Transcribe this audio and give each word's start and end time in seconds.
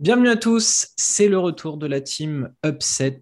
Bienvenue 0.00 0.30
à 0.30 0.36
tous, 0.36 0.88
c'est 0.96 1.28
le 1.28 1.38
retour 1.38 1.76
de 1.76 1.86
la 1.86 2.00
team 2.00 2.52
Upset, 2.66 3.20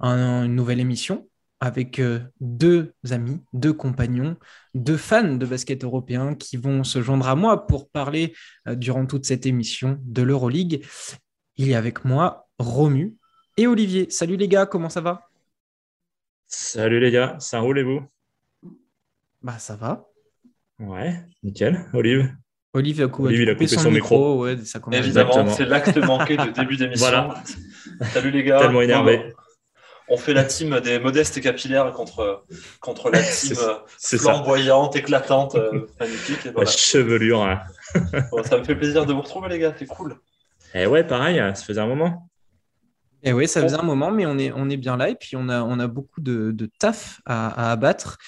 une 0.00 0.54
nouvelle 0.54 0.80
émission 0.80 1.26
avec 1.60 1.98
euh, 1.98 2.20
deux 2.40 2.92
amis, 3.10 3.42
deux 3.52 3.72
compagnons, 3.72 4.36
deux 4.74 4.96
fans 4.96 5.34
de 5.34 5.46
basket 5.46 5.84
européen 5.84 6.34
qui 6.34 6.56
vont 6.56 6.84
se 6.84 7.00
joindre 7.00 7.28
à 7.28 7.34
moi 7.34 7.66
pour 7.66 7.88
parler 7.88 8.34
euh, 8.68 8.74
durant 8.74 9.06
toute 9.06 9.24
cette 9.24 9.46
émission 9.46 9.98
de 10.02 10.22
l'Euroleague. 10.22 10.84
Il 11.56 11.68
y 11.68 11.74
a 11.74 11.78
avec 11.78 12.04
moi 12.04 12.48
Romu 12.58 13.16
et 13.56 13.66
Olivier. 13.66 14.10
Salut 14.10 14.36
les 14.36 14.48
gars, 14.48 14.66
comment 14.66 14.90
ça 14.90 15.00
va? 15.00 15.28
Salut 16.46 17.00
les 17.00 17.10
gars, 17.10 17.36
ça 17.38 17.60
roule 17.60 17.78
et 17.78 17.82
vous? 17.82 18.02
Bah 19.42 19.58
ça 19.58 19.76
va. 19.76 20.06
Ouais, 20.78 21.22
nickel. 21.42 21.88
Olive? 21.94 22.34
Olivier 22.74 23.04
a, 23.04 23.08
coupé, 23.08 23.66
son, 23.66 23.90
micro. 23.90 24.46
Évidemment, 24.92 25.48
c'est 25.48 25.64
l'acte 25.64 25.96
manqué 25.96 26.36
de 26.36 26.50
début 26.50 26.76
d'émission. 26.76 27.06
Voilà. 27.08 27.42
Salut 28.12 28.30
les 28.30 28.44
gars. 28.44 28.58
Tellement 28.58 28.82
énervé 28.82 29.32
on 30.08 30.16
fait 30.16 30.34
la 30.34 30.44
team 30.44 30.80
des 30.80 30.98
modestes 30.98 31.36
et 31.36 31.40
capillaires 31.40 31.92
contre, 31.92 32.44
contre 32.80 33.10
la 33.10 33.22
team 33.22 33.56
flamboyante, 33.98 34.96
éclatante, 34.96 35.54
euh, 35.56 35.86
magnifique. 35.98 36.48
La 36.56 36.66
chevelure. 36.66 37.42
Hein. 37.42 37.60
ça 38.44 38.58
me 38.58 38.64
fait 38.64 38.76
plaisir 38.76 39.06
de 39.06 39.12
vous 39.12 39.22
retrouver, 39.22 39.48
les 39.48 39.58
gars. 39.58 39.74
C'est 39.76 39.86
cool. 39.86 40.16
Et 40.74 40.82
eh 40.82 40.86
ouais, 40.86 41.04
pareil, 41.04 41.38
ça 41.54 41.64
faisait 41.64 41.80
un 41.80 41.86
moment. 41.86 42.28
Et 43.22 43.30
eh 43.30 43.32
oui, 43.32 43.48
ça 43.48 43.62
faisait 43.62 43.76
un 43.76 43.82
moment, 43.82 44.10
mais 44.10 44.26
on 44.26 44.38
est, 44.38 44.52
on 44.52 44.68
est 44.68 44.76
bien 44.76 44.96
là. 44.96 45.08
Et 45.08 45.14
puis, 45.16 45.36
on 45.36 45.48
a, 45.48 45.62
on 45.62 45.78
a 45.80 45.86
beaucoup 45.86 46.20
de, 46.20 46.54
taf 46.78 47.20
à, 47.24 47.72
abattre 47.72 48.18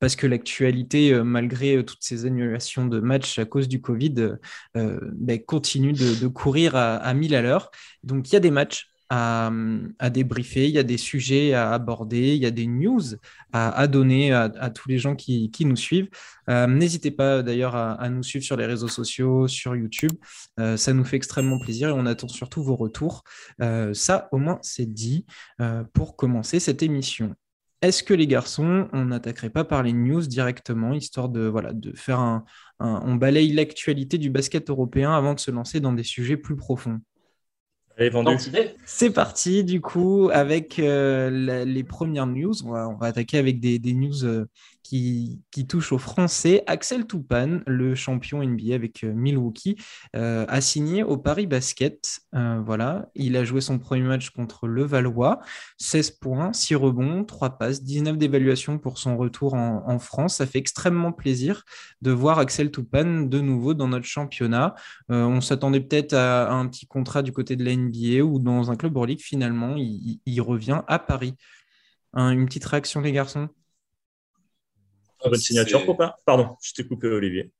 parce 0.00 0.16
que 0.16 0.26
l'actualité, 0.26 1.12
euh, 1.12 1.22
malgré 1.22 1.76
euh, 1.76 1.82
toutes 1.82 2.02
ces 2.02 2.24
annulations 2.24 2.86
de 2.86 3.00
matchs 3.00 3.38
à 3.38 3.44
cause 3.44 3.68
du 3.68 3.82
Covid, 3.82 4.36
ben, 4.74 5.44
continue 5.46 5.92
de, 5.92 6.26
courir 6.26 6.74
à, 6.74 6.96
à 6.96 7.14
1000 7.14 7.34
à 7.34 7.42
l'heure. 7.42 7.70
Donc, 8.02 8.30
il 8.30 8.32
y 8.32 8.36
a 8.36 8.40
des 8.40 8.50
matchs 8.50 8.89
à, 9.10 10.10
débriefer, 10.10 10.68
il 10.68 10.74
y 10.74 10.78
a 10.78 10.84
des 10.84 10.96
sujets 10.96 11.52
à 11.52 11.72
aborder, 11.72 12.36
il 12.36 12.42
y 12.42 12.46
a 12.46 12.52
des 12.52 12.66
news 12.66 13.00
à, 13.52 13.88
donner 13.88 14.32
à, 14.32 14.70
tous 14.70 14.88
les 14.88 14.98
gens 14.98 15.16
qui, 15.16 15.50
nous 15.64 15.76
suivent. 15.76 16.08
Euh, 16.48 16.66
n'hésitez 16.68 17.10
pas 17.10 17.42
d'ailleurs 17.42 17.74
à, 17.74 18.08
nous 18.08 18.22
suivre 18.22 18.44
sur 18.44 18.56
les 18.56 18.66
réseaux 18.66 18.88
sociaux, 18.88 19.48
sur 19.48 19.74
YouTube. 19.74 20.12
Euh, 20.60 20.76
ça 20.76 20.92
nous 20.92 21.04
fait 21.04 21.16
extrêmement 21.16 21.58
plaisir 21.58 21.88
et 21.88 21.92
on 21.92 22.06
attend 22.06 22.28
surtout 22.28 22.62
vos 22.62 22.76
retours. 22.76 23.24
Euh, 23.60 23.92
ça, 23.94 24.28
au 24.30 24.38
moins, 24.38 24.58
c'est 24.62 24.92
dit 24.92 25.26
pour 25.92 26.16
commencer 26.16 26.60
cette 26.60 26.82
émission. 26.82 27.34
Est-ce 27.82 28.02
que 28.02 28.14
les 28.14 28.26
garçons, 28.26 28.88
on 28.92 29.06
n'attaquerait 29.06 29.50
pas 29.50 29.64
par 29.64 29.82
les 29.82 29.94
news 29.94 30.20
directement, 30.20 30.92
histoire 30.92 31.30
de, 31.30 31.46
voilà, 31.46 31.72
de 31.72 31.96
faire 31.96 32.20
un 32.20 32.44
on 32.82 33.14
balaye 33.16 33.52
l'actualité 33.52 34.16
du 34.16 34.30
basket 34.30 34.70
européen 34.70 35.12
avant 35.12 35.34
de 35.34 35.40
se 35.40 35.50
lancer 35.50 35.80
dans 35.80 35.92
des 35.92 36.02
sujets 36.02 36.38
plus 36.38 36.56
profonds? 36.56 37.00
C'est 38.86 39.10
parti, 39.10 39.62
du 39.62 39.82
coup, 39.82 40.30
avec 40.32 40.78
euh, 40.78 41.64
les 41.64 41.84
premières 41.84 42.26
news. 42.26 42.54
On 42.64 42.94
va, 42.96 43.06
attaquer 43.06 43.36
avec 43.36 43.60
des, 43.60 43.78
news 43.92 44.24
euh, 44.24 44.46
qui, 44.90 45.66
touchent 45.68 45.92
aux 45.92 45.98
Français. 45.98 46.64
Axel 46.66 47.06
Toupane, 47.06 47.62
le 47.66 47.94
champion 47.94 48.42
NBA 48.42 48.74
avec 48.74 49.04
euh, 49.04 49.12
Milwaukee, 49.12 49.76
a 50.14 50.60
signé 50.60 51.02
au 51.02 51.16
Paris 51.16 51.46
Basket. 51.46 52.20
voilà, 52.32 53.08
il 53.14 53.36
a 53.36 53.44
joué 53.44 53.60
son 53.60 53.78
premier 53.78 54.02
match 54.02 54.30
contre 54.30 54.66
le 54.66 54.84
Valois. 54.84 55.40
16 55.78 56.12
points, 56.12 56.52
6 56.52 56.74
rebonds, 56.74 57.24
3 57.24 57.58
passes, 57.58 57.82
19 57.82 58.18
d'évaluation 58.18 58.78
pour 58.78 58.98
son 58.98 59.16
retour 59.16 59.54
en, 59.54 59.98
France. 59.98 60.36
Ça 60.36 60.46
fait 60.46 60.58
extrêmement 60.58 61.12
plaisir 61.12 61.64
de 62.02 62.10
voir 62.10 62.38
Axel 62.38 62.70
Toupane 62.70 63.28
de 63.28 63.40
nouveau 63.40 63.74
dans 63.74 63.88
notre 63.88 64.06
championnat. 64.06 64.74
on 65.08 65.40
s'attendait 65.40 65.80
peut-être 65.80 66.14
à, 66.14 66.50
un 66.50 66.66
petit 66.66 66.86
contrat 66.86 67.22
du 67.22 67.32
côté 67.32 67.56
de 67.56 67.64
la 67.64 67.76
NBA 67.76 68.22
ou 68.24 68.38
dans 68.38 68.70
un 68.70 68.76
club 68.76 68.96
Euroleague, 68.96 69.20
finalement, 69.20 69.74
il, 69.76 70.40
revient 70.40 70.82
à 70.88 70.98
Paris. 70.98 71.34
une 72.14 72.46
petite 72.46 72.64
réaction, 72.64 73.00
les 73.00 73.12
garçons? 73.12 73.48
Très 75.20 75.30
bonne 75.30 75.38
signature, 75.38 75.84
pour 75.84 75.96
Pardon, 76.24 76.56
je 76.62 76.72
t'ai 76.72 76.84
coupé, 76.84 77.08
Olivier. 77.08 77.52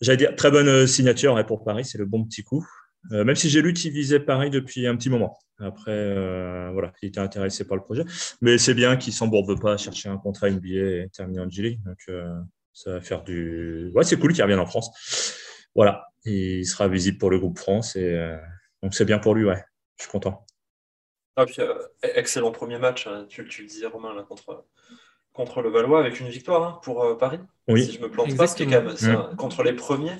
J'allais 0.00 0.16
dire 0.16 0.36
très 0.36 0.50
bonne 0.50 0.68
euh, 0.68 0.86
signature 0.86 1.44
pour 1.46 1.64
Paris, 1.64 1.84
c'est 1.84 1.98
le 1.98 2.06
bon 2.06 2.24
petit 2.24 2.44
coup. 2.44 2.64
Euh, 3.12 3.24
même 3.24 3.34
si 3.34 3.50
j'ai 3.50 3.62
lu 3.62 3.72
qu'il 3.72 3.92
visait 3.92 4.20
Paris 4.20 4.50
depuis 4.50 4.86
un 4.86 4.96
petit 4.96 5.10
moment. 5.10 5.36
Après, 5.58 5.90
euh, 5.90 6.70
voilà, 6.72 6.92
il 7.02 7.08
était 7.08 7.20
intéressé 7.20 7.66
par 7.66 7.76
le 7.76 7.82
projet. 7.82 8.04
Mais 8.40 8.58
c'est 8.58 8.74
bien 8.74 8.96
qu'il 8.96 9.12
ne 9.12 9.16
s'embourbe 9.16 9.60
pas 9.60 9.72
à 9.72 9.76
chercher 9.76 10.08
un 10.08 10.18
contrat 10.18 10.50
NBA 10.50 10.68
et 10.68 11.08
terminer 11.12 11.40
en 11.40 11.50
G 11.50 11.80
Donc, 11.84 12.16
ça 12.72 12.92
va 12.92 13.00
faire 13.00 13.24
du. 13.24 13.90
Ouais, 13.94 14.04
c'est 14.04 14.18
cool 14.18 14.32
qu'il 14.32 14.42
revienne 14.42 14.60
en 14.60 14.66
France. 14.66 14.90
Voilà, 15.74 16.06
il 16.24 16.64
sera 16.64 16.86
visible 16.86 17.18
pour 17.18 17.30
le 17.30 17.38
groupe 17.38 17.58
France 17.58 17.96
et 17.96 18.36
donc 18.82 18.94
c'est 18.94 19.04
bien 19.04 19.18
pour 19.18 19.34
lui, 19.34 19.44
ouais. 19.44 19.62
Je 19.96 20.04
suis 20.04 20.12
content. 20.12 20.46
Ah, 21.36 21.46
puis, 21.46 21.60
euh, 21.60 21.74
excellent 22.02 22.50
premier 22.50 22.78
match, 22.78 23.06
hein. 23.06 23.26
tu, 23.28 23.42
le 23.42 23.68
disais 23.68 23.86
Romain 23.86 24.12
là, 24.12 24.24
contre, 24.24 24.66
contre 25.38 25.62
le 25.62 25.70
Valois 25.70 26.00
avec 26.00 26.18
une 26.18 26.28
victoire 26.28 26.62
hein, 26.62 26.80
pour 26.82 27.04
euh, 27.04 27.16
Paris. 27.16 27.38
Oui. 27.68 27.86
Si 27.86 27.92
je 27.92 28.00
me 28.00 28.10
plante 28.10 28.36
pas, 28.36 28.48
c'était 28.48 28.66
quand 28.66 28.82
même 28.82 29.36
contre 29.36 29.62
les 29.62 29.72
premiers. 29.72 30.16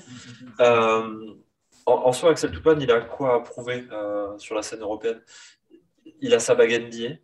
en, 1.85 2.13
soi, 2.13 2.31
Axel 2.31 2.51
Toupane, 2.51 2.81
il 2.81 2.89
a 2.91 3.01
quoi 3.01 3.35
à 3.35 3.39
prouver 3.41 3.85
sur 4.37 4.55
la 4.55 4.63
scène 4.63 4.79
européenne? 4.79 5.21
Il 6.21 6.33
a 6.33 6.39
sa 6.39 6.55
baguette 6.55 6.87
NBA, 6.87 7.15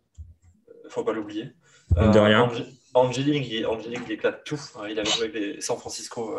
il 0.84 0.90
faut 0.90 1.04
pas 1.04 1.12
l'oublier. 1.12 1.52
de 1.96 2.18
rien. 2.18 2.50
Angélique, 2.94 3.46
il, 3.50 4.12
éclate 4.12 4.44
tout. 4.44 4.60
Il 4.88 4.98
avait 4.98 5.10
joué 5.10 5.24
avec 5.24 5.34
les 5.34 5.60
San 5.60 5.76
Francisco 5.78 6.38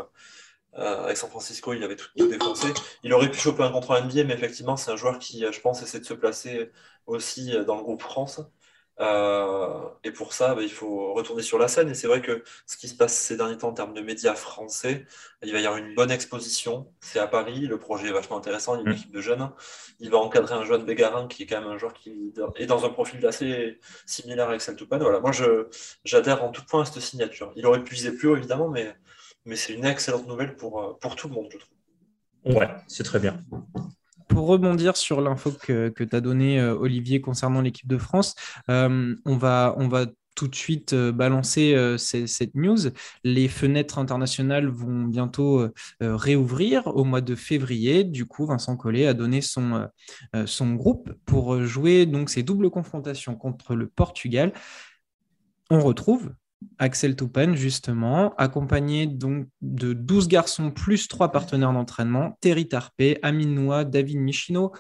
euh, 0.78 1.06
avec 1.06 1.18
San 1.18 1.30
Francisco, 1.30 1.74
il 1.74 1.84
avait 1.84 1.96
tout, 1.96 2.10
défoncé. 2.16 2.68
Il 3.04 3.12
aurait 3.14 3.32
pu 3.32 3.40
choper 3.40 3.64
un 3.64 3.72
contrat 3.72 4.02
NBA, 4.02 4.26
mais 4.26 4.36
effectivement, 4.36 4.78
c'est 4.78 4.92
un 4.92 4.96
joueur 4.96 5.18
qui, 5.18 5.44
je 5.52 5.60
pense, 5.60 5.82
essaie 5.82 6.00
de 6.00 6.06
se 6.06 6.14
placer 6.14 6.72
aussi 7.08 7.52
dans 7.66 7.78
le 7.78 7.84
groupe 7.84 8.02
France. 8.02 8.42
Euh, 9.00 9.80
et 10.04 10.12
pour 10.12 10.34
ça, 10.34 10.56
bah, 10.56 10.64
il 10.64 10.72
faut 10.72 11.14
retourner 11.14 11.44
sur 11.44 11.60
la 11.60 11.68
scène. 11.68 11.90
Et 11.90 11.94
c'est 11.94 12.08
vrai 12.08 12.22
que 12.22 12.44
ce 12.66 12.78
qui 12.78 12.88
se 12.88 12.96
passe 12.96 13.14
ces 13.14 13.38
derniers 13.38 13.58
temps 13.58 13.70
en 13.70 13.74
termes 13.74 13.94
de 13.94 14.02
médias 14.02 14.36
français, 14.36 15.06
il 15.44 15.52
va 15.54 15.60
y 15.60 15.66
avoir 15.66 15.82
une 15.82 15.94
bonne 15.94 16.12
exposition. 16.12 16.92
C'est 17.00 17.20
à 17.20 17.28
Paris, 17.28 17.68
le 17.68 17.78
projet 17.78 18.10
est 18.10 18.14
vachement 18.14 18.38
intéressant. 18.38 18.76
Il 18.76 18.78
y 18.78 18.80
a 18.80 18.84
une 18.84 18.90
mm. 18.90 19.00
équipe 19.00 19.12
de 19.12 19.22
jeunes. 19.22 19.50
Il 20.00 20.10
va 20.10 20.18
encadrer 20.18 20.56
un 20.56 20.64
jeune 20.64 20.86
Bégarin 20.86 21.28
qui 21.28 21.44
est 21.44 21.46
quand 21.46 21.62
même 21.62 21.70
un 21.70 21.78
joueur 21.78 21.94
qui 21.94 22.34
est 22.56 22.66
dans 22.66 22.86
un 22.86 22.90
profil 22.90 23.26
assez 23.26 23.80
similaire 24.06 24.50
avec 24.50 24.62
Toupane. 24.76 25.02
Voilà, 25.02 25.20
moi, 25.20 25.32
j'adhère 26.04 26.44
en 26.44 26.50
tout 26.50 26.64
point 26.66 26.82
à 26.82 26.86
cette 26.86 27.02
signature. 27.02 27.52
Il 27.56 27.66
aurait 27.66 27.84
pu 27.84 27.94
viser 27.96 28.12
plus 28.12 28.28
haut, 28.30 28.36
évidemment, 28.36 28.70
mais 28.70 28.96
mais 29.48 29.56
c'est 29.56 29.74
une 29.74 29.86
excellente 29.86 30.28
nouvelle 30.28 30.56
pour, 30.58 30.82
euh, 30.82 30.94
pour 31.00 31.16
tout 31.16 31.30
le 31.30 31.34
monde, 31.34 31.48
je 31.50 31.58
trouve. 31.58 32.58
Ouais, 32.58 32.70
c'est 32.88 33.04
très 33.04 33.20
bien. 33.20 33.42
Pour 34.28 34.48
rebondir 34.48 34.98
sur 34.98 35.22
l'info 35.22 35.52
que, 35.52 35.90
que 35.90 36.04
tu 36.04 36.16
as 36.16 36.22
donnée, 36.22 36.60
euh, 36.60 36.76
Olivier, 36.76 37.22
concernant 37.22 37.62
l'équipe 37.62 37.88
de 37.88 37.98
France, 37.98 38.36
euh, 38.70 39.16
on, 39.26 39.38
va, 39.38 39.76
on 39.78 39.88
va 39.88 40.06
tout 40.36 40.48
de 40.48 40.56
suite 40.56 40.94
balancer 40.94 41.76
cette 41.98 42.54
news. 42.54 42.78
Les 43.24 43.48
fenêtres 43.48 43.98
internationales 43.98 44.68
vont 44.68 45.06
bientôt 45.06 45.68
réouvrir 46.00 46.86
au 46.86 47.06
mois 47.06 47.22
de 47.22 47.34
février. 47.34 48.04
Du 48.04 48.28
coup, 48.28 48.46
Vincent 48.46 48.78
Collet 48.78 49.08
a 49.08 49.16
donné 49.16 49.42
son, 49.42 49.88
son 50.46 50.76
groupe 50.76 51.12
pour 51.26 51.64
jouer 51.64 52.06
donc 52.06 52.30
ces 52.30 52.44
doubles 52.44 52.70
confrontations 52.70 53.36
contre 53.36 53.74
le 53.74 53.88
Portugal. 53.88 54.54
On 55.72 55.80
retrouve 55.80 56.30
Axel 56.80 57.16
Toupane, 57.16 57.56
justement, 57.56 58.34
accompagné 58.38 59.08
donc 59.08 59.48
de 59.62 59.94
12 59.94 60.28
garçons 60.28 60.72
plus 60.72 61.08
3 61.08 61.32
partenaires 61.32 61.74
d'entraînement, 61.74 62.38
Terry 62.42 62.68
Tarpé, 62.68 63.20
Amine 63.22 63.54
Noah, 63.54 63.84
David 63.84 64.18
Michino, 64.18 64.72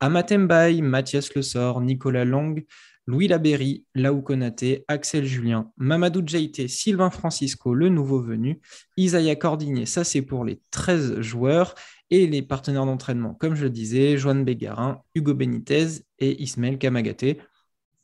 Amatem 0.00 0.46
Bay, 0.46 0.80
Mathias 0.80 1.34
Lessor, 1.34 1.80
Nicolas 1.80 2.24
Lang, 2.24 2.64
Louis 3.06 3.28
Laberry, 3.28 3.84
Laou 3.94 4.20
Konaté, 4.20 4.84
Axel 4.88 5.24
Julien, 5.24 5.70
Mamadou 5.76 6.22
Djaïté, 6.26 6.68
Sylvain 6.68 7.10
Francisco, 7.10 7.72
le 7.72 7.88
nouveau 7.88 8.20
venu, 8.20 8.60
Isaiah 8.96 9.36
Cordigné, 9.36 9.86
ça 9.86 10.02
c'est 10.02 10.22
pour 10.22 10.44
les 10.44 10.60
13 10.70 11.20
joueurs, 11.20 11.74
et 12.10 12.26
les 12.26 12.42
partenaires 12.42 12.86
d'entraînement, 12.86 13.34
comme 13.34 13.54
je 13.54 13.64
le 13.64 13.70
disais, 13.70 14.16
Joanne 14.16 14.44
Bégarin, 14.44 15.00
Hugo 15.14 15.34
Benitez 15.34 16.04
et 16.18 16.40
Ismaël 16.42 16.78
Kamagaté 16.78 17.38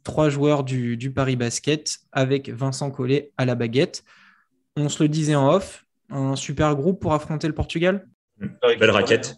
trois 0.03 0.29
joueurs 0.29 0.65
du, 0.65 1.13
Paris 1.15 1.37
Basket 1.37 2.01
avec 2.13 2.49
Vincent 2.49 2.91
Collet 2.91 3.33
à 3.37 3.45
la 3.45 3.55
baguette. 3.55 4.05
On 4.77 4.89
se 4.89 5.03
le 5.03 5.09
disait 5.09 5.35
en 5.35 5.53
off, 5.53 5.85
un 6.11 6.37
super 6.37 6.75
groupe 6.75 7.01
pour 7.01 7.13
affronter 7.13 7.47
le 7.47 7.55
Portugal? 7.55 8.07
Belle 8.63 8.91
raquette, 8.91 9.37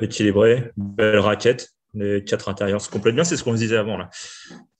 équilibré, 0.00 0.72
belle 0.76 1.18
raquette. 1.18 1.74
Les 1.94 2.22
quatre 2.22 2.48
intérieurs 2.48 2.80
se 2.80 2.90
complètent 2.90 3.14
bien, 3.14 3.24
c'est 3.24 3.36
ce 3.36 3.42
qu'on 3.42 3.52
se 3.52 3.58
disait 3.58 3.76
avant. 3.76 3.96
Là. 3.96 4.10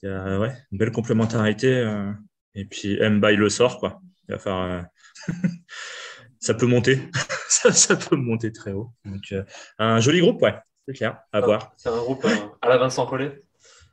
Il 0.03 0.09
y 0.09 0.13
a 0.13 0.39
ouais, 0.39 0.53
une 0.71 0.79
belle 0.79 0.93
complémentarité. 0.93 1.75
Euh, 1.75 2.13
et 2.55 2.65
puis 2.65 2.99
Mbaye 3.01 3.37
le 3.37 3.49
sort. 3.49 3.79
Quoi. 3.79 4.01
Il 4.29 4.33
va 4.33 4.39
faire, 4.39 4.57
euh, 4.57 4.81
ça 6.39 6.55
peut 6.55 6.67
monter. 6.67 7.01
ça, 7.49 7.97
peut 7.97 8.17
monter 8.17 8.53
très 8.53 8.73
haut. 8.73 8.93
Donc, 9.05 9.33
euh, 9.33 9.43
un 9.79 10.01
joli 10.01 10.21
groupe, 10.21 10.43
ouais. 10.43 10.55
C'est 10.87 10.95
clair, 10.95 11.19
à 11.33 11.41
voir. 11.41 11.73
C'est 11.77 11.91
un 11.91 11.99
groupe 11.99 12.27
à 12.63 12.69
la 12.69 12.79
Vincent 12.79 13.05
Collet, 13.07 13.43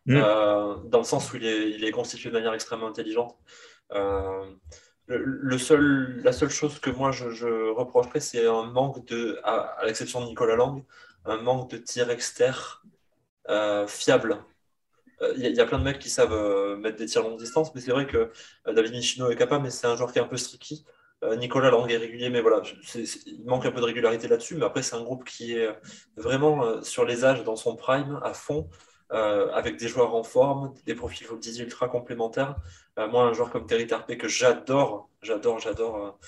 mm. 0.05 0.89
dans 0.89 0.99
le 0.99 1.03
sens 1.03 1.31
où 1.33 1.37
il 1.37 1.83
est, 1.83 1.91
constitué 1.91 2.29
de 2.29 2.35
manière 2.35 2.53
extrêmement 2.53 2.87
intelligente. 2.87 3.37
Seul, 5.57 6.21
la 6.23 6.31
seule 6.31 6.49
chose 6.49 6.79
que 6.79 6.89
moi 6.89 7.11
je, 7.11 7.29
je 7.29 7.69
reprocherais, 7.71 8.19
c'est 8.19 8.47
un 8.47 8.63
manque 8.63 9.05
de, 9.05 9.39
à, 9.43 9.77
l'exception 9.85 10.21
de 10.21 10.25
Nicolas 10.25 10.55
Lang, 10.55 10.83
un 11.25 11.37
manque 11.37 11.69
de 11.71 11.77
tir 11.77 12.09
externe 12.09 12.55
fiable 13.87 14.43
il 15.21 15.45
euh, 15.45 15.49
y, 15.49 15.59
a 15.59 15.65
plein 15.65 15.79
de 15.79 15.83
mecs 15.83 15.99
qui 15.99 16.09
savent 16.09 16.33
euh, 16.33 16.75
mettre 16.77 16.97
des 16.97 17.05
tirs 17.05 17.23
longue 17.23 17.37
distance, 17.37 17.73
mais 17.73 17.81
c'est 17.81 17.91
vrai 17.91 18.05
que 18.05 18.31
euh, 18.67 18.73
David 18.73 18.91
Michino 18.91 19.29
est 19.29 19.35
capable, 19.35 19.63
mais 19.63 19.69
c'est 19.69 19.87
un 19.87 19.95
joueur 19.95 20.11
qui 20.11 20.19
est 20.19 20.21
un 20.21 20.27
peu 20.27 20.37
streaky. 20.37 20.85
Nicolas 21.37 21.71
Lang 21.71 21.89
est 21.89 21.97
régulier, 21.97 22.29
mais 22.29 22.39
voilà, 22.39 22.61
il 22.93 23.45
manque 23.45 23.65
un 23.65 23.71
peu 23.71 23.79
de 23.79 23.85
régularité 23.85 24.27
là-dessus. 24.27 24.55
Mais 24.57 24.65
après, 24.65 24.83
c'est 24.83 24.95
un 24.95 25.01
groupe 25.01 25.23
qui 25.23 25.53
est 25.53 25.69
vraiment 26.17 26.83
sur 26.83 27.03
les 27.03 27.25
âges 27.25 27.43
dans 27.43 27.55
son 27.55 27.75
prime, 27.75 28.19
à 28.21 28.35
fond, 28.35 28.69
avec 29.09 29.77
des 29.77 29.87
joueurs 29.87 30.15
en 30.15 30.23
forme, 30.23 30.73
des 30.85 30.95
profils 30.95 31.27
comme 31.27 31.39
ultra 31.39 31.87
complémentaires. 31.87 32.55
moi, 32.97 33.23
un 33.23 33.33
joueur 33.33 33.49
comme 33.51 33.65
Terry 33.65 33.87
Tarpé 33.87 34.17
que 34.17 34.27
j'adore, 34.27 35.09
j'adore, 35.21 35.59
j'adore 35.59 36.19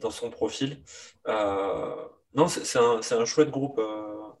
dans 0.00 0.10
son 0.10 0.30
profil. 0.30 0.82
non, 1.26 2.48
c'est 2.48 2.78
un, 2.78 3.00
un, 3.18 3.24
chouette 3.24 3.50
groupe. 3.50 3.80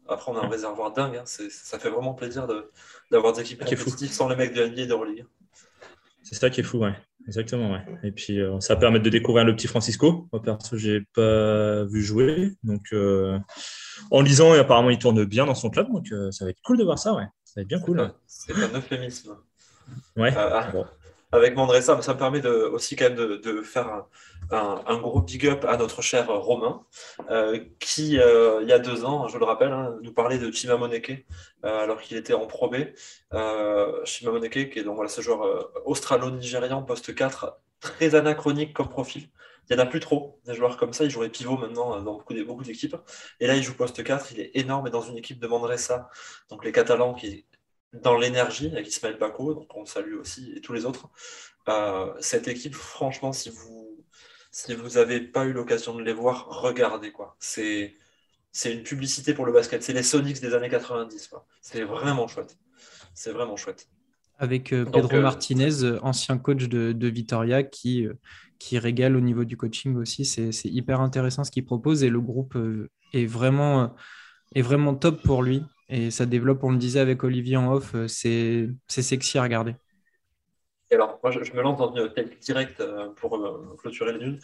après, 0.08 0.30
on 0.30 0.36
a 0.36 0.44
un 0.44 0.48
réservoir 0.48 0.92
dingue. 0.92 1.16
Hein. 1.16 1.24
Ça 1.24 1.78
fait 1.78 1.90
vraiment 1.90 2.14
plaisir 2.14 2.46
de, 2.46 2.70
d'avoir 3.10 3.32
des 3.32 3.40
équipes 3.40 3.64
compétitives 3.64 4.12
sans 4.12 4.28
les 4.28 4.36
mecs 4.36 4.54
de 4.54 4.66
NBA 4.66 4.82
et 4.82 4.86
de 4.86 4.92
Euroleague. 4.92 5.26
C'est 6.22 6.34
ça 6.34 6.50
qui 6.50 6.60
est 6.60 6.64
fou, 6.64 6.78
ouais. 6.78 6.94
Exactement, 7.26 7.72
ouais. 7.72 7.84
Et 8.04 8.12
puis, 8.12 8.40
euh, 8.40 8.60
ça 8.60 8.76
permet 8.76 9.00
de 9.00 9.10
découvrir 9.10 9.44
le 9.44 9.54
petit 9.54 9.66
Francisco. 9.66 10.28
Moi, 10.32 10.42
perso, 10.42 10.76
je 10.76 10.90
n'ai 10.90 11.00
pas 11.14 11.84
vu 11.84 12.02
jouer. 12.02 12.52
Donc, 12.62 12.82
euh, 12.92 13.38
en 14.10 14.20
lisant, 14.20 14.54
et 14.54 14.58
apparemment, 14.58 14.90
il 14.90 14.98
tourne 14.98 15.24
bien 15.24 15.46
dans 15.46 15.54
son 15.54 15.70
club. 15.70 15.88
Donc, 15.92 16.06
euh, 16.12 16.30
ça 16.30 16.44
va 16.44 16.50
être 16.50 16.60
cool 16.64 16.78
de 16.78 16.84
voir 16.84 16.98
ça, 16.98 17.14
ouais. 17.14 17.26
Va 17.56 17.62
être 17.62 17.68
bien 17.68 17.80
cool. 17.80 18.12
C'est 18.26 18.52
un 18.52 18.76
euphémisme. 18.76 19.36
Ouais. 20.16 20.32
Ah, 20.36 20.72
avec 21.32 21.56
Mandressa, 21.56 22.00
ça 22.02 22.14
me 22.14 22.18
permet 22.18 22.40
de, 22.40 22.50
aussi 22.50 22.94
quand 22.94 23.06
même 23.06 23.16
de, 23.16 23.62
faire 23.62 24.04
un, 24.50 24.98
gros 24.98 25.20
big 25.20 25.46
up 25.48 25.64
à 25.64 25.76
notre 25.76 26.00
cher 26.00 26.28
Romain, 26.28 26.82
euh, 27.30 27.58
qui, 27.80 28.18
euh, 28.18 28.60
il 28.62 28.68
y 28.68 28.72
a 28.72 28.78
deux 28.78 29.04
ans, 29.04 29.26
je 29.26 29.36
le 29.36 29.44
rappelle, 29.44 29.72
hein, 29.72 29.96
nous 30.02 30.12
parlait 30.12 30.38
de 30.38 30.50
Chima 30.52 30.76
Moneke, 30.76 31.26
euh, 31.64 31.82
alors 31.82 32.00
qu'il 32.00 32.16
était 32.16 32.32
en 32.32 32.46
Pro 32.46 32.70
B. 32.70 32.76
Chima 34.04 34.30
Moneke, 34.30 34.70
qui 34.70 34.78
est 34.78 34.84
donc 34.84 34.94
voilà, 34.94 35.10
ce 35.10 35.20
joueur 35.20 35.70
australo-nigérian, 35.84 36.82
poste 36.82 37.14
4, 37.14 37.58
très 37.80 38.14
anachronique 38.14 38.72
comme 38.72 38.88
profil. 38.88 39.28
Il 39.68 39.76
n'y 39.76 39.82
en 39.82 39.84
a 39.84 39.88
plus 39.88 40.00
trop, 40.00 40.40
des 40.46 40.54
joueurs 40.54 40.76
comme 40.76 40.92
ça. 40.92 41.04
Il 41.04 41.10
jouerait 41.10 41.28
pivot 41.28 41.56
maintenant 41.56 42.00
dans 42.00 42.12
beaucoup, 42.14 42.62
d'équipes. 42.64 42.96
Et 43.40 43.46
là, 43.46 43.56
il 43.56 43.62
joue 43.62 43.74
poste 43.74 44.02
4. 44.02 44.32
Il 44.32 44.40
est 44.40 44.50
énorme 44.54 44.86
et 44.86 44.90
dans 44.90 45.02
une 45.02 45.16
équipe 45.16 45.40
de 45.40 45.46
Mandressa, 45.46 46.08
donc 46.50 46.64
les 46.64 46.72
Catalans 46.72 47.14
qui 47.14 47.46
dans 47.92 48.16
l'énergie 48.16 48.68
avec 48.68 48.88
Ismaël 48.88 49.18
Paco, 49.18 49.54
donc 49.54 49.74
on 49.74 49.86
salue 49.86 50.16
aussi, 50.16 50.52
et 50.56 50.60
tous 50.60 50.72
les 50.72 50.84
autres. 50.84 51.08
Euh, 51.68 52.12
cette 52.20 52.48
équipe, 52.48 52.74
franchement, 52.74 53.32
si 53.32 53.50
vous 53.50 54.04
si 54.50 54.74
vous 54.74 54.90
n'avez 54.90 55.20
pas 55.20 55.44
eu 55.44 55.52
l'occasion 55.52 55.94
de 55.94 56.02
les 56.02 56.12
voir, 56.14 56.46
regardez 56.48 57.12
quoi. 57.12 57.36
C'est 57.38 57.96
c'est 58.52 58.72
une 58.72 58.82
publicité 58.82 59.34
pour 59.34 59.44
le 59.46 59.52
basket. 59.52 59.82
C'est 59.82 59.92
les 59.92 60.02
Sonics 60.02 60.40
des 60.40 60.54
années 60.54 60.70
90. 60.70 61.30
C'est 61.60 61.82
vraiment 61.84 62.26
chouette. 62.26 62.56
C'est 63.14 63.32
vraiment 63.32 63.56
chouette. 63.56 63.88
Avec 64.38 64.72
euh, 64.72 64.84
Pedro 64.84 65.16
euh, 65.16 65.22
Martinez, 65.22 65.98
ancien 66.02 66.38
coach 66.38 66.68
de, 66.68 66.92
de 66.92 67.08
Vitoria, 67.08 67.62
qui, 67.62 68.06
qui 68.58 68.78
régale 68.78 69.16
au 69.16 69.20
niveau 69.20 69.44
du 69.44 69.56
coaching 69.56 69.96
aussi. 69.96 70.24
C'est 70.24 70.50
hyper 70.64 71.00
intéressant 71.00 71.44
ce 71.44 71.50
qu'il 71.50 71.64
propose 71.64 72.04
et 72.04 72.10
le 72.10 72.20
groupe 72.20 72.56
est 73.12 73.26
vraiment, 73.26 73.94
est 74.54 74.62
vraiment 74.62 74.94
top 74.94 75.22
pour 75.22 75.42
lui. 75.42 75.62
Et 75.88 76.10
ça 76.10 76.26
développe, 76.26 76.64
on 76.64 76.72
le 76.72 76.78
disait 76.78 77.00
avec 77.00 77.22
Olivier 77.22 77.56
en 77.56 77.72
off, 77.72 77.94
euh, 77.94 78.08
c'est 78.08 78.68
sexy 78.88 79.38
à 79.38 79.42
regarder. 79.42 79.76
Et 80.90 80.94
alors, 80.94 81.18
moi, 81.22 81.30
je, 81.30 81.52
me 81.52 81.62
lance 81.62 81.78
dans 81.78 81.94
une 81.94 82.12
tête 82.12 82.38
directe 82.40 82.80
euh, 82.80 83.08
pour 83.10 83.36
euh, 83.36 83.76
clôturer 83.78 84.12
les 84.12 84.18
nuls. 84.18 84.40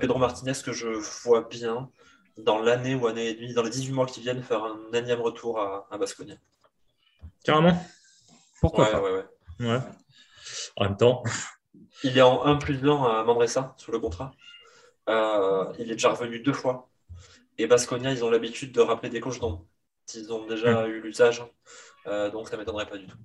Pedro 0.00 0.18
Martinez, 0.18 0.52
que 0.64 0.72
je 0.72 0.88
vois 1.24 1.42
bien 1.48 1.90
dans 2.38 2.60
l'année 2.60 2.94
ou 2.94 3.06
année 3.06 3.28
et 3.28 3.34
demie, 3.34 3.54
dans 3.54 3.62
les 3.62 3.70
18 3.70 3.92
mois 3.92 4.06
qui 4.06 4.20
viennent, 4.20 4.42
faire 4.42 4.64
un 4.64 4.92
énième 4.92 5.20
retour 5.20 5.60
à, 5.60 5.86
à 5.90 5.98
Basconia. 5.98 6.34
Carrément? 7.44 7.78
Pourquoi 8.60 8.90
pas? 8.90 9.02
ouais, 9.02 9.12
ouais. 9.12 9.24
En 9.60 10.84
même 10.84 10.96
temps. 10.96 11.22
Il 12.04 12.16
est 12.18 12.22
en 12.22 12.44
1 12.44 12.56
plus 12.56 12.78
1 12.84 13.04
à 13.04 13.24
Mandressa 13.24 13.74
sur 13.78 13.92
le 13.92 13.98
contrat. 13.98 14.32
il 15.08 15.90
est 15.90 15.94
déjà 15.94 16.10
revenu 16.10 16.40
deux 16.40 16.52
fois. 16.52 16.88
Et 17.58 17.66
Basconia, 17.66 18.12
ils 18.12 18.24
ont 18.24 18.30
l'habitude 18.30 18.72
de 18.72 18.80
rappeler 18.80 19.08
des 19.08 19.20
coachs 19.20 19.40
dont 19.40 19.66
ils 20.14 20.32
ont 20.32 20.46
déjà 20.46 20.86
eu 20.86 21.00
l'usage. 21.00 21.42
Euh, 22.06 22.30
donc 22.30 22.48
ça 22.48 22.56
ne 22.56 22.60
m'étonnerait 22.60 22.86
pas 22.86 22.98
du 22.98 23.06
tout. 23.06 23.16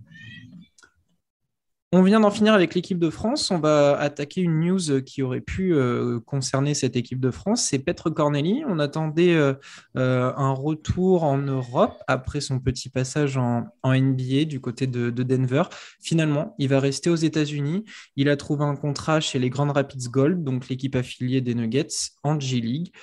On 1.94 2.04
vient 2.04 2.22
d'en 2.22 2.32
finir 2.32 2.54
avec 2.54 2.74
l'équipe 2.74 3.00
de 3.00 3.10
France. 3.10 3.52
On 3.52 3.60
va 3.60 3.98
attaquer 4.00 4.40
une 4.40 4.62
news 4.62 5.02
qui 5.02 5.22
aurait 5.24 5.42
pu 5.42 5.74
euh, 5.74 6.22
concerner 6.22 6.74
cette 6.74 6.96
équipe 6.96 7.20
de 7.20 7.32
France. 7.32 7.64
C'est 7.64 7.80
Petre 7.80 8.10
Corneli. 8.10 8.64
On 8.66 8.80
attendait 8.80 9.34
euh, 9.34 9.54
un 9.96 10.54
retour 10.54 11.24
en 11.24 11.38
Europe 11.38 12.02
après 12.08 12.40
son 12.40 12.60
petit 12.60 12.88
passage 12.88 13.36
en, 13.36 13.68
NBA 13.84 14.46
du 14.46 14.62
côté 14.62 14.88
de, 14.88 15.10
de, 15.10 15.24
Denver. 15.24 15.64
Finalement, 16.02 16.56
il 16.60 16.70
va 16.70 16.80
rester 16.80 17.10
aux 17.10 17.16
États-Unis. 17.16 17.84
Il 18.16 18.30
a 18.30 18.38
trouvé 18.38 18.64
un 18.64 18.78
contrat 18.78 19.20
chez 19.20 19.38
les 19.38 19.50
Grand 19.50 19.70
Rapids 19.70 20.08
Gold, 20.10 20.46
donc 20.46 20.70
l'équipe 20.70 20.96
affiliée 20.96 21.42
des 21.42 21.56
Nuggets 21.56 21.90
en 22.24 22.40
G-League. 22.40 22.94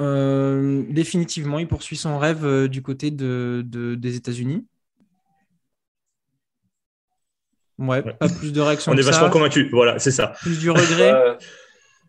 Euh, 0.00 0.84
définitivement, 0.90 1.58
il 1.58 1.68
poursuit 1.68 1.96
son 1.96 2.18
rêve 2.18 2.44
euh, 2.44 2.68
du 2.68 2.82
côté 2.82 3.10
de, 3.10 3.64
des 3.66 4.16
États-Unis. 4.16 4.66
Ouais, 7.78 8.02
pas 8.02 8.28
plus 8.28 8.52
de 8.52 8.60
réaction. 8.60 8.92
On 8.92 8.96
est 8.96 9.02
vachement 9.02 9.30
convaincus, 9.30 9.68
voilà, 9.70 9.98
c'est 9.98 10.10
ça. 10.10 10.34
Plus 10.40 10.58
du 10.58 10.70
regret. 10.70 11.12
Euh, 11.12 11.34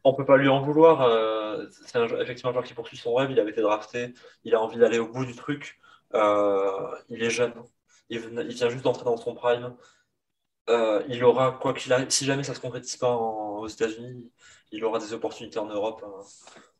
on 0.03 0.13
peut 0.13 0.25
pas 0.25 0.37
lui 0.37 0.49
en 0.49 0.61
vouloir. 0.61 1.07
c'est 1.85 1.99
effectivement 2.21 2.49
un 2.49 2.53
joueur 2.53 2.65
qui 2.65 2.73
poursuit 2.73 2.97
son 2.97 3.13
rêve. 3.13 3.31
Il 3.31 3.39
avait 3.39 3.51
été 3.51 3.61
drafté. 3.61 4.13
Il 4.43 4.53
a 4.53 4.61
envie 4.61 4.77
d'aller 4.77 4.99
au 4.99 5.07
bout 5.07 5.25
du 5.25 5.35
truc. 5.35 5.79
il 6.13 7.23
est 7.23 7.29
jeune. 7.29 7.53
Il, 8.09 8.19
vient 8.19 8.69
juste 8.69 8.83
d'entrer 8.83 9.05
dans 9.05 9.17
son 9.17 9.33
prime. 9.33 9.73
il 10.67 11.23
aura, 11.23 11.57
quoi 11.61 11.73
qu'il 11.73 11.93
arrive, 11.93 12.09
si 12.09 12.25
jamais 12.25 12.43
ça 12.43 12.53
se 12.53 12.59
concrétise 12.59 12.97
pas 12.97 13.15
aux 13.15 13.67
États-Unis, 13.67 14.29
il 14.71 14.83
aura 14.83 14.99
des 14.99 15.13
opportunités 15.13 15.59
en 15.59 15.67
Europe. 15.67 16.03
Hein 16.05 16.23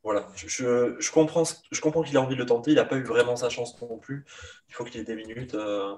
voilà, 0.03 0.27
je, 0.35 1.11
comprends, 1.11 1.43
je 1.71 1.81
comprends 1.81 2.03
qu'il 2.03 2.17
a 2.17 2.21
envie 2.21 2.35
de 2.35 2.39
le 2.39 2.45
tenter. 2.45 2.71
Il 2.71 2.75
n'a 2.75 2.83
pas 2.83 2.97
eu 2.97 3.03
vraiment 3.03 3.37
sa 3.37 3.49
chance 3.49 3.79
non 3.81 3.97
plus. 3.97 4.25
Il 4.67 4.75
faut 4.75 4.83
qu'il 4.83 4.99
ait 4.99 5.05
des 5.05 5.15
minutes. 5.15 5.55
Euh, 5.55 5.95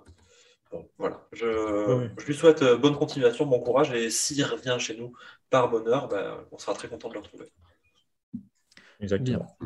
voilà. 0.97 1.27
Je, 1.31 2.07
lui 2.25 2.35
souhaite 2.35 2.61
euh, 2.61 2.77
bonne 2.77 2.95
continuation, 2.95 3.45
bon 3.45 3.59
courage. 3.59 3.91
Et 3.91 4.09
s'il 4.09 4.43
revient 4.43 4.77
chez 4.79 4.97
nous 4.97 5.13
par 5.49 5.69
bonheur, 5.69 6.07
ben, 6.07 6.37
on 6.51 6.57
sera 6.57 6.73
très 6.73 6.87
content 6.87 7.09
de 7.09 7.13
le 7.15 7.19
retrouver. 7.19 7.51
Exactement. 8.99 9.57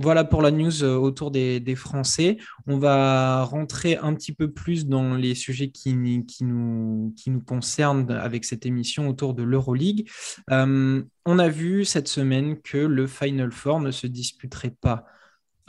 Voilà 0.00 0.24
pour 0.24 0.40
la 0.40 0.50
news 0.50 0.82
euh, 0.82 0.96
autour 0.96 1.30
des, 1.30 1.74
Français. 1.76 2.38
On 2.66 2.78
va 2.78 3.44
rentrer 3.44 3.98
un 3.98 4.14
petit 4.14 4.32
peu 4.32 4.50
plus 4.50 4.86
dans 4.86 5.14
les 5.14 5.34
sujets 5.34 5.70
qui, 5.70 5.94
nous, 5.94 7.14
concernent 7.46 8.10
avec 8.10 8.46
cette 8.46 8.64
émission 8.64 9.08
autour 9.08 9.34
de 9.34 9.42
l'Euroleague. 9.42 10.08
Euh, 10.50 11.02
on 11.26 11.38
a 11.38 11.48
vu 11.48 11.84
cette 11.84 12.08
semaine 12.08 12.60
que 12.62 12.78
le 12.78 13.06
Final 13.06 13.52
Four 13.52 13.80
ne 13.80 13.90
se 13.90 14.06
disputerait 14.06 14.74
pas 14.80 15.04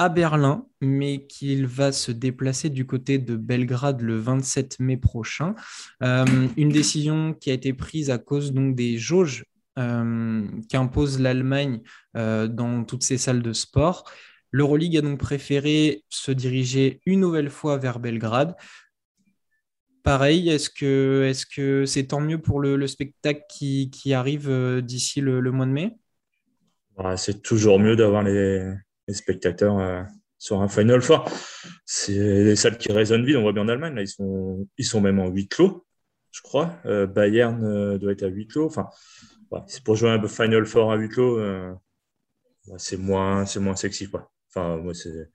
à 0.02 0.10
Berlin, 0.10 0.66
mais 0.82 1.28
qu'il 1.28 1.68
va 1.68 1.92
se 1.92 2.12
déplacer 2.12 2.72
du 2.72 2.88
côté 2.88 3.20
de 3.20 3.36
Belgrade 3.36 4.02
le 4.02 4.18
27 4.18 4.80
mai 4.80 4.98
prochain. 4.98 5.54
Euh, 6.02 6.26
une 6.58 6.70
décision 6.70 7.36
qui 7.36 7.52
a 7.52 7.54
été 7.54 7.72
prise 7.74 8.10
à 8.10 8.18
cause 8.18 8.52
donc 8.52 8.76
des 8.76 8.98
jauges 8.98 9.46
euh, 9.78 10.48
qu'impose 10.70 11.20
l'Allemagne 11.20 11.82
euh, 12.18 12.48
dans 12.48 12.84
toutes 12.84 13.04
ces 13.04 13.20
salles 13.20 13.44
de 13.44 13.54
sport. 13.54 14.10
L'Euroleague 14.50 14.98
a 14.98 15.02
donc 15.02 15.20
préféré 15.20 16.04
se 16.10 16.32
diriger 16.32 17.00
une 17.06 17.20
nouvelle 17.20 17.52
fois 17.52 17.78
vers 17.78 18.00
Belgrade. 18.00 18.56
Pareil, 20.02 20.50
est-ce 20.50 20.72
que 20.72 21.32
c'est 21.32 21.62
-ce 21.62 21.86
c'est 21.86 22.08
tant 22.08 22.22
mieux 22.22 22.42
pour 22.42 22.60
le, 22.60 22.88
spectacle 22.88 23.44
qui, 23.48 24.14
arrive 24.16 24.50
d'ici 24.82 25.22
le, 25.22 25.52
mois 25.52 25.68
de 25.68 25.72
mai? 25.72 25.96
C'est 27.18 27.44
toujours 27.44 27.80
mieux 27.80 27.96
d'avoir 27.96 28.24
les, 28.24 28.66
spectateurs 29.14 30.06
sur 30.38 30.62
un 30.62 30.68
Final 30.68 31.02
Four. 31.02 31.30
C'est 31.86 32.14
les 32.14 32.56
salles 32.56 32.78
qui 32.78 32.92
résonnent 32.92 33.26
vite, 33.26 33.36
on 33.36 33.42
voit 33.42 33.54
bien 33.54 33.64
en 33.64 33.68
Allemagne, 33.68 33.96
là, 33.96 34.02
ils, 34.02 34.08
sont, 34.08 34.68
ils 34.78 34.86
sont 34.86 35.02
même 35.02 35.20
en 35.20 35.28
huit 35.28 35.48
clos, 35.48 35.86
je 36.32 36.42
crois. 36.42 36.80
Bayern 36.86 37.98
doit 37.98 38.12
être 38.12 38.24
à 38.24 38.28
huit 38.28 38.48
clos. 38.48 38.66
Enfin, 38.66 38.88
c'est 39.68 39.84
pour 39.84 39.96
jouer 39.96 40.10
un 40.10 40.28
Final 40.28 40.66
Four 40.66 40.92
à 40.92 40.96
huis 40.96 41.10
clos, 41.10 41.40
euh, 41.40 41.74
c'est 42.78 42.98
moins, 42.98 43.46
moins 43.60 43.76
sexy. 43.76 44.10
Quoi. 44.10 44.32
Enfin, 44.50 44.78
moi, 44.78 44.94
c'est 44.94 45.30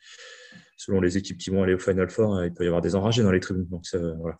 selon 0.76 1.00
les 1.00 1.16
équipes 1.16 1.38
qui 1.38 1.50
vont 1.50 1.62
aller 1.62 1.75
au 1.75 1.78
Final 1.78 2.09
Four, 2.11 2.37
euh, 2.37 2.47
il 2.47 2.54
peut 2.54 2.64
y 2.64 2.66
avoir 2.66 2.83
des 2.83 2.95
enragés 2.95 3.23
dans 3.23 3.33
les 3.33 3.40
tribunes. 3.40 3.66
Donc, 3.66 3.85
voilà. 4.18 4.37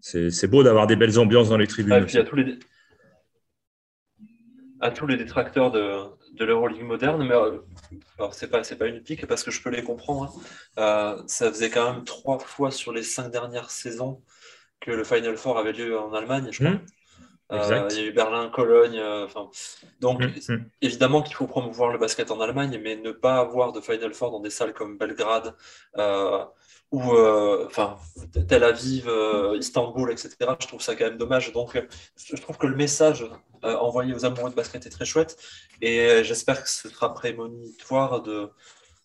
C'est 0.00 0.46
beau 0.46 0.62
d'avoir 0.62 0.86
des 0.86 0.96
belles 0.96 1.18
ambiances 1.18 1.48
dans 1.48 1.56
les 1.56 1.66
tribunes. 1.66 1.92
à 1.92 2.04
tous 2.04 2.36
les, 2.36 2.58
à 4.80 4.90
tous 4.90 5.06
les 5.06 5.16
détracteurs 5.16 5.72
de, 5.72 6.15
de 6.32 6.44
l'Euroleague 6.44 6.82
moderne, 6.82 7.26
mais 7.26 7.34
euh, 7.34 7.58
alors 8.18 8.34
c'est 8.34 8.48
pas, 8.48 8.62
pas 8.62 8.86
une 8.86 9.02
pique 9.02 9.26
parce 9.26 9.42
que 9.42 9.50
je 9.50 9.62
peux 9.62 9.70
les 9.70 9.82
comprendre. 9.82 10.32
Hein. 10.76 11.22
ça 11.26 11.50
faisait 11.50 11.70
quand 11.70 11.92
même 11.92 12.04
trois 12.04 12.38
fois 12.38 12.70
sur 12.70 12.92
les 12.92 13.02
cinq 13.02 13.30
dernières 13.30 13.70
saisons 13.70 14.22
que 14.80 14.90
le 14.90 15.04
Final 15.04 15.36
Four 15.36 15.58
avait 15.58 15.72
lieu 15.72 15.98
en 15.98 16.12
Allemagne, 16.12 16.48
je 16.50 16.64
crois. 16.64 16.76
Mmh. 16.76 16.86
Euh, 17.52 17.88
il 17.90 17.96
y 17.96 18.00
a 18.00 18.04
eu 18.06 18.12
Berlin, 18.12 18.48
Cologne. 18.48 18.98
Euh, 18.98 19.26
donc, 20.00 20.20
mm, 20.20 20.52
mm. 20.52 20.64
évidemment 20.82 21.22
qu'il 21.22 21.36
faut 21.36 21.46
promouvoir 21.46 21.92
le 21.92 21.98
basket 21.98 22.30
en 22.30 22.40
Allemagne, 22.40 22.80
mais 22.82 22.96
ne 22.96 23.12
pas 23.12 23.38
avoir 23.38 23.72
de 23.72 23.80
Final 23.80 24.12
Four 24.14 24.32
dans 24.32 24.40
des 24.40 24.50
salles 24.50 24.72
comme 24.72 24.98
Belgrade 24.98 25.54
euh, 25.96 26.44
ou 26.90 27.02
enfin 27.66 27.96
Tel 28.48 28.64
Aviv, 28.64 29.10
Istanbul, 29.58 30.10
etc. 30.10 30.34
Je 30.60 30.66
trouve 30.66 30.80
ça 30.80 30.94
quand 30.96 31.04
même 31.04 31.18
dommage. 31.18 31.52
Donc, 31.52 31.80
je 32.16 32.40
trouve 32.40 32.58
que 32.58 32.66
le 32.66 32.76
message 32.76 33.26
envoyé 33.62 34.14
aux 34.14 34.24
amoureux 34.24 34.50
de 34.50 34.54
basket 34.54 34.86
est 34.86 34.90
très 34.90 35.04
chouette, 35.04 35.36
et 35.80 36.22
j'espère 36.24 36.62
que 36.62 36.68
ce 36.68 36.88
sera 36.88 37.12
prémonitoire 37.14 38.22
de 38.22 38.50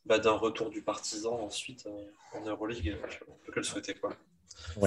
bah, 0.06 0.18
d'un 0.18 0.32
retour 0.32 0.70
du 0.70 0.82
partisan 0.82 1.40
ensuite 1.42 1.88
en 2.34 2.46
Euroleague. 2.46 2.98
On 3.28 3.34
peut 3.46 3.52
que 3.52 3.60
le 3.60 3.64
souhaiter 3.64 3.94
quoi. 3.94 4.16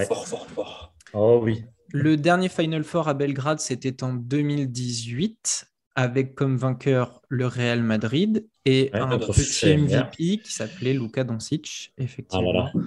Fort, 0.07 0.27
fort, 0.27 0.47
fort. 0.47 0.93
Oh 1.13 1.39
oui. 1.41 1.63
Le 1.89 2.17
dernier 2.17 2.49
Final 2.49 2.83
Four 2.83 3.07
à 3.07 3.13
Belgrade, 3.13 3.59
c'était 3.59 4.03
en 4.03 4.13
2018, 4.13 5.67
avec 5.95 6.35
comme 6.35 6.57
vainqueur 6.57 7.21
le 7.29 7.47
Real 7.47 7.81
Madrid 7.83 8.47
et 8.65 8.89
un 8.93 9.17
petit 9.17 9.77
MVP 9.77 10.41
qui 10.43 10.51
s'appelait 10.51 10.93
Luka 10.93 11.23
Doncic, 11.23 11.93
effectivement. 11.97 12.69
Ah, 12.73 12.79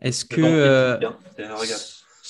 est-ce 0.00 0.24
que, 0.24 0.40
euh, 0.40 0.98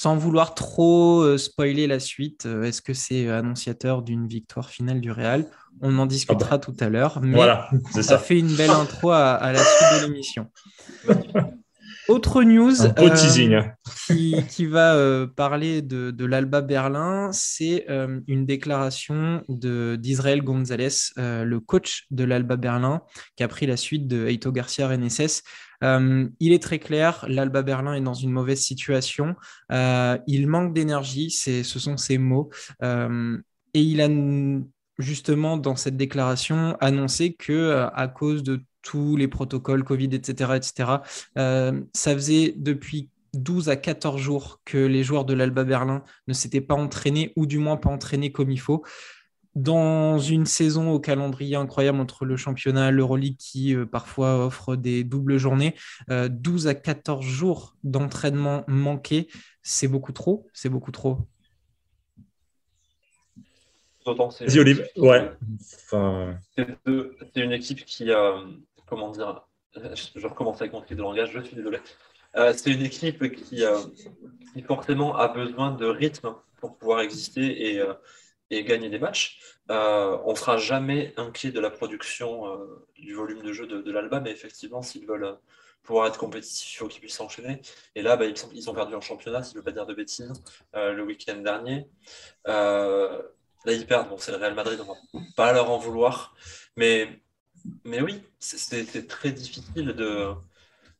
sans 0.00 0.16
vouloir 0.16 0.54
trop 0.54 1.21
euh, 1.21 1.37
spoiler 1.37 1.87
la 1.87 2.00
suite, 2.00 2.47
euh, 2.47 2.62
est-ce 2.62 2.80
que 2.80 2.95
c'est 2.95 3.28
annonciateur 3.28 4.00
d'une 4.00 4.26
victoire 4.26 4.71
finale 4.71 5.02
du 5.02 5.11
Real? 5.11 5.45
On 5.83 5.99
en 5.99 6.07
discutera 6.07 6.49
ah 6.52 6.57
bah. 6.57 6.59
tout 6.59 6.75
à 6.80 6.88
l'heure, 6.88 7.21
mais 7.21 7.38
ça. 8.00 8.19
fait 8.19 8.38
une 8.38 8.57
belle 8.57 8.71
intro 8.71 9.11
à 9.11 9.52
la 9.52 9.62
suite 9.62 10.00
de 10.00 10.07
l'émission. 10.07 10.47
Autre 12.11 12.42
news 12.42 12.83
euh, 12.83 14.42
qui, 14.49 14.66
va 14.66 14.95
euh, 14.97 15.28
parler 15.28 15.80
de, 15.80 16.25
l'Alba 16.25 16.61
Berlin, 16.61 17.30
c'est 17.33 17.87
euh, 17.88 18.19
une 18.26 18.47
déclaration 18.47 19.45
d'Israël 19.49 20.42
Gonzalez, 20.42 21.12
le 21.16 21.59
coach 21.59 22.07
de 22.11 22.25
l'Alba 22.25 22.57
Berlin, 22.57 23.02
qui 23.37 23.45
a 23.45 23.49
pris 23.49 23.66
la 23.66 23.76
suite 23.76 24.09
de 24.09 24.26
Eito 24.26 24.50
Garcia 24.50 24.88
Reneses. 24.88 25.42
Il 25.82 26.52
est 26.52 26.62
très 26.62 26.78
clair, 26.78 27.25
l'Alba 27.28 27.62
Berlin 27.62 27.94
est 27.94 28.00
dans 28.00 28.14
une 28.14 28.30
mauvaise 28.30 28.60
situation. 28.60 29.34
il 29.70 30.46
manque 30.46 30.75
d'énergie, 30.75 31.30
ce 31.30 31.62
sont 31.62 31.96
ses 31.96 32.18
mots. 32.18 32.50
et 32.82 33.80
il 33.80 34.00
a 34.00 34.08
justement 34.99 35.56
dans 35.56 35.76
cette 35.76 35.96
déclaration 35.96 36.76
annoncé 36.80 37.32
que 37.32 37.87
à 37.94 38.08
cause 38.08 38.42
de 38.42 38.60
tous 38.82 39.16
les 39.16 39.28
protocoles 39.28 39.84
Covid, 39.84 40.10
etc., 40.12 40.52
etc. 40.56 40.90
Euh, 41.38 41.80
ça 41.94 42.14
faisait 42.14 42.54
depuis 42.56 43.10
12 43.34 43.68
à 43.68 43.76
14 43.76 44.20
jours 44.20 44.60
que 44.64 44.78
les 44.78 45.04
joueurs 45.04 45.25
de 45.25 45.34
l'Alba 45.34 45.64
Berlin 45.64 46.02
ne 46.26 46.32
s'étaient 46.32 46.60
pas 46.60 46.75
entraînés, 46.75 47.32
ou 47.37 47.46
du 47.46 47.58
moins 47.58 47.76
pas 47.76 47.90
entraînés 47.90 48.32
comme 48.32 48.50
il 48.50 48.60
faut. 48.60 48.82
Dans 49.57 50.19
une 50.19 50.47
saison 50.47 50.92
au 50.92 51.00
calendrier 51.00 51.57
incroyable 51.57 52.00
entre 52.00 52.25
le 52.25 52.37
championnat, 52.37 52.90
l'Euroleague 52.90 53.37
qui 53.37 53.75
euh, 53.75 53.85
parfois 53.85 54.47
offre 54.47 54.76
des 54.76 55.02
doubles 55.02 55.38
journées, 55.38 55.75
12 56.09 56.66
euh, 56.66 56.71
à 56.71 56.75
14 56.75 57.25
jours 57.25 57.76
d'entraînement 57.83 58.64
manqué, 58.69 59.28
c'est 59.62 59.88
beaucoup 59.88 60.12
trop, 60.12 60.47
c'est 60.52 60.69
beaucoup 60.69 60.92
trop. 60.92 61.19
c'est 64.30 64.49
Ouais. 64.97 65.30
C'est 66.57 67.42
une 67.42 67.52
équipe 67.52 67.85
qui 67.85 68.12
a, 68.12 68.37
comment 68.87 69.11
dire, 69.11 69.47
je 69.75 70.26
recommence 70.26 70.61
avec 70.61 70.73
mon 70.73 70.80
truc 70.80 70.97
de 70.97 71.02
langage, 71.02 71.33
je 71.33 71.40
suis 71.40 71.57
désolé. 71.57 71.78
Euh, 72.37 72.52
c'est 72.57 72.71
une 72.71 72.83
équipe 72.83 73.23
euh, 73.23 73.28
qui, 73.28 73.64
forcément 74.62 75.16
a 75.16 75.28
besoin 75.28 75.73
de 75.73 75.87
rythme 75.87 76.35
pour 76.61 76.76
pouvoir 76.76 77.00
exister 77.00 77.75
et, 77.75 77.83
euh, 78.52 78.62
gagner 78.62 78.88
des 78.88 78.99
matchs. 78.99 79.40
on 79.69 80.30
ne 80.30 80.35
sera 80.35 80.57
jamais 80.57 81.14
inquiet 81.16 81.50
de 81.52 81.61
la 81.61 81.71
production 81.71 82.45
du 82.97 83.14
volume 83.14 83.42
de 83.42 83.52
jeu 83.52 83.66
de, 83.66 83.90
l'Alba, 83.90 84.21
mais 84.21 84.30
effectivement, 84.30 84.83
s'ils 84.83 85.07
veulent 85.07 85.38
pouvoir 85.83 86.09
être 86.09 86.19
compétitifs, 86.19 86.75
il 86.75 86.76
faut 86.76 86.88
qu'ils 86.88 87.00
puissent 87.00 87.16
s'enchaîner. 87.16 87.62
Et 87.95 88.02
là, 88.02 88.16
bah, 88.16 88.26
ils, 88.26 88.71
ont 88.71 88.75
perdu 88.75 88.95
en 88.95 89.00
championnat, 89.00 89.42
si 89.42 89.52
je 89.52 89.57
ne 89.57 89.61
veux 89.61 89.64
pas 89.64 89.73
dire 89.73 89.87
de 89.87 89.95
bêtises, 89.95 90.33
le 90.75 91.02
week-end 91.02 91.37
dernier. 91.37 91.87
là, 92.47 93.23
ils 93.66 93.87
perdent. 93.87 94.09
Bon, 94.09 94.19
c'est 94.19 94.33
le 94.33 94.38
Real 94.38 94.54
Madrid, 94.54 94.80
on 94.80 94.85
ne 94.85 95.25
va 95.25 95.26
pas 95.37 95.52
leur 95.52 95.71
en 95.71 95.78
vouloir. 95.78 96.35
Mais 96.76 97.21
oui, 97.85 98.23
c'est 98.38 99.07
très 99.09 99.33
difficile 99.33 99.92
de, 99.92 100.35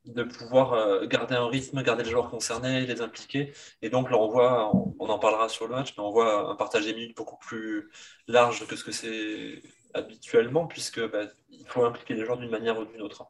de 0.07 0.23
pouvoir 0.23 0.73
euh, 0.73 1.07
garder 1.07 1.35
un 1.35 1.49
rythme, 1.49 1.83
garder 1.83 2.05
les 2.05 2.11
joueurs 2.11 2.31
concernés, 2.31 2.87
les 2.87 3.01
impliquer. 3.03 3.53
Et 3.83 3.91
donc 3.91 4.11
là, 4.11 4.19
on 4.19 4.29
voit, 4.29 4.75
on, 4.99 5.09
en 5.09 5.19
parlera 5.19 5.49
sur 5.49 5.67
le 5.69 5.75
match, 5.75 5.95
mais 5.97 6.03
on 6.03 6.11
voit 6.11 6.51
un 6.51 6.57
partage 6.57 6.87
des 6.87 6.95
minutes 6.95 7.17
beaucoup 7.17 7.37
plus 7.37 7.91
large 8.27 8.67
que 8.67 8.77
ce 8.77 8.85
que 8.85 8.93
c'est 8.93 9.63
habituellement, 9.95 10.67
puisque 10.67 11.01
bah, 11.11 11.25
il 11.51 11.67
faut 11.67 11.85
impliquer 11.85 12.15
les 12.15 12.25
joueurs 12.25 12.39
d'une 12.39 12.51
manière 12.51 12.79
ou 12.79 12.85
d'une 12.85 13.03
autre. 13.03 13.27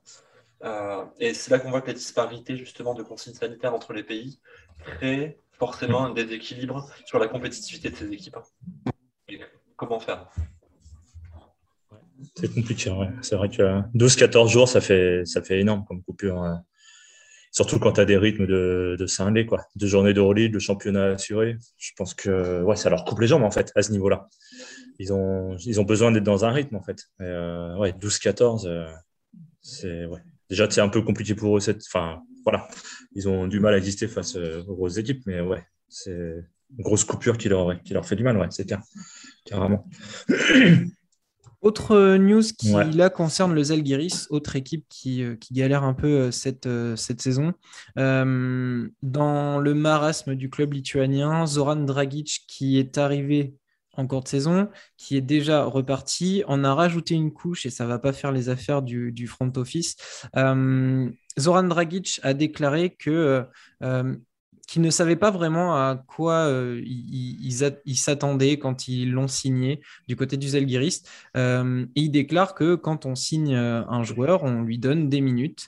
Euh, 0.63 1.05
et 1.19 1.35
c'est 1.35 1.51
là 1.51 1.59
qu'on 1.59 1.71
voit 1.71 1.81
que 1.81 1.89
la 1.89 1.95
disparité 1.95 2.57
justement 2.57 2.95
de 2.95 3.03
consignes 3.03 3.35
sanitaires 3.35 3.75
entre 3.75 3.95
les 3.95 4.05
pays 4.05 4.41
crée 4.79 5.39
forcément 5.53 6.05
un 6.05 6.11
déséquilibre 6.11 6.87
sur 7.07 7.19
la 7.19 7.29
compétitivité 7.29 7.91
de 7.91 7.97
ces 7.97 8.13
équipes. 8.13 8.37
comment 9.77 10.01
faire? 10.01 10.29
C'est 12.37 12.53
compliqué, 12.53 12.93
C'est 13.23 13.37
vrai 13.37 13.49
que 13.49 13.81
12-14 13.95 14.49
jours, 14.49 14.69
ça 14.69 14.81
fait, 14.81 15.23
ça 15.25 15.43
fait 15.43 15.61
énorme 15.61 15.85
comme 15.87 16.03
coupure. 16.03 16.39
Hein. 16.39 16.63
Surtout 17.53 17.81
quand 17.81 17.93
tu 17.93 18.01
as 18.01 18.05
des 18.05 18.17
rythmes 18.17 18.47
de, 18.47 18.97
de 18.99 19.43
quoi. 19.43 19.65
Deux 19.75 19.89
journées 19.89 20.15
d'Euroleague, 20.15 20.53
de 20.53 20.59
championnat 20.59 21.07
assuré. 21.07 21.57
Je 21.79 21.91
pense 21.97 22.15
que 22.15 22.63
ouais, 22.63 22.77
ça 22.77 22.91
leur 22.91 23.05
coupe 23.05 23.21
les 23.21 23.27
jambes, 23.27 23.43
en 23.43 23.51
fait, 23.51 23.73
à 23.75 23.83
ce 23.83 23.91
niveau-là. 23.91 24.29
Ils 24.99 25.13
ont, 25.13 25.57
ils 25.57 25.81
ont 25.81 25.85
besoin 25.85 26.13
d'être 26.13 26.25
dans 26.25 26.45
un 26.45 26.53
rythme, 26.53 26.77
en 26.77 26.83
fait. 26.83 27.09
Euh, 27.21 27.77
ouais, 27.77 27.93
12-14, 27.93 28.67
euh, 28.67 28.87
c'est, 29.63 30.05
ouais. 30.05 30.21
Déjà, 30.49 30.71
c'est 30.71 30.81
un 30.81 30.89
peu 30.89 31.03
compliqué 31.03 31.35
pour 31.35 31.57
eux. 31.57 31.61
Cette... 31.61 31.83
Enfin, 31.87 32.23
voilà. 32.45 32.69
Ils 33.15 33.29
ont 33.29 33.49
du 33.49 33.59
mal 33.59 33.75
à 33.75 33.79
exister 33.79 34.07
face 34.07 34.37
euh, 34.37 34.63
aux 34.69 34.77
grosses 34.77 34.99
équipes, 34.99 35.23
mais 35.27 35.41
ouais, 35.41 35.65
c'est 35.89 36.13
une 36.13 36.83
grosse 36.85 37.05
coupure 37.05 37.37
qui 37.37 37.49
leur, 37.49 37.83
qui 37.83 37.95
leur 37.95 38.07
fait 38.07 38.17
du 38.17 38.23
mal, 38.23 38.37
ouais, 38.37 38.47
c'est 38.51 38.67
clair. 38.67 38.83
Carrément. 39.45 39.89
Autre 41.63 42.17
news 42.17 42.43
qui 42.59 42.73
là 42.73 43.11
concerne 43.11 43.55
le 43.55 43.63
Zalgiris, 43.63 44.27
autre 44.31 44.57
équipe 44.57 44.87
qui, 44.89 45.23
euh, 45.23 45.37
qui 45.37 45.53
galère 45.53 45.85
un 45.85 45.93
peu 45.93 46.07
euh, 46.07 46.31
cette, 46.31 46.67
euh, 46.67 46.97
cette 46.97 47.21
saison. 47.21 47.53
dans 47.97 49.59
le 49.59 49.75
marasme 49.75 50.35
du 50.35 50.49
club 50.49 50.73
lituanien, 50.73 51.47
Zoran 51.47 51.77
Dragic 51.77 52.45
qui 52.49 52.79
est 52.79 52.97
arrivé 52.97 53.55
en 53.97 54.07
cours 54.07 54.23
de 54.23 54.29
saison, 54.29 54.71
qui 54.97 55.17
est 55.17 55.21
déjà 55.21 55.65
reparti, 55.65 56.43
en 56.47 56.65
a 56.65 56.75
rajouté 56.75 57.15
une 57.15 57.33
couche 57.33 57.67
et 57.67 57.71
ça 57.71 57.87
va 57.87 57.99
pas 57.99 58.15
faire 58.15 58.33
les 58.33 58.49
affaires 58.49 58.81
du, 58.81 59.13
du 59.13 59.27
front 59.27 59.53
office. 59.57 59.97
Zoran 61.39 61.65
Dragic 61.65 62.21
a 62.23 62.33
déclaré 62.33 62.95
que 62.95 63.45
qui 64.71 64.79
ne 64.79 64.91
savaient 64.91 65.17
pas 65.17 65.33
vraiment 65.33 65.75
à 65.75 66.01
quoi 66.07 66.47
euh, 66.47 66.81
ils 66.85 67.97
s'attendaient 67.97 68.57
quand 68.57 68.87
ils 68.87 69.11
l'ont 69.11 69.27
signé 69.27 69.81
du 70.07 70.15
côté 70.15 70.37
du 70.37 70.51
Zalgiris. 70.51 71.03
Euh, 71.37 71.87
et 71.97 72.03
il 72.03 72.11
déclare 72.13 72.55
que 72.55 72.77
quand 72.77 73.05
on 73.05 73.17
signe 73.17 73.57
euh, 73.57 73.83
un 73.89 74.05
joueur, 74.05 74.45
on 74.45 74.63
lui 74.63 74.79
donne 74.79 75.09
des 75.09 75.21
minutes. 75.21 75.67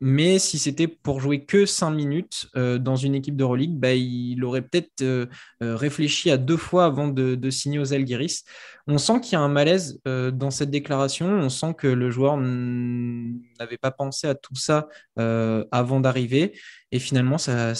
mais 0.00 0.38
si 0.38 0.58
c'était 0.58 0.88
pour 0.88 1.20
jouer 1.20 1.44
que 1.44 1.66
5 1.66 1.90
minutes 1.90 2.48
dans 2.54 2.96
une 2.96 3.14
équipe 3.14 3.36
de 3.36 3.44
Euroleague, 3.44 3.78
bah, 3.78 3.92
il 3.92 4.42
aurait 4.42 4.62
peut-être 4.62 5.28
réfléchi 5.60 6.30
à 6.30 6.38
deux 6.38 6.56
fois 6.56 6.86
avant 6.86 7.08
de, 7.08 7.50
signer 7.50 7.78
aux 7.78 7.84
Zalgiris. 7.84 8.44
On 8.88 8.98
sent 8.98 9.20
qu'il 9.20 9.34
y 9.34 9.36
a 9.36 9.40
un 9.40 9.48
malaise 9.48 10.00
dans 10.04 10.50
cette 10.50 10.70
déclaration. 10.70 11.26
On 11.26 11.48
sent 11.50 11.74
que 11.78 11.86
le 11.86 12.10
joueur 12.10 12.36
n'avait 12.36 13.78
pas 13.80 13.92
pensé 13.92 14.26
à 14.26 14.34
tout 14.34 14.56
ça 14.56 14.88
avant 15.16 16.00
d'arriver. 16.00 16.54
Et 16.94 16.98
finalement, 16.98 17.38
ça, 17.38 17.72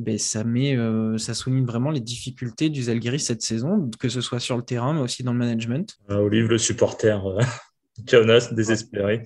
ben, 0.00 0.18
ça, 0.18 0.44
met, 0.44 0.76
euh, 0.76 1.16
ça 1.16 1.32
souligne 1.32 1.64
vraiment 1.64 1.90
les 1.90 2.00
difficultés 2.00 2.68
du 2.68 2.82
Zalgiris 2.82 3.20
cette 3.20 3.40
saison, 3.40 3.90
que 3.98 4.10
ce 4.10 4.20
soit 4.20 4.40
sur 4.40 4.58
le 4.58 4.62
terrain, 4.62 4.92
mais 4.92 5.00
aussi 5.00 5.22
dans 5.22 5.32
le 5.32 5.38
management. 5.38 5.96
Ah, 6.06 6.20
Olive, 6.20 6.48
le 6.48 6.58
supporter, 6.58 7.26
euh, 7.26 7.40
Kaunas, 8.06 8.50
désespéré. 8.52 9.22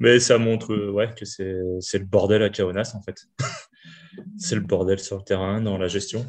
Mais 0.00 0.18
ça 0.18 0.38
montre 0.38 0.72
euh, 0.72 0.90
ouais, 0.90 1.08
que 1.14 1.24
c'est 1.24 1.44
le 1.44 2.04
bordel 2.04 2.42
à 2.42 2.50
Kaunas, 2.50 2.94
en 2.96 3.02
fait. 3.02 3.28
c'est 4.38 4.56
le 4.56 4.60
bordel 4.60 4.98
sur 4.98 5.18
le 5.18 5.22
terrain, 5.22 5.60
dans 5.60 5.78
la 5.78 5.86
gestion. 5.86 6.26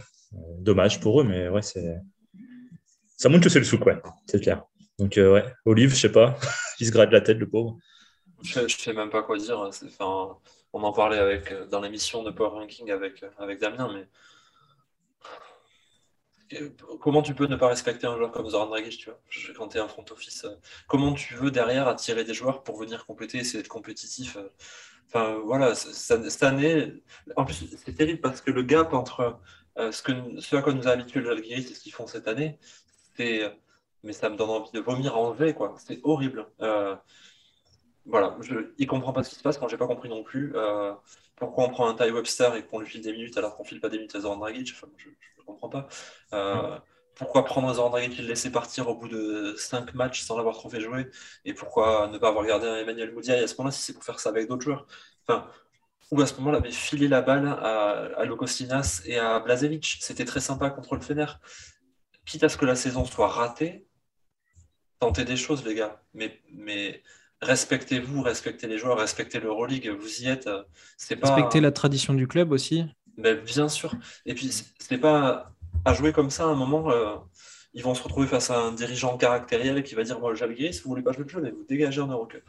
dommage 0.60 1.00
pour 1.00 1.22
eux, 1.22 1.24
mais 1.24 1.50
ouais, 1.50 1.64
c'est. 1.64 1.96
Ça 3.18 3.28
montre 3.28 3.46
que 3.46 3.50
c'est 3.50 3.60
le 3.60 3.66
souk, 3.66 3.84
ouais, 3.88 3.98
c'est 4.28 4.40
clair. 4.42 4.66
Donc, 5.00 5.14
ouais, 5.18 5.46
Olive, 5.66 5.96
je 5.96 5.96
sais 5.96 6.12
pas, 6.12 6.38
il 6.80 6.86
se 6.86 6.92
gratte 6.92 7.12
la 7.12 7.22
tête, 7.22 7.40
le 7.40 7.50
pauvre. 7.50 7.80
Je, 8.44 8.60
ne 8.60 8.68
sais 8.68 8.94
même 8.94 9.10
pas 9.10 9.24
quoi 9.24 9.40
dire. 9.40 9.58
Enfin, 9.58 10.38
on 10.75 10.84
en 10.84 10.91
parlait 10.91 11.17
avec, 11.17 11.53
euh, 11.53 11.65
dans 11.67 11.79
l'émission 11.79 12.22
de 12.22 12.32
Power 12.32 12.50
Ranking 12.50 12.91
avec, 12.91 13.24
euh, 13.24 13.29
avec 13.38 13.62
Damien, 13.62 13.89
mais 13.94 14.10
comment 17.00 17.22
tu 17.22 17.34
peux 17.34 17.48
ne 17.48 17.55
pas 17.55 17.70
respecter 17.70 18.05
un 18.08 18.17
joueur 18.17 18.32
comme 18.32 18.50
Zoran 18.50 18.67
Dragic, 18.67 19.00
tu 19.00 19.10
vois, 19.10 19.20
quand 19.55 19.70
tu 19.70 19.77
es 19.77 19.79
un 19.79 19.88
front 19.88 20.03
office 20.12 20.46
Comment 20.88 21.13
tu 21.13 21.34
veux 21.36 21.50
derrière 21.50 21.88
attirer 21.88 22.25
des 22.25 22.34
joueurs 22.34 22.62
pour 22.62 22.77
venir 22.77 23.05
compléter, 23.05 23.38
essayer 23.38 23.60
d'être 23.60 23.70
compétitif 23.70 24.38
Enfin, 25.08 25.39
voilà, 25.46 25.75
cette 25.75 26.44
année, 26.44 27.01
en 27.38 27.46
plus, 27.46 27.65
c'est 27.84 27.94
terrible 27.94 28.20
parce 28.20 28.41
que 28.41 28.51
le 28.51 28.63
gap 28.63 28.94
entre 28.94 29.39
ce, 29.77 30.01
que, 30.03 30.55
à 30.55 30.62
quoi 30.62 30.74
nous 30.74 30.88
a 30.88 30.91
habitué 30.91 31.22
le 31.22 31.27
Jalgiris 31.27 31.72
et 31.72 31.74
ce 31.74 31.79
qu'ils 31.79 31.94
font 31.94 32.05
cette 32.05 32.27
année, 32.27 32.60
c'est. 33.15 33.41
Mais 34.03 34.13
ça 34.13 34.29
me 34.29 34.36
donne 34.36 34.50
envie 34.50 34.72
de 34.72 34.79
vomir 34.82 35.17
en 35.17 35.32
V, 35.32 35.53
quoi. 35.53 35.75
C'est 35.77 36.00
horrible. 36.03 36.48
Voilà, 38.06 38.38
je, 38.42 38.74
il 38.78 38.88
comprend 38.88 39.14
pas 39.14 39.24
ce 39.24 39.30
qui 39.30 39.36
se 39.36 39.42
passe 39.44 39.58
quand 39.58 39.68
j'ai 39.68 39.78
pas 39.78 39.88
compris 39.88 40.10
non 40.10 40.24
plus. 40.24 40.54
pourquoi 41.36 41.66
on 41.66 41.70
prend 41.70 41.88
un 41.90 41.96
Ty 41.96 42.12
Webster 42.12 42.56
et 42.56 42.66
qu'on 42.66 42.80
lui 42.80 42.88
file 42.88 43.02
des 43.02 43.12
minutes 43.12 43.38
alors 43.38 43.56
qu'on 43.58 43.64
file 43.64 43.80
pas 43.80 43.90
des 43.90 43.98
minutes 43.98 44.16
à 44.16 44.22
Zoran 44.22 44.38
Dragic 44.38 44.74
Je 44.98 45.10
ne 45.10 45.44
comprends 45.46 45.70
pas. 45.70 45.88
Euh, 46.34 46.78
pourquoi 47.16 47.46
prendre 47.46 47.74
Zoran 47.74 47.90
Dragic 47.90 48.20
et 48.20 48.22
le 48.22 48.28
laisser 48.30 48.52
partir 48.52 48.88
au 48.90 48.96
bout 48.96 49.08
de 49.10 49.56
5 49.58 49.94
matchs 49.94 50.22
sans 50.22 50.38
l'avoir 50.38 50.56
trop 50.56 50.70
fait 50.70 50.82
jouer 50.82 51.08
Et 51.46 51.54
pourquoi 51.54 52.08
ne 52.08 52.18
pas 52.18 52.30
avoir 52.30 52.46
gardé 52.46 52.68
un 52.68 52.78
Emmanuel 52.78 53.14
Moudiaï 53.14 53.44
à 53.44 53.48
ce 53.48 53.56
moment-là 53.58 53.72
si 53.72 53.82
c'est 53.82 53.94
pour 53.94 54.04
faire 54.04 54.20
ça 54.20 54.30
avec 54.30 54.48
d'autres 54.48 54.64
joueurs? 54.64 54.88
Enfin, 55.28 55.48
Ou 56.12 56.22
à 56.22 56.28
ce 56.28 56.36
moment-là, 56.36 56.60
mais 56.62 56.72
filer 56.72 57.08
la 57.08 57.22
balle 57.22 57.48
à, 57.48 57.92
à 58.18 58.26
Lokostinas 58.26 59.02
et 59.06 59.18
à 59.20 59.40
Blazevic. 59.40 59.98
C'était 60.02 60.26
très 60.26 60.42
sympa 60.42 60.70
contre 60.72 60.96
le 60.96 61.02
Fener. 61.02 61.28
Quitte 62.26 62.44
à 62.44 62.50
ce 62.50 62.58
que 62.58 62.66
la 62.66 62.76
saison 62.76 63.04
soit 63.06 63.30
ratée, 63.30 63.88
tentez 65.00 65.26
des 65.26 65.38
choses, 65.38 65.64
les 65.66 65.76
gars. 65.76 66.02
Mais, 66.14 66.42
mais 66.52 67.04
respectez-vous, 67.42 68.22
respectez 68.22 68.68
les 68.68 68.77
joueurs, 68.77 68.98
respectez 68.98 69.39
l'Euroleague, 69.39 69.89
vous 69.89 70.22
y 70.24 70.27
êtes. 70.27 70.50
C'est 70.98 71.15
pas... 71.15 71.34
Respectez 71.34 71.62
la 71.62 71.72
tradition 71.72 72.13
du 72.13 72.27
club 72.27 72.51
aussi. 72.51 72.86
Mais 73.18 73.36
bien 73.36 73.70
sûr. 73.70 73.94
Et 74.25 74.34
puis, 74.34 74.51
ce 74.51 74.63
n'est 74.92 75.00
pas 75.00 75.51
à 75.86 75.94
jouer 75.94 76.12
comme 76.12 76.30
ça 76.30 76.44
à 76.44 76.48
un 76.48 76.56
moment. 76.56 76.92
Euh, 76.92 77.15
ils 77.74 77.84
vont 77.84 77.94
se 77.94 78.04
retrouver 78.04 78.27
face 78.27 78.50
à 78.50 78.60
un 78.60 78.72
dirigeant 78.72 79.18
caractériel 79.18 79.84
qui 79.84 79.96
va 79.96 80.04
dire 80.04 80.20
Moi, 80.20 80.34
Jalgiris, 80.34 80.75
si 80.75 80.82
vous 80.82 80.89
voulez 80.89 81.04
pas 81.04 81.12
jouer 81.12 81.24
le 81.24 81.30
jeu, 81.30 81.42
mais 81.42 81.51
vous 81.51 81.65
dégagez 81.68 82.01
en 82.01 82.08
Eurocup. 82.08 82.44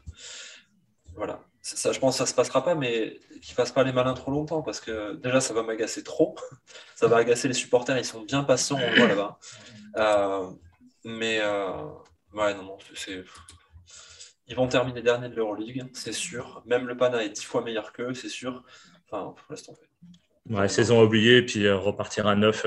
Voilà. 1.17 1.41
Ça, 1.63 1.91
je 1.91 1.99
pense 1.99 2.15
que 2.15 2.19
ça 2.19 2.27
se 2.27 2.35
passera 2.35 2.63
pas, 2.63 2.77
mais 2.77 3.19
qu'ils 3.43 3.55
fassent 3.55 3.73
pas 3.73 3.83
les 3.83 3.93
malins 3.93 4.15
trop 4.15 4.31
longtemps, 4.31 4.63
parce 4.63 4.81
que 4.81 5.15
déjà, 5.17 5.41
ça 5.41 5.53
va 5.53 5.65
m'agacer 5.65 6.05
trop. 6.05 6.37
ça 6.95 7.09
va 7.09 7.17
agacer 7.17 7.49
les 7.49 7.55
supporters, 7.55 7.99
ils 7.99 8.05
sont 8.05 8.23
bien 8.23 8.45
patients, 8.45 8.79
on 8.81 8.97
voit 8.97 9.09
là-bas. 9.09 9.39
Euh, 9.97 10.51
mais, 11.05 11.41
euh, 11.41 11.83
ouais, 12.35 12.55
non, 12.55 12.63
non, 12.63 12.79
c'est. 12.95 13.25
Ils 14.49 14.55
vont 14.55 14.69
terminer 14.69 15.03
dernier 15.03 15.29
de 15.29 15.35
l'Euroleague, 15.35 15.87
c'est 15.93 16.13
sûr. 16.13 16.63
Même 16.67 16.87
le 16.87 16.97
Pana 16.97 17.25
est 17.25 17.31
dix 17.31 17.45
fois 17.45 17.63
meilleur 17.63 17.93
qu'eux, 17.93 18.15
c'est 18.15 18.29
sûr. 18.29 18.63
Enfin, 19.11 19.35
laisse 19.51 19.65
tomber. 19.65 19.81
Ouais, 20.49 20.69
saison 20.69 21.03
oubliée, 21.03 21.43
puis 21.43 21.69
repartir 21.71 22.27
à 22.27 22.37
neuf 22.37 22.65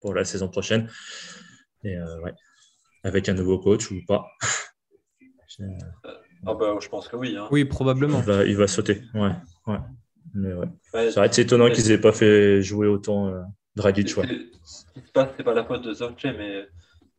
pour 0.00 0.14
la 0.14 0.24
saison 0.24 0.48
prochaine. 0.48 0.88
Et 1.84 1.96
euh, 1.96 2.20
ouais, 2.20 2.34
avec 3.04 3.28
un 3.28 3.34
nouveau 3.34 3.58
coach 3.58 3.90
ou 3.90 4.00
pas. 4.06 4.26
ah 6.46 6.54
bah, 6.54 6.76
je 6.80 6.88
pense 6.88 7.08
que 7.08 7.16
oui. 7.16 7.36
Hein. 7.36 7.48
Oui, 7.50 7.64
probablement. 7.64 8.22
Il 8.46 8.56
va, 8.56 8.66
sauter. 8.66 9.02
Ouais, 9.14 9.32
ouais. 9.66 9.78
Mais 10.34 10.52
ouais. 10.52 11.10
ça 11.10 11.20
va 11.20 11.26
être 11.26 11.38
étonnant 11.38 11.70
qu'ils 11.70 11.88
n'aient 11.88 12.00
pas 12.00 12.12
fait 12.12 12.62
jouer 12.62 12.86
autant 12.86 13.28
euh, 13.28 13.40
Dragic. 13.74 14.08
Ce 14.08 14.20
qui 14.92 15.06
se 15.06 15.12
passe, 15.12 15.30
c'est 15.36 15.42
pas 15.42 15.54
la 15.54 15.64
faute 15.64 15.82
de 15.82 15.92
Zovche, 15.92 16.24
mais, 16.24 16.68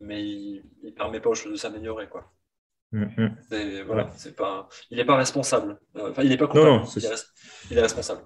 mais 0.00 0.22
il 0.22 0.62
ne 0.84 0.90
permet 0.90 1.20
pas 1.20 1.30
aux 1.30 1.34
choses 1.34 1.52
de 1.52 1.58
s'améliorer. 1.58 2.08
quoi. 2.08 2.32
Mm, 2.92 3.04
mm. 3.16 3.82
Voilà, 3.86 4.10
c'est 4.16 4.36
pas, 4.36 4.68
il 4.90 4.98
n'est 4.98 5.04
pas 5.04 5.16
responsable. 5.16 5.78
Euh, 5.96 6.10
enfin, 6.10 6.22
il 6.22 6.28
n'est 6.28 6.36
pas 6.36 6.46
coupable. 6.46 6.66
Non, 6.66 6.84
il, 6.96 7.04
est... 7.04 7.24
il, 7.70 7.78
est... 7.78 7.82
responsable. 7.82 8.22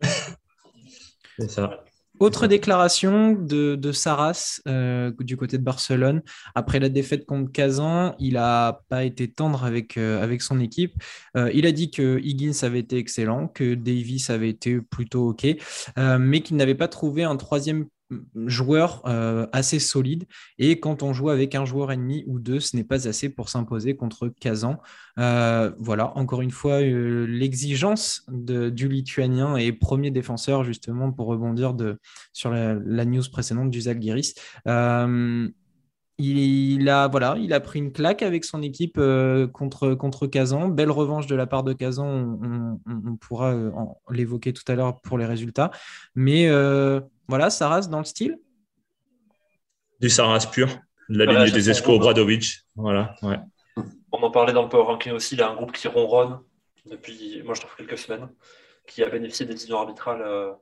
c'est 1.38 1.50
ça. 1.50 1.82
Autre 2.20 2.48
déclaration 2.48 3.32
de, 3.32 3.92
Saras 3.92 4.60
euh, 4.66 5.12
du 5.20 5.36
côté 5.36 5.56
de 5.56 5.62
Barcelone. 5.62 6.22
Après 6.56 6.80
la 6.80 6.88
défaite 6.88 7.26
contre 7.26 7.52
Kazan, 7.52 8.16
il 8.18 8.34
n'a 8.34 8.80
pas 8.88 9.04
été 9.04 9.30
tendre 9.30 9.64
avec, 9.64 9.96
euh, 9.96 10.20
avec 10.22 10.42
son 10.42 10.58
équipe. 10.58 10.94
Euh, 11.36 11.50
il 11.54 11.64
a 11.64 11.72
dit 11.72 11.92
que 11.92 12.18
Higgins 12.18 12.58
avait 12.62 12.80
été 12.80 12.96
excellent, 12.98 13.46
que 13.46 13.74
Davis 13.74 14.30
avait 14.30 14.48
été 14.48 14.80
plutôt 14.80 15.28
OK, 15.28 15.46
mais 15.96 16.40
qu'il 16.40 16.56
n'avait 16.56 16.74
pas 16.74 16.88
trouvé 16.88 17.22
un 17.22 17.36
troisième 17.36 17.86
joueur 18.46 19.02
euh, 19.06 19.46
assez 19.52 19.78
solide. 19.78 20.24
Et 20.58 20.80
quand 20.80 21.02
on 21.02 21.12
joue 21.12 21.30
avec 21.30 21.54
un 21.54 21.64
joueur 21.64 21.92
ennemi 21.92 22.24
ou 22.26 22.38
deux, 22.38 22.60
ce 22.60 22.76
n'est 22.76 22.84
pas 22.84 23.08
assez 23.08 23.28
pour 23.28 23.48
s'imposer 23.48 23.96
contre 23.96 24.28
Kazan. 24.28 24.78
Euh, 25.18 25.72
voilà, 25.78 26.16
encore 26.16 26.40
une 26.40 26.50
fois, 26.50 26.80
euh, 26.80 27.26
l'exigence 27.26 28.24
du 28.28 28.88
Lituanien 28.88 29.56
et 29.56 29.72
premier 29.72 30.10
défenseur, 30.10 30.64
justement, 30.64 31.12
pour 31.12 31.26
rebondir 31.26 31.74
sur 32.32 32.50
la, 32.50 33.04
news 33.04 33.22
précédente 33.30 33.70
du 33.70 33.82
Zalgiris. 33.82 34.34
Il, 36.20 36.88
a, 36.88 37.06
voilà, 37.06 37.36
il 37.38 37.52
a 37.52 37.60
pris 37.60 37.78
une 37.78 37.92
claque 37.92 38.22
avec 38.22 38.44
son 38.44 38.60
équipe 38.60 39.00
contre, 39.52 39.94
contre 39.94 40.26
Kazan. 40.26 40.68
Belle 40.68 40.90
revanche 40.90 41.28
de 41.28 41.36
la 41.36 41.46
part 41.46 41.62
de 41.62 41.72
Kazan, 41.72 42.40
on, 42.84 43.16
pourra 43.16 43.54
l'évoquer 44.10 44.52
tout 44.52 44.64
à 44.66 44.74
l'heure 44.74 45.00
pour 45.00 45.16
les 45.16 45.26
résultats. 45.26 45.70
Mais 46.16 46.48
voilà, 47.28 47.50
Saras 47.50 47.88
dans 47.88 47.98
le 47.98 48.04
style? 48.04 48.38
Du 50.00 50.08
Saras 50.08 50.48
pur, 50.50 50.68
de 51.08 51.18
la 51.18 51.44
ligne 51.44 51.52
des 51.52 51.70
Esco 51.70 51.98
Bradovic. 51.98 52.60
Voilà, 52.76 53.14
ouais. 53.22 53.38
On 54.12 54.22
en 54.22 54.30
parlait 54.30 54.52
dans 54.52 54.62
le 54.62 54.68
Power 54.68 54.84
Ranking 54.84 55.12
aussi, 55.12 55.34
il 55.34 55.38
y 55.38 55.42
a 55.42 55.50
un 55.50 55.54
groupe 55.54 55.72
qui 55.72 55.86
ronronne 55.86 56.40
depuis, 56.86 57.42
moi 57.44 57.54
je 57.54 57.60
trouve, 57.60 57.76
quelques 57.76 57.98
semaines, 57.98 58.28
qui 58.86 59.02
a 59.04 59.08
bénéficié 59.08 59.44
des 59.44 59.52
décisions 59.52 59.78
arbitrales 59.78 60.22
euh, 60.22 60.52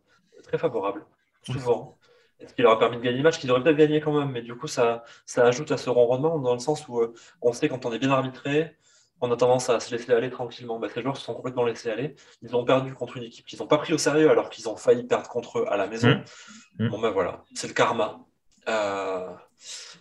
très 0.43 0.59
favorables, 0.59 1.07
souvent. 1.45 1.99
Ce 2.47 2.53
qui 2.53 2.63
leur 2.63 2.73
a 2.73 2.79
permis 2.79 2.99
de 2.99 3.03
gagner 3.03 3.19
le 3.19 3.23
match, 3.23 3.39
qu'ils 3.39 3.51
auraient 3.51 3.63
peut-être 3.63 3.77
gagné 3.77 4.01
quand 4.01 4.13
même, 4.19 4.31
mais 4.31 4.43
du 4.43 4.55
coup, 4.55 4.67
ça, 4.67 5.05
ça 5.25 5.47
ajoute 5.47 5.73
à 5.73 5.79
ce 5.79 5.89
ronronnement 5.89 6.39
dans 6.39 6.53
le 6.53 6.59
sens 6.59 6.87
où 6.89 7.01
euh, 7.01 7.15
on 7.41 7.53
sait 7.53 7.69
quand 7.69 7.87
on 7.87 7.93
est 7.93 7.99
bien 7.99 8.11
arbitré, 8.11 8.77
on 9.21 9.31
a 9.31 9.37
tendance 9.37 9.71
à 9.71 9.81
se 9.81 9.95
laisser 9.95 10.13
aller 10.13 10.31
tranquillement. 10.31 10.79
Bah, 10.79 10.89
ces 10.93 11.03
joueurs 11.03 11.17
se 11.17 11.25
sont 11.25 11.35
complètement 11.35 11.65
laissés 11.65 11.91
aller. 11.91 12.15
Ils 12.43 12.55
ont 12.55 12.65
perdu 12.65 12.95
contre 12.95 13.17
une 13.17 13.25
équipe 13.25 13.47
qu'ils 13.47 13.59
n'ont 13.59 13.67
pas 13.67 13.79
pris 13.79 13.93
au 13.93 13.99
sérieux 13.99 14.31
alors 14.31 14.51
qu'ils 14.51 14.69
ont 14.69 14.77
failli 14.77 15.05
perdre 15.05 15.29
contre 15.29 15.61
eux 15.61 15.65
à 15.69 15.77
la 15.77 15.87
maison. 15.87 16.09
Mmh. 16.09 16.85
Mmh. 16.85 16.89
Bon 16.91 16.99
ben 17.01 17.11
voilà, 17.11 17.45
c'est 17.55 17.69
le 17.69 17.75
karma. 17.75 18.21
Euh, 18.69 19.33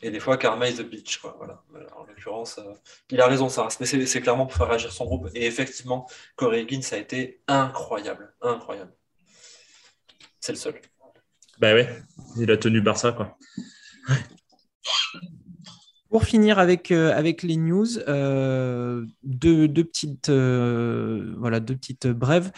et 0.02 0.12
des 0.12 0.20
fois, 0.20 0.38
karma 0.38 0.70
is 0.70 0.80
a 0.80 0.84
bitch. 0.84 1.20
Quoi. 1.20 1.36
Voilà. 1.38 1.64
En 1.96 2.04
l'occurrence, 2.04 2.58
euh, 2.60 2.74
il 3.10 3.22
a 3.22 3.28
raison, 3.28 3.50
ça. 3.50 3.68
Mais 3.80 3.86
c'est 3.86 4.22
clairement 4.22 4.46
pour 4.46 4.58
faire 4.58 4.68
réagir 4.68 4.92
son 4.92 5.06
groupe. 5.06 5.30
Et 5.34 5.46
effectivement, 5.46 6.08
Corey 6.36 6.62
Higgins 6.62 6.88
a 6.92 6.98
été 6.98 7.42
incroyable. 7.48 8.34
Incroyable. 8.42 8.94
C'est 10.40 10.52
le 10.52 10.58
seul. 10.58 10.82
Bah 11.58 11.74
ouais, 11.74 11.90
il 12.38 12.52
a 12.52 12.58
tenu 12.58 12.82
Barça, 12.82 13.14
quoi. 13.14 13.38
Pour 16.16 16.24
finir 16.24 16.60
avec, 16.60 16.94
euh, 16.94 17.14
avec 17.14 17.44
les 17.44 17.58
news, 17.58 18.00
euh, 18.08 19.06
deux, 19.26 19.68
petites, 19.68 20.30
euh, 20.30 21.36
voilà, 21.38 21.60
deux 21.60 21.76
petites 21.76 22.08
brèves. 22.08 22.54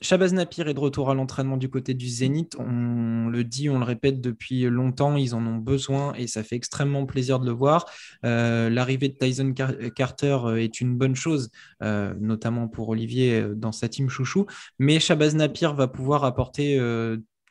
Shabazz 0.00 0.32
Napir 0.32 0.66
est 0.66 0.72
de 0.72 0.80
retour 0.80 1.10
à 1.10 1.14
l'entraînement 1.14 1.58
du 1.58 1.68
côté 1.68 1.92
du 1.92 2.08
Zénith. 2.08 2.56
On 2.58 3.28
le 3.28 3.44
dit, 3.44 3.68
on 3.68 3.78
le 3.78 3.84
répète 3.84 4.22
depuis 4.22 4.62
longtemps, 4.62 5.16
ils 5.16 5.34
en 5.34 5.46
ont 5.46 5.58
besoin 5.58 6.14
et 6.14 6.26
ça 6.26 6.42
fait 6.42 6.56
extrêmement 6.56 7.04
plaisir 7.04 7.38
de 7.38 7.44
le 7.44 7.52
voir. 7.52 7.84
L'arrivée 8.22 9.10
de 9.10 9.18
Tyson 9.18 9.52
Carter 9.94 10.38
est 10.56 10.80
une 10.80 10.96
bonne 10.96 11.16
chose, 11.16 11.50
notamment 11.82 12.66
pour 12.66 12.88
Olivier 12.88 13.44
dans 13.54 13.72
sa 13.72 13.90
team 13.90 14.08
chouchou. 14.08 14.46
Mais 14.78 15.00
Shabazz 15.00 15.34
Napir 15.34 15.74
va 15.74 15.86
pouvoir 15.86 16.24
apporter 16.24 16.78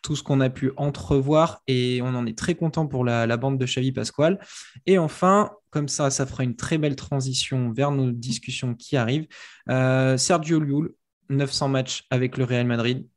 tout 0.05 0.15
ce 0.15 0.21
qu'on 0.21 0.39
a 0.39 0.51
pu 0.51 0.71
entrevoir 0.77 1.63
et 1.65 1.99
on 2.03 2.09
en 2.09 2.27
est 2.27 2.37
très 2.37 2.53
content 2.53 2.85
pour 2.85 3.03
la, 3.03 3.37
bande 3.37 3.57
de 3.57 3.65
Xavi 3.65 3.91
Pasquale. 3.91 4.37
Et 4.85 4.99
enfin, 4.99 5.49
comme 5.71 5.87
ça, 5.87 6.11
ça 6.11 6.27
fera 6.27 6.43
une 6.43 6.55
très 6.55 6.77
belle 6.77 6.95
transition 6.95 7.71
vers 7.71 7.89
nos 7.89 8.11
discussions 8.11 8.75
qui 8.75 8.97
arrivent. 8.97 9.25
Euh, 9.67 10.15
Sergio 10.15 10.59
Llull, 10.59 10.93
900 11.29 11.69
matchs 11.69 12.03
avec 12.11 12.37
le 12.37 12.43
Real 12.43 12.67
Madrid. 12.67 13.07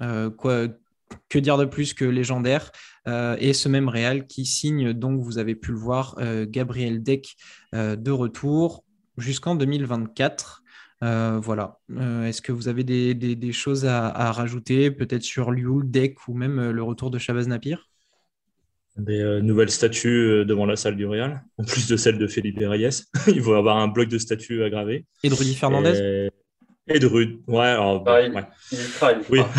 Euh, 0.00 0.30
quoi, 0.30 0.66
que 1.28 1.38
dire 1.38 1.58
de 1.58 1.64
plus 1.64 1.94
que 1.94 2.04
légendaire 2.04 2.72
euh, 3.06 3.36
Et 3.38 3.52
ce 3.52 3.68
même 3.68 3.88
Real 3.88 4.26
qui 4.26 4.44
signe, 4.44 4.92
donc 4.92 5.22
vous 5.22 5.38
avez 5.38 5.54
pu 5.54 5.70
le 5.70 5.78
voir, 5.78 6.16
Gabriel 6.48 7.04
Deck 7.04 7.36
de 7.72 8.10
retour 8.10 8.84
jusqu'en 9.16 9.54
2024. 9.54 10.61
Euh, 11.02 11.40
voilà. 11.42 11.78
Euh, 11.90 12.26
est-ce 12.26 12.40
que 12.40 12.52
vous 12.52 12.68
avez 12.68 12.84
des, 12.84 13.52
choses 13.52 13.84
à, 13.86 14.32
rajouter, 14.32 14.90
peut-être 14.90 15.22
sur 15.22 15.50
Liu, 15.50 15.82
Deck 15.84 16.28
ou 16.28 16.34
même 16.34 16.58
euh, 16.58 16.72
le 16.72 16.82
retour 16.82 17.10
de 17.10 17.18
Chavez 17.18 17.46
Napir? 17.46 17.88
Des 18.96 19.40
nouvelles 19.42 19.70
statues 19.70 20.44
devant 20.44 20.66
la 20.66 20.76
salle 20.76 20.96
du 20.96 21.06
Real, 21.06 21.42
en 21.58 21.64
plus 21.64 21.88
de 21.88 21.96
celle 21.96 22.18
de 22.18 22.26
Felipe 22.26 22.58
Reyes. 22.60 23.04
Il 23.26 23.40
va 23.40 23.56
avoir 23.58 23.78
un 23.78 23.88
bloc 23.88 24.08
de 24.08 24.18
statues 24.18 24.62
à 24.62 24.70
graver. 24.70 25.06
Et 25.22 25.28
de 25.28 25.34
Rudy 25.34 25.54
Fernandez? 25.54 26.30
Et, 26.88 26.98
de 26.98 27.06
Rudy. 27.06 27.40
Ouais, 27.46 27.76
bah, 28.04 28.22
il, 28.22 28.44
oui. 29.30 29.40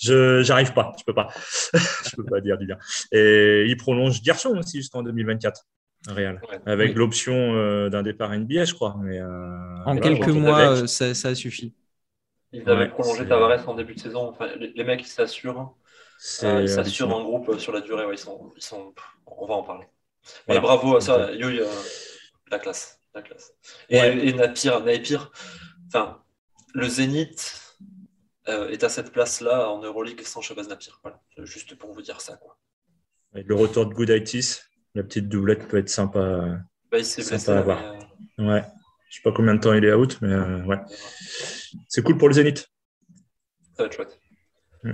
Je 0.00 0.42
j'arrive 0.42 0.72
pas, 0.74 0.92
je 0.96 1.02
peux 1.02 1.12
pas. 1.12 1.26
je 1.74 2.14
peux 2.14 2.22
pas 2.22 2.40
dire 2.40 2.56
du 2.56 2.66
bien. 2.66 2.78
Et 3.10 3.64
il 3.66 3.76
prolonge 3.76 4.22
Gerson 4.22 4.56
aussi 4.56 4.76
jusqu'en 4.76 5.02
2024. 5.02 5.66
Real, 6.06 6.40
avec 6.64 6.94
l'option 6.94 7.34
euh, 7.34 7.88
d'un 7.88 8.02
départ 8.02 8.30
NBA, 8.32 8.64
je 8.64 8.74
crois. 8.74 8.96
Mais, 9.00 9.20
euh, 9.20 9.84
en 9.84 9.96
quelques 9.96 10.28
mois, 10.28 10.86
ça, 10.86 11.14
ça, 11.14 11.34
suffit. 11.34 11.74
Ils 12.52 12.68
avaient 12.68 12.88
prolongé 12.88 13.26
Tavares 13.26 13.68
en 13.68 13.74
début 13.74 13.94
de 13.94 14.00
saison. 14.00 14.28
Enfin, 14.28 14.48
les, 14.56 14.84
mecs, 14.84 15.02
ils 15.02 15.06
s'assurent. 15.06 15.74
Euh, 16.44 16.62
ils 16.62 16.68
s'assurent 16.68 17.14
en 17.14 17.22
groupe 17.24 17.58
sur 17.58 17.72
la 17.72 17.80
durée. 17.80 18.04
ils 18.12 18.18
sont, 18.18 18.52
ils 18.56 18.62
sont... 18.62 18.94
On 19.26 19.46
va 19.46 19.54
en 19.54 19.62
parler. 19.62 19.86
Mais 20.48 20.60
bravo 20.60 20.96
à 20.96 21.00
ça, 21.00 21.32
Yo, 21.32 21.48
la 22.50 22.58
classe. 22.58 23.00
La 23.14 23.22
classe. 23.22 23.52
Et, 23.88 23.98
ouais. 23.98 24.28
et 24.28 24.32
Napier, 24.32 24.72
enfin, 25.88 26.22
le 26.74 26.88
Zénith 26.88 27.76
euh, 28.48 28.68
est 28.68 28.84
à 28.84 28.88
cette 28.88 29.12
place-là 29.12 29.70
en 29.70 29.82
Euroleague 29.82 30.22
sans 30.22 30.40
Shabazz 30.40 30.68
Napier. 30.68 30.92
Voilà, 31.02 31.20
juste 31.38 31.74
pour 31.74 31.92
vous 31.92 32.02
dire 32.02 32.20
ça. 32.20 32.36
Quoi. 32.36 32.58
le 33.32 33.54
retour 33.54 33.86
de 33.86 33.94
Goodaitis, 33.94 34.60
la 34.98 35.04
petite 35.04 35.28
doublette 35.28 35.68
peut 35.68 35.76
être 35.76 35.88
sympa, 35.88 36.58
bah, 36.90 36.98
il 36.98 37.04
sympa 37.04 37.56
à 37.56 37.62
voir. 37.62 37.94
Ouais. 38.36 38.64
Je 39.08 39.16
sais 39.16 39.22
pas 39.22 39.30
combien 39.30 39.54
de 39.54 39.60
temps 39.60 39.72
il 39.72 39.84
est 39.84 39.94
out, 39.94 40.18
mais 40.20 40.32
euh, 40.32 40.64
ouais. 40.64 40.78
C'est 41.86 42.02
cool 42.02 42.18
pour 42.18 42.26
le 42.26 42.34
Zénith. 42.34 42.68
Ça 43.76 43.84
va 43.84 43.86
être 43.86 43.94
chouette. 43.94 44.18
Mm. 44.82 44.92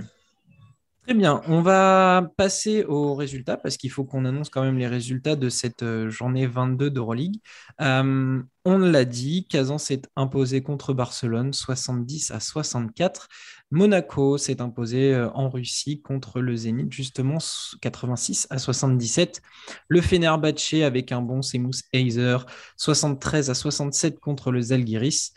Très 1.01 1.13
bien, 1.15 1.41
on 1.47 1.61
va 1.61 2.31
passer 2.37 2.83
aux 2.83 3.15
résultats 3.15 3.57
parce 3.57 3.77
qu'il 3.77 3.89
faut 3.89 4.03
qu'on 4.03 4.25
annonce 4.25 4.49
quand 4.49 4.63
même 4.63 4.77
les 4.77 4.87
résultats 4.87 5.35
de 5.35 5.49
cette 5.49 5.81
euh, 5.81 6.09
journée 6.11 6.45
22 6.45 6.91
d'Euroleague. 6.91 7.39
Euh, 7.81 8.43
on 8.63 8.77
l'a 8.77 9.05
dit, 9.05 9.47
Kazan 9.47 9.79
s'est 9.79 10.03
imposé 10.15 10.61
contre 10.61 10.93
Barcelone 10.93 11.51
70 11.51 12.29
à 12.29 12.39
64. 12.39 13.27
Monaco 13.71 14.37
s'est 14.37 14.61
imposé 14.61 15.13
euh, 15.13 15.29
en 15.31 15.49
Russie 15.49 16.01
contre 16.01 16.39
le 16.39 16.55
Zénith 16.55 16.91
justement 16.91 17.39
86 17.81 18.47
à 18.49 18.57
77. 18.59 19.41
Le 19.87 20.01
Fenerbahçe 20.01 20.83
avec 20.83 21.11
un 21.11 21.21
bon 21.21 21.41
Semus 21.41 21.83
Heiser 21.91 22.37
73 22.77 23.49
à 23.49 23.53
67 23.55 24.19
contre 24.19 24.51
le 24.51 24.61
Zalgiris. 24.61 25.33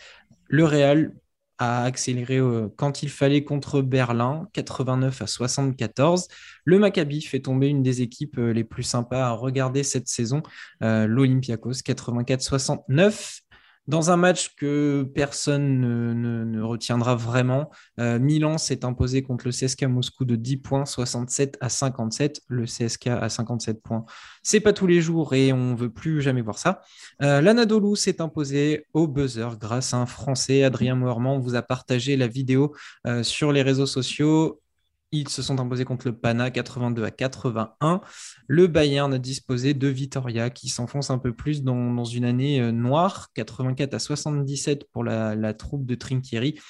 Le 0.49 0.65
Real 0.65 1.15
a 1.57 1.85
accéléré 1.85 2.37
euh, 2.37 2.69
quand 2.77 3.03
il 3.03 3.09
fallait 3.09 3.45
contre 3.45 3.81
Berlin, 3.81 4.47
89 4.53 5.23
à 5.23 5.27
74. 5.27 6.29
Le 6.65 6.79
Maccabi 6.79 7.23
fait 7.23 7.41
tomber 7.41 7.69
une 7.69 7.83
des 7.83 8.03
équipes 8.03 8.39
euh, 8.39 8.53
les 8.53 8.63
plus 8.63 8.83
sympas 8.83 9.27
à 9.27 9.31
regarder 9.31 9.83
cette 9.83 10.07
saison, 10.07 10.43
l'Olympiakos, 10.81 11.81
84-69. 11.83 13.41
Dans 13.89 14.11
un 14.11 14.19
match 14.19 14.55
que 14.55 15.11
personne 15.15 15.81
ne, 15.81 16.61
retiendra 16.61 17.15
vraiment, 17.15 17.71
euh, 17.99 18.19
Milan 18.19 18.59
s'est 18.59 18.85
imposé 18.85 19.23
contre 19.23 19.47
le 19.47 19.51
CSK 19.51 19.85
Moscou 19.85 20.27
de 20.27 20.37
10 20.37 20.59
points, 20.59 20.85
67 20.85 21.57
à 21.63 21.71
57. 21.71 22.43
Le 22.49 22.65
CSK 22.67 23.07
à 23.07 23.31
57 23.31 23.83
points, 23.83 24.05
c'est 24.43 24.61
pas 24.61 24.75
tous 24.75 24.87
les 24.87 25.01
jours 25.01 25.33
et 25.35 25.55
on 25.55 25.75
veut 25.75 25.91
plus 25.91 26.21
jamais 26.21 26.43
voir 26.43 26.59
ça. 26.59 26.83
Euh, 27.23 27.41
L'Anadolu 27.41 27.97
s'est 27.97 28.21
imposé 28.21 28.85
au 28.93 29.09
buzzer 29.09 29.57
grâce 29.59 29.95
à 29.95 29.97
un 29.97 30.07
Français, 30.07 30.65
Adrien 30.65 30.95
Moerman. 30.95 31.41
vous 31.41 31.55
a 31.55 31.63
partagé 31.63 32.19
la 32.19 32.27
vidéo 32.27 32.75
euh, 33.07 33.23
sur 33.23 33.53
les 33.53 33.63
réseaux 33.63 33.87
sociaux. 33.87 34.61
Ils 35.11 35.29
se 35.29 35.41
sont 35.41 35.59
imposés 35.59 35.87
contre 35.87 36.07
le 36.07 36.17
Pana 36.17 36.51
82 36.51 37.05
à 37.05 37.11
81. 37.11 38.03
Le 38.47 38.67
Bayern 38.67 39.13
a 39.15 39.19
disposé 39.19 39.73
de 39.73 39.89
Vitoria 39.89 40.51
qui 40.51 40.69
s'enfonce 40.69 41.11
un 41.11 41.19
peu 41.19 41.33
plus 41.33 41.63
dans, 41.63 42.05
une 42.05 42.27
année 42.27 42.61
euh, 42.61 42.73
noire, 42.73 43.29
84 43.35 43.95
à 43.95 43.99
77 43.99 44.85
pour 44.93 45.05
la, 45.05 45.55
troupe 45.55 45.87
de 45.87 45.95
Trinkieri. 45.95 46.61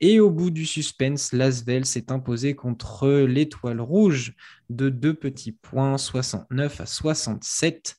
Et 0.00 0.18
au 0.18 0.30
bout 0.30 0.50
du 0.50 0.66
suspense, 0.66 1.32
Lasvel 1.32 1.86
s'est 1.86 2.10
imposé 2.10 2.56
contre 2.56 3.08
l'Étoile 3.08 3.80
Rouge 3.80 4.34
de 4.68 4.88
deux 4.88 5.14
petits 5.14 5.52
points, 5.52 5.96
69 5.96 6.80
à 6.80 6.86
67. 6.86 7.96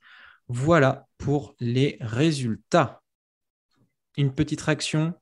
Voilà 0.49 1.07
pour 1.17 1.55
les 1.59 1.97
résultats. 2.01 3.01
Une 4.17 4.33
petite 4.33 4.61
réaction? 4.61 5.13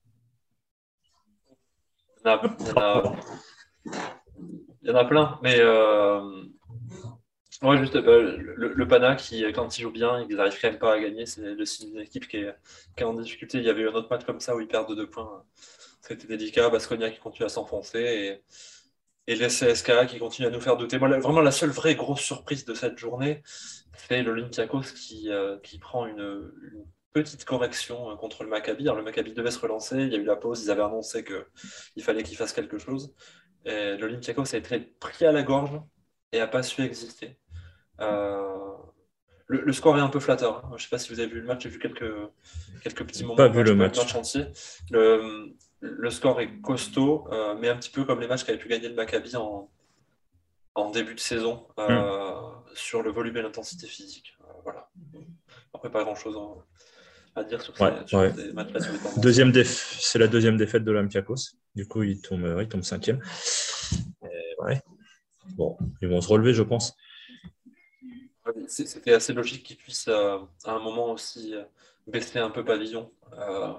Il 4.85 4.91
y 4.91 4.93
en 4.93 4.97
a 4.97 5.05
plein, 5.05 5.39
mais 5.41 5.55
euh... 5.59 6.21
ouais, 7.63 7.77
juste 7.79 7.95
euh, 7.95 8.37
le, 8.37 8.87
Pana 8.87 9.15
qui, 9.15 9.43
quand 9.51 9.75
il 9.77 9.81
joue 9.81 9.91
bien, 9.91 10.23
ils 10.29 10.35
n'arrivent 10.35 10.59
quand 10.61 10.69
même 10.69 10.77
pas 10.77 10.93
à 10.93 10.99
gagner. 10.99 11.25
C'est 11.25 11.41
une 11.41 11.99
équipe 11.99 12.27
qui 12.27 12.37
est, 12.37 12.55
qui 12.95 13.01
est, 13.01 13.05
en 13.05 13.15
difficulté. 13.15 13.57
Il 13.57 13.63
y 13.63 13.69
avait 13.69 13.81
eu 13.81 13.89
un 13.89 13.93
autre 13.93 14.09
match 14.11 14.25
comme 14.25 14.39
ça 14.39 14.55
où 14.55 14.59
ils 14.59 14.67
perdent 14.67 14.89
de 14.89 14.95
deux 14.95 15.09
points. 15.09 15.43
C'était 16.01 16.27
délicat. 16.27 16.69
Basconia 16.69 17.09
qui 17.09 17.19
continue 17.19 17.47
à 17.47 17.49
s'enfoncer 17.49 17.99
et, 17.99 18.43
et 19.33 19.35
les 19.35 19.47
CSK 19.47 20.05
qui 20.07 20.19
continuent 20.19 20.49
à 20.49 20.51
nous 20.51 20.61
faire 20.61 20.77
douter. 20.77 20.99
Vraiment, 20.99 21.41
la 21.41 21.51
seule 21.51 21.71
vraie 21.71 21.95
grosse 21.95 22.21
surprise 22.21 22.63
de 22.65 22.75
cette 22.75 22.99
journée, 22.99 23.41
c'est 23.97 24.21
l'Olympiakos 24.21 24.93
qui, 24.95 25.31
euh, 25.31 25.57
qui 25.63 25.79
prend 25.79 26.05
une, 26.05 26.51
petite 27.15 27.45
correction 27.45 28.11
euh, 28.11 28.15
contre 28.17 28.43
le 28.43 28.49
Maccabi. 28.49 28.83
Le 28.83 29.01
Maccabi 29.01 29.33
devait 29.33 29.49
se 29.49 29.59
relancer. 29.59 29.97
Il 30.03 30.11
y 30.11 30.15
a 30.15 30.19
eu 30.19 30.25
la 30.25 30.35
pause. 30.35 30.63
Ils 30.63 30.69
avaient 30.69 30.83
annoncé 30.83 31.23
qu'il 31.23 32.03
fallait 32.03 32.23
qu'il 32.23 32.37
fasse 32.37 32.51
quelque 32.51 32.77
chose. 32.77 33.15
L'Olympiakos 33.65 34.53
a 34.53 34.57
été 34.57 34.79
pris 34.79 35.25
à 35.25 35.31
la 35.31 35.43
gorge 35.43 35.81
et 36.31 36.39
n'a 36.39 36.47
pas 36.47 36.63
su 36.63 36.81
exister. 36.81 37.37
Euh, 38.01 38.73
le, 39.47 39.73
score 39.73 39.97
est 39.97 40.01
un 40.01 40.09
peu 40.09 40.19
flatteur. 40.19 40.65
Hein. 40.65 40.69
Je 40.71 40.73
ne 40.73 40.79
sais 40.79 40.89
pas 40.89 40.97
si 40.97 41.13
vous 41.13 41.19
avez 41.19 41.29
vu 41.29 41.39
le 41.39 41.45
match, 41.45 41.63
j'ai 41.63 41.69
vu 41.69 41.79
quelques, 41.79 42.11
quelques 42.81 43.05
petits 43.05 43.23
moments 43.23 43.35
pas 43.35 43.47
vu 43.47 43.63
le 43.63 43.75
match. 43.75 44.15
entier. 44.15 44.45
Le, 44.91 45.53
le, 45.81 46.09
score 46.09 46.41
est 46.41 46.59
costaud, 46.61 47.27
euh, 47.31 47.55
mais 47.59 47.69
un 47.69 47.77
petit 47.77 47.91
peu 47.91 48.05
comme 48.05 48.19
les 48.19 48.27
matchs 48.27 48.43
qu'avait 48.43 48.57
pu 48.57 48.67
gagner 48.67 48.89
le 48.89 48.95
Maccabi 48.95 49.35
en, 49.35 49.69
en 50.73 50.89
début 50.89 51.15
de 51.15 51.19
saison 51.19 51.67
euh, 51.79 51.87
hmm. 51.89 52.61
sur 52.73 53.01
le 53.03 53.11
volume 53.11 53.37
et 53.37 53.41
l'intensité 53.41 53.87
physique. 53.87 54.35
voilà. 54.63 54.89
Après, 55.73 55.91
pas 55.91 56.03
grand-chose 56.03 56.37
à 57.35 57.43
dire 57.43 57.61
sur, 57.61 57.75
ces, 57.75 57.83
matchs-là. 58.53 58.81
Deuxième 59.17 59.51
c'est 59.63 60.19
la 60.19 60.27
deuxième 60.27 60.57
défaite 60.57 60.83
de 60.83 60.91
l'Olympiakos. 60.91 61.55
Du 61.75 61.87
coup, 61.87 62.03
il 62.03 62.21
tombe, 62.21 62.57
il 62.61 62.67
tombe 62.67 62.83
cinquième. 62.83 63.19
ouais. 64.59 64.81
Bon, 65.49 65.77
ils 66.01 66.07
vont 66.07 66.21
se 66.21 66.29
relever, 66.29 66.53
je 66.53 66.63
pense. 66.63 66.95
C'était 68.67 69.13
assez 69.13 69.33
logique 69.33 69.63
qu'ils 69.63 69.77
puissent 69.77 70.07
euh, 70.07 70.37
à 70.65 70.71
un 70.71 70.79
moment 70.79 71.11
aussi 71.11 71.55
euh, 71.55 71.63
baisser 72.07 72.39
un 72.39 72.51
peu 72.51 72.63
pavillon. 72.63 73.11
Euh, 73.33 73.73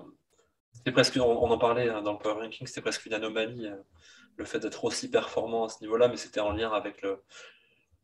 presque, 0.92 1.16
on, 1.16 1.50
en 1.50 1.58
parlait 1.58 1.88
hein, 1.88 2.02
dans 2.02 2.12
le 2.12 2.18
Power 2.18 2.42
Ranking, 2.42 2.66
c'était 2.66 2.80
presque 2.80 3.06
une 3.06 3.14
anomalie, 3.14 3.68
le 4.36 4.44
fait 4.44 4.58
d'être 4.58 4.84
aussi 4.84 5.10
performant 5.10 5.64
à 5.64 5.68
ce 5.68 5.80
niveau-là, 5.82 6.08
mais 6.08 6.16
c'était 6.16 6.40
en 6.40 6.52
lien 6.52 6.70
avec 6.70 7.02
le, 7.02 7.22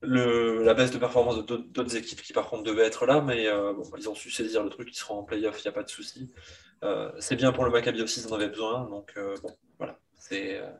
la 0.02 0.74
baisse 0.74 0.90
de 0.90 0.98
performance 0.98 1.44
d'autres 1.46 1.96
équipes 1.96 2.22
qui 2.22 2.32
par 2.32 2.48
contre 2.48 2.64
devaient 2.64 2.84
être 2.86 3.06
là, 3.06 3.20
mais 3.20 3.48
ils 3.98 4.08
ont 4.08 4.14
su 4.14 4.30
saisir 4.30 4.62
le 4.62 4.70
truc, 4.70 4.88
ils 4.90 4.98
seront 4.98 5.18
en 5.18 5.22
playoff, 5.22 5.60
il 5.60 5.66
n'y 5.66 5.70
a 5.70 5.72
pas 5.72 5.84
de 5.84 5.88
souci. 5.88 6.30
c'est 7.18 7.36
bien 7.36 7.52
pour 7.52 7.64
le 7.64 7.70
Maccabi 7.70 8.02
aussi, 8.02 8.20
ils 8.20 8.32
en 8.32 8.36
avaient 8.36 8.48
besoin, 8.48 8.88
donc 8.90 9.14
bon, 9.42 9.50
voilà, 9.78 9.98
euh, 10.32 10.72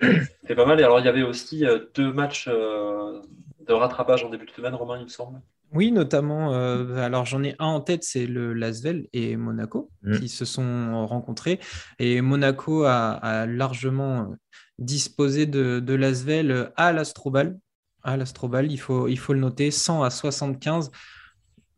c'est 0.46 0.54
pas 0.54 0.66
mal. 0.66 0.80
Et 0.80 0.84
alors, 0.84 1.00
il 1.00 1.06
y 1.06 1.08
avait 1.08 1.22
aussi 1.22 1.66
euh, 1.66 1.80
deux 1.94 2.12
matchs 2.12 2.48
euh, 2.48 3.20
de 3.66 3.72
rattrapage 3.72 4.24
en 4.24 4.30
début 4.30 4.46
de 4.46 4.50
semaine, 4.50 4.74
Romain, 4.74 4.98
il 4.98 5.04
me 5.04 5.08
semble. 5.08 5.40
Oui, 5.74 5.92
notamment, 5.92 6.54
alors 6.96 7.26
j'en 7.26 7.42
ai 7.42 7.54
un 7.58 7.66
en 7.66 7.82
tête, 7.82 8.02
c'est 8.02 8.24
le 8.24 8.54
Lasvel 8.54 9.06
et 9.12 9.36
Monaco 9.36 9.90
mm. 10.02 10.18
qui 10.18 10.30
se 10.30 10.46
sont 10.46 11.06
rencontrés. 11.06 11.60
Et 11.98 12.22
Monaco 12.22 12.84
a, 12.84 13.44
largement 13.44 14.34
disposé 14.78 15.44
de, 15.44 15.78
de 15.78 15.92
Lasvel 15.92 16.72
à 16.76 16.94
l'Astrobal. 16.94 17.58
À 18.02 18.16
l'Astrobal, 18.16 18.70
il 18.70 18.78
faut, 18.78 19.08
il 19.08 19.18
faut 19.18 19.32
le 19.32 19.40
noter, 19.40 19.70
100 19.70 20.02
à 20.02 20.10
75. 20.10 20.90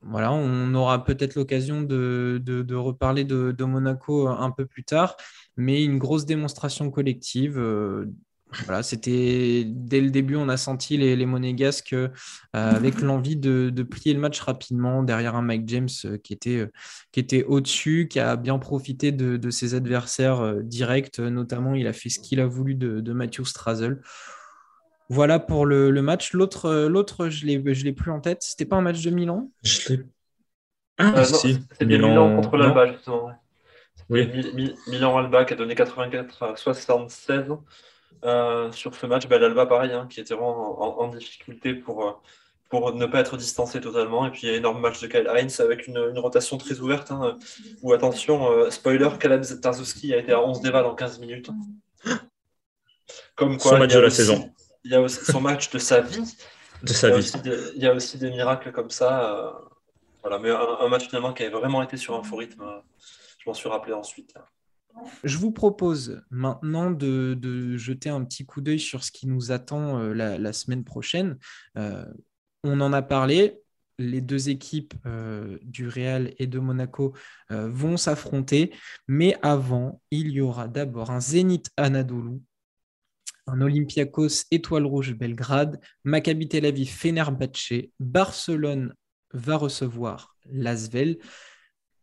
Voilà, 0.02 0.32
on 0.32 0.72
aura 0.74 1.04
peut-être 1.04 1.34
l'occasion 1.34 1.82
de, 1.82 2.40
de, 2.42 2.74
reparler 2.74 3.24
de, 3.24 3.52
de, 3.52 3.64
Monaco 3.64 4.28
un 4.28 4.50
peu 4.50 4.64
plus 4.64 4.82
tard 4.82 5.16
mais 5.60 5.84
une 5.84 5.98
grosse 5.98 6.26
démonstration 6.26 6.90
collective. 6.90 7.58
Euh, 7.58 8.06
voilà, 8.64 8.82
c'était 8.82 9.64
dès 9.64 10.00
le 10.00 10.10
début, 10.10 10.34
on 10.34 10.48
a 10.48 10.56
senti 10.56 10.96
les, 10.96 11.14
les 11.14 11.26
monégasques 11.26 11.92
euh, 11.92 12.08
avec 12.52 13.00
l'envie 13.00 13.36
de, 13.36 13.70
plier 13.88 14.12
le 14.12 14.18
match 14.18 14.40
rapidement 14.40 15.04
derrière 15.04 15.36
un 15.36 15.42
Mike 15.42 15.68
James 15.68 15.88
euh, 16.04 16.18
qui 16.18 16.32
était, 16.32 16.66
qui 17.12 17.20
était 17.20 17.44
au-dessus, 17.44 18.08
qui 18.10 18.18
a 18.18 18.34
bien 18.34 18.58
profité 18.58 19.12
de, 19.12 19.50
ses 19.50 19.74
adversaires 19.74 20.56
directs. 20.62 21.20
Notamment, 21.20 21.74
il 21.74 21.86
a 21.86 21.92
fait 21.92 22.08
ce 22.08 22.18
qu'il 22.18 22.40
a 22.40 22.46
voulu 22.46 22.74
de, 22.74 23.12
Matthew 23.12 23.44
Strazel. 23.44 24.00
Voilà 25.10 25.40
pour 25.40 25.66
le, 25.66 25.90
match. 26.02 26.32
L'autre, 26.34 26.86
l'autre 26.86 27.28
je 27.28 27.44
ne 27.44 27.84
l'ai 27.84 27.92
plus 27.92 28.12
en 28.12 28.20
tête. 28.20 28.42
C'était 28.42 28.64
pas 28.64 28.76
un 28.76 28.80
match 28.80 29.02
de 29.02 29.10
Milan? 29.10 29.50
Je 29.64 29.94
l'ai. 29.94 30.00
Ah, 30.98 31.24
si. 31.24 31.58
C'était 31.72 31.84
Milan, 31.84 32.36
contre 32.36 32.56
l'Alba, 32.56 32.92
justement. 32.92 33.32
Milan 34.08 35.18
Alba 35.18 35.44
qui 35.44 35.54
a 35.54 35.56
donné 35.56 35.74
84 35.74 36.42
à 36.44 36.56
76 36.56 37.44
euh, 38.24 38.70
sur 38.70 38.94
ce 38.94 39.06
match. 39.06 39.26
Ben, 39.26 39.40
L'Alba, 39.40 39.66
pareil, 39.66 39.92
hein, 39.92 40.06
qui 40.08 40.20
était 40.20 40.34
vraiment 40.34 41.00
en, 41.00 41.08
difficulté 41.08 41.74
pour, 41.74 42.06
euh, 42.06 42.12
pour 42.68 42.94
ne 42.94 43.06
pas 43.06 43.18
être 43.18 43.36
distancé 43.36 43.80
totalement. 43.80 44.26
Et 44.26 44.30
puis, 44.30 44.42
il 44.44 44.50
y 44.50 44.52
a 44.52 44.54
un 44.54 44.58
énorme 44.58 44.80
match 44.80 45.00
de 45.00 45.08
Kyle 45.08 45.26
Heinz 45.26 45.58
avec 45.58 45.88
une, 45.88 45.98
rotation 46.18 46.56
très 46.56 46.78
ouverte. 46.78 47.10
Hein, 47.10 47.36
où, 47.82 47.92
attention, 47.92 48.48
euh, 48.48 48.70
spoiler, 48.70 49.08
Kaleb 49.18 49.42
Tarzowski 49.60 50.14
a 50.14 50.18
été 50.18 50.30
à 50.30 50.40
11 50.40 50.60
déval 50.60 50.86
en 50.86 50.94
15 50.94 51.18
minutes. 51.18 51.50
Comme 53.34 53.56
quoi, 53.58 53.72
son 53.72 53.78
match 53.78 53.94
de 53.94 53.98
la 53.98 54.10
saison. 54.10 54.52
Il 54.84 54.90
y 54.90 54.94
a 54.94 55.00
aussi 55.00 55.24
son 55.24 55.40
match 55.40 55.70
de 55.70 55.78
sa 55.78 56.00
vie. 56.00 56.36
De 56.82 56.88
sa 56.88 57.16
vie. 57.16 57.32
il 57.76 57.82
y 57.82 57.86
a 57.86 57.94
aussi 57.94 58.18
des 58.18 58.30
miracles 58.30 58.72
comme 58.72 58.90
ça. 58.90 59.54
voilà, 60.22 60.38
mais 60.38 60.50
un, 60.50 60.88
match 60.88 61.08
finalement 61.08 61.32
qui 61.32 61.42
avait 61.42 61.52
vraiment 61.52 61.82
été 61.82 61.96
sur 61.96 62.14
un 62.14 62.22
faux 62.22 62.36
rythme. 62.36 62.64
Je 63.38 63.48
m'en 63.48 63.54
suis 63.54 63.68
rappelé 63.68 63.92
ensuite. 63.92 64.34
Je 65.22 65.36
vous 65.36 65.52
propose 65.52 66.22
maintenant 66.30 66.90
de, 66.90 67.76
jeter 67.76 68.08
un 68.08 68.24
petit 68.24 68.46
coup 68.46 68.60
d'œil 68.60 68.80
sur 68.80 69.04
ce 69.04 69.12
qui 69.12 69.26
nous 69.26 69.52
attend 69.52 69.98
la, 69.98 70.52
semaine 70.52 70.84
prochaine. 70.84 71.38
on 71.76 72.80
en 72.80 72.92
a 72.92 73.02
parlé, 73.02 73.60
les 74.00 74.20
deux 74.20 74.48
équipes 74.48 74.94
euh, 75.06 75.58
du 75.62 75.86
Real 75.86 76.32
et 76.38 76.46
de 76.46 76.58
Monaco 76.58 77.14
euh, 77.52 77.68
vont 77.70 77.96
s'affronter. 77.96 78.72
Mais 79.06 79.36
avant, 79.42 80.00
il 80.10 80.30
y 80.30 80.40
aura 80.40 80.66
d'abord 80.66 81.10
un 81.10 81.20
Zénith 81.20 81.70
Anadolu, 81.76 82.40
un 83.52 83.60
Olympiakos 83.60 84.44
Étoile 84.50 84.86
Rouge 84.86 85.14
Belgrade, 85.14 85.80
Maccabi 86.04 86.48
Tel 86.48 86.66
Aviv 86.66 86.88
Fenerbahce, 86.88 87.90
Barcelone 87.98 88.94
va 89.32 89.56
recevoir 89.56 90.36
Lasvel, 90.50 91.18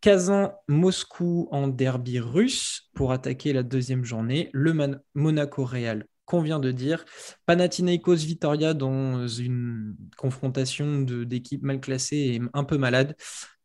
Kazan 0.01 0.53
Moscou 0.67 1.47
en 1.51 1.67
derby 1.67 2.19
russe 2.19 2.89
pour 2.93 3.11
attaquer 3.11 3.53
la 3.53 3.63
deuxième 3.63 4.03
journée, 4.03 4.49
le 4.53 4.73
Monaco 5.15 5.65
Real 5.65 6.05
qu'on 6.27 6.41
vient 6.41 6.59
de 6.59 6.71
dire. 6.71 7.05
Panathinaikos 7.45 8.17
Vitoria 8.17 8.73
dans 8.73 9.27
une 9.27 9.95
confrontation 10.17 11.01
d'équipes 11.01 11.63
mal 11.63 11.79
classées 11.79 12.17
et 12.17 12.41
un 12.53 12.63
peu 12.65 12.77
malades. 12.77 13.15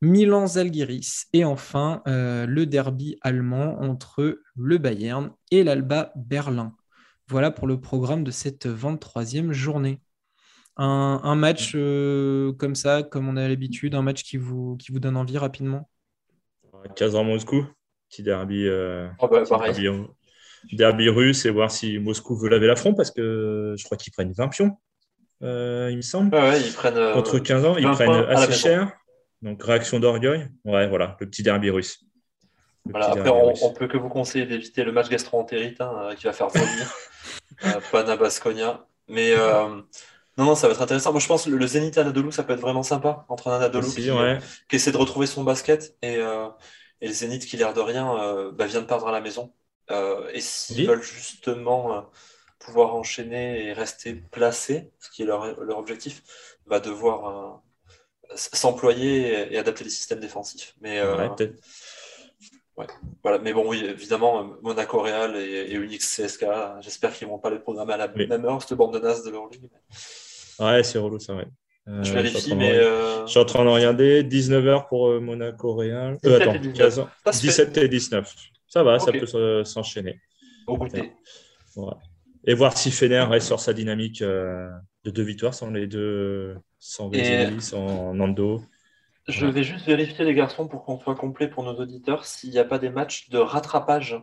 Milan 0.00 0.46
Zalgiris 0.46 1.26
et 1.32 1.44
enfin 1.44 2.02
euh, 2.06 2.46
le 2.46 2.66
derby 2.66 3.18
allemand 3.20 3.80
entre 3.80 4.40
le 4.56 4.78
Bayern 4.78 5.30
et 5.50 5.64
l'Alba 5.64 6.12
Berlin. 6.16 6.74
Voilà 7.28 7.50
pour 7.50 7.66
le 7.66 7.80
programme 7.80 8.24
de 8.24 8.30
cette 8.30 8.66
23e 8.66 9.52
journée. 9.52 10.00
Un, 10.76 11.34
match 11.34 11.72
euh, 11.74 12.52
comme 12.54 12.74
ça, 12.74 13.02
comme 13.02 13.28
on 13.28 13.36
a 13.36 13.46
l'habitude, 13.46 13.94
un 13.94 14.02
match 14.02 14.22
qui 14.22 14.38
vous, 14.38 14.76
qui 14.78 14.90
vous 14.90 15.00
donne 15.00 15.16
envie 15.16 15.38
rapidement? 15.38 15.88
Kazan 16.96 17.24
Moscou, 17.24 17.66
petit 18.08 18.22
derby, 18.22 18.66
euh, 18.66 19.08
oh 19.20 19.28
bah, 19.28 19.42
derby 20.72 21.08
russe 21.08 21.44
et 21.44 21.50
voir 21.50 21.70
si 21.70 21.98
Moscou 21.98 22.36
veut 22.36 22.48
laver 22.48 22.66
l'affront 22.66 22.94
parce 22.94 23.10
que 23.10 23.74
je 23.76 23.84
crois 23.84 23.96
qu'ils 23.96 24.12
prennent 24.12 24.32
20 24.32 24.48
pions, 24.48 24.76
euh, 25.42 25.88
il 25.90 25.96
me 25.96 26.02
semble. 26.02 26.36
ils 26.36 26.72
prennent, 26.72 26.96
euh, 26.96 27.14
Contre 27.14 27.38
15 27.38 27.64
ans, 27.64 27.76
ils 27.76 27.88
prennent 27.90 28.10
assez 28.10 28.52
cher. 28.52 28.92
Donc 29.42 29.62
réaction 29.62 29.98
d'orgueil. 29.98 30.48
Ouais, 30.64 30.88
voilà, 30.88 31.16
le 31.20 31.26
petit 31.26 31.42
derby 31.42 31.70
russe. 31.70 32.04
Après, 32.92 33.30
on, 33.30 33.72
peut 33.72 33.88
que 33.88 33.96
vous 33.96 34.08
conseiller 34.08 34.46
d'éviter 34.46 34.84
le 34.84 34.92
match 34.92 35.08
gastro-entérite 35.08 35.80
hein, 35.80 35.92
euh, 35.98 36.14
qui 36.14 36.24
va 36.24 36.32
faire 36.32 36.48
vomir 36.48 36.94
Pana 37.92 38.16
Basconia. 38.16 38.86
Mais 39.08 39.34
non, 40.38 40.44
non, 40.46 40.54
ça 40.54 40.66
va 40.66 40.74
être 40.74 40.82
intéressant. 40.82 41.12
Moi, 41.12 41.20
je 41.20 41.26
pense 41.26 41.44
que 41.44 41.50
le 41.50 41.66
Zénith 41.66 41.98
Anadolu, 41.98 42.32
ça 42.32 42.42
peut 42.42 42.54
être 42.54 42.60
vraiment 42.60 42.82
sympa 42.82 43.26
entre 43.28 43.48
un 43.48 43.56
Anadolu 43.56 43.86
qui, 43.88 44.76
essaie 44.76 44.92
de 44.92 44.96
retrouver 44.96 45.26
son 45.26 45.44
basket 45.44 45.96
et, 46.02 46.14
et 46.14 47.06
le 47.06 47.12
Zénith 47.12 47.46
qui, 47.46 47.56
l'air 47.56 47.74
de 47.74 47.80
rien, 47.80 48.50
bah, 48.52 48.66
vient 48.66 48.80
de 48.80 48.86
perdre 48.86 49.06
à 49.08 49.12
la 49.12 49.20
maison. 49.20 49.52
Euh, 49.90 50.28
et 50.32 50.40
s'ils 50.40 50.86
veulent 50.86 51.02
justement 51.02 51.96
euh, 51.96 52.00
pouvoir 52.58 52.94
enchaîner 52.94 53.66
et 53.66 53.72
rester 53.72 54.14
placés, 54.14 54.90
ce 55.00 55.10
qui 55.10 55.22
est 55.22 55.26
leur, 55.26 55.60
leur 55.60 55.78
objectif, 55.78 56.22
va 56.66 56.80
devoir 56.80 57.60
euh, 58.30 58.36
s'employer 58.36 59.52
et, 59.52 59.58
adapter 59.58 59.84
les 59.84 59.90
systèmes 59.90 60.20
défensifs. 60.20 60.74
Mais, 60.80 61.02
ouais, 61.02 61.30
voilà. 62.76 63.38
Mais 63.38 63.52
bon, 63.52 63.68
oui, 63.68 63.84
évidemment, 63.84 64.56
Monaco 64.62 65.00
Real 65.00 65.36
et, 65.36 65.72
Unix 65.74 66.16
CSK, 66.16 66.46
j'espère 66.80 67.12
qu'ils 67.12 67.26
ne 67.26 67.32
vont 67.32 67.38
pas 67.38 67.50
les 67.50 67.58
programmer 67.58 67.94
à 67.94 67.96
la 67.96 68.08
même 68.08 68.44
heure, 68.44 68.62
cette 68.62 68.76
bande 68.76 68.94
de 68.94 68.98
nas 68.98 69.22
de 69.22 69.30
leur 69.30 69.48
ligue. 69.48 69.68
Ouais, 70.58 70.82
c'est 70.82 70.98
relou, 70.98 71.18
ça, 71.18 71.34
ouais. 71.34 71.46
je 71.86 72.12
vérifie, 72.12 72.54
mais. 72.54 72.74
Je 72.74 73.24
suis 73.26 73.40
en 73.40 73.44
train 73.44 73.64
de 73.64 73.70
regarder. 73.70 74.22
19h 74.22 74.88
pour 74.88 75.20
Monaco 75.20 75.74
Real. 75.74 76.18
attends, 76.24 77.08
17 77.30 77.76
et 77.78 77.88
19. 77.88 78.34
Ça 78.68 78.82
va, 78.82 78.98
ça 78.98 79.12
peut 79.12 79.64
s'enchaîner. 79.64 80.18
Et 82.44 82.54
voir 82.54 82.76
si 82.76 82.90
Fener 82.90 83.20
reste 83.20 83.46
sur 83.46 83.60
sa 83.60 83.72
dynamique 83.72 84.22
euh, 84.22 84.68
de 85.04 85.10
deux 85.10 85.22
victoires 85.22 85.54
sans 85.54 85.70
les 85.70 85.86
deux, 85.86 86.56
sans 86.78 87.08
Vézeli, 87.08 87.60
sans 87.60 88.14
Nando. 88.14 88.62
Je 89.28 89.46
vais 89.46 89.62
juste 89.62 89.86
vérifier 89.86 90.24
les 90.24 90.34
garçons 90.34 90.66
pour 90.66 90.84
qu'on 90.84 90.98
soit 90.98 91.14
complet 91.14 91.48
pour 91.48 91.62
nos 91.62 91.74
auditeurs 91.74 92.24
s'il 92.24 92.50
n'y 92.50 92.58
a 92.58 92.64
pas 92.64 92.78
des 92.78 92.90
matchs 92.90 93.28
de 93.30 93.38
rattrapage 93.38 94.20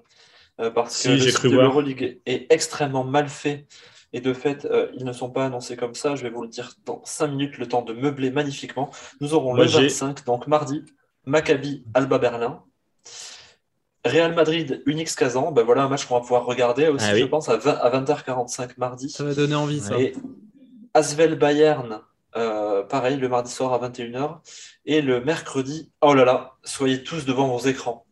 euh, 0.60 0.70
parce 0.72 1.04
que 1.04 1.10
le 1.10 1.20
site 1.20 1.44
de 1.46 1.58
l'Euroleague 1.58 2.20
est 2.26 2.52
extrêmement 2.52 3.06
mal 3.06 3.30
fait 3.30 3.66
et 4.12 4.20
de 4.20 4.34
fait 4.34 4.66
euh, 4.66 4.90
ils 4.96 5.06
ne 5.06 5.14
sont 5.14 5.30
pas 5.30 5.46
annoncés 5.46 5.78
comme 5.78 5.96
ça. 5.96 6.16
Je 6.16 6.24
vais 6.24 6.30
vous 6.30 6.42
le 6.42 6.50
dire 6.50 6.74
dans 6.86 7.02
cinq 7.06 7.28
minutes, 7.28 7.58
le 7.58 7.68
temps 7.68 7.82
de 7.82 7.94
meubler 7.94 8.30
magnifiquement. 8.30 8.90
Nous 9.22 9.34
aurons 9.34 9.54
le 9.54 9.64
25, 9.64 10.26
donc 10.26 10.48
mardi, 10.48 10.84
Maccabi 11.26 11.86
Alba 11.94 12.18
Berlin. 12.18 12.64
Real 14.06 14.34
Madrid, 14.34 14.82
Unix 14.86 15.14
Kazan, 15.16 15.52
ben 15.52 15.64
voilà 15.64 15.84
un 15.84 15.90
match 15.90 16.06
qu'on 16.06 16.16
va 16.16 16.22
pouvoir 16.22 16.46
regarder 16.46 16.88
aussi, 16.88 17.06
ah 17.06 17.18
je 17.18 17.26
pense, 17.26 17.50
à, 17.50 17.58
20, 17.58 18.10
h 18.10 18.24
45 18.24 18.78
mardi. 18.78 19.10
Ça 19.10 19.26
va 19.26 19.34
donner 19.34 19.56
envie, 19.56 19.82
ça. 19.82 20.00
Et 20.00 20.14
Asvel 20.94 21.36
Bayern, 21.38 22.02
euh, 22.36 22.84
pareil, 22.84 23.18
le 23.18 23.28
mardi 23.28 23.52
soir 23.52 23.74
à 23.74 23.90
21h. 23.90 24.40
Et 24.86 25.02
le 25.02 25.22
mercredi, 25.22 25.92
oh 26.02 26.14
là 26.14 26.26
là, 26.26 26.54
soyez 26.64 27.04
tous 27.04 27.26
devant 27.26 27.48
vos 27.48 27.68
écrans. 27.68 28.06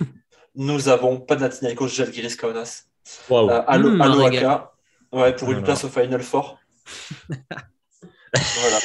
Nous 0.54 0.88
avons 0.88 1.18
Panathinaikos 1.18 1.88
Jalgiris 1.88 2.36
Kaunas. 2.36 2.84
Wow. 3.28 3.50
Euh, 3.50 3.62
à 3.66 3.78
mmh, 3.78 4.66
ouais, 5.12 5.34
pour 5.34 5.50
une 5.50 5.62
place 5.62 5.84
au 5.84 5.88
Final 5.88 6.22
Four. 6.22 6.58
voilà. 7.28 8.78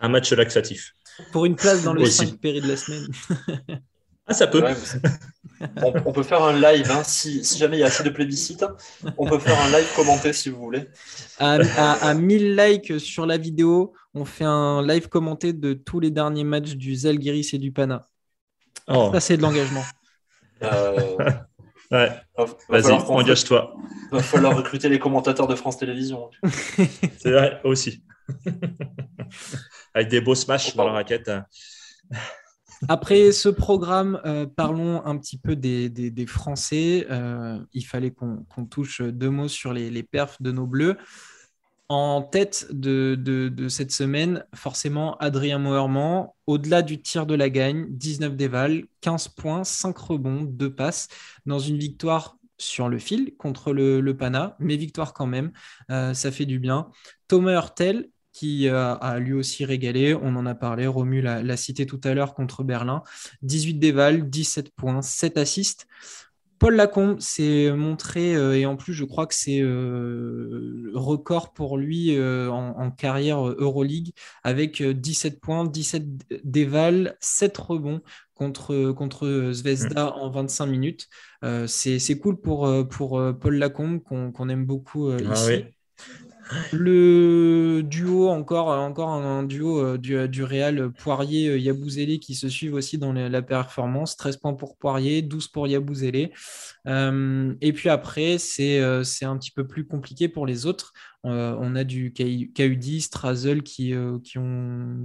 Un 0.00 0.08
match 0.08 0.32
laxatif. 0.32 0.94
Pour 1.32 1.44
une 1.44 1.56
place 1.56 1.82
dans 1.82 1.92
le 1.92 2.06
5 2.06 2.38
péri 2.38 2.60
de 2.60 2.68
la 2.68 2.76
semaine. 2.76 3.06
Ah, 4.30 4.32
ça 4.32 4.46
peut. 4.46 4.62
on, 5.82 6.12
peut 6.12 6.22
faire 6.22 6.44
un 6.44 6.52
live, 6.52 6.88
hein, 6.88 7.02
si, 7.02 7.42
jamais 7.58 7.78
il 7.78 7.80
y 7.80 7.82
a 7.82 7.86
assez 7.86 8.04
de 8.04 8.10
plébiscite, 8.10 8.64
on 9.18 9.26
peut 9.26 9.40
faire 9.40 9.60
un 9.60 9.76
live 9.76 9.88
commenté 9.96 10.32
si 10.32 10.50
vous 10.50 10.60
voulez. 10.60 10.88
À, 11.40 12.14
1000 12.14 12.54
likes 12.54 13.00
sur 13.00 13.26
la 13.26 13.38
vidéo, 13.38 13.92
on 14.14 14.24
fait 14.24 14.44
un 14.44 14.86
live 14.86 15.08
commenté 15.08 15.52
de 15.52 15.72
tous 15.72 16.00
les 16.00 16.10
derniers 16.10 16.44
matchs 16.44 16.72
du 16.72 16.94
Zalgiris 16.94 17.54
et 17.54 17.58
du 17.58 17.72
Pana. 17.72 18.06
Oh. 18.88 19.10
Ça, 19.12 19.20
c'est 19.20 19.36
de 19.36 19.42
l'engagement. 19.42 19.84
Euh, 20.62 21.16
ouais. 21.90 22.10
Vas-y, 22.68 22.92
engage-toi. 22.92 23.74
Il 24.12 24.16
va 24.16 24.22
falloir 24.22 24.54
recruter 24.54 24.90
les 24.90 24.98
commentateurs 24.98 25.46
de 25.46 25.54
France 25.54 25.78
Télévisions. 25.78 26.28
c'est 27.18 27.30
vrai, 27.30 27.62
aussi. 27.64 28.04
Avec 29.94 30.08
des 30.08 30.20
beaux 30.20 30.34
smash 30.34 30.76
dans 30.76 30.84
la 30.84 30.92
raquette. 30.92 31.30
Hein. 31.30 31.46
Après 32.88 33.32
ce 33.32 33.48
programme, 33.48 34.20
euh, 34.24 34.46
parlons 34.46 35.04
un 35.04 35.18
petit 35.18 35.38
peu 35.38 35.54
des, 35.56 36.26
Français. 36.26 37.06
Euh, 37.10 37.58
il 37.72 37.82
fallait 37.82 38.10
qu'on 38.10 38.66
touche 38.66 39.02
deux 39.02 39.30
mots 39.30 39.48
sur 39.48 39.72
les, 39.72 40.02
perfs 40.02 40.40
de 40.40 40.52
nos 40.52 40.66
Bleus. 40.66 40.96
En 41.90 42.22
tête 42.22 42.68
de, 42.70 43.66
cette 43.68 43.90
semaine, 43.90 44.44
forcément, 44.54 45.16
Adrien 45.16 45.58
Moerman, 45.58 46.28
au-delà 46.46 46.82
du 46.82 47.02
tir 47.02 47.26
de 47.26 47.34
la 47.34 47.50
gagne, 47.50 47.86
19 47.90 48.36
déval, 48.36 48.84
15 49.00 49.26
points, 49.26 49.64
5 49.64 49.98
rebonds, 49.98 50.42
2 50.42 50.72
passes, 50.72 51.08
dans 51.46 51.58
une 51.58 51.78
victoire 51.78 52.36
sur 52.58 52.88
le 52.88 53.00
fil 53.00 53.34
contre 53.38 53.72
le, 53.72 54.16
Pana, 54.16 54.54
mais 54.60 54.76
victoire 54.76 55.12
quand 55.12 55.26
même, 55.26 55.50
euh, 55.90 56.14
ça 56.14 56.30
fait 56.30 56.46
du 56.46 56.60
bien. 56.60 56.92
Thomas 57.26 57.54
Hurtel, 57.54 58.08
qui 58.32 58.68
euh, 58.68 58.94
a 58.94 59.18
lui 59.18 59.32
aussi 59.32 59.64
régalé. 59.64 60.14
On 60.14 60.36
en 60.36 60.46
a 60.46 60.54
parlé, 60.54 60.86
Romu 60.86 61.20
l'a 61.20 61.56
cité 61.56 61.86
tout 61.86 62.00
à 62.04 62.14
l'heure 62.14 62.34
contre 62.34 62.62
Berlin. 62.62 63.02
18 63.42 63.74
déval, 63.74 64.30
17 64.30 64.70
points, 64.76 65.02
7 65.02 65.38
assists. 65.38 65.88
Paul 66.60 66.76
Lacombe 66.76 67.18
s'est 67.20 67.72
montré, 67.72 68.36
euh, 68.36 68.56
et 68.56 68.66
en 68.66 68.76
plus, 68.76 68.92
je 68.92 69.04
crois 69.04 69.26
que 69.26 69.34
c'est 69.34 69.60
euh, 69.60 70.90
record 70.94 71.52
pour 71.52 71.78
lui 71.78 72.16
en, 72.20 72.90
carrière 72.90 73.40
Euroleague, 73.40 74.12
avec 74.44 74.82
17 74.82 75.40
points, 75.40 75.64
17 75.64 76.04
déval, 76.44 77.16
7 77.20 77.56
rebonds 77.56 78.02
contre, 78.34 78.92
contre 78.92 79.50
Zvezda 79.52 80.04
mm. 80.04 80.20
en 80.20 80.30
25 80.30 80.66
minutes. 80.66 81.08
c'est 81.66 82.18
cool 82.20 82.38
pour, 82.40 82.70
pour 82.88 83.20
Paul 83.40 83.54
Lacombe, 83.56 84.02
qu'on 84.02 84.48
aime 84.48 84.66
beaucoup 84.66 85.10
ah 85.10 85.32
ici. 85.32 85.64
Le 86.72 87.82
duo, 87.82 88.28
encore, 88.28 88.68
encore 88.68 89.10
un, 89.10 89.42
duo 89.42 89.78
euh, 89.78 89.98
du, 89.98 90.28
du 90.28 90.44
Real 90.44 90.90
Poirier-Yabouzélé 90.92 92.18
qui 92.18 92.34
se 92.34 92.48
suivent 92.48 92.74
aussi 92.74 92.98
dans 92.98 93.12
la 93.12 93.42
performance. 93.42 94.16
13 94.16 94.38
points 94.38 94.54
pour 94.54 94.76
Poirier, 94.76 95.22
12 95.22 95.48
pour 95.48 95.66
Yabouzélé. 95.66 96.32
Euh, 96.86 97.54
et 97.60 97.72
puis 97.72 97.88
après, 97.88 98.36
euh, 98.60 99.04
c'est 99.04 99.24
un 99.24 99.36
petit 99.36 99.50
peu 99.50 99.66
plus 99.66 99.86
compliqué 99.86 100.28
pour 100.28 100.46
les 100.46 100.66
autres. 100.66 100.92
on 101.24 101.76
a 101.76 101.84
du 101.84 102.12
KUD, 102.12 103.00
Strazel 103.00 103.62
qui, 103.62 103.94
qui 104.24 104.38
ont 104.38 105.02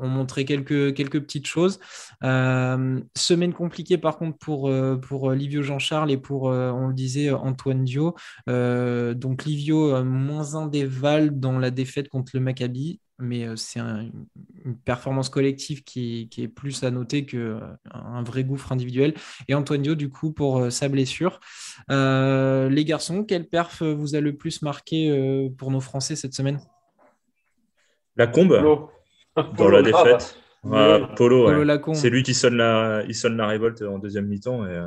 ont 0.00 0.08
montré 0.08 0.44
quelques, 0.44 0.94
quelques 0.94 1.20
petites 1.20 1.46
choses. 1.46 1.78
Euh, 2.24 3.00
semaine 3.16 3.52
compliquée 3.52 3.98
par 3.98 4.18
contre 4.18 4.38
pour, 4.38 4.68
euh, 4.68 4.96
pour 4.96 5.32
Livio 5.32 5.62
Jean-Charles 5.62 6.10
et 6.10 6.16
pour, 6.16 6.50
euh, 6.50 6.70
on 6.70 6.88
le 6.88 6.94
disait, 6.94 7.30
Antoine 7.30 7.84
Dio. 7.84 8.14
donc 8.46 9.44
Livio, 9.44 10.04
moins 10.04 10.54
un 10.54 10.66
des 10.66 10.84
Val 10.84 11.38
dans 11.38 11.58
la 11.58 11.70
défaite 11.70 12.08
contre 12.08 12.32
le 12.34 12.40
Maccabi, 12.40 13.00
mais 13.18 13.46
c'est 13.56 13.80
performance 14.84 15.28
collective 15.28 15.84
qui, 15.84 16.28
est 16.38 16.48
plus 16.48 16.82
à 16.82 16.90
noter 16.90 17.26
qu'un 17.26 18.22
vrai 18.24 18.44
gouffre 18.44 18.72
individuel. 18.72 19.14
Et 19.48 19.54
Antonio, 19.54 19.94
du 19.94 20.08
coup, 20.08 20.32
pour 20.32 20.70
sa 20.72 20.88
blessure. 20.88 21.40
les 21.88 22.84
garçons, 22.84 23.24
quel 23.24 23.48
perf 23.48 23.82
vous 23.82 24.14
a 24.14 24.20
le 24.20 24.36
plus 24.36 24.62
marqué 24.62 25.50
pour 25.58 25.70
nos 25.70 25.80
Français 25.80 26.16
cette 26.16 26.34
semaine? 26.34 26.60
La 28.16 28.26
combe? 28.26 28.90
Dans 29.56 29.68
la 29.68 29.82
défaite. 29.82 30.36
Polo, 31.16 31.94
c'est 31.94 32.10
lui 32.10 32.22
qui 32.22 32.34
sonne 32.34 32.56
la, 32.56 33.02
il 33.08 33.14
sonne 33.14 33.36
la 33.36 33.46
révolte 33.46 33.82
en 33.82 33.98
deuxième 33.98 34.26
mi-temps. 34.26 34.66
Et, 34.66 34.80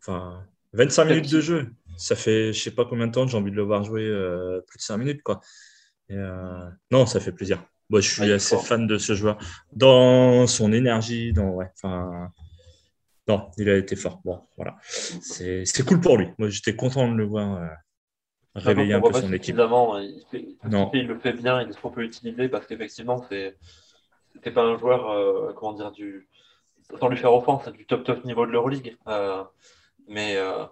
enfin, 0.00 0.42
25 0.72 1.04
minutes 1.04 1.32
de 1.32 1.40
jeu. 1.40 1.66
Ça 1.96 2.14
fait 2.14 2.52
je 2.52 2.62
sais 2.62 2.70
pas 2.70 2.84
combien 2.84 3.08
de 3.08 3.12
temps 3.12 3.24
que 3.24 3.32
j'ai 3.32 3.36
envie 3.36 3.50
de 3.50 3.56
le 3.56 3.62
voir 3.62 3.82
jouer 3.82 4.06
euh, 4.06 4.60
plus 4.66 4.78
de 4.78 4.82
5 4.82 4.98
minutes. 4.98 5.22
Quoi. 5.22 5.40
Euh, 6.10 6.68
non, 6.90 7.06
ça 7.06 7.20
fait 7.20 7.32
plaisir. 7.32 7.64
Moi, 7.90 8.00
je 8.00 8.08
suis 8.10 8.32
assez 8.32 8.56
fan 8.58 8.86
de 8.86 8.98
ce 8.98 9.14
joueur. 9.14 9.38
Dans 9.72 10.46
son 10.46 10.72
énergie, 10.72 11.32
dans, 11.32 11.50
ouais, 11.50 11.70
enfin, 11.74 12.30
non, 13.26 13.50
il 13.56 13.68
a 13.68 13.76
été 13.76 13.96
fort. 13.96 14.20
Bon, 14.24 14.40
voilà. 14.56 14.76
C'est 14.82 15.64
cool 15.86 16.00
pour 16.00 16.18
lui. 16.18 16.28
Moi, 16.38 16.50
j'étais 16.50 16.76
content 16.76 17.10
de 17.10 17.16
le 17.16 17.24
voir 17.24 17.56
euh, 17.56 17.66
réveiller 18.58 18.94
un 18.94 19.00
peu 19.00 19.12
son 19.12 19.32
équipe. 19.32 19.56
Il, 19.56 20.56
il, 20.92 21.06
le 21.06 21.18
fait 21.18 21.32
bien, 21.32 21.62
il 21.62 21.70
est 21.70 21.74
trop 21.74 21.90
peu 21.90 22.02
utilisé 22.02 22.48
parce 22.48 22.66
qu'effectivement, 22.66 23.22
c'était 23.22 24.52
pas 24.52 24.62
un 24.62 24.78
joueur, 24.78 25.54
comment 25.54 25.72
dire, 25.72 25.92
du, 25.92 26.28
sans 26.98 27.08
lui 27.08 27.16
faire 27.16 27.32
offense, 27.32 27.68
du 27.68 27.86
top 27.86 28.04
top 28.04 28.24
niveau 28.24 28.46
de 28.46 28.52
l'Euroleague. 28.52 28.96
Mais 30.08 30.36
euh, 30.36 30.64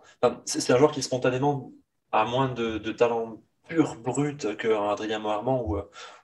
c'est 0.46 0.72
un 0.72 0.78
joueur 0.78 0.90
qui 0.90 1.02
spontanément 1.02 1.70
a 2.10 2.24
moins 2.24 2.48
de, 2.48 2.78
talent 2.92 3.42
pur, 3.68 3.96
brut 3.96 4.56
qu'un 4.56 4.88
Adrien 4.88 5.18
Moharman 5.18 5.60
ou, 5.62 5.76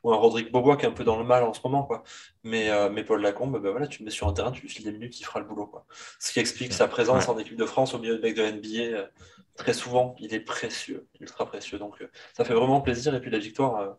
ou, 0.03 0.13
un 0.13 0.17
Rodrigue 0.17 0.51
Bobois 0.51 0.77
qui 0.77 0.87
est 0.87 0.89
un 0.89 0.93
peu 0.93 1.05
dans 1.05 1.19
le 1.19 1.25
mal 1.25 1.43
en 1.43 1.53
ce 1.53 1.61
moment. 1.63 1.83
Quoi. 1.83 2.03
Mais, 2.43 2.71
euh, 2.71 2.89
mais 2.89 3.05
Paul 3.05 3.21
Lacombe, 3.21 3.61
ben 3.61 3.71
voilà, 3.71 3.87
tu 3.87 4.01
le 4.01 4.07
mets 4.07 4.11
sur 4.11 4.29
un 4.29 4.33
terrain, 4.33 4.51
tu 4.51 4.63
lui 4.63 4.69
files 4.69 4.85
des 4.85 4.93
minutes, 4.93 5.21
il 5.21 5.25
fera 5.25 5.41
le 5.41 5.47
boulot. 5.47 5.67
Quoi. 5.67 5.85
Ce 6.19 6.33
qui 6.33 6.41
explique 6.41 6.73
sa 6.73 6.89
présence 6.89 7.29
en 7.29 7.39
équipe 7.39 7.57
de 7.57 7.67
France 7.67 7.95
au 7.95 7.99
milieu 7.99 8.17
de 8.17 8.23
mecs 8.23 8.37
de 8.37 8.43
NBA. 8.43 9.11
Euh, 9.59 9.63
très 9.63 9.73
souvent, 9.73 10.17
il 10.19 10.35
est 10.35 10.41
précieux, 10.41 11.09
ultra 11.21 11.47
précieux. 11.47 11.79
Donc 11.79 12.05
ça 12.35 12.45
fait 12.45 12.55
vraiment 12.55 12.81
plaisir. 12.81 13.15
Et 13.15 13.21
puis 13.21 13.31
la 13.31 13.39
victoire, 13.39 13.99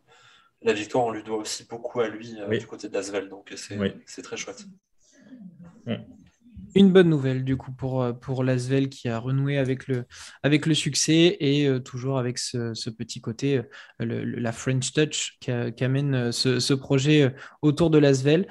la 0.62 0.74
victoire, 0.74 1.06
on 1.06 1.12
lui 1.12 1.24
doit 1.24 1.38
aussi 1.38 1.66
beaucoup 1.66 2.00
à 2.02 2.08
lui 2.08 2.36
du 2.60 2.68
côté 2.68 2.90
d'Asvel. 2.90 3.30
Donc 3.30 3.54
c'est 3.56 4.22
très 4.22 4.38
chouette. 4.38 4.66
Une 6.76 6.92
bonne 6.92 7.10
nouvelle 7.10 7.44
du 7.44 7.56
coup 7.56 7.72
pour, 7.72 8.02
euh, 8.02 8.14
pour 8.14 8.44
Lasvel 8.44 8.90
qui 8.90 9.08
a 9.08 9.20
renoué 9.20 9.58
avec 9.60 9.88
le, 9.88 10.06
avec 10.42 10.66
le 10.66 10.74
succès 10.74 11.38
et 11.40 11.68
euh, 11.68 11.80
toujours 11.80 12.18
avec 12.18 12.40
ce, 12.40 12.90
petit 12.90 13.22
côté, 13.22 13.62
euh, 14.02 14.24
la 14.26 14.52
French 14.52 14.92
Touch 14.92 15.38
qu'amène 15.40 16.32
ce, 16.32 16.74
projet 16.74 17.36
autour 17.62 17.92
de 17.92 18.00
Lasvel. 18.00 18.48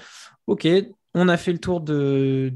Ok, 0.46 0.68
on 1.14 1.28
a 1.28 1.36
fait 1.36 1.52
le 1.52 1.58
tour 1.58 1.80
de, 1.80 2.50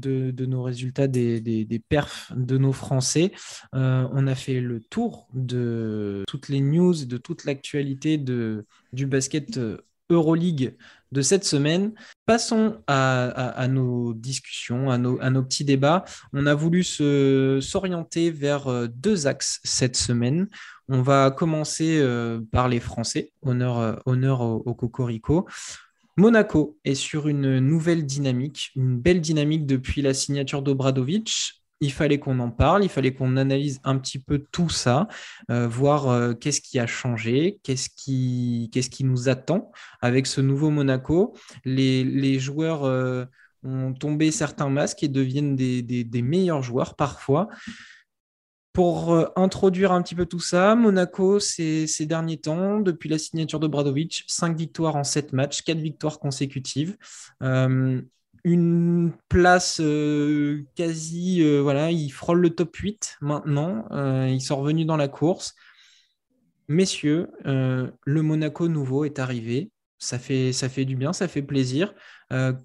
nos 0.45 0.63
résultats 0.63 1.07
des, 1.07 1.81
perfs 1.89 2.31
de 2.35 2.57
nos 2.57 2.73
Français. 2.73 3.31
on 3.73 4.27
a 4.27 4.35
fait 4.35 4.59
le 4.59 4.79
tour 4.79 5.27
de 5.33 6.23
toutes 6.27 6.49
les 6.49 6.61
news, 6.61 7.05
de 7.05 7.17
toute 7.17 7.45
l'actualité 7.45 8.17
du 8.17 9.05
basket 9.05 9.59
Euroleague 10.09 10.75
de 11.11 11.21
cette 11.21 11.43
semaine. 11.43 11.93
Passons 12.25 12.81
à, 12.87 13.67
nos 13.69 14.13
discussions, 14.13 14.89
à 14.89 14.97
nos, 14.97 15.43
petits 15.43 15.65
débats. 15.65 16.05
On 16.33 16.45
a 16.45 16.53
voulu 16.53 16.83
s'orienter 16.83 18.31
vers 18.31 18.67
euh, 18.67 18.87
deux 18.87 19.27
axes 19.27 19.59
cette 19.63 19.95
semaine. 19.95 20.47
On 20.89 21.01
va 21.01 21.31
commencer 21.31 21.99
euh, 21.99 22.41
par 22.51 22.67
les 22.69 22.79
Français, 22.79 23.31
honneur, 23.41 23.79
euh, 23.79 24.61
au 24.65 24.73
Cocorico. 24.73 25.47
Monaco 26.17 26.77
est 26.83 26.95
sur 26.95 27.27
une 27.27 27.59
nouvelle 27.59 28.05
dynamique, 28.05 28.71
une 28.75 28.97
belle 28.97 29.21
dynamique 29.21 29.65
depuis 29.65 30.01
la 30.01 30.13
signature 30.13 30.61
d'Obradovic 30.61 31.57
il 31.79 31.91
fallait 31.91 32.19
qu'on 32.19 32.39
en 32.39 32.49
parle, 32.49 32.83
il 32.83 32.89
fallait 32.89 33.13
qu'on 33.13 33.37
analyse 33.37 33.79
un 33.83 33.97
petit 33.97 34.19
peu 34.19 34.43
tout 34.51 34.69
ça, 34.69 35.07
euh, 35.51 35.67
voir 35.67 36.09
euh, 36.09 36.33
qu'est-ce 36.33 36.61
qui 36.61 36.79
a 36.79 36.87
changé, 36.87 37.59
qu'est-ce 37.63 37.89
qui, 37.89 39.03
nous 39.03 39.29
attend 39.29 39.71
avec 40.01 40.27
ce 40.27 40.41
nouveau 40.41 40.69
Monaco. 40.69 41.35
Les, 41.65 42.39
joueurs 42.39 42.83
euh, 42.83 43.25
ont 43.63 43.93
tombé 43.93 44.31
certains 44.31 44.69
masques 44.69 45.03
et 45.03 45.07
deviennent 45.07 45.55
des, 45.55 46.21
meilleurs 46.21 46.63
joueurs 46.63 46.95
parfois. 46.95 47.47
Pour 48.77 49.11
introduire 49.35 49.91
un 49.91 50.03
petit 50.03 50.13
peu 50.13 50.27
tout 50.27 50.39
ça, 50.39 50.75
Monaco, 50.75 51.39
ces, 51.39 51.87
derniers 52.01 52.37
temps, 52.37 52.79
depuis 52.79 53.09
la 53.09 53.17
signature 53.17 53.59
de 53.59 53.65
Bradovic, 53.65 54.23
5 54.27 54.55
victoires 54.55 54.95
en 54.95 55.03
7 55.03 55.33
matchs, 55.33 55.63
4 55.63 55.79
victoires 55.79 56.19
consécutives 56.19 56.95
une 58.47 59.11
place 59.27 59.81
euh, 59.81 60.63
quasi, 60.75 61.41
euh, 61.41 61.59
voilà, 61.61 61.91
il 61.91 62.09
frôle 62.09 62.39
le 62.39 62.49
top 62.51 62.73
8 62.77 63.17
maintenant, 63.19 63.85
euh, 63.91 64.29
ils 64.29 64.41
sont 64.41 64.55
revenus 64.55 64.85
dans 64.85 64.95
la 64.95 65.09
course. 65.09 65.53
Messieurs, 66.69 67.29
le 67.45 68.21
Monaco 68.21 68.67
nouveau 68.67 69.05
est 69.05 69.19
arrivé, 69.19 69.71
ça 69.99 70.19
fait, 70.19 70.51
ça 70.51 70.67
fait 70.67 70.83
du 70.83 70.97
bien, 70.97 71.13
ça 71.13 71.29
fait 71.29 71.41
plaisir. 71.41 71.93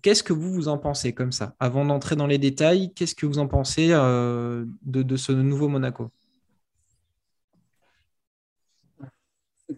Qu'est-ce 0.02 0.22
que 0.22 0.32
vous 0.32 0.52
vous 0.52 0.68
en 0.68 0.78
pensez 0.78 1.14
comme 1.14 1.32
ça? 1.32 1.54
Avant 1.60 1.84
d'entrer 1.84 2.16
dans 2.16 2.26
les 2.26 2.38
détails, 2.38 2.92
qu'est-ce 2.94 3.14
que 3.14 3.26
vous 3.26 3.38
en 3.38 3.48
pensez 3.48 3.88
de, 3.88 4.66
de, 4.84 5.16
ce 5.16 5.32
nouveau 5.32 5.68
Monaco? 5.68 6.10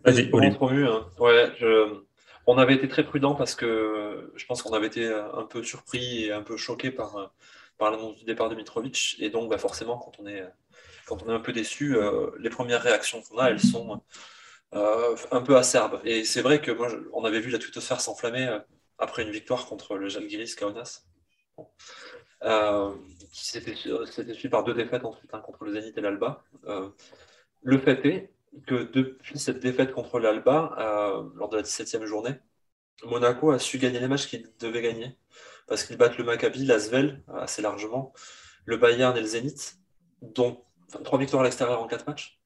Vas-y, 0.05 0.31
hein. 0.33 1.07
Ouais, 1.19 1.53
je 1.59 2.03
on 2.47 2.59
avait 2.59 2.75
été 2.75 2.89
très 2.89 3.05
prudent 3.05 3.35
parce 3.35 3.55
que 3.55 4.33
je 4.35 4.47
pense 4.47 4.63
qu'on 4.63 4.75
avait 4.75 4.89
été 4.89 5.07
un 5.07 5.45
peu 5.45 5.63
surpris 5.63 6.25
et 6.25 6.33
un 6.33 6.43
peu 6.43 6.57
choqué 6.57 6.91
par, 6.91 7.33
par 7.79 7.91
l'annonce 7.91 8.17
du 8.17 8.25
départ 8.25 8.49
de 8.49 8.55
Mitrovic. 8.55 9.17
Et 9.19 9.31
donc, 9.31 9.51
bah, 9.51 9.59
forcément, 9.59 9.99
quand 9.99 10.13
on 10.19 10.27
est, 10.27 10.45
quand 11.07 11.23
on 11.23 11.31
est 11.31 11.35
un 11.35 11.41
peu 11.41 11.53
déçu, 11.53 11.97
euh, 11.97 12.31
les 12.39 12.51
premières 12.51 12.83
réactions 12.83 13.23
qu'on 13.23 13.39
a, 13.39 13.51
elles 13.51 13.61
sont 13.61 14.03
euh, 14.75 15.17
un 15.31 15.43
peu 15.43 15.57
acerbes. 15.57 16.01
Et 16.05 16.25
c'est 16.25 16.43
vrai 16.43 16.61
que 16.61 16.71
moi, 16.71 16.89
on 17.13 17.25
avait 17.25 17.41
vu 17.41 17.51
la 17.51 17.59
twittosphère 17.59 18.01
s'enflammer 18.01 18.47
euh, 18.47 18.59
après 18.99 19.23
une 19.23 19.31
victoire 19.31 19.67
contre 19.67 19.97
le 19.97 20.09
Jacques 20.09 20.27
Guiris 20.27 20.55
Kaunas. 20.55 21.03
qui 23.33 23.47
s'était 23.47 23.75
suivi 23.75 24.49
par 24.49 24.65
deux 24.65 24.75
défaites 24.75 25.05
ensuite 25.05 25.33
hein, 25.33 25.41
contre 25.41 25.65
le 25.65 25.73
Zénith 25.73 25.97
et 25.97 26.01
l'Alba. 26.01 26.45
le 27.63 27.79
fait 27.79 28.05
est 28.07 28.35
que 28.67 28.85
depuis 28.93 29.39
cette 29.39 29.61
défaite 29.61 29.93
contre 29.93 30.19
l'Alba, 30.19 30.75
euh, 30.79 31.29
lors 31.35 31.49
de 31.49 31.57
la 31.57 31.63
17e 31.63 32.05
journée, 32.05 32.35
Monaco 33.05 33.51
a 33.51 33.59
su 33.59 33.79
gagner 33.79 34.01
les 34.01 34.09
matchs 34.09 34.29
qu'il 34.29 34.49
devait 34.61 34.83
gagner. 34.83 35.17
Parce 35.67 35.85
qu'ils 35.85 35.97
battent 35.97 36.19
le 36.19 36.25
Maccabi, 36.25 36.65
l'Asvel, 36.65 37.23
assez 37.29 37.63
largement, 37.63 38.13
le 38.67 38.77
Bayern 38.77 39.17
et 39.17 39.21
le 39.21 39.27
Zénith, 39.27 39.79
dont 40.21 40.63
trois 41.03 41.19
victoires 41.19 41.43
à 41.43 41.45
l'extérieur 41.45 41.83
en 41.83 41.87
quatre 41.87 42.07
matchs. 42.07 42.39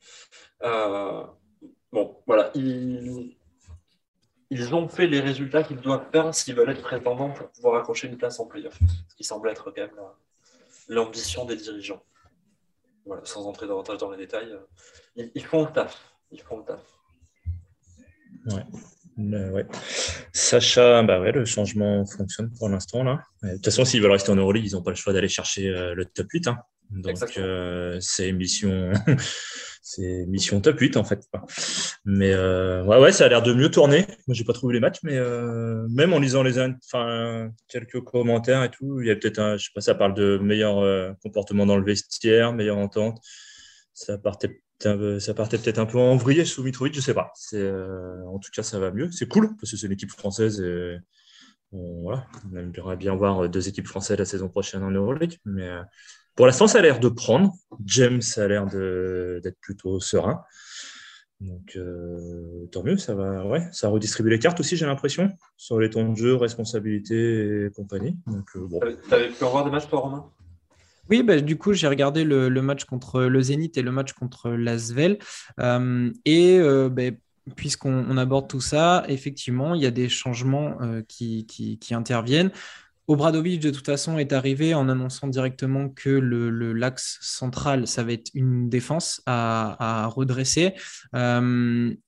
Euh, 0.62 1.24
bon, 1.92 2.22
voilà, 2.26 2.52
ils 4.50 4.74
ont 4.74 4.88
fait 4.88 5.06
les 5.06 5.20
résultats 5.20 5.62
qu'ils 5.62 5.80
doivent 5.80 6.10
faire 6.10 6.34
s'ils 6.34 6.54
veulent 6.54 6.70
être 6.70 6.82
prétendants 6.82 7.30
pour 7.30 7.50
pouvoir 7.50 7.80
accrocher 7.80 8.08
une 8.08 8.16
place 8.16 8.40
en 8.40 8.46
playoff, 8.46 8.78
ce 9.08 9.14
qui 9.16 9.24
semble 9.24 9.48
être 9.50 9.70
quand 9.70 9.76
même 9.76 9.90
l'ambition 10.88 11.44
des 11.44 11.56
dirigeants. 11.56 12.02
Voilà, 13.04 13.22
sans 13.24 13.46
entrer 13.46 13.66
davantage 13.66 13.98
dans 13.98 14.10
les 14.10 14.18
détails. 14.18 14.54
Ils, 15.16 15.44
font 15.44 15.64
le 15.64 15.72
taf. 15.72 16.14
Ils 16.30 16.40
font 16.40 16.58
le 16.58 16.64
taf. 16.64 16.80
Ouais. 18.46 19.66
Sacha, 20.32 21.02
bah 21.02 21.20
ouais, 21.20 21.32
le 21.32 21.44
changement 21.44 22.06
fonctionne 22.06 22.50
pour 22.56 22.68
l'instant. 22.68 23.02
là. 23.02 23.20
De 23.42 23.54
toute 23.54 23.64
façon, 23.64 23.84
s'ils 23.84 24.00
veulent 24.00 24.12
rester 24.12 24.30
en 24.30 24.36
Euroleague, 24.36 24.64
ils 24.66 24.74
n'ont 24.74 24.82
pas 24.82 24.90
le 24.90 24.96
choix 24.96 25.12
d'aller 25.12 25.28
chercher 25.28 25.68
euh, 25.68 25.94
le 25.94 26.04
top 26.04 26.26
8. 26.30 26.48
Hein. 26.48 26.58
Donc, 26.90 27.18
euh, 27.36 27.98
c'est 28.00 28.30
mission, 28.32 28.92
c'est 29.90 30.26
mission 30.26 30.60
top 30.60 30.78
8 30.78 30.96
en 30.96 31.04
fait. 31.04 31.26
Mais 32.04 32.32
euh, 32.32 32.84
ouais, 32.84 32.98
ouais, 33.00 33.12
ça 33.12 33.26
a 33.26 33.28
l'air 33.28 33.42
de 33.42 33.52
mieux 33.52 33.70
tourner. 33.70 34.06
Moi, 34.26 34.34
j'ai 34.34 34.44
pas 34.44 34.52
trouvé 34.52 34.74
les 34.74 34.80
matchs, 34.80 34.98
mais 35.02 35.18
même 35.90 36.12
en 36.12 36.18
lisant 36.18 36.42
les, 36.42 36.58
enfin, 36.58 37.50
quelques 37.68 38.00
commentaires 38.00 38.64
et 38.64 38.70
tout, 38.70 39.00
il 39.00 39.08
y 39.08 39.10
a 39.10 39.16
peut-être 39.16 39.38
un, 39.38 39.56
je 39.56 39.64
sais 39.64 39.70
pas, 39.74 39.80
ça 39.80 39.94
parle 39.94 40.14
de 40.14 40.38
meilleur 40.38 41.14
comportement 41.22 41.66
dans 41.66 41.76
le 41.76 41.84
vestiaire, 41.84 42.52
meilleure 42.52 42.78
entente 42.78 43.20
ça 43.98 44.16
partait 44.16 44.62
ça 44.80 45.34
partait 45.34 45.58
peut-être 45.58 45.80
un 45.80 45.86
peu 45.86 45.98
en 45.98 46.16
vrille 46.16 46.46
sous 46.46 46.62
Mitrovic, 46.62 46.94
je 46.94 47.00
sais 47.00 47.14
pas. 47.14 47.32
Euh, 47.54 48.22
en 48.26 48.38
tout 48.38 48.50
cas, 48.54 48.62
ça 48.62 48.78
va 48.78 48.92
mieux. 48.92 49.10
C'est 49.10 49.26
cool 49.26 49.56
parce 49.56 49.72
que 49.72 49.76
c'est 49.76 49.86
une 49.86 49.92
équipe 49.92 50.12
française 50.12 50.60
et 50.60 50.98
on, 51.72 52.02
voilà, 52.02 52.26
on 52.48 52.56
aimerait 52.56 52.96
bien 52.96 53.16
voir 53.16 53.48
deux 53.48 53.68
équipes 53.68 53.88
françaises 53.88 54.18
la 54.18 54.24
saison 54.24 54.48
prochaine 54.48 54.84
en 54.84 54.92
Euroleague. 54.92 55.38
Mais 55.44 55.66
euh, 55.66 55.82
pour 56.38 56.46
l'instant, 56.46 56.68
ça 56.68 56.78
a 56.78 56.82
l'air 56.82 57.00
de 57.00 57.08
prendre. 57.08 57.52
James 57.84 58.22
a 58.36 58.46
l'air 58.46 58.64
d'être 58.66 59.58
plutôt 59.60 59.98
serein. 59.98 60.44
Donc, 61.40 61.72
euh, 61.74 62.66
tant 62.70 62.84
mieux, 62.84 62.96
ça 62.96 63.16
va, 63.16 63.44
ouais, 63.44 63.66
ça 63.72 63.88
redistribue 63.88 64.30
les 64.30 64.38
cartes 64.38 64.60
aussi, 64.60 64.76
j'ai 64.76 64.86
l'impression, 64.86 65.32
sur 65.56 65.80
les 65.80 65.90
temps 65.90 66.08
de 66.08 66.16
jeu, 66.16 66.36
responsabilité 66.36 67.64
et 67.64 67.70
compagnie. 67.72 68.16
Donc, 68.28 68.56
bon. 68.56 68.78
Tu 68.78 69.14
avais 69.14 69.30
pu 69.30 69.42
revoir 69.42 69.64
des 69.64 69.72
matchs, 69.72 69.88
toi, 69.88 69.98
Romain? 69.98 70.30
Oui, 71.10 71.24
bah, 71.24 71.40
du 71.40 71.58
coup, 71.58 71.72
j'ai 71.72 71.88
regardé 71.88 72.22
le, 72.22 72.48
match 72.62 72.84
contre 72.84 73.22
le 73.22 73.42
Zénith 73.42 73.76
et 73.76 73.82
le 73.82 73.90
match 73.90 74.12
contre 74.12 74.50
l'Asvel. 74.50 75.18
Euh, 75.58 76.12
et 76.24 76.60
euh, 76.60 76.88
bah, 76.88 77.16
puisqu'on 77.56 78.16
aborde 78.16 78.46
tout 78.46 78.60
ça, 78.60 79.04
effectivement, 79.08 79.74
il 79.74 79.82
y 79.82 79.86
a 79.86 79.90
des 79.90 80.08
changements 80.08 80.78
qui, 81.08 81.80
interviennent. 81.90 82.52
Obradovic, 83.08 83.60
de 83.60 83.70
toute 83.70 83.86
façon, 83.86 84.18
est 84.18 84.32
arrivé 84.32 84.74
en 84.74 84.88
annonçant 84.88 85.26
directement 85.26 85.88
que 85.88 86.10
le, 86.10 86.72
l'axe 86.72 87.18
central, 87.20 87.86
ça 87.86 88.04
va 88.04 88.12
être 88.12 88.30
une 88.34 88.68
défense 88.68 89.22
à, 89.26 90.06
redresser. 90.14 90.74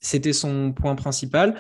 C'était 0.00 0.32
son 0.32 0.72
point 0.72 0.94
principal. 0.94 1.56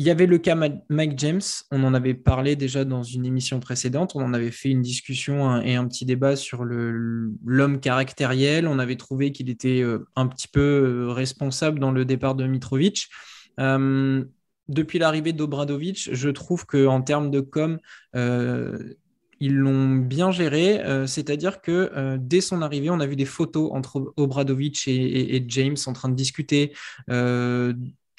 Il 0.00 0.06
y 0.06 0.10
avait 0.10 0.26
le 0.26 0.38
cas 0.38 0.54
Mike 0.54 1.18
James, 1.18 1.40
on 1.72 1.82
en 1.82 1.92
avait 1.92 2.14
parlé 2.14 2.54
déjà 2.54 2.84
dans 2.84 3.02
une 3.02 3.26
émission 3.26 3.58
précédente, 3.58 4.12
on 4.14 4.22
en 4.22 4.32
avait 4.32 4.52
fait 4.52 4.68
une 4.68 4.80
discussion 4.80 5.60
et 5.60 5.74
un 5.74 5.88
petit 5.88 6.04
débat 6.04 6.36
sur 6.36 6.64
l'homme 6.64 7.80
caractériel, 7.80 8.68
on 8.68 8.78
avait 8.78 8.94
trouvé 8.94 9.32
qu'il 9.32 9.50
était 9.50 9.82
euh, 9.82 10.06
un 10.14 10.28
petit 10.28 10.46
peu 10.46 10.60
euh, 10.60 11.12
responsable 11.12 11.80
dans 11.80 11.90
le 11.90 12.04
départ 12.04 12.36
de 12.36 12.46
Mitrovic. 12.46 13.08
Euh, 13.58 14.24
depuis 14.68 14.98
l'arrivée 14.98 15.32
d'Obradovic, 15.32 16.10
je 16.12 16.28
trouve 16.28 16.66
qu'en 16.66 17.02
termes 17.02 17.30
de 17.30 17.40
com, 17.40 17.78
ils 18.14 19.54
l'ont 19.54 19.94
bien 19.94 20.30
géré, 20.30 20.82
c'est-à-dire 21.06 21.60
que 21.60 22.16
dès 22.18 22.40
son 22.40 22.60
arrivée, 22.62 22.90
on 22.90 23.00
a 23.00 23.06
vu 23.06 23.16
des 23.16 23.24
photos 23.24 23.70
entre 23.72 24.12
Obradovic 24.16 24.88
et, 24.88 25.44
James 25.48 25.76
en 25.86 25.92
train 25.92 26.08
de 26.08 26.14
discuter, 26.14 26.72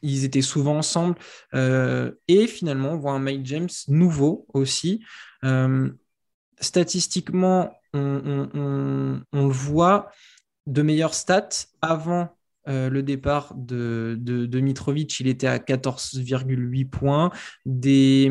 ils 0.01 0.25
étaient 0.25 0.41
souvent 0.41 0.77
ensemble. 0.77 1.15
Euh, 1.53 2.11
et 2.27 2.47
finalement, 2.47 2.91
on 2.91 2.97
voit 2.97 3.13
un 3.13 3.19
Mike 3.19 3.45
James 3.45 3.69
nouveau 3.87 4.45
aussi. 4.53 5.03
Euh, 5.43 5.89
statistiquement, 6.59 7.73
on, 7.93 9.21
le 9.33 9.49
voit 9.49 10.11
de 10.67 10.81
meilleures 10.81 11.15
stats 11.15 11.67
avant 11.81 12.37
euh, 12.67 12.89
le 12.89 13.03
départ 13.03 13.53
de, 13.55 14.17
Mitrovic, 14.53 15.19
il 15.19 15.27
était 15.27 15.47
à 15.47 15.57
14,8 15.57 16.89
points. 16.89 17.31
Des, 17.65 18.29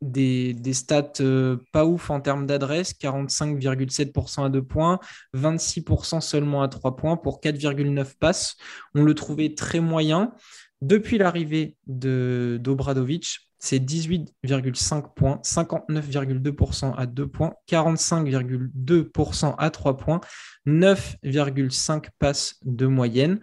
des, 0.00 0.72
stats 0.72 1.12
euh, 1.20 1.56
pas 1.72 1.84
ouf 1.84 2.10
en 2.10 2.20
termes 2.20 2.46
d'adresse, 2.46 2.94
45,7% 2.94 4.46
à 4.46 4.48
2 4.48 4.62
points, 4.62 4.98
26% 5.34 6.20
seulement 6.20 6.62
à 6.62 6.68
3 6.68 6.96
points 6.96 7.16
pour 7.16 7.40
4,9 7.40 8.16
passes. 8.18 8.56
On 8.94 9.02
le 9.02 9.14
trouvait 9.14 9.54
très 9.54 9.80
moyen. 9.80 10.32
Depuis 10.80 11.18
l'arrivée 11.18 11.76
d'Obradovic, 11.86 13.47
c'est 13.58 13.80
18,5 13.80 15.14
points, 15.14 15.40
59,2% 15.44 16.94
à 16.96 17.06
2 17.06 17.26
points, 17.26 17.54
45,2% 17.68 19.54
à 19.58 19.70
3 19.70 19.96
points, 19.96 20.20
9,5 20.66 22.06
passes 22.18 22.60
de 22.64 22.86
moyenne. 22.86 23.40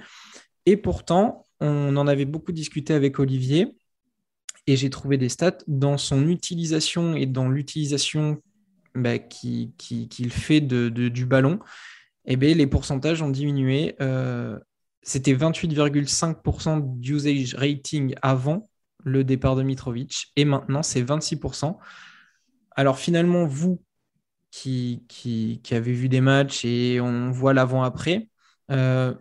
Et 0.65 0.77
pourtant, 0.77 1.45
on 1.59 1.95
en 1.97 2.07
avait 2.07 2.25
beaucoup 2.25 2.53
discuté 2.53 2.93
avec 2.93 3.19
Olivier 3.19 3.75
et 4.67 4.75
j'ai 4.75 4.89
trouvé 4.89 5.17
des 5.17 5.29
stats 5.29 5.57
dans 5.67 5.97
son 5.97 6.27
utilisation 6.27 7.15
et 7.15 7.25
dans 7.25 7.49
l'utilisation 7.49 8.41
bah, 8.95 9.19
qu'il 9.19 9.71
fait 10.31 10.61
de, 10.61 10.89
du 10.89 11.25
ballon. 11.25 11.59
Eh 12.25 12.37
bien, 12.37 12.55
les 12.55 12.67
pourcentages 12.67 13.21
ont 13.21 13.29
diminué. 13.29 13.95
Euh, 14.01 14.57
c'était 15.03 15.35
28,5% 15.35 16.99
d'usage 16.99 17.53
rating 17.55 18.15
avant 18.21 18.67
le 19.05 19.23
départ 19.23 19.55
de 19.55 19.63
Mitrovic 19.63 20.33
et 20.35 20.43
maintenant 20.43 20.83
c'est 20.83 21.01
26%. 21.01 21.77
Alors 22.71 22.99
finalement, 22.99 23.45
vous 23.45 23.81
qui, 24.51 25.05
qui, 25.07 25.61
avez 25.71 25.93
vu 25.93 26.09
des 26.09 26.21
matchs 26.21 26.65
et 26.65 26.99
on 27.01 27.29
voit 27.31 27.53
l'avant-après, 27.53 28.29
euh, 28.71 29.13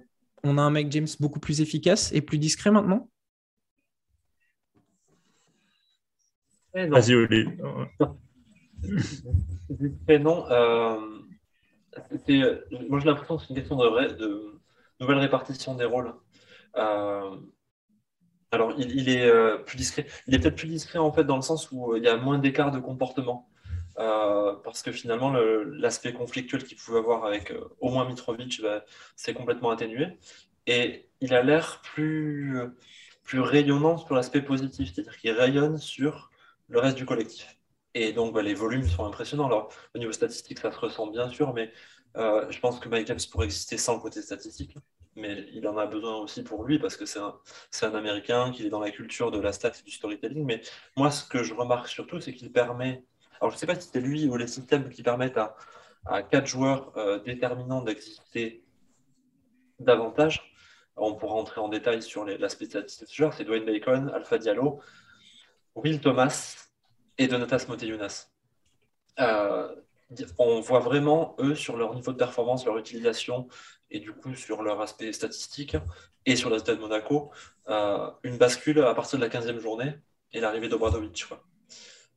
on 0.43 0.59
a 0.59 0.63
un 0.63 0.71
mec 0.71 0.91
James 0.91 1.09
beaucoup 1.21 1.41
plus 1.41 1.61
efficace 1.61 2.13
et 2.13 2.21
plus 2.21 2.39
discret 2.39 2.71
maintenant? 2.71 3.09
Vas-y, 6.75 7.15
Oli. 7.15 7.47
non. 10.21 10.51
Euh, 10.51 10.99
moi, 12.89 13.01
j'ai 13.01 13.07
l'impression 13.07 13.37
que 13.37 13.43
c'est 13.43 13.51
une 13.51 13.57
question 13.57 13.77
de, 13.77 14.15
de, 14.15 14.61
nouvelle 15.01 15.19
répartition 15.19 15.75
des 15.75 15.85
rôles. 15.85 16.13
Euh, 16.77 17.37
alors, 18.55 18.73
il, 18.79 19.09
est 19.09 19.27
euh, 19.27 19.59
plus 19.59 19.77
discret. 19.77 20.07
Il 20.27 20.35
est 20.35 20.39
peut-être 20.39 20.57
plus 20.57 20.69
discret 20.69 20.99
en 20.99 21.13
fait 21.13 21.25
dans 21.25 21.37
le 21.37 21.43
sens 21.43 21.71
où 21.73 21.97
il 21.97 22.03
y 22.03 22.09
a 22.09 22.17
moins 22.17 22.39
d'écart 22.39 22.71
de 22.71 22.79
comportement. 22.79 23.49
parce 23.97 24.83
que 24.83 24.93
finalement, 24.93 25.33
l'aspect 25.33 26.13
conflictuel 26.13 26.65
qu'il 26.65 26.77
pouvait 26.77 26.99
avoir 26.99 27.25
avec 27.25 27.53
au 27.81 27.91
moins 27.91 28.07
Mitrovic, 28.09 28.61
bah, 28.63 28.85
c'est 29.17 29.35
complètement 29.35 29.71
atténué. 29.71 30.19
Et 30.67 31.09
il 31.21 31.35
a 31.35 31.43
l'air 31.43 31.81
plus, 31.83 32.59
rayonnant 33.33 33.99
sur 33.99 34.15
l'aspect 34.15 34.43
positif, 34.43 34.93
c'est-à-dire 34.93 35.17
qu'il 35.19 35.33
rayonne 35.33 35.79
sur 35.79 36.31
le 36.69 36.79
reste 36.81 36.97
du 36.97 37.07
collectif. 37.07 37.57
Et 37.95 38.13
donc, 38.13 38.35
bah, 38.35 38.43
les 38.43 38.55
volumes 38.55 38.87
sont 38.89 39.05
impressionnants. 39.05 39.47
Alors, 39.47 39.71
au 39.95 39.99
niveau 39.99 40.13
statistique, 40.13 40.59
ça 40.59 40.73
se 40.73 40.79
ressent 40.79 41.07
bien 41.09 41.29
sûr, 41.31 41.55
mais 41.55 41.73
euh, 42.17 42.47
je 42.51 42.59
pense 42.61 42.81
que 42.81 42.89
Mike 42.89 43.07
James 43.07 43.19
pourrait 43.31 43.47
exister 43.47 43.79
sans 43.79 43.95
le 43.95 44.01
côté 44.01 44.23
statistique. 44.23 44.77
Mais 45.17 45.47
il 45.53 45.67
en 45.69 45.79
a 45.79 45.87
besoin 45.87 46.17
aussi 46.17 46.43
pour 46.43 46.65
lui, 46.65 46.79
parce 46.79 46.97
que 46.97 47.07
c'est 47.07 47.21
un, 47.21 47.95
Américain, 47.95 48.51
qu'il 48.51 48.67
est 48.67 48.71
dans 48.71 48.81
la 48.81 48.91
culture 48.91 49.31
de 49.31 49.39
la 49.39 49.53
stat 49.53 49.73
et 49.81 49.83
du 49.85 49.91
storytelling. 49.91 50.45
Mais 50.45 50.61
moi, 50.97 51.11
ce 51.11 51.25
que 51.25 51.43
je 51.43 51.55
remarque 51.55 51.89
surtout, 51.89 52.21
c'est 52.21 52.33
qu'il 52.33 52.51
permet. 52.53 53.05
Alors, 53.41 53.51
je 53.51 53.57
ne 53.57 53.59
sais 53.59 53.67
pas 53.67 53.75
si 53.75 53.89
c'est 53.93 54.01
lui 54.01 54.27
ou 54.29 54.37
les 54.37 54.47
systèmes 54.47 54.89
qui 54.89 55.03
permettent 55.03 55.39
à, 55.39 56.23
quatre 56.23 56.47
joueurs 56.47 56.93
euh, 56.99 57.19
déterminants 57.21 57.83
d'exister 57.83 58.65
davantage. 59.79 60.55
On 60.97 61.15
pourra 61.15 61.35
entrer 61.35 61.61
en 61.61 61.69
détail 61.69 62.03
sur 62.03 62.25
l'aspect 62.25 62.67
statistique 62.67 63.09
de. 63.09 63.33
C'est 63.33 63.45
Dwayne 63.45 63.65
Bacon, 63.65 64.11
Alpha 64.15 64.39
Diallo, 64.39 64.81
Will 65.75 66.01
Thomas 66.01 66.69
et 67.19 67.27
Donatas 67.27 67.67
Moteyunas. 67.69 68.29
Euh, 69.21 69.75
on 70.39 70.61
voit 70.61 70.81
vraiment, 70.81 71.35
eux, 71.39 71.55
sur 71.55 71.77
leur 71.77 71.95
niveau 71.95 72.13
de 72.13 72.17
performance, 72.17 72.65
leur 72.65 72.79
utilisation 72.79 73.49
et 73.95 74.01
du 74.01 74.13
coup 74.13 74.35
sur 74.35 74.63
leur 74.63 74.81
aspect 74.81 75.13
statistique 75.13 75.77
et 76.27 76.37
sur 76.37 76.51
la 76.51 76.59
de 76.59 76.75
Monaco, 76.75 77.31
euh, 77.69 78.11
une 78.25 78.37
bascule 78.37 78.81
à 78.81 78.95
partir 78.95 79.19
de 79.19 79.25
la 79.25 79.31
15e 79.31 79.61
journée 79.61 79.95
et 80.33 80.41
l'arrivée 80.41 80.69
d'Obradovic. 80.69 81.27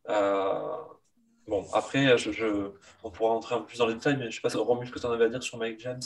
Euh, 0.09 0.75
bon, 1.47 1.65
après, 1.73 2.15
on 3.03 3.11
pourra 3.11 3.33
entrer 3.33 3.55
un 3.55 3.59
peu 3.59 3.67
plus 3.67 3.77
dans 3.77 3.87
les 3.87 3.93
détails, 3.93 4.15
mais 4.15 4.23
je 4.23 4.27
ne 4.27 4.49
sais 4.49 4.57
pas, 4.57 4.63
Romus, 4.63 4.87
ce 4.87 4.91
que 4.91 4.99
tu 4.99 5.05
en 5.05 5.11
avais 5.11 5.25
à 5.25 5.29
dire 5.29 5.43
sur 5.43 5.57
Mike 5.57 5.79
James? 5.81 6.01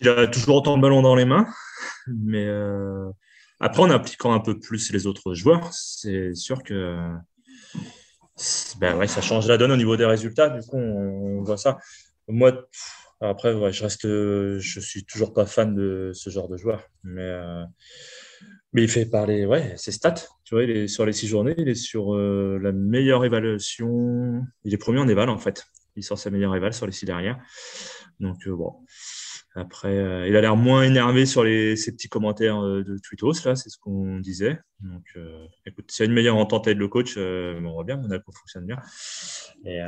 Il 0.00 0.08
a 0.08 0.26
toujours 0.26 0.56
autant 0.56 0.76
de 0.76 0.82
ballons 0.82 1.02
dans 1.02 1.14
les 1.14 1.24
mains, 1.24 1.46
mais 2.06 2.46
euh, 2.46 3.10
après, 3.60 3.82
en 3.82 3.90
appliquant 3.90 4.32
un 4.32 4.40
peu 4.40 4.58
plus 4.58 4.92
les 4.92 5.06
autres 5.06 5.34
joueurs, 5.34 5.72
c'est 5.72 6.34
sûr 6.34 6.62
que 6.62 6.96
ben 8.78 8.96
ouais, 8.96 9.06
ça 9.06 9.22
change 9.22 9.48
la 9.48 9.56
donne 9.56 9.72
au 9.72 9.76
niveau 9.76 9.96
des 9.96 10.04
résultats. 10.04 10.50
Du 10.50 10.60
coup, 10.66 10.76
on, 10.76 11.42
voit 11.42 11.56
ça. 11.56 11.78
Moi, 12.28 12.52
après, 13.20 13.54
ouais, 13.54 13.72
je 13.72 13.82
reste, 13.82 14.02
je 14.06 14.80
suis 14.80 15.04
toujours 15.04 15.32
pas 15.32 15.46
fan 15.46 15.74
de 15.74 16.10
ce 16.12 16.28
genre 16.28 16.48
de 16.48 16.56
joueur, 16.56 16.86
mais 17.02 17.22
euh, 17.22 17.64
mais 18.72 18.82
il 18.82 18.88
fait 18.90 19.06
parler, 19.06 19.46
ouais, 19.46 19.74
ses 19.76 19.92
stats. 19.92 20.26
Tu 20.44 20.54
vois, 20.54 20.64
il 20.64 20.70
est 20.70 20.88
sur 20.88 21.06
les 21.06 21.14
six 21.14 21.26
journées, 21.26 21.54
il 21.56 21.68
est 21.68 21.74
sur 21.74 22.14
euh, 22.14 22.58
la 22.60 22.72
meilleure 22.72 23.24
évaluation. 23.24 24.44
Il 24.64 24.74
est 24.74 24.78
premier 24.78 24.98
en 24.98 25.08
éval 25.08 25.30
en 25.30 25.38
fait. 25.38 25.64
Il 25.96 26.04
sort 26.04 26.18
sa 26.18 26.30
meilleure 26.30 26.54
éval 26.54 26.74
sur 26.74 26.84
les 26.84 26.92
six 26.92 27.06
derrière. 27.06 27.38
Donc 28.20 28.46
euh, 28.46 28.54
bon, 28.54 28.74
après, 29.54 29.94
il 30.28 30.36
a 30.36 30.40
l'air 30.42 30.56
moins 30.56 30.82
énervé 30.82 31.24
sur 31.24 31.42
les, 31.42 31.76
ces 31.76 31.92
petits 31.92 32.10
commentaires 32.10 32.60
de 32.60 32.98
Twittos, 33.02 33.46
là, 33.46 33.56
c'est 33.56 33.70
ce 33.70 33.78
qu'on 33.78 34.18
disait. 34.18 34.58
Donc, 34.80 35.04
écoute, 35.64 35.90
s'il 35.90 36.04
une 36.04 36.12
meilleure 36.12 36.36
entente 36.36 36.66
avec 36.66 36.78
le 36.78 36.88
coach, 36.88 37.16
on 37.16 37.72
voit 37.72 37.84
bien, 37.84 37.96
Monaco 37.96 38.32
fonctionne 38.32 38.66
bien. 38.66 38.76
Et 39.64 39.80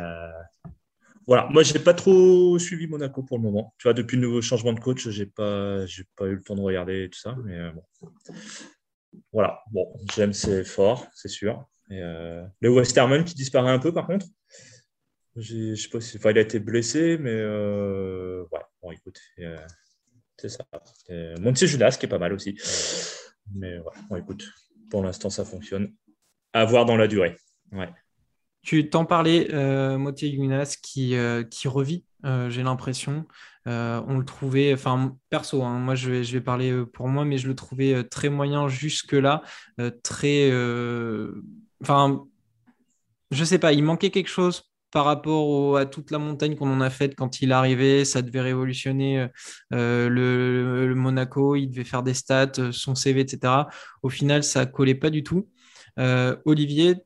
voilà, 1.28 1.46
moi, 1.50 1.62
je 1.62 1.74
n'ai 1.74 1.78
pas 1.78 1.94
trop 1.94 2.58
suivi 2.58 2.88
Monaco 2.88 3.22
pour 3.22 3.36
le 3.36 3.44
moment. 3.44 3.74
Tu 3.78 3.84
vois, 3.84 3.94
depuis 3.94 4.16
le 4.16 4.22
nouveau 4.22 4.42
changement 4.42 4.72
de 4.72 4.80
coach, 4.80 5.08
je 5.08 5.22
n'ai 5.22 5.26
pas, 5.28 5.84
pas 6.16 6.26
eu 6.26 6.34
le 6.34 6.42
temps 6.42 6.56
de 6.56 6.60
regarder 6.60 7.08
tout 7.10 7.18
ça. 7.20 7.36
Mais 7.44 7.70
bon. 7.70 8.10
Voilà, 9.32 9.60
bon, 9.70 9.86
j'aime, 10.14 10.32
c'est 10.32 10.64
fort, 10.64 11.06
c'est 11.14 11.28
sûr. 11.28 11.68
Et, 11.90 12.00
le 12.00 12.68
Westerman 12.70 13.24
qui 13.24 13.34
disparaît 13.34 13.70
un 13.70 13.78
peu, 13.78 13.92
par 13.92 14.06
contre. 14.06 14.26
Je 15.38 15.74
sais 15.74 16.18
pas 16.18 16.32
il 16.32 16.38
a 16.38 16.40
été 16.40 16.58
blessé, 16.58 17.16
mais 17.18 17.30
euh, 17.30 18.42
ouais, 18.50 18.60
bon, 18.82 18.90
écoute, 18.90 19.20
euh, 19.38 19.56
c'est 20.36 20.48
ça. 20.48 20.64
Montier 21.40 21.68
Judas 21.68 21.96
qui 21.98 22.06
est 22.06 22.08
pas 22.08 22.18
mal 22.18 22.32
aussi. 22.32 22.58
Mais 23.54 23.78
ouais, 23.78 23.92
bon, 24.08 24.16
écoute, 24.16 24.50
pour 24.90 25.02
l'instant, 25.02 25.30
ça 25.30 25.44
fonctionne. 25.44 25.94
À 26.52 26.64
voir 26.64 26.86
dans 26.86 26.96
la 26.96 27.06
durée. 27.06 27.36
Tu 28.62 28.90
t'en 28.90 29.04
parlais, 29.04 29.48
euh, 29.52 29.98
Montier 29.98 30.30
Judas 30.30 30.76
qui, 30.82 31.14
euh, 31.16 31.42
qui 31.44 31.68
revit, 31.68 32.04
j'ai 32.24 32.62
l'impression. 32.62 33.26
on 33.66 34.18
le 34.18 34.24
trouvait, 34.24 34.72
enfin, 34.74 35.16
perso, 35.30 35.62
hein, 35.62 35.78
moi 35.78 35.94
je 35.94 36.10
vais, 36.10 36.24
je 36.24 36.32
vais 36.32 36.40
parler 36.40 36.84
pour 36.92 37.08
moi, 37.08 37.24
mais 37.24 37.38
je 37.38 37.48
le 37.48 37.54
trouvais 37.54 38.04
très 38.04 38.28
moyen 38.28 38.68
jusque-là, 38.68 39.42
très. 40.02 40.50
Enfin, 41.82 42.24
je 43.30 43.44
sais 43.44 43.58
pas, 43.58 43.72
il 43.72 43.84
manquait 43.84 44.10
quelque 44.10 44.28
chose 44.28 44.64
par 44.90 45.04
rapport 45.04 45.76
à 45.76 45.86
toute 45.86 46.10
la 46.10 46.18
montagne 46.18 46.56
qu'on 46.56 46.70
en 46.72 46.80
a 46.80 46.90
faite 46.90 47.14
quand 47.14 47.42
il 47.42 47.52
arrivé, 47.52 48.04
ça 48.04 48.22
devait 48.22 48.40
révolutionner 48.40 49.28
euh, 49.72 50.08
le, 50.08 50.94
Monaco, 50.94 51.56
il 51.56 51.68
devait 51.68 51.84
faire 51.84 52.02
des 52.02 52.14
stats, 52.14 52.52
euh, 52.58 52.72
son 52.72 52.94
CV, 52.94 53.20
etc. 53.20 53.68
Au 54.02 54.08
final, 54.08 54.42
ça 54.42 54.66
collait 54.66 54.94
pas 54.94 55.10
du 55.10 55.22
tout. 55.22 55.48
Euh, 55.98 56.36
Olivier, 56.44 56.96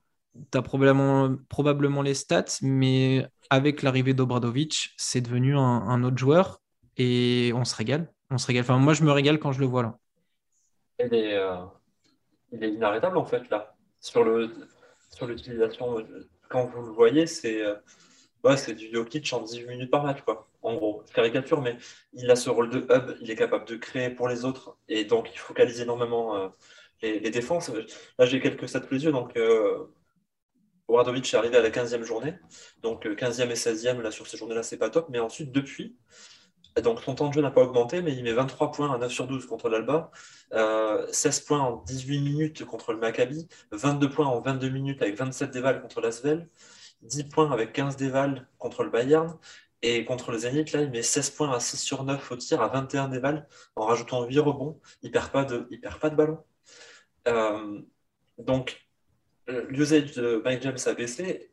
tu 0.51 0.59
as 0.59 0.63
probablement, 0.63 1.37
probablement 1.49 2.03
les 2.03 2.15
stats, 2.15 2.59
mais 2.63 3.27
avec 3.51 3.83
l'arrivée 3.83 4.15
d'Obradovic, 4.15 4.91
c'est 4.97 5.21
devenu 5.21 5.57
un, 5.57 6.05
autre 6.05 6.19
joueur 6.19 6.61
et 6.97 7.53
on 7.55 7.65
se 7.65 7.75
régale. 7.75 8.13
On 8.31 8.39
se 8.39 8.47
régale. 8.47 8.63
Enfin, 8.63 8.79
moi, 8.79 8.95
je 8.95 9.03
me 9.03 9.13
régale 9.13 9.39
quand 9.39 9.53
je 9.53 9.61
le 9.61 9.67
vois 9.67 9.83
là. 9.83 9.99
Il 10.99 11.15
est, 11.15 11.39
est 12.61 12.69
inarrêtable 12.69 13.19
en 13.19 13.25
fait 13.25 13.49
là. 13.51 13.75
Sur 14.01 14.25
le 14.25 14.51
sur 15.11 15.27
l'utilisation 15.27 15.99
quand 16.53 16.67
vous 16.67 16.83
le 16.83 16.93
voyez, 16.93 17.27
c'est 17.27 17.63
euh, 17.65 17.75
c'est 18.57 18.75
du 18.75 18.91
Jokic 18.93 19.33
en 19.33 19.41
18 19.41 19.67
minutes 19.67 19.91
par 19.91 20.05
match, 20.05 20.21
quoi. 20.23 20.49
En 20.63 20.75
gros, 20.75 21.03
caricature, 21.15 21.61
mais 21.61 21.77
il 22.13 22.31
a 22.31 22.37
ce 22.37 22.51
rôle 22.51 22.71
de 22.71 22.79
hub, 22.79 23.17
il 23.21 23.31
est 23.31 23.37
capable 23.37 23.65
de 23.67 23.77
créer 23.77 24.11
pour 24.11 24.29
les 24.29 24.45
autres, 24.45 24.77
et 24.89 25.05
donc 25.05 25.31
il 25.33 25.39
focalise 25.39 25.81
énormément 25.81 26.37
euh, 26.37 26.49
les, 27.03 27.31
défenses. 27.31 27.71
Là, 28.19 28.27
j'ai 28.27 28.41
quelques 28.41 28.69
stats 28.69 28.81
plus 28.81 29.03
yeux, 29.03 29.13
donc 29.13 29.37
euh, 30.91 31.15
est 31.15 31.35
arrivé 31.35 31.57
à 31.57 31.63
la 31.63 31.71
15e 31.71 32.03
journée, 32.03 32.35
donc 32.83 33.07
15e 33.07 33.51
et 33.51 33.55
16e, 33.55 34.01
là, 34.01 34.11
sur 34.11 34.27
ces 34.27 34.37
journées-là, 34.37 34.63
c'est 34.63 34.79
pas 34.79 34.91
top, 34.91 35.09
mais 35.11 35.19
ensuite, 35.19 35.53
depuis, 35.53 35.97
donc 36.83 37.01
son 37.03 37.15
temps 37.15 37.29
de 37.29 37.35
jeu 37.35 37.43
n'a 37.43 37.51
pas 37.51 37.63
augmenté, 37.63 38.03
mais 38.03 38.15
il 38.15 38.23
met 38.25 38.33
23 38.33 38.73
points 38.73 38.95
à 38.95 38.99
9 38.99 39.13
sur 39.13 39.27
12 39.27 39.47
contre 39.47 39.69
l'Alba, 39.69 40.11
16 41.13 41.41
points 41.41 41.61
en 41.61 41.77
18 41.85 42.21
minutes 42.21 42.65
contre 42.65 42.93
le 42.93 42.99
Maccabi, 42.99 43.49
22 43.73 44.11
points 44.11 44.27
en 44.27 44.41
22 44.41 44.69
minutes 44.71 45.03
avec 45.03 45.17
27 45.17 45.51
dévals 45.51 45.83
contre 45.83 46.01
l'Asvel, 46.01 46.49
10 47.03 47.25
points 47.25 47.53
avec 47.53 47.73
15 47.73 47.97
dévals 47.97 48.49
contre 48.59 48.85
le 48.85 48.91
Bayern, 48.91 49.39
et 49.83 50.05
contre 50.05 50.31
le 50.31 50.39
Zénith, 50.39 50.73
là, 50.73 50.83
il 50.83 50.91
met 50.91 51.03
16 51.03 51.31
points 51.31 51.53
à 51.53 51.61
6 51.61 51.77
sur 51.79 52.05
9 52.05 52.31
au 52.31 52.37
tir, 52.37 52.63
à 52.63 52.69
21 52.69 53.09
dévals, 53.09 53.49
en 53.75 53.85
rajoutant 53.85 54.25
8 54.25 54.39
rebonds. 54.39 54.81
Il 55.03 55.09
ne 55.09 55.13
perd, 55.13 55.31
pas 55.33 55.45
de, 55.45 55.69
pas 56.01 56.11
de 56.11 56.15
ballon. 56.15 56.39
Euh, 57.29 57.83
donc, 58.39 58.87
l'usage 59.49 60.13
de 60.13 60.41
Mike 60.45 60.63
James 60.63 60.79
a 60.87 60.95
baissé 60.95 61.53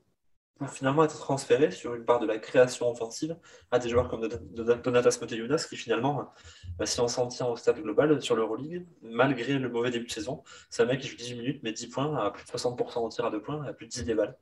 pour 0.59 0.69
finalement 0.69 1.05
être 1.05 1.17
transféré 1.17 1.71
sur 1.71 1.95
une 1.95 2.03
part 2.03 2.19
de 2.19 2.27
la 2.27 2.37
création 2.37 2.89
offensive 2.91 3.37
à 3.71 3.79
des 3.79 3.87
joueurs 3.89 4.09
comme 4.09 4.27
Donatas 4.27 5.17
Moteyunas 5.21 5.65
qui 5.69 5.77
finalement, 5.77 6.33
bah, 6.77 6.85
si 6.85 6.99
on 6.99 7.07
s'en 7.07 7.27
tient 7.27 7.47
au 7.47 7.55
stade 7.55 7.81
global 7.81 8.21
sur 8.21 8.35
l'Euroleague, 8.35 8.85
malgré 9.01 9.57
le 9.57 9.69
mauvais 9.69 9.89
début 9.89 10.05
de 10.05 10.11
saison, 10.11 10.43
c'est 10.69 10.83
un 10.83 10.85
mec 10.85 10.99
qui 10.99 11.07
joue 11.07 11.15
18 11.15 11.35
minutes, 11.35 11.59
mais 11.63 11.71
10 11.71 11.87
points, 11.87 12.17
à 12.17 12.29
plus 12.31 12.43
de 12.43 12.49
60% 12.51 12.97
en 12.97 13.09
tir 13.09 13.25
à 13.25 13.31
2 13.31 13.41
points, 13.41 13.63
à 13.65 13.73
plus 13.73 13.85
de 13.85 13.91
10 13.91 14.03
déballes. 14.03 14.37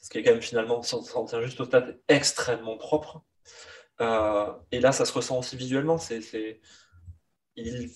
Ce 0.00 0.10
qui 0.10 0.18
est 0.18 0.22
quand 0.22 0.30
même 0.30 0.42
finalement, 0.42 0.80
si 0.82 0.94
on 0.94 1.02
s'en 1.02 1.24
tient 1.24 1.42
juste 1.42 1.60
au 1.60 1.64
stade, 1.64 2.00
extrêmement 2.06 2.76
propre. 2.76 3.24
Euh, 4.00 4.52
et 4.70 4.78
là, 4.78 4.92
ça 4.92 5.04
se 5.04 5.12
ressent 5.12 5.40
aussi 5.40 5.56
visuellement. 5.56 5.98
C'est, 5.98 6.60
il, 7.56 7.90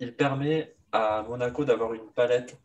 il 0.00 0.16
permet 0.16 0.76
à 0.90 1.22
Monaco 1.22 1.64
d'avoir 1.64 1.94
une 1.94 2.10
palette 2.12 2.58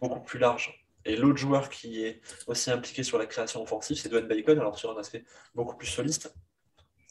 beaucoup 0.00 0.20
plus 0.20 0.38
large 0.38 0.79
et 1.04 1.16
l'autre 1.16 1.38
joueur 1.38 1.68
qui 1.68 2.04
est 2.04 2.20
aussi 2.46 2.70
impliqué 2.70 3.02
sur 3.02 3.18
la 3.18 3.26
création 3.26 3.62
offensive, 3.62 3.98
c'est 3.98 4.08
Dwayne 4.08 4.26
Bacon, 4.26 4.58
alors 4.58 4.78
sur 4.78 4.90
un 4.96 5.00
aspect 5.00 5.24
beaucoup 5.54 5.76
plus 5.76 5.86
soliste. 5.86 6.34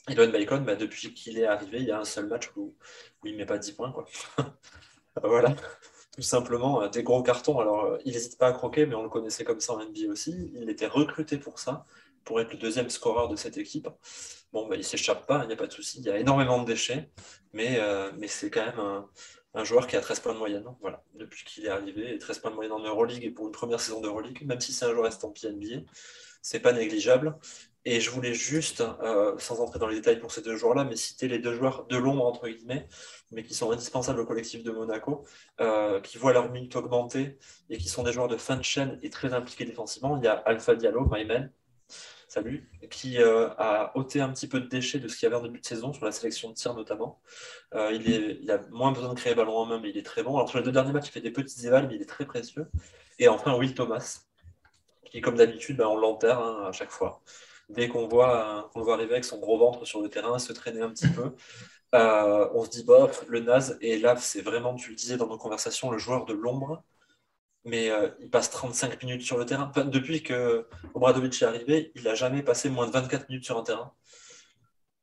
Et 0.10 0.16
Dwayne 0.16 0.32
Bacon, 0.32 0.64
bah, 0.64 0.76
depuis 0.76 1.14
qu'il 1.14 1.38
est 1.38 1.46
arrivé, 1.46 1.80
il 1.80 1.86
y 1.86 1.92
a 1.92 2.00
un 2.00 2.06
seul 2.06 2.28
match 2.28 2.52
où, 2.56 2.76
il 3.24 3.34
ne 3.34 3.38
met 3.38 3.46
pas 3.46 3.58
10 3.58 3.74
points. 3.74 3.92
Quoi. 3.92 4.06
voilà, 5.24 5.56
tout 6.16 6.22
simplement, 6.22 6.84
euh, 6.84 6.90
des 6.90 7.04
gros 7.04 7.22
cartons. 7.24 7.60
Alors, 7.60 7.86
euh, 7.86 7.98
il 8.06 8.14
n'hésite 8.14 8.38
pas 8.38 8.48
à 8.48 8.52
croquer, 8.54 8.86
mais 8.86 8.96
on 8.96 9.04
le 9.04 9.10
connaissait 9.10 9.44
comme 9.44 9.60
ça 9.60 9.74
en 9.74 9.84
NBA 9.84 10.10
aussi. 10.10 10.52
Il 10.56 10.70
était 10.70 10.88
recruté 10.88 11.38
pour 11.38 11.60
ça, 11.60 11.86
pour 12.24 12.40
être 12.42 12.52
le 12.52 12.58
deuxième 12.58 12.90
scoreur 12.90 13.28
de 13.28 13.36
cette 13.36 13.58
équipe. 13.58 13.88
Bon, 14.52 14.68
bah, 14.68 14.76
il 14.76 14.80
ne 14.80 14.84
s'échappe 14.84 15.28
pas, 15.28 15.44
il 15.44 15.48
n'y 15.48 15.54
a 15.54 15.58
pas 15.58 15.68
de 15.68 15.74
souci. 15.74 16.00
Il 16.00 16.06
y 16.06 16.10
a 16.10 16.18
énormément 16.18 16.60
de 16.62 16.66
déchets, 16.66 17.12
mais, 17.54 17.78
euh, 17.80 18.12
mais 18.18 18.28
c'est 18.28 18.50
quand 18.50 18.66
même 18.66 18.80
un, 18.80 19.10
un 19.54 19.64
joueur 19.64 19.88
qui 19.88 19.96
a 19.96 20.02
13 20.02 20.20
points 20.20 20.34
de 20.34 20.38
moyenne, 20.38 20.66
voilà, 20.82 21.04
depuis 21.16 21.44
qu'il 21.44 21.66
est 21.66 21.70
arrivé, 21.70 22.18
13 22.18 22.40
points 22.40 22.52
de 22.52 22.56
moyenne 22.56 22.74
en 22.74 22.84
Euroleague 22.84 23.24
et 23.24 23.32
pour 23.32 23.48
une 23.48 23.52
première 23.52 23.80
saison 23.80 24.02
d'Euroleague, 24.02 24.44
même 24.46 24.60
si 24.60 24.74
c'est 24.74 24.86
un 24.86 24.92
joueur 24.94 25.08
estampillé 25.08 25.52
NBA, 25.52 25.86
c'est 26.42 26.60
pas 26.60 26.72
négligeable. 26.74 27.38
Et 27.86 28.02
je 28.02 28.12
voulais 28.12 28.34
juste, 28.34 28.82
euh, 28.82 29.38
sans 29.40 29.62
entrer 29.62 29.80
dans 29.80 29.88
les 29.88 29.96
détails 29.96 30.20
pour 30.20 30.32
ces 30.32 30.42
deux 30.42 30.58
joueurs-là, 30.58 30.84
mais 30.84 30.96
citer 30.96 31.28
les 31.28 31.40
deux 31.40 31.56
joueurs 31.56 31.88
de 31.88 31.98
l'ombre, 31.98 32.26
entre 32.26 32.48
guillemets, 32.48 32.88
mais 33.32 33.44
qui 33.44 33.54
sont 33.54 33.72
indispensables 33.72 34.20
au 34.20 34.26
collectif 34.26 34.64
de 34.64 34.72
Monaco, 34.72 35.26
euh, 35.62 36.02
qui 36.02 36.18
voient 36.18 36.34
leur 36.34 36.52
minute 36.52 36.76
augmenter 36.76 37.40
et 37.70 37.78
qui 37.78 37.88
sont 37.88 38.04
des 38.04 38.12
joueurs 38.12 38.28
de 38.28 38.38
fin 38.38 38.58
de 38.58 38.64
chaîne 38.64 39.00
et 39.02 39.10
très 39.10 39.34
impliqués 39.34 39.66
défensivement. 39.66 40.18
Il 40.18 40.26
y 40.26 40.28
a 40.28 40.34
Alpha 40.34 40.76
Diallo, 40.76 41.08
my 41.10 41.26
man, 41.26 41.52
salut, 42.30 42.70
qui 42.92 43.18
euh, 43.18 43.50
a 43.58 43.92
ôté 43.98 44.22
un 44.22 44.30
petit 44.30 44.48
peu 44.48 44.60
de 44.62 44.68
déchets 44.68 45.00
de 45.00 45.08
ce 45.08 45.18
qu'il 45.18 45.26
y 45.26 45.28
avait 45.28 45.36
en 45.36 45.44
début 45.44 45.60
de 45.60 45.66
saison, 45.66 45.94
sur 45.94 46.06
la 46.06 46.12
sélection 46.12 46.50
de 46.50 46.54
tir 46.54 46.76
notamment. 46.76 47.20
Euh, 47.74 47.92
il, 47.92 48.50
a 48.52 48.60
moins 48.70 48.92
besoin 48.92 49.10
de 49.10 49.20
créer 49.20 49.34
ballon 49.34 49.58
en 49.58 49.66
main, 49.66 49.80
mais 49.80 49.90
il 49.90 49.98
est 49.98 50.06
très 50.06 50.22
bon. 50.22 50.36
Alors 50.36 50.48
sur 50.48 50.60
les 50.60 50.64
deux 50.64 50.72
derniers 50.72 50.92
matchs, 50.92 51.08
il 51.08 51.12
fait 51.12 51.22
des 51.22 51.32
petits 51.32 51.66
évals, 51.66 51.88
mais 51.88 51.96
il 51.96 52.02
est 52.02 52.06
très 52.06 52.26
précieux. 52.26 52.68
Et 53.18 53.28
enfin, 53.28 53.56
Will 53.58 53.74
Thomas, 53.74 54.22
qui 55.06 55.22
comme 55.22 55.36
d'habitude, 55.36 55.78
ben, 55.78 55.88
on 55.88 55.98
l'enterre 55.98 56.40
hein, 56.40 56.68
à 56.68 56.72
chaque 56.72 56.92
fois. 56.92 57.22
Dès 57.70 57.88
qu'on 57.88 58.08
voit, 58.08 58.72
on 58.76 58.82
voit 58.82 58.94
arriver 58.94 59.14
avec 59.14 59.26
son 59.26 59.40
gros 59.40 59.58
ventre 59.58 59.86
sur 59.86 60.02
le 60.02 60.10
terrain, 60.10 60.40
se 60.40 60.54
traîner 60.54 60.82
un 60.82 60.90
petit 60.90 61.08
peu, 61.08 61.34
euh, 61.96 62.48
on 62.54 62.64
se 62.64 62.70
dit, 62.70 62.84
bof, 62.84 63.26
le 63.28 63.40
naze. 63.42 63.78
Et 63.82 63.98
là, 63.98 64.16
c'est 64.18 64.42
vraiment, 64.42 64.76
tu 64.76 64.92
le 64.92 64.96
disais 64.96 65.18
dans 65.18 65.28
nos 65.28 65.38
conversations, 65.38 65.92
le 65.92 65.98
joueur 65.98 66.26
de 66.26 66.34
l'ombre 66.34 66.84
mais 67.66 67.90
euh, 67.90 68.10
il 68.20 68.30
passe 68.30 68.50
35 68.50 69.04
minutes 69.04 69.22
sur 69.22 69.38
le 69.38 69.46
terrain. 69.46 69.72
depuis 69.86 70.24
que 70.24 70.68
Obradovic 70.94 71.42
est 71.42 71.46
arrivé, 71.46 71.92
il 71.96 72.04
n'a 72.04 72.16
jamais 72.16 72.44
passé 72.44 72.70
moins 72.70 72.88
de 72.88 72.92
24 72.92 73.30
minutes 73.30 73.46
sur 73.46 73.58
un 73.58 73.64
terrain. 73.64 73.94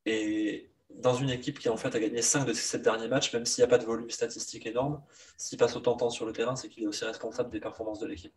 Et 0.06 0.70
dans 0.90 1.14
une 1.14 1.30
équipe 1.30 1.58
qui 1.58 1.68
en 1.68 1.76
fait 1.76 1.94
a 1.94 2.00
gagné 2.00 2.22
5 2.22 2.44
de 2.46 2.52
ses 2.52 2.62
7 2.62 2.82
derniers 2.82 3.08
matchs, 3.08 3.32
même 3.32 3.44
s'il 3.44 3.62
n'y 3.62 3.66
a 3.66 3.68
pas 3.68 3.78
de 3.78 3.84
volume 3.84 4.10
statistique 4.10 4.66
énorme, 4.66 5.02
s'il 5.36 5.58
passe 5.58 5.76
autant 5.76 5.94
de 5.94 5.98
temps 5.98 6.10
sur 6.10 6.26
le 6.26 6.32
terrain, 6.32 6.56
c'est 6.56 6.68
qu'il 6.68 6.84
est 6.84 6.86
aussi 6.86 7.04
responsable 7.04 7.50
des 7.50 7.60
performances 7.60 7.98
de 7.98 8.06
l'équipe. 8.06 8.34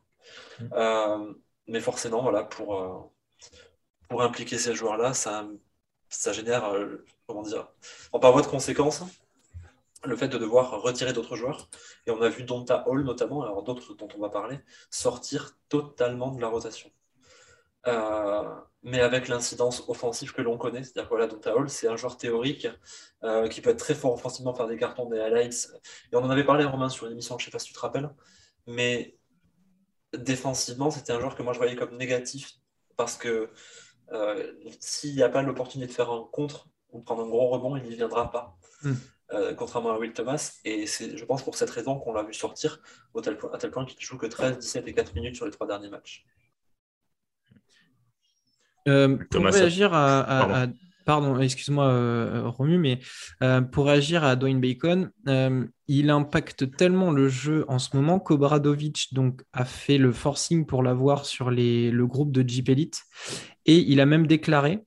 Mmh. 0.60 0.66
Euh, 0.74 1.34
mais 1.68 1.80
forcément, 1.80 2.22
voilà, 2.22 2.44
pour, 2.44 2.82
euh, 2.82 3.00
pour 4.10 4.22
impliquer 4.24 4.58
ces 4.58 4.76
joueurs-là, 4.76 5.14
ça, 5.14 5.48
ça 6.10 6.34
génère, 6.34 6.74
comment 7.28 7.44
dire, 7.44 7.70
en 8.12 8.20
par 8.20 8.32
voie 8.32 8.42
de 8.42 8.48
conséquence, 8.48 9.04
le 10.04 10.16
fait 10.16 10.28
de 10.28 10.38
devoir 10.38 10.82
retirer 10.82 11.14
d'autres 11.14 11.36
joueurs. 11.36 11.70
Et 12.08 12.12
on 12.12 12.22
a 12.22 12.30
vu 12.30 12.44
Donta 12.44 12.88
Hall 12.88 13.04
notamment, 13.04 13.44
alors 13.44 13.64
d'autres 13.64 13.94
dont 13.96 14.08
on 14.16 14.20
va 14.20 14.30
parler, 14.30 14.60
sortir 14.90 15.58
totalement 15.68 16.32
de 16.32 16.42
la 16.42 16.48
rotation. 16.48 16.90
Euh, 17.88 18.56
mais 18.84 19.02
avec 19.02 19.28
l'incidence 19.28 19.84
offensive 19.88 20.34
que 20.34 20.42
l'on 20.42 20.58
connaît, 20.58 20.84
c'est-à-dire 20.84 21.04
que 21.04 21.10
voilà, 21.10 21.28
Donta 21.28 21.56
Hall, 21.56 21.70
c'est 21.70 21.88
un 21.88 21.96
joueur 21.96 22.18
théorique 22.18 22.68
euh, 23.24 23.48
qui 23.48 23.62
peut 23.62 23.70
être 23.70 23.80
très 23.80 23.96
fort 23.96 24.14
offensivement, 24.14 24.54
faire 24.54 24.68
des 24.68 24.78
cartons, 24.78 25.10
des 25.10 25.20
highlights. 25.20 25.70
Et 26.12 26.16
on 26.16 26.20
en 26.20 26.30
avait 26.30 26.46
parlé, 26.46 26.66
Romain, 26.66 26.90
sur 26.90 27.08
une 27.08 27.14
émission, 27.14 27.38
je 27.38 27.44
ne 27.44 27.46
sais 27.46 27.52
pas 27.52 27.60
si 27.60 27.68
tu 27.68 27.74
te 27.74 27.80
rappelles, 27.80 28.10
mais 28.68 29.18
défensivement, 30.18 30.92
c'était 30.92 31.14
un 31.14 31.20
joueur 31.20 31.36
que 31.36 31.44
moi 31.44 31.54
je 31.54 31.60
voyais 31.60 31.76
comme 31.76 31.96
négatif 31.98 32.54
parce 32.98 33.16
que 33.16 33.50
euh, 34.12 34.54
s'il 34.80 35.16
n'y 35.16 35.24
a 35.24 35.30
pas 35.30 35.42
l'opportunité 35.42 35.88
de 35.88 35.94
faire 35.94 36.12
un 36.12 36.28
contre 36.32 36.68
ou 36.92 37.00
de 37.00 37.04
prendre 37.04 37.24
un 37.24 37.30
gros 37.30 37.50
rebond, 37.50 37.76
il 37.76 37.84
n'y 37.84 37.96
viendra 37.96 38.32
pas. 38.32 38.58
Hmm. 38.82 38.96
Euh, 39.32 39.54
contrairement 39.54 39.92
à 39.92 40.00
Will 40.00 40.12
Thomas. 40.12 40.60
Et 40.66 40.88
c'est, 40.88 41.16
je 41.16 41.26
pense, 41.26 41.44
pour 41.44 41.56
cette 41.56 41.70
raison 41.70 42.00
qu'on 42.00 42.14
l'a 42.14 42.24
vu 42.24 42.34
sortir 42.34 42.82
au 43.14 43.22
tel 43.22 43.38
point, 43.38 43.52
à 43.54 43.58
tel 43.58 43.70
point 43.70 43.86
qu'il 43.86 44.00
joue 44.02 44.18
que 44.18 44.26
13, 44.26 44.58
17 44.58 44.88
et 44.88 44.94
4 44.94 45.14
minutes 45.14 45.36
sur 45.36 45.46
les 45.46 45.52
trois 45.52 45.68
derniers 45.68 45.90
matchs. 45.90 46.26
Euh, 48.88 49.18
pour 49.30 49.44
réagir 49.44 49.94
à, 49.94 50.68
pardon. 51.06 51.38
excuse-moi 51.40 51.86
euh, 51.86 52.48
Romu, 52.48 52.80
mais 52.80 53.00
pour 53.72 53.86
réagir 53.86 54.24
à 54.24 54.36
Dwayne 54.36 54.60
Bacon, 54.60 55.12
il 55.88 56.10
impacte 56.10 56.76
tellement 56.76 57.12
le 57.12 57.30
jeu 57.30 57.66
en 57.68 57.78
ce 57.78 57.96
moment 57.96 58.20
qu'Obradovic 58.20 59.14
donc 59.14 59.44
a 59.54 59.66
fait 59.66 60.00
le 60.00 60.12
forcing 60.12 60.66
pour 60.66 60.82
l'avoir 60.82 61.26
sur 61.26 61.52
les, 61.52 61.92
le 61.92 62.08
groupe 62.08 62.32
de 62.32 62.48
Jeep 62.48 62.70
Elite 62.70 63.04
et 63.66 63.78
il 63.78 64.00
a 64.02 64.08
même 64.08 64.26
déclaré 64.26 64.80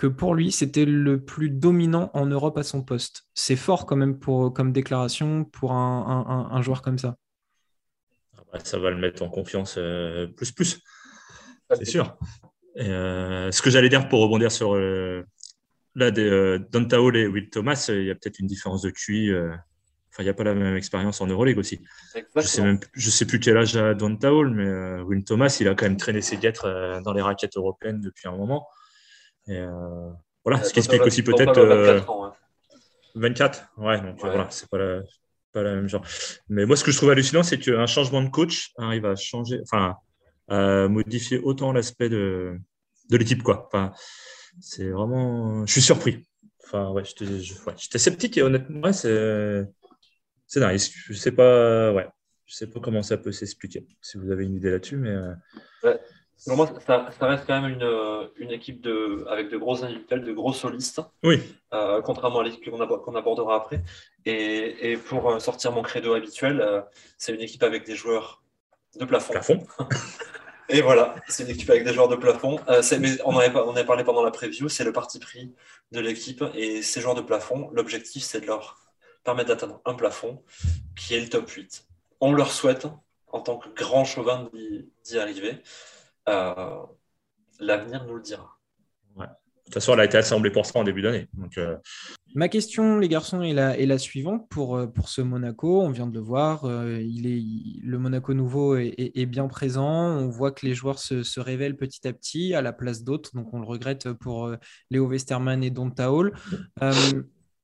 que 0.00 0.06
pour 0.06 0.34
lui, 0.34 0.50
c'était 0.50 0.86
le 0.86 1.22
plus 1.22 1.50
dominant 1.50 2.10
en 2.14 2.24
Europe 2.24 2.56
à 2.56 2.62
son 2.62 2.82
poste. 2.82 3.26
C'est 3.34 3.54
fort 3.54 3.84
quand 3.84 3.96
même 3.96 4.18
pour, 4.18 4.52
comme 4.52 4.72
déclaration 4.72 5.44
pour 5.44 5.72
un, 5.72 6.62
joueur 6.62 6.80
comme 6.80 6.98
ça. 6.98 7.16
Ah 8.36 8.42
bah, 8.50 8.58
ça 8.64 8.78
va 8.78 8.90
le 8.90 8.96
mettre 8.96 9.22
en 9.22 9.28
confiance 9.28 9.74
euh, 9.76 10.26
plus 10.26 10.52
plus, 10.52 10.80
c'est 11.70 11.84
sûr. 11.84 12.16
Euh, 12.78 13.52
ce 13.52 13.60
que 13.60 13.68
j'allais 13.68 13.90
dire 13.90 14.08
pour 14.08 14.22
rebondir 14.22 14.50
sur 14.50 14.74
euh, 14.74 15.22
là, 15.94 16.10
de, 16.10 16.66
et 17.14 17.26
Will 17.26 17.50
Thomas, 17.50 17.90
il 17.90 18.04
y 18.04 18.10
a 18.10 18.14
peut-être 18.14 18.38
une 18.38 18.46
différence 18.46 18.80
de 18.80 18.90
QI. 18.90 19.30
Enfin, 19.32 20.22
il 20.22 20.24
n'y 20.24 20.30
a 20.30 20.34
pas 20.34 20.44
la 20.44 20.54
même 20.54 20.76
expérience 20.76 21.20
en 21.20 21.26
Euroleague 21.26 21.58
aussi. 21.58 21.78
Je 22.36 22.40
sais 22.40 22.62
même, 22.62 22.80
je 22.94 23.10
sais 23.10 23.26
plus 23.26 23.38
quel 23.38 23.58
âge 23.58 23.76
a 23.76 23.92
Don 23.92 24.16
mais 24.50 25.02
Will 25.02 25.24
Thomas, 25.24 25.54
il 25.60 25.68
a 25.68 25.74
quand 25.74 25.84
même 25.84 25.98
traîné 25.98 26.22
ses 26.22 26.38
guêtres 26.38 27.02
dans 27.04 27.12
les 27.12 27.20
raquettes 27.20 27.58
européennes 27.58 28.00
depuis 28.00 28.28
un 28.28 28.36
moment. 28.36 28.66
Euh, 29.56 30.10
voilà, 30.44 30.62
ce 30.62 30.72
qui 30.72 30.78
explique 30.78 31.02
aussi 31.02 31.22
peut-être. 31.22 31.60
24 33.14 33.60
euh, 33.78 33.82
Ouais, 33.82 34.00
donc 34.00 34.20
voilà, 34.20 34.48
c'est 34.50 34.68
pas 34.68 34.78
la, 34.78 35.02
pas 35.52 35.62
la 35.62 35.74
même 35.74 35.88
genre. 35.88 36.04
Mais 36.48 36.64
moi, 36.66 36.76
ce 36.76 36.84
que 36.84 36.90
je 36.90 36.96
trouve 36.96 37.10
hallucinant, 37.10 37.42
c'est 37.42 37.58
qu'un 37.58 37.86
changement 37.86 38.22
de 38.22 38.28
coach 38.28 38.72
arrive 38.78 39.06
à 39.06 39.16
changer, 39.16 39.60
enfin, 39.62 39.96
à 40.48 40.88
modifier 40.88 41.38
autant 41.38 41.72
l'aspect 41.72 42.08
de, 42.08 42.56
de 43.10 43.16
l'équipe. 43.16 43.42
quoi. 43.42 43.66
Enfin, 43.66 43.92
c'est 44.60 44.88
vraiment. 44.90 45.66
Je 45.66 45.72
suis 45.72 45.82
surpris. 45.82 46.26
Enfin, 46.64 46.90
ouais, 46.92 47.02
j'étais 47.04 47.98
sceptique 47.98 48.38
et 48.38 48.42
honnêtement, 48.42 48.92
c'est 48.92 49.64
c'est 50.46 50.60
dingue. 50.60 50.78
Je 50.78 51.12
sais 51.14 51.32
pas, 51.32 51.92
ouais, 51.92 52.08
je 52.46 52.54
sais 52.54 52.68
pas 52.68 52.80
comment 52.80 53.02
ça 53.02 53.16
peut 53.16 53.32
s'expliquer. 53.32 53.86
Si 54.00 54.18
vous 54.18 54.30
avez 54.30 54.44
une 54.44 54.54
idée 54.54 54.70
là-dessus, 54.70 54.96
mais. 54.96 55.16
Ouais. 55.82 55.98
Pour 56.46 56.56
moi, 56.56 56.70
ça, 56.86 57.06
reste 57.20 57.44
quand 57.46 57.60
même 57.60 57.72
une, 57.72 58.28
une, 58.36 58.50
équipe 58.50 58.80
de, 58.80 59.24
avec 59.28 59.50
de 59.50 59.56
gros 59.56 59.84
individuels, 59.84 60.24
de 60.24 60.32
gros 60.32 60.52
solistes. 60.52 61.00
Oui. 61.22 61.40
contrairement 62.04 62.40
à 62.40 62.44
l'équipe 62.44 62.70
qu'on 62.70 63.14
abordera 63.14 63.56
après. 63.56 63.82
Et, 64.24 64.92
et, 64.92 64.96
pour 64.96 65.40
sortir 65.40 65.72
mon 65.72 65.82
credo 65.82 66.14
habituel, 66.14 66.84
c'est 67.18 67.34
une 67.34 67.42
équipe 67.42 67.62
avec 67.62 67.84
des 67.84 67.94
joueurs 67.94 68.42
de 68.98 69.04
plafond. 69.04 69.32
Plafond. 69.32 69.66
Et 70.72 70.82
voilà, 70.82 71.16
c'est 71.26 71.42
une 71.42 71.50
équipe 71.50 71.68
avec 71.68 71.84
des 71.84 71.92
joueurs 71.92 72.08
de 72.08 72.14
plafond. 72.14 72.60
Euh, 72.68 72.80
on, 73.24 73.34
en 73.34 73.38
avait, 73.38 73.58
on 73.58 73.70
avait 73.70 73.84
parlé 73.84 74.04
pendant 74.04 74.22
la 74.22 74.30
preview, 74.30 74.68
c'est 74.68 74.84
le 74.84 74.92
parti 74.92 75.18
pris 75.18 75.52
de 75.90 75.98
l'équipe. 75.98 76.44
Et 76.54 76.82
ces 76.82 77.00
joueurs 77.00 77.16
de 77.16 77.22
plafond, 77.22 77.70
l'objectif, 77.72 78.22
c'est 78.22 78.40
de 78.40 78.46
leur 78.46 78.78
permettre 79.24 79.48
d'atteindre 79.48 79.80
un 79.84 79.94
plafond 79.94 80.42
qui 80.96 81.14
est 81.14 81.20
le 81.20 81.28
top 81.28 81.50
8. 81.50 81.86
On 82.20 82.32
leur 82.32 82.52
souhaite, 82.52 82.86
en 83.26 83.40
tant 83.40 83.58
que 83.58 83.68
grand 83.70 84.04
chauvin, 84.04 84.48
d'y 85.04 85.18
arriver. 85.18 85.60
Euh, 86.30 86.86
l'avenir 87.58 88.04
nous 88.06 88.16
le 88.16 88.22
dira. 88.22 88.58
Ouais. 89.16 89.26
De 89.26 89.64
toute 89.64 89.74
façon, 89.74 89.94
elle 89.94 90.00
a 90.00 90.04
été 90.04 90.16
assemblée 90.16 90.50
pour 90.50 90.66
ça 90.66 90.78
en 90.78 90.84
début 90.84 91.02
d'année. 91.02 91.28
Donc, 91.34 91.58
euh, 91.58 91.76
Ma 92.36 92.48
question, 92.48 92.98
les 92.98 93.08
garçons, 93.08 93.42
est 93.42 93.52
la, 93.52 93.76
est 93.76 93.86
la 93.86 93.98
suivante 93.98 94.48
pour, 94.48 94.76
euh, 94.76 94.86
pour 94.86 95.08
ce 95.08 95.20
Monaco. 95.20 95.80
On 95.80 95.90
vient 95.90 96.06
de 96.06 96.14
le 96.14 96.20
voir, 96.20 96.64
euh, 96.64 97.00
il 97.02 97.26
est, 97.26 97.42
le 97.82 97.98
Monaco 97.98 98.34
nouveau 98.34 98.76
est, 98.76 99.26
bien 99.26 99.48
présent. 99.48 99.90
On 99.90 100.28
voit 100.28 100.52
que 100.52 100.64
les 100.64 100.74
joueurs 100.74 101.00
se, 101.00 101.40
révèlent 101.40 101.76
petit 101.76 102.06
à 102.06 102.12
petit 102.12 102.54
à 102.54 102.62
la 102.62 102.72
place 102.72 103.02
d'autres. 103.02 103.30
Donc 103.34 103.52
on 103.52 103.58
le 103.58 103.66
regrette 103.66 104.12
pour 104.12 104.46
euh, 104.46 104.56
Léo 104.90 105.08
Westerman 105.08 105.64
et 105.64 105.70
Don 105.70 105.90
Taol. 105.90 106.32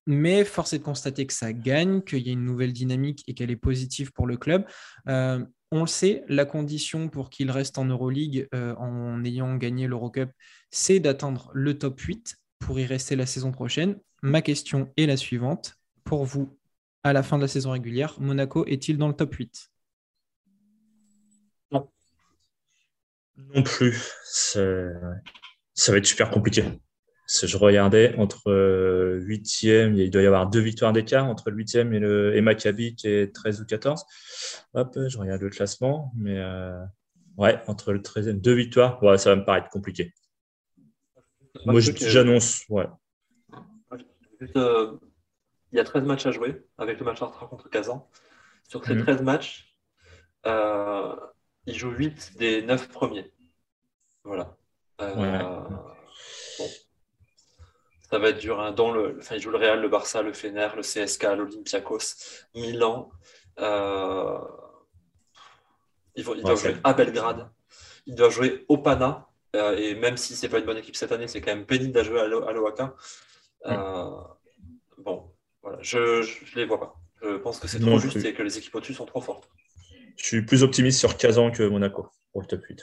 mais 0.09 0.45
force 0.45 0.73
est 0.73 0.79
de 0.79 0.85
constater 0.85 1.27
que 1.27 1.33
ça 1.33 1.53
gagne, 1.53 2.03
qu'il 2.03 2.27
y 2.27 2.31
a 2.31 2.33
une 2.33 2.45
nouvelle 2.45 2.73
dynamique 2.73 3.23
et 3.29 3.35
qu'elle 3.35 3.51
est 3.53 3.57
positive 3.57 4.13
pour 4.13 4.27
le 4.27 4.37
club. 4.37 4.65
On 5.73 5.81
le 5.81 5.87
sait, 5.87 6.25
la 6.29 6.45
condition 6.45 7.09
pour 7.09 7.31
qu'il 7.31 7.51
reste 7.51 7.79
en 7.79 7.85
Euroleague 7.85 8.49
en 8.53 9.25
ayant 9.25 9.57
gagné 9.57 9.87
l'Eurocup, 9.87 10.31
c'est 10.71 11.01
d'atteindre 11.01 11.51
le 11.55 11.77
top 11.79 12.01
8 12.01 12.37
pour 12.59 12.79
y 12.79 12.87
rester 12.87 13.17
la 13.17 13.27
saison 13.27 13.53
prochaine. 13.53 13.99
Ma 14.23 14.43
question 14.43 14.93
est 14.97 15.07
la 15.07 15.17
suivante. 15.17 15.75
Pour 16.05 16.25
vous, 16.25 16.57
à 17.03 17.13
la 17.13 17.23
fin 17.23 17.37
de 17.37 17.43
la 17.43 17.49
saison 17.49 17.73
régulière, 17.73 18.15
Monaco 18.21 18.65
est-il 18.67 18.97
dans 18.97 19.09
le 19.09 19.15
top 19.15 19.35
8 19.35 19.71
Non. 21.73 21.91
Non 23.37 23.63
plus. 23.63 24.13
Ça 24.25 24.63
va 25.89 25.99
être 25.99 26.07
super 26.07 26.31
compliqué. 26.31 26.65
Je 27.29 27.57
regardais 27.57 28.15
entre 28.19 28.51
8e, 29.19 29.69
euh, 29.69 30.05
il 30.05 30.11
doit 30.11 30.23
y 30.23 30.27
avoir 30.27 30.49
deux 30.49 30.61
victoires 30.61 30.93
d'écart 30.93 31.27
entre 31.27 31.51
le 31.51 31.57
8e 31.65 31.93
et, 31.93 31.99
le, 31.99 32.37
et 32.37 32.41
Maccabi 32.41 32.95
qui 32.95 33.09
est 33.09 33.35
13 33.35 33.61
ou 33.61 33.67
14. 33.67 34.05
Hop, 34.75 34.99
je 35.09 35.19
regarde 35.19 35.43
le 35.43 35.51
classement, 35.51 36.13
mais 36.17 36.39
euh, 36.39 36.81
ouais, 37.37 37.61
entre 37.67 37.93
le 37.93 37.99
13e, 37.99 38.41
deux 38.41 38.55
victoires, 38.55 39.03
ouais, 39.03 39.19
ça 39.19 39.31
va 39.31 39.37
me 39.37 39.45
paraître 39.45 39.69
compliqué. 39.71 40.13
Moi, 41.65 41.81
j'annonce, 41.81 42.65
ouais. 42.69 42.87
Euh, 44.57 44.97
il 45.73 45.77
y 45.77 45.81
a 45.81 45.85
13 45.85 46.05
matchs 46.05 46.27
à 46.27 46.31
jouer 46.31 46.65
avec 46.79 46.99
le 46.99 47.05
match 47.05 47.23
Artra 47.23 47.47
contre 47.47 47.69
Kazan. 47.69 48.09
Sur 48.69 48.85
ces 48.85 48.97
13 48.97 49.19
mhm. 49.19 49.25
matchs, 49.25 49.75
euh, 50.47 51.17
il 51.67 51.75
joue 51.75 51.91
8 51.91 52.35
des 52.39 52.63
9 52.63 52.89
premiers. 52.89 53.33
Voilà. 54.25 54.57
Euh, 55.01 55.63
Ça 58.17 58.23
va 58.23 58.31
être 58.31 58.39
dur. 58.39 58.59
Hein. 58.59 58.75
le, 58.95 59.19
enfin, 59.19 59.35
il 59.35 59.43
joue 59.43 59.51
le 59.51 59.59
Real, 59.59 59.79
le 59.79 59.91
Barça, 59.91 60.23
le 60.23 60.33
Fener, 60.33 60.69
le 60.75 60.81
CSK, 60.81 61.23
l'Olympiakos, 61.37 62.15
Milan. 62.55 63.11
Euh, 63.59 64.39
il, 66.15 66.25
doit 66.25 66.55
jouer 66.55 66.77
à 66.83 66.95
Belgrade. 66.95 67.51
Il 68.07 68.15
doit 68.15 68.31
jouer 68.31 68.65
au 68.69 68.79
Pana. 68.79 69.29
et 69.53 69.95
même 69.97 70.17
si 70.17 70.35
c'est 70.35 70.49
pas 70.49 70.61
une 70.61 70.65
bonne 70.65 70.79
équipe 70.79 70.97
cette 70.97 71.13
année, 71.13 71.29
c'est 71.29 71.43
quand 71.43 71.55
même 71.55 71.67
pénible 71.67 71.99
à 71.99 72.05
jouer 72.05 72.21
à 72.21 72.27
l'OAK. 72.27 72.81
Euh, 73.67 74.11
bon, 74.97 75.31
voilà, 75.61 75.77
je 75.83 75.99
ne 75.99 76.57
les 76.57 76.65
vois 76.65 76.81
pas. 76.81 76.97
Je 77.21 77.37
pense 77.37 77.61
que 77.61 77.69
c'est 77.69 77.81
trop 77.81 77.99
juste 77.99 78.25
et 78.25 78.33
que 78.33 78.43
les 78.43 78.57
équipes 78.57 78.77
au-dessus 78.77 78.95
sont 78.95 79.05
trop 79.05 79.21
fortes. 79.21 79.51
Je 80.17 80.25
suis 80.25 80.41
plus 80.41 80.63
optimiste 80.63 80.99
sur 80.99 81.19
Kazan 81.19 81.51
que 81.51 81.65
Monaco 81.65 82.09
pour 82.33 82.41
le 82.41 82.47
top 82.47 82.65
8. 82.65 82.83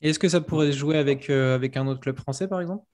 Est-ce 0.00 0.18
que 0.18 0.30
ça 0.30 0.40
pourrait 0.40 0.72
jouer 0.72 0.96
avec, 0.96 1.28
euh, 1.28 1.54
avec 1.54 1.76
un 1.76 1.86
autre 1.86 2.00
club 2.00 2.16
français, 2.16 2.48
par 2.48 2.62
exemple? 2.62 2.86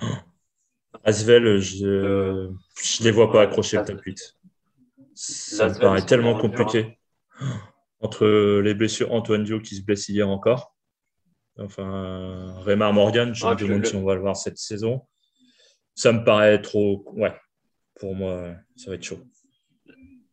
Asvel, 1.04 1.58
je 1.58 1.86
ne 1.86 3.04
les 3.04 3.10
vois 3.10 3.30
pas 3.30 3.42
accrocher 3.42 3.78
le 3.78 3.84
top 3.84 4.00
8. 4.00 4.36
Ça 5.14 5.68
me 5.68 5.78
paraît 5.78 6.04
tellement 6.04 6.38
compliqué. 6.38 6.98
Entre 8.00 8.26
les 8.60 8.74
blessures, 8.74 9.12
Antoine 9.12 9.44
Dio 9.44 9.60
qui 9.60 9.76
se 9.76 9.82
blesse 9.82 10.08
hier 10.08 10.28
encore, 10.28 10.76
Enfin, 11.58 12.54
Raymar 12.60 12.92
Morgan, 12.92 13.34
je 13.34 13.46
me 13.46 13.54
demande 13.54 13.86
si 13.86 13.96
on 13.96 14.04
va 14.04 14.14
le 14.14 14.20
voir 14.20 14.36
cette 14.36 14.58
saison. 14.58 15.06
Ça 15.94 16.12
me 16.12 16.22
paraît 16.22 16.60
trop. 16.60 17.04
Ouais, 17.16 17.34
pour 17.98 18.14
moi, 18.14 18.54
ça 18.76 18.90
va 18.90 18.96
être 18.96 19.02
chaud. 19.02 19.18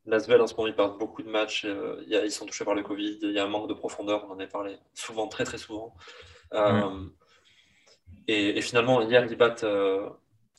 L'Asvel, 0.05 0.41
en 0.41 0.47
ce 0.47 0.55
moment, 0.55 0.67
ils 0.67 0.75
perdent 0.75 0.99
beaucoup 0.99 1.23
de 1.23 1.29
matchs. 1.29 1.63
Euh, 1.63 2.03
ils 2.07 2.31
sont 2.31 2.45
touchés 2.45 2.65
par 2.65 2.75
le 2.75 2.83
Covid. 2.83 3.19
Il 3.21 3.31
y 3.31 3.39
a 3.39 3.45
un 3.45 3.47
manque 3.47 3.69
de 3.69 3.73
profondeur. 3.73 4.25
On 4.27 4.33
en 4.33 4.39
a 4.39 4.47
parlé 4.47 4.77
souvent, 4.93 5.29
très, 5.29 5.45
très 5.45 5.57
souvent. 5.57 5.95
Euh, 6.53 7.05
et, 8.27 8.61
finalement, 8.61 9.01
hier, 9.01 9.25
ils 9.25 9.37
battent, 9.37 9.63
euh, 9.63 10.09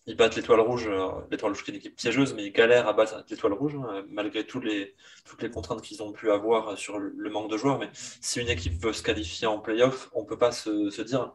ils 0.07 0.17
battent 0.17 0.37
l'étoile 0.37 0.61
rouge, 0.61 0.87
euh, 0.87 1.09
l'étoile 1.31 1.53
rouge 1.53 1.65
qui 1.65 1.71
est 1.71 1.75
une 1.75 1.79
équipe 1.81 1.97
piégeuse, 1.97 2.35
mais 2.35 2.45
ils 2.45 2.53
galèrent 2.53 2.89
à 2.89 2.93
battre 2.93 3.25
l'étoile 3.31 3.55
rouge, 3.55 3.75
hein, 3.77 4.05
malgré 4.09 4.47
toutes 4.47 4.65
les, 4.65 4.95
toutes 5.25 5.43
les 5.43 5.51
contraintes 5.51 5.83
qu'ils 5.83 6.03
ont 6.03 6.12
pu 6.12 6.31
avoir 6.31 6.77
sur 6.79 6.99
le 6.99 7.31
manque 7.31 7.51
de 7.51 7.57
joueurs. 7.57 7.79
Mais 7.79 7.89
si 7.95 8.41
une 8.41 8.49
équipe 8.49 8.75
veut 8.83 8.93
se 8.93 9.03
qualifier 9.03 9.47
en 9.47 9.59
playoff, 9.59 10.11
on 10.12 10.23
ne 10.23 10.27
peut 10.27 10.39
pas 10.39 10.53
se, 10.53 10.91
se 10.91 11.03
dire 11.03 11.33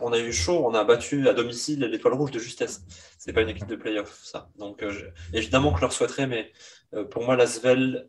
on 0.00 0.12
a 0.12 0.18
eu 0.18 0.32
chaud, 0.32 0.64
on 0.64 0.74
a 0.74 0.84
battu 0.84 1.28
à 1.28 1.32
domicile 1.34 1.80
l'étoile 1.80 2.14
rouge 2.14 2.30
de 2.30 2.38
justesse. 2.38 2.84
Ce 3.18 3.26
n'est 3.26 3.32
pas 3.34 3.42
une 3.42 3.48
équipe 3.48 3.66
de 3.66 3.76
playoff, 3.76 4.20
ça. 4.22 4.48
Donc 4.56 4.82
euh, 4.82 4.92
évidemment 5.32 5.72
que 5.72 5.78
je 5.78 5.82
leur 5.82 5.92
souhaiterais, 5.92 6.26
mais 6.26 6.52
pour 7.10 7.24
moi, 7.24 7.36
l'Asvel. 7.36 8.08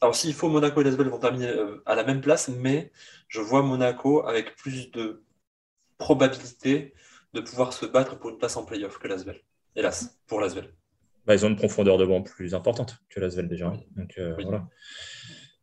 Alors 0.00 0.14
s'il 0.14 0.32
faut, 0.34 0.48
Monaco 0.48 0.80
et 0.80 0.84
l'Asvel 0.84 1.08
vont 1.08 1.18
terminer 1.18 1.52
à 1.84 1.94
la 1.94 2.04
même 2.04 2.20
place, 2.20 2.48
mais 2.48 2.92
je 3.28 3.40
vois 3.40 3.62
Monaco 3.62 4.26
avec 4.26 4.56
plus 4.56 4.90
de 4.92 5.23
probabilité 5.98 6.94
de 7.32 7.40
pouvoir 7.40 7.72
se 7.72 7.86
battre 7.86 8.18
pour 8.18 8.30
une 8.30 8.38
place 8.38 8.56
en 8.56 8.64
playoff 8.64 8.98
que 8.98 9.08
l'Asvel. 9.08 9.40
Hélas, 9.76 10.20
pour 10.26 10.40
l'Asvel. 10.40 10.72
Bah, 11.26 11.34
ils 11.34 11.44
ont 11.44 11.48
une 11.48 11.56
profondeur 11.56 11.98
de 11.98 12.04
banc 12.04 12.22
plus 12.22 12.54
importante 12.54 12.98
que 13.08 13.18
l'Asvel 13.18 13.48
déjà. 13.48 13.72
Donc 13.96 14.14
euh, 14.18 14.34
voilà. 14.42 14.66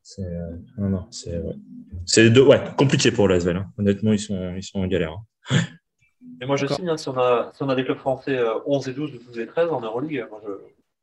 C'est 0.01 0.25
euh, 0.25 1.53
c'est 2.05 2.37
ouais. 2.37 2.61
compliqué 2.77 3.11
pour 3.11 3.27
l'Asvel. 3.27 3.57
Hein. 3.57 3.71
Honnêtement, 3.77 4.11
ils 4.11 4.19
sont, 4.19 4.55
ils 4.55 4.63
sont 4.63 4.79
en 4.79 4.87
galère. 4.87 5.13
Hein. 5.49 5.57
Et 6.41 6.45
moi, 6.45 6.55
je 6.55 6.65
signe, 6.65 6.89
hein, 6.89 6.97
si, 6.97 7.07
on 7.07 7.17
a, 7.17 7.51
si 7.53 7.61
on 7.61 7.69
a 7.69 7.75
des 7.75 7.85
clubs 7.85 7.97
français 7.97 8.39
11 8.65 8.87
euh, 8.87 8.91
et 8.91 8.93
12, 8.95 9.11
12 9.27 9.39
et 9.39 9.47
13 9.47 9.71
en 9.71 9.81
Euroleague, 9.81 10.25
moi, 10.29 10.41
je, 10.43 10.51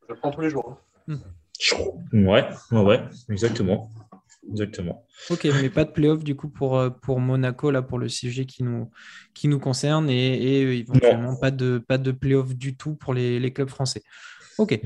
je 0.08 0.14
prends 0.14 0.32
tous 0.32 0.40
les 0.40 0.50
jours. 0.50 0.76
Hein. 1.08 1.18
Ouais, 2.12 2.48
ouais, 2.72 2.82
ouais, 2.82 3.00
exactement. 3.30 3.90
Exactement. 4.50 5.04
Ok, 5.30 5.46
mais 5.60 5.68
pas 5.68 5.84
de 5.84 5.90
playoff 5.90 6.24
du 6.24 6.34
coup 6.34 6.48
pour, 6.48 6.78
euh, 6.78 6.90
pour 6.90 7.20
Monaco, 7.20 7.70
là, 7.70 7.82
pour 7.82 7.98
le 7.98 8.08
sujet 8.08 8.46
qui 8.46 8.62
nous, 8.62 8.90
qui 9.34 9.48
nous 9.48 9.58
concerne, 9.58 10.08
et, 10.08 10.34
et 10.36 10.78
éventuellement 10.78 11.36
pas 11.36 11.50
de, 11.50 11.78
pas 11.78 11.98
de 11.98 12.12
playoff 12.12 12.54
du 12.54 12.76
tout 12.76 12.94
pour 12.94 13.14
les, 13.14 13.38
les 13.38 13.52
clubs 13.52 13.68
français. 13.68 14.02
Ok. 14.58 14.80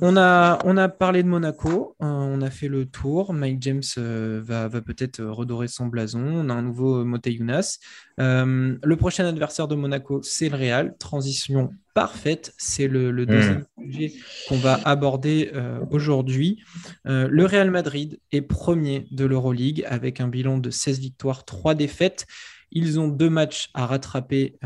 On 0.00 0.16
a, 0.16 0.58
on 0.64 0.76
a 0.76 0.88
parlé 0.88 1.22
de 1.22 1.28
Monaco, 1.28 1.96
euh, 2.02 2.06
on 2.06 2.42
a 2.42 2.50
fait 2.50 2.68
le 2.68 2.84
tour. 2.84 3.32
Mike 3.32 3.62
James 3.62 3.82
euh, 3.96 4.40
va, 4.44 4.66
va 4.66 4.80
peut-être 4.80 5.22
redorer 5.22 5.68
son 5.68 5.86
blason. 5.86 6.20
On 6.20 6.50
a 6.50 6.54
un 6.54 6.62
nouveau 6.62 7.04
Moteyunas. 7.04 7.78
Euh, 8.20 8.76
le 8.82 8.96
prochain 8.96 9.24
adversaire 9.24 9.68
de 9.68 9.76
Monaco, 9.76 10.20
c'est 10.22 10.48
le 10.48 10.56
Real. 10.56 10.96
Transition 10.98 11.70
parfaite. 11.94 12.52
C'est 12.58 12.88
le, 12.88 13.12
le, 13.12 13.24
deuxième 13.24 13.66
sujet 13.80 14.12
qu'on 14.48 14.58
va 14.58 14.80
aborder 14.84 15.52
aujourd'hui. 15.92 16.60
le 17.04 17.44
Real 17.46 17.70
Madrid 17.70 18.18
est 18.32 18.42
premier 18.42 19.06
de 19.12 19.24
l'Euroleague 19.24 19.84
avec 19.86 20.20
un 20.20 20.26
bilan 20.26 20.58
de 20.58 20.70
16 20.70 20.98
victoires, 20.98 21.44
3 21.44 21.76
défaites. 21.76 22.26
Ils 22.72 22.98
ont 22.98 23.06
deux 23.06 23.30
matchs 23.30 23.70
à 23.74 23.86
rattraper 23.86 24.58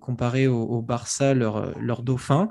comparé 0.00 0.48
au, 0.48 0.60
au 0.62 0.82
Barça, 0.82 1.34
leur, 1.34 1.78
leur 1.78 2.02
dauphin. 2.02 2.50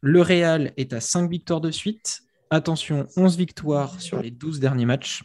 Le 0.00 0.22
Real 0.22 0.72
est 0.76 0.92
à 0.92 1.00
5 1.00 1.28
victoires 1.30 1.60
de 1.60 1.70
suite. 1.70 2.20
Attention, 2.50 3.06
11 3.16 3.36
victoires 3.36 4.00
sur 4.00 4.22
les 4.22 4.30
12 4.30 4.60
derniers 4.60 4.86
matchs. 4.86 5.24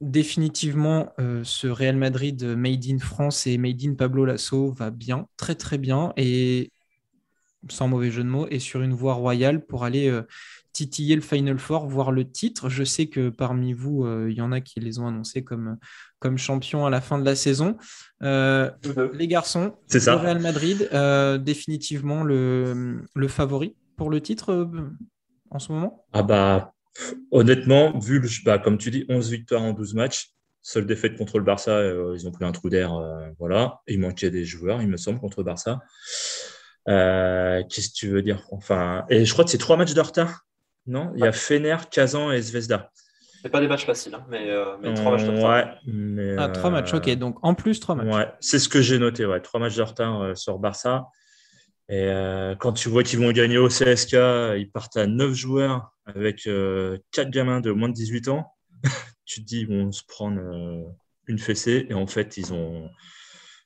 Définitivement, 0.00 1.12
euh, 1.18 1.42
ce 1.44 1.66
Real 1.66 1.96
Madrid 1.96 2.42
Made 2.44 2.84
in 2.86 2.98
France 2.98 3.46
et 3.46 3.58
Made 3.58 3.82
in 3.82 3.94
Pablo 3.94 4.24
Lasso 4.24 4.70
va 4.72 4.90
bien, 4.90 5.26
très 5.36 5.54
très 5.54 5.78
bien, 5.78 6.12
et 6.16 6.70
sans 7.68 7.88
mauvais 7.88 8.10
jeu 8.10 8.22
de 8.22 8.28
mots, 8.28 8.46
et 8.48 8.60
sur 8.60 8.82
une 8.82 8.92
voie 8.92 9.14
royale 9.14 9.66
pour 9.66 9.84
aller 9.84 10.08
euh, 10.08 10.22
titiller 10.78 11.16
le 11.16 11.20
Final 11.20 11.58
Four, 11.58 11.88
voire 11.88 12.12
le 12.12 12.30
titre. 12.30 12.68
Je 12.68 12.84
sais 12.84 13.06
que 13.06 13.28
parmi 13.28 13.72
vous, 13.72 14.06
il 14.28 14.34
y 14.34 14.40
en 14.40 14.52
a 14.52 14.60
qui 14.60 14.80
les 14.80 14.98
ont 14.98 15.08
annoncés 15.08 15.42
comme, 15.42 15.76
comme 16.18 16.38
champions 16.38 16.86
à 16.86 16.90
la 16.90 17.00
fin 17.00 17.18
de 17.18 17.24
la 17.24 17.34
saison. 17.34 17.76
les 18.20 19.28
garçons, 19.28 19.74
le 19.92 20.14
Real 20.14 20.40
Madrid, 20.40 20.88
définitivement 21.44 22.22
le, 22.22 23.02
le 23.14 23.28
favori 23.28 23.76
pour 23.96 24.10
le 24.10 24.20
titre 24.20 24.70
en 25.50 25.58
ce 25.58 25.72
moment? 25.72 26.04
Ah 26.12 26.22
bah 26.22 26.74
honnêtement, 27.30 27.98
vu 27.98 28.20
le, 28.20 28.28
bah, 28.44 28.58
comme 28.58 28.78
tu 28.78 28.90
dis, 28.90 29.04
11 29.08 29.30
victoires 29.30 29.62
en 29.62 29.72
12 29.72 29.94
matchs, 29.94 30.32
seule 30.62 30.86
défaite 30.86 31.16
contre 31.16 31.38
le 31.38 31.44
Barça, 31.44 31.72
euh, 31.72 32.14
ils 32.16 32.26
ont 32.26 32.32
pris 32.32 32.44
un 32.44 32.52
trou 32.52 32.68
d'air, 32.68 32.94
euh, 32.94 33.28
voilà. 33.38 33.80
Il 33.86 34.00
manquait 34.00 34.30
des 34.30 34.44
joueurs, 34.44 34.82
il 34.82 34.88
me 34.88 34.96
semble, 34.96 35.20
contre 35.20 35.40
le 35.40 35.44
Barça. 35.44 35.80
Euh, 36.88 37.62
qu'est-ce 37.68 37.90
que 37.90 37.94
tu 37.94 38.08
veux 38.08 38.22
dire? 38.22 38.46
Enfin, 38.50 39.04
et 39.08 39.24
je 39.24 39.32
crois 39.32 39.44
que 39.44 39.50
c'est 39.50 39.58
trois 39.58 39.76
matchs 39.76 39.94
de 39.94 40.00
retard, 40.00 40.46
non 40.88 41.12
Il 41.14 41.20
y 41.20 41.26
a 41.26 41.32
Fener, 41.32 41.76
Kazan 41.90 42.32
et 42.32 42.40
Zvezda. 42.40 42.90
C'est 43.42 43.50
pas 43.50 43.60
des 43.60 43.68
matchs 43.68 43.86
faciles, 43.86 44.14
hein, 44.14 44.26
mais, 44.28 44.94
trois 44.94 45.12
matchs 45.12 45.24
de 45.24 45.30
retard. 45.30 45.50
Ouais, 45.50 45.64
mais, 45.86 46.34
ah, 46.36 46.48
trois 46.48 46.70
matchs, 46.70 46.92
ok. 46.92 47.08
Donc 47.16 47.38
en 47.42 47.54
plus, 47.54 47.78
trois 47.78 47.94
matchs. 47.94 48.14
Ouais, 48.14 48.28
c'est 48.40 48.58
ce 48.58 48.68
que 48.68 48.82
j'ai 48.82 48.98
noté, 48.98 49.24
ouais. 49.26 49.40
Trois 49.40 49.60
matchs 49.60 49.76
de 49.76 49.82
retard 49.82 50.36
sur 50.36 50.58
Barça. 50.58 51.06
Et 51.88 52.08
euh, 52.08 52.54
quand 52.54 52.72
tu 52.72 52.88
vois 52.88 53.02
qu'ils 53.02 53.18
vont 53.18 53.32
gagner 53.32 53.56
au 53.56 53.68
CSK, 53.68 54.14
ils 54.58 54.68
partent 54.72 54.96
à 54.96 55.06
9 55.06 55.32
joueurs 55.32 55.92
avec 56.04 56.46
euh, 56.46 56.98
4 57.12 57.30
gamins 57.30 57.60
de 57.60 57.70
moins 57.70 57.88
de 57.88 57.94
18 57.94 58.28
ans. 58.28 58.52
tu 59.24 59.40
te 59.40 59.46
dis, 59.46 59.60
ils 59.60 59.68
vont 59.68 59.90
se 59.90 60.02
prendre 60.06 60.38
euh, 60.38 60.82
une 61.26 61.38
fessée. 61.38 61.86
Et 61.88 61.94
en 61.94 62.06
fait, 62.06 62.36
ils 62.36 62.52
ont, 62.52 62.90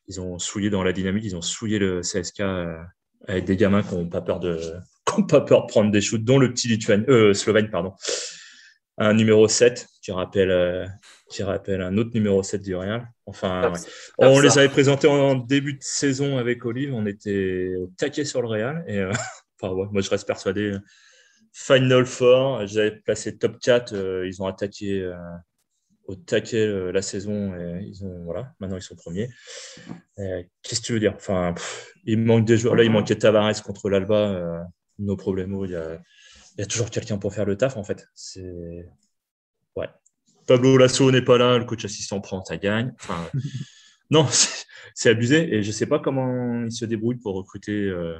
ils 0.06 0.20
ont 0.20 0.38
souillé 0.38 0.70
dans 0.70 0.84
la 0.84 0.92
dynamique, 0.92 1.24
ils 1.24 1.36
ont 1.36 1.42
souillé 1.42 1.78
le 1.78 2.00
CSK 2.00 2.40
euh, 2.40 2.76
avec 3.26 3.44
des 3.44 3.56
gamins 3.56 3.82
qui 3.82 3.94
n'ont 3.94 4.08
pas, 4.08 4.20
peur 4.20 4.38
de, 4.38 4.58
pas 5.28 5.40
peur 5.40 5.62
de 5.62 5.66
prendre 5.66 5.90
des 5.90 6.00
shoots, 6.00 6.24
dont 6.24 6.38
le 6.38 6.52
petit 6.52 6.68
Lituan, 6.68 7.04
Slovène, 7.34 7.70
pardon. 7.70 7.92
Un 8.98 9.14
numéro 9.14 9.48
7 9.48 9.88
qui 10.02 10.12
rappelle 10.12 10.90
qui 11.32 11.42
rappelle 11.42 11.80
un 11.80 11.96
autre 11.96 12.10
numéro 12.14 12.42
7 12.42 12.62
du 12.62 12.76
Real. 12.76 13.08
Enfin, 13.26 13.72
on 14.18 14.38
les 14.38 14.58
avait 14.58 14.68
présentés 14.68 15.08
en 15.08 15.34
début 15.34 15.74
de 15.74 15.82
saison 15.82 16.38
avec 16.38 16.64
Olive, 16.64 16.94
on 16.94 17.06
était 17.06 17.74
au 17.80 17.90
taquet 17.96 18.24
sur 18.24 18.42
le 18.42 18.48
Real. 18.48 18.84
Et 18.86 18.98
euh, 18.98 19.12
moi, 19.62 20.00
je 20.00 20.10
reste 20.10 20.26
persuadé. 20.26 20.76
Final 21.52 22.06
Four, 22.06 22.66
j'avais 22.66 22.92
placé 22.92 23.36
top 23.36 23.58
4, 23.58 23.94
euh, 23.94 24.26
ils 24.26 24.42
ont 24.42 24.46
attaqué 24.46 25.02
euh, 25.02 25.14
au 26.04 26.14
taquet 26.14 26.66
la 26.92 27.02
saison 27.02 27.54
et 27.54 27.82
ils 27.82 28.04
ont, 28.04 28.24
voilà, 28.24 28.54
maintenant 28.58 28.76
ils 28.76 28.82
sont 28.82 28.96
premiers. 28.96 29.28
Qu'est-ce 30.16 30.80
que 30.80 30.86
tu 30.86 30.92
veux 30.94 31.00
dire? 31.00 31.14
Enfin, 31.14 31.54
Il 32.04 32.18
manque 32.20 32.44
des 32.44 32.56
joueurs. 32.56 32.74
Là, 32.74 32.84
il 32.84 32.90
manquait 32.90 33.16
Tavares 33.16 33.62
contre 33.62 33.88
l'Alba, 33.88 34.66
nos 34.98 35.16
problèmes. 35.16 35.56
Il 35.64 35.70
y 35.70 35.76
a, 35.76 36.00
il 36.56 36.60
y 36.60 36.62
a 36.62 36.66
toujours 36.66 36.90
quelqu'un 36.90 37.18
pour 37.18 37.34
faire 37.34 37.44
le 37.44 37.56
taf 37.56 37.76
en 37.76 37.84
fait. 37.84 38.06
C'est 38.14 38.88
ouais. 39.76 39.88
Pablo 40.46 40.76
Lasso 40.76 41.10
n'est 41.10 41.22
pas 41.22 41.38
là, 41.38 41.58
le 41.58 41.64
coach 41.64 41.84
assistant 41.84 42.20
prend, 42.20 42.44
ça 42.44 42.56
gagne. 42.56 42.92
Enfin, 43.00 43.30
non, 44.10 44.26
c'est 44.94 45.10
abusé 45.10 45.54
et 45.54 45.62
je 45.62 45.68
ne 45.68 45.72
sais 45.72 45.86
pas 45.86 45.98
comment 45.98 46.64
il 46.64 46.72
se 46.72 46.84
débrouille 46.84 47.16
pour 47.16 47.34
recruter 47.34 47.72
euh, 47.72 48.18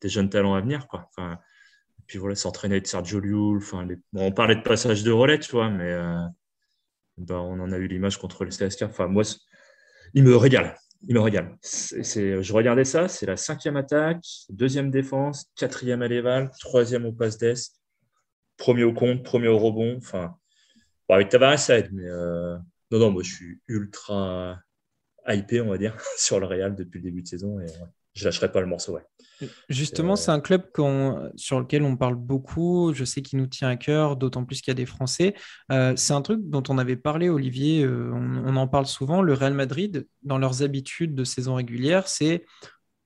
des 0.00 0.08
jeunes 0.08 0.30
talents 0.30 0.54
à 0.54 0.60
venir. 0.60 0.88
Quoi. 0.88 1.08
Enfin, 1.10 1.38
puis 2.06 2.18
voilà, 2.18 2.34
s'entraîner 2.34 2.76
avec 2.76 2.86
Sergio 2.86 3.20
Llull. 3.20 3.58
Enfin, 3.58 3.86
on 4.14 4.32
parlait 4.32 4.56
de 4.56 4.62
passage 4.62 5.02
de 5.02 5.10
relais, 5.10 5.38
tu 5.38 5.52
vois, 5.52 5.68
mais 5.68 5.92
euh, 5.92 6.18
bah, 7.18 7.40
on 7.40 7.60
en 7.60 7.70
a 7.70 7.76
eu 7.76 7.86
l'image 7.86 8.16
contre 8.16 8.44
le 8.44 8.50
CSK. 8.50 8.82
Enfin, 8.82 9.06
moi, 9.06 9.22
il 10.14 10.24
me 10.24 10.34
régale. 10.36 10.76
Il 11.06 11.14
me 11.14 11.20
régale. 11.20 11.56
je 11.62 12.52
regardais 12.52 12.84
ça, 12.84 13.06
c'est 13.08 13.26
la 13.26 13.36
cinquième 13.36 13.76
attaque, 13.76 14.24
deuxième 14.50 14.90
défense, 14.90 15.46
quatrième 15.54 16.02
à 16.02 16.08
l'éval, 16.08 16.50
troisième 16.58 17.06
au 17.06 17.12
passe 17.12 17.38
d'est, 17.38 17.72
premier 18.56 18.82
au 18.82 18.92
compte, 18.92 19.22
premier 19.22 19.48
au 19.48 19.58
rebond. 19.58 19.96
Enfin, 19.96 20.36
avec 21.08 21.28
Tavares, 21.28 21.58
ça 21.58 21.74
euh, 21.74 22.58
non, 22.90 22.98
non, 22.98 23.10
moi 23.10 23.22
je 23.22 23.32
suis 23.32 23.60
ultra 23.68 24.58
hypé, 25.28 25.60
on 25.60 25.68
va 25.68 25.78
dire, 25.78 25.96
sur 26.16 26.40
le 26.40 26.46
Real 26.46 26.74
depuis 26.74 26.98
le 26.98 27.04
début 27.04 27.22
de 27.22 27.28
saison 27.28 27.60
et 27.60 27.66
je 28.14 28.24
lâcherai 28.24 28.50
pas 28.50 28.60
le 28.60 28.66
morceau. 28.66 28.94
Ouais. 28.94 29.04
Justement, 29.68 30.16
c'est 30.16 30.30
un 30.30 30.40
club 30.40 30.64
sur 31.36 31.60
lequel 31.60 31.82
on 31.82 31.96
parle 31.96 32.16
beaucoup. 32.16 32.92
Je 32.94 33.04
sais 33.04 33.22
qu'il 33.22 33.38
nous 33.38 33.46
tient 33.46 33.68
à 33.68 33.76
cœur, 33.76 34.16
d'autant 34.16 34.44
plus 34.44 34.60
qu'il 34.60 34.70
y 34.70 34.72
a 34.72 34.74
des 34.74 34.86
Français. 34.86 35.34
Euh, 35.70 35.94
c'est 35.96 36.12
un 36.12 36.22
truc 36.22 36.40
dont 36.42 36.62
on 36.68 36.78
avait 36.78 36.96
parlé, 36.96 37.28
Olivier. 37.28 37.82
Euh, 37.84 38.10
on, 38.12 38.56
en 38.56 38.68
parle 38.68 38.86
souvent. 38.86 39.22
Le 39.22 39.34
Real 39.34 39.54
Madrid, 39.54 40.06
dans 40.22 40.38
leurs 40.38 40.62
habitudes 40.62 41.14
de 41.14 41.24
saison 41.24 41.54
régulière, 41.54 42.08
c'est 42.08 42.44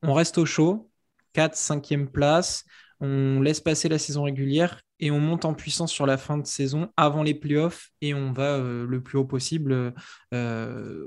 on 0.03 0.15
reste 0.15 0.39
au 0.39 0.47
chaud, 0.47 0.91
4, 1.35 1.55
5e 1.55 2.07
place, 2.07 2.65
on 3.01 3.41
laisse 3.41 3.61
passer 3.61 3.89
la 3.89 3.99
saison 3.99 4.23
régulière 4.23 4.81
et 5.01 5.11
on 5.11 5.19
monte 5.19 5.45
en 5.45 5.55
puissance 5.55 5.93
sur 5.93 6.07
la 6.07 6.17
fin 6.17 6.39
de 6.39 6.47
saison 6.47 6.91
avant 6.97 7.25
les 7.25 7.35
playoffs 7.35 7.91
et 8.01 8.15
on 8.15 8.33
va 8.33 8.57
euh, 8.57 8.87
le 8.87 9.03
plus 9.03 9.19
haut 9.19 9.25
possible 9.25 9.93
euh, 10.33 11.07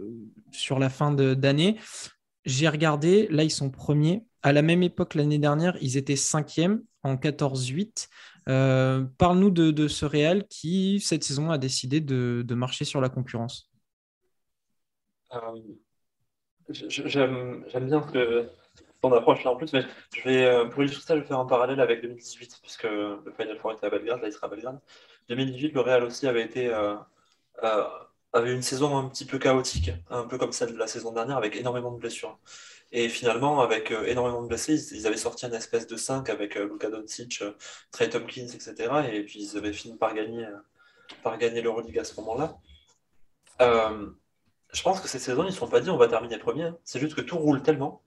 sur 0.51 0.77
la 0.77 0.89
fin 0.89 1.11
d'année. 1.11 1.77
J'ai 2.45 2.69
regardé, 2.69 3.27
là 3.29 3.43
ils 3.43 3.51
sont 3.51 3.69
premiers. 3.69 4.25
À 4.43 4.53
la 4.53 4.61
même 4.61 4.83
époque 4.83 5.15
l'année 5.15 5.39
dernière, 5.39 5.77
ils 5.81 5.97
étaient 5.97 6.15
cinquièmes 6.15 6.83
en 7.03 7.15
14-8. 7.15 8.09
Euh, 8.47 9.03
parle-nous 9.17 9.49
de, 9.49 9.87
ce 9.87 10.05
Real 10.05 10.47
qui, 10.47 10.99
cette 10.99 11.23
saison, 11.23 11.49
a 11.49 11.57
décidé 11.57 11.99
de, 12.01 12.45
marcher 12.53 12.85
sur 12.85 13.01
la 13.01 13.09
concurrence. 13.09 13.71
J'aime 16.69 17.63
bien 17.73 18.01
que 18.01 18.49
approche 19.13 19.43
là 19.43 19.51
en 19.51 19.55
plus, 19.55 19.71
mais 19.73 19.83
je 20.15 20.23
vais, 20.23 20.45
euh, 20.45 20.65
pour 20.65 20.83
illustrer 20.83 21.03
ça, 21.03 21.15
je 21.15 21.21
vais 21.21 21.27
faire 21.27 21.39
un 21.39 21.45
parallèle 21.45 21.79
avec 21.79 22.01
2018, 22.01 22.59
puisque 22.61 22.83
le 22.83 23.33
Final 23.37 23.57
Four 23.59 23.73
était 23.73 23.85
à 23.85 23.89
Belgrade, 23.89 24.21
là 24.21 24.27
il 24.27 24.33
sera 24.33 24.47
à 24.47 24.49
Belgrade. 24.49 24.79
2018, 25.29 25.73
le 25.73 25.81
Real 25.81 26.03
aussi 26.03 26.27
avait 26.27 26.43
été 26.43 26.73
euh, 26.73 26.95
euh, 27.63 27.83
avait 28.35 28.53
une 28.53 28.61
saison 28.61 28.97
un 28.97 29.07
petit 29.09 29.25
peu 29.25 29.39
chaotique, 29.39 29.91
un 30.09 30.23
peu 30.23 30.37
comme 30.37 30.51
celle 30.51 30.73
de 30.73 30.77
la 30.77 30.87
saison 30.87 31.11
dernière, 31.11 31.37
avec 31.37 31.55
énormément 31.55 31.91
de 31.91 31.97
blessures. 31.97 32.37
Et 32.91 33.09
finalement, 33.09 33.61
avec 33.61 33.91
énormément 33.91 34.43
de 34.43 34.47
blessés, 34.47 34.93
ils, 34.93 35.07
avaient 35.07 35.17
sorti 35.17 35.45
une 35.45 35.53
espèce 35.53 35.87
de 35.87 35.95
5 35.95 36.29
avec 36.29 36.55
Luka 36.55 36.89
Doncic, 36.89 37.43
Trey 37.91 38.09
Tompkins, 38.09 38.47
etc. 38.47 38.75
Et 39.11 39.23
puis 39.23 39.41
ils 39.41 39.57
avaient 39.57 39.73
fini 39.73 39.97
par 39.97 40.13
gagner, 40.13 40.45
par 41.23 41.37
gagner 41.37 41.61
l'Euroleague 41.61 41.97
à 41.97 42.03
ce 42.03 42.15
moment-là. 42.21 42.57
je 43.59 44.81
pense 44.83 45.01
que 45.01 45.07
cette 45.07 45.21
saison, 45.21 45.43
ils 45.43 45.47
ne 45.47 45.51
se 45.51 45.57
sont 45.57 45.67
pas 45.67 45.79
dit 45.79 45.89
on 45.89 45.97
va 45.97 46.07
terminer 46.07 46.37
premier. 46.37 46.71
C'est 46.83 46.99
juste 46.99 47.15
que 47.15 47.21
tout 47.21 47.37
roule 47.37 47.63
tellement 47.63 48.03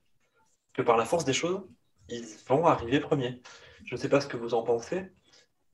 que 0.75 0.83
par 0.83 0.97
la 0.97 1.05
force 1.05 1.25
des 1.25 1.33
choses, 1.33 1.61
ils 2.09 2.25
vont 2.47 2.67
arriver 2.67 3.01
premiers. 3.01 3.43
Je 3.85 3.95
ne 3.95 4.01
sais 4.01 4.09
pas 4.09 4.21
ce 4.21 4.27
que 4.27 4.37
vous 4.37 4.55
en 4.55 4.63
pensez. 4.63 5.11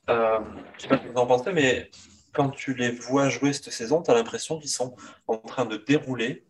Euh, 0.09 0.41
je 0.77 0.83
sais 0.83 0.89
pas 0.89 0.99
ce 0.99 1.03
que 1.03 1.09
vous 1.09 1.19
en 1.19 1.27
pensez, 1.27 1.53
mais 1.53 1.91
quand 2.35 2.51
tu 2.51 2.75
les 2.75 2.91
vois 2.91 3.29
jouer 3.29 3.53
cette 3.53 3.73
saison, 3.73 4.03
tu 4.03 4.11
as 4.11 4.15
l'impression 4.15 4.59
qu'ils 4.59 4.71
sont 4.71 4.95
en 5.27 5.39
train 5.39 5.65
de 5.65 5.77
dérouler 5.77 6.45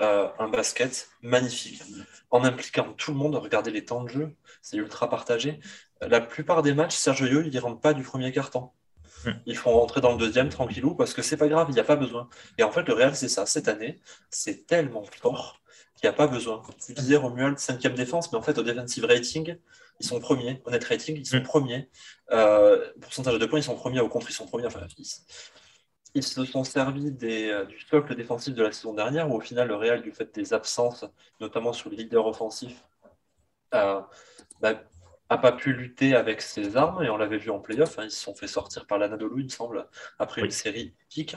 euh, 0.00 0.28
un 0.38 0.48
basket 0.48 1.10
magnifique, 1.22 1.82
en 2.30 2.44
impliquant 2.44 2.92
tout 2.94 3.12
le 3.12 3.18
monde. 3.18 3.34
Regardez 3.34 3.70
les 3.70 3.84
temps 3.84 4.02
de 4.02 4.08
jeu, 4.08 4.34
c'est 4.62 4.76
ultra 4.76 5.10
partagé. 5.10 5.60
La 6.00 6.20
plupart 6.20 6.62
des 6.62 6.74
matchs, 6.74 6.96
Sergio 6.96 7.26
Yo, 7.26 7.42
ils 7.42 7.54
ne 7.54 7.60
rentrent 7.60 7.80
pas 7.80 7.94
du 7.94 8.02
premier 8.02 8.32
carton. 8.32 8.70
Hmm. 9.24 9.32
Ils 9.46 9.56
font 9.56 9.72
rentrer 9.72 10.00
dans 10.00 10.12
le 10.12 10.18
deuxième 10.18 10.48
tranquillou 10.48 10.94
parce 10.94 11.14
que 11.14 11.22
c'est 11.22 11.36
pas 11.36 11.48
grave, 11.48 11.66
il 11.70 11.74
n'y 11.74 11.80
a 11.80 11.84
pas 11.84 11.96
besoin. 11.96 12.28
Et 12.58 12.62
en 12.62 12.70
fait, 12.70 12.82
le 12.82 12.94
Real, 12.94 13.14
c'est 13.14 13.28
ça. 13.28 13.46
Cette 13.46 13.68
année, 13.68 14.00
c'est 14.30 14.66
tellement 14.66 15.04
fort 15.04 15.62
il 16.02 16.06
n'y 16.06 16.10
a 16.10 16.12
pas 16.12 16.26
besoin. 16.26 16.62
Tu 16.84 16.94
disais 16.94 17.16
Romuald, 17.16 17.58
cinquième 17.58 17.94
défense, 17.94 18.32
mais 18.32 18.38
en 18.38 18.42
fait, 18.42 18.58
au 18.58 18.62
defensive 18.62 19.04
rating, 19.04 19.56
ils 20.02 20.06
sont 20.06 20.20
premiers. 20.20 20.60
Honnête 20.64 20.84
rating, 20.84 21.16
ils 21.16 21.26
sont 21.26 21.38
mm. 21.38 21.42
premiers. 21.42 21.88
Euh, 22.32 22.92
pourcentage 23.00 23.38
de 23.38 23.46
points, 23.46 23.60
ils 23.60 23.64
sont 23.64 23.76
premiers. 23.76 24.00
Au 24.00 24.08
contre, 24.08 24.30
ils 24.30 24.34
sont 24.34 24.46
premiers. 24.46 24.66
Enfin, 24.66 24.80
ils, 26.14 26.22
se 26.22 26.44
sont 26.44 26.64
servis 26.64 27.10
des, 27.10 27.64
du 27.68 27.80
socle 27.80 28.14
défensif 28.14 28.54
de 28.54 28.62
la 28.62 28.72
saison 28.72 28.94
dernière, 28.94 29.30
où 29.30 29.36
au 29.36 29.40
final, 29.40 29.68
le 29.68 29.76
Real, 29.76 30.02
du 30.02 30.12
fait 30.12 30.34
des 30.34 30.52
absences, 30.52 31.04
notamment 31.40 31.72
sur 31.72 31.88
les 31.90 31.96
leaders 31.96 32.26
offensifs, 32.26 32.84
euh, 33.74 34.00
bah, 34.60 34.82
a 35.28 35.38
pas 35.38 35.52
pu 35.52 35.72
lutter 35.72 36.14
avec 36.14 36.42
ses 36.42 36.76
armes, 36.76 37.02
et 37.02 37.08
on 37.08 37.16
l'avait 37.16 37.38
vu 37.38 37.50
en 37.50 37.58
playoff, 37.58 37.98
hein, 37.98 38.04
ils 38.04 38.10
se 38.10 38.20
sont 38.20 38.34
fait 38.34 38.46
sortir 38.46 38.86
par 38.86 38.98
l'Anadolu, 38.98 39.40
il 39.40 39.44
me 39.44 39.48
semble, 39.48 39.88
après 40.18 40.42
une 40.42 40.50
série 40.50 40.94
pique. 41.08 41.36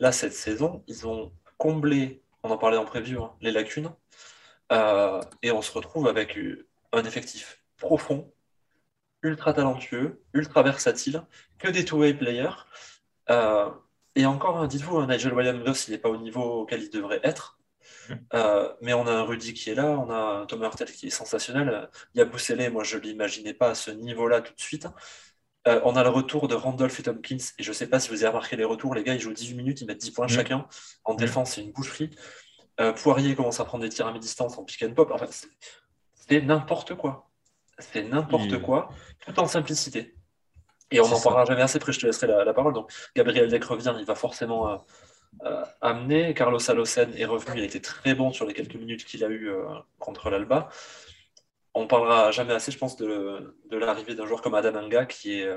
Là, 0.00 0.10
cette 0.10 0.32
saison, 0.32 0.82
ils 0.88 1.06
ont 1.06 1.32
comblé, 1.56 2.22
on 2.42 2.50
en 2.50 2.58
parlait 2.58 2.76
en 2.76 2.84
prévu, 2.84 3.18
hein, 3.18 3.32
les 3.40 3.52
lacunes, 3.52 3.92
euh, 4.72 5.20
et 5.42 5.52
on 5.52 5.62
se 5.62 5.70
retrouve 5.72 6.08
avec 6.08 6.36
un 6.92 7.04
effectif 7.04 7.62
profond, 7.78 8.32
ultra 9.22 9.52
talentueux, 9.52 10.22
ultra 10.32 10.62
versatile, 10.62 11.22
que 11.58 11.68
des 11.68 11.84
two-way 11.84 12.14
players. 12.14 12.66
Euh, 13.30 13.70
et 14.14 14.26
encore, 14.26 14.66
dites-vous, 14.68 14.98
hein, 14.98 15.06
Nigel 15.08 15.34
Williams, 15.34 15.88
il 15.88 15.92
n'est 15.92 15.98
pas 15.98 16.08
au 16.08 16.16
niveau 16.16 16.62
auquel 16.62 16.82
il 16.82 16.90
devrait 16.90 17.20
être. 17.22 17.58
Euh, 18.34 18.72
mais 18.82 18.94
on 18.94 19.06
a 19.06 19.12
un 19.12 19.22
Rudy 19.22 19.52
qui 19.52 19.70
est 19.70 19.74
là, 19.74 19.86
on 19.86 20.10
a 20.10 20.16
un 20.16 20.46
Tom 20.46 20.62
Hurtel 20.62 20.90
qui 20.90 21.06
est 21.06 21.10
sensationnel. 21.10 21.88
Il 22.14 22.18
y 22.18 22.20
a 22.20 22.24
Boussele, 22.24 22.70
moi 22.70 22.84
je 22.84 22.96
ne 22.96 23.02
l'imaginais 23.02 23.54
pas 23.54 23.70
à 23.70 23.74
ce 23.74 23.90
niveau-là 23.90 24.40
tout 24.40 24.54
de 24.54 24.60
suite. 24.60 24.88
on 25.66 25.96
a 25.96 26.02
le 26.02 26.08
retour 26.08 26.48
de 26.48 26.54
Randolph 26.54 26.98
et 27.00 27.02
Tompkins, 27.02 27.36
et 27.58 27.62
je 27.62 27.68
ne 27.68 27.74
sais 27.74 27.88
pas 27.88 27.98
si 28.00 28.08
vous 28.10 28.22
avez 28.22 28.28
remarqué 28.28 28.56
les 28.56 28.64
retours, 28.64 28.94
les 28.94 29.02
gars, 29.02 29.14
ils 29.14 29.20
jouent 29.20 29.32
18 29.32 29.54
minutes, 29.54 29.80
ils 29.80 29.86
mettent 29.86 30.00
10 30.00 30.12
points 30.12 30.26
mm. 30.26 30.30
chacun. 30.30 30.68
En 31.04 31.14
mm. 31.14 31.16
défense, 31.16 31.52
c'est 31.52 31.62
une 31.62 31.72
boucherie. 31.72 32.10
Euh, 32.80 32.92
Poirier 32.92 33.34
commence 33.34 33.60
à 33.60 33.64
prendre 33.64 33.82
des 33.82 33.88
tirs 33.88 34.06
à 34.06 34.12
mi-distance 34.12 34.58
en 34.58 34.64
pick 34.64 34.82
and 34.82 34.94
pop. 34.94 35.10
En 35.10 35.18
fait, 35.18 35.48
c'est 36.14 36.40
n'importe 36.42 36.94
quoi. 36.94 37.25
C'est 37.78 38.02
n'importe 38.02 38.60
quoi, 38.62 38.90
tout 39.24 39.38
en 39.38 39.46
simplicité. 39.46 40.14
Et 40.90 41.00
on 41.00 41.08
n'en 41.08 41.20
parlera 41.20 41.44
jamais 41.44 41.62
assez, 41.62 41.76
après 41.76 41.92
je 41.92 42.00
te 42.00 42.06
laisserai 42.06 42.26
la, 42.26 42.54
parole. 42.54 42.72
Donc 42.72 42.90
Gabriel 43.14 43.48
Deck 43.48 43.64
revient, 43.64 43.94
il 43.98 44.04
va 44.04 44.14
forcément 44.14 44.68
euh, 44.68 44.76
euh, 45.44 45.64
amener. 45.80 46.32
Carlos 46.32 46.70
Alocen 46.70 47.12
est 47.16 47.24
revenu, 47.24 47.58
il 47.58 47.62
a 47.62 47.66
été 47.66 47.80
très 47.80 48.14
bon 48.14 48.32
sur 48.32 48.46
les 48.46 48.54
quelques 48.54 48.76
minutes 48.76 49.04
qu'il 49.04 49.24
a 49.24 49.28
eu 49.28 49.50
contre 49.98 50.30
l'Alba. 50.30 50.68
On 51.74 51.86
parlera 51.86 52.30
jamais 52.30 52.54
assez, 52.54 52.72
je 52.72 52.78
pense, 52.78 52.96
de, 52.96 53.54
de 53.68 53.76
l'arrivée 53.76 54.14
d'un 54.14 54.26
joueur 54.26 54.40
comme 54.40 54.54
Adam 54.54 54.80
Anga, 54.80 55.04
qui 55.04 55.40
est 55.40 55.48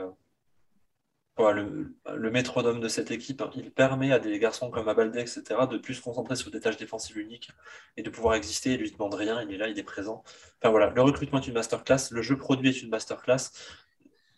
le, 1.39 2.29
métronome 2.31 2.81
de 2.81 2.87
cette 2.87 3.11
équipe, 3.11 3.41
hein, 3.41 3.49
il 3.55 3.71
permet 3.71 4.11
à 4.11 4.19
des 4.19 4.37
garçons 4.39 4.69
comme 4.69 4.87
Abalde, 4.87 5.15
etc., 5.15 5.43
de 5.69 5.77
plus 5.77 5.95
se 5.95 6.01
concentrer 6.01 6.35
sur 6.35 6.51
des 6.51 6.59
tâches 6.59 6.77
défensives 6.77 7.17
uniques 7.17 7.49
et 7.97 8.03
de 8.03 8.09
pouvoir 8.09 8.35
exister. 8.35 8.73
Il 8.73 8.81
lui 8.81 8.91
demande 8.91 9.13
rien, 9.13 9.41
il 9.41 9.53
est 9.53 9.57
là, 9.57 9.67
il 9.69 9.79
est 9.79 9.83
présent. 9.83 10.23
Enfin 10.61 10.69
voilà, 10.69 10.89
le 10.89 11.01
recrutement 11.01 11.39
est 11.39 11.47
une 11.47 11.53
masterclass, 11.53 12.11
le 12.11 12.21
jeu 12.21 12.37
produit 12.37 12.69
est 12.69 12.81
une 12.81 12.89
masterclass, 12.89 13.51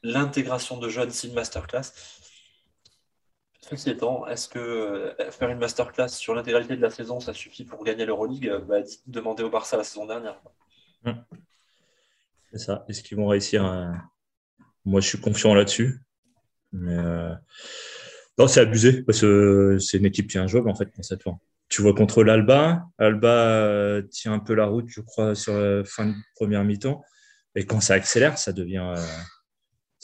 l'intégration 0.04 0.78
de 0.78 0.90
jeunes, 0.90 1.10
c'est 1.10 1.28
une 1.28 1.34
masterclass. 1.34 1.92
Ceci 3.62 3.90
étant, 3.90 4.28
est-ce 4.28 4.48
que 4.48 4.60
euh, 4.60 5.32
faire 5.32 5.50
une 5.50 5.60
masterclass 5.60 6.10
sur 6.10 6.36
l'intégralité 6.36 6.76
de 6.76 6.82
la 6.82 6.90
saison, 6.90 7.20
ça 7.20 7.34
suffit 7.34 7.64
pour 7.64 7.84
gagner 7.84 8.06
l'Euroleague? 8.06 8.48
Euh, 8.48 8.60
bah, 8.60 8.82
Demandez 9.08 9.44
au 9.44 9.50
Barça 9.50 9.78
la 9.78 9.84
saison 9.84 10.06
dernière. 10.06 10.40
Hum. 11.06 11.24
C'est 12.52 12.60
ça. 12.60 12.86
Est-ce 12.90 13.02
qu'ils 13.02 13.18
vont 13.18 13.28
réussir 13.28 13.64
Moi, 14.84 15.00
je 15.00 15.08
suis 15.08 15.22
confiant 15.22 15.54
là-dessus. 15.54 16.02
Mais 16.72 16.98
euh, 16.98 17.34
non, 18.38 18.48
c'est 18.48 18.62
abusé 18.62 19.04
parce 19.04 19.22
que 19.22 19.78
c'est 19.80 19.98
une 19.98 20.06
équipe 20.06 20.30
qui 20.30 20.38
est 20.38 20.40
injouable 20.40 20.70
en 20.70 20.76
fait 20.76 20.88
pour 20.88 21.04
cette 21.04 21.24
fois. 21.24 21.38
Tu 21.70 21.82
vois 21.82 21.94
contre 21.94 22.24
l'Alba, 22.24 22.86
Alba 22.98 23.28
euh, 23.30 24.02
tient 24.02 24.34
un 24.34 24.40
peu 24.40 24.54
la 24.54 24.66
route, 24.66 24.90
je 24.90 25.00
crois, 25.00 25.36
sur 25.36 25.58
la 25.58 25.84
fin 25.86 26.08
de 26.08 26.14
première 26.36 26.64
mi-temps. 26.66 27.02
Et 27.56 27.66
quand 27.66 27.80
ça 27.80 27.94
accélère, 27.94 28.38
ça 28.38 28.52
devient. 28.52 28.94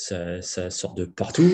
Euh, 0.09 0.41
ça, 0.41 0.69
sort 0.69 0.93
de 0.93 1.05
partout. 1.05 1.51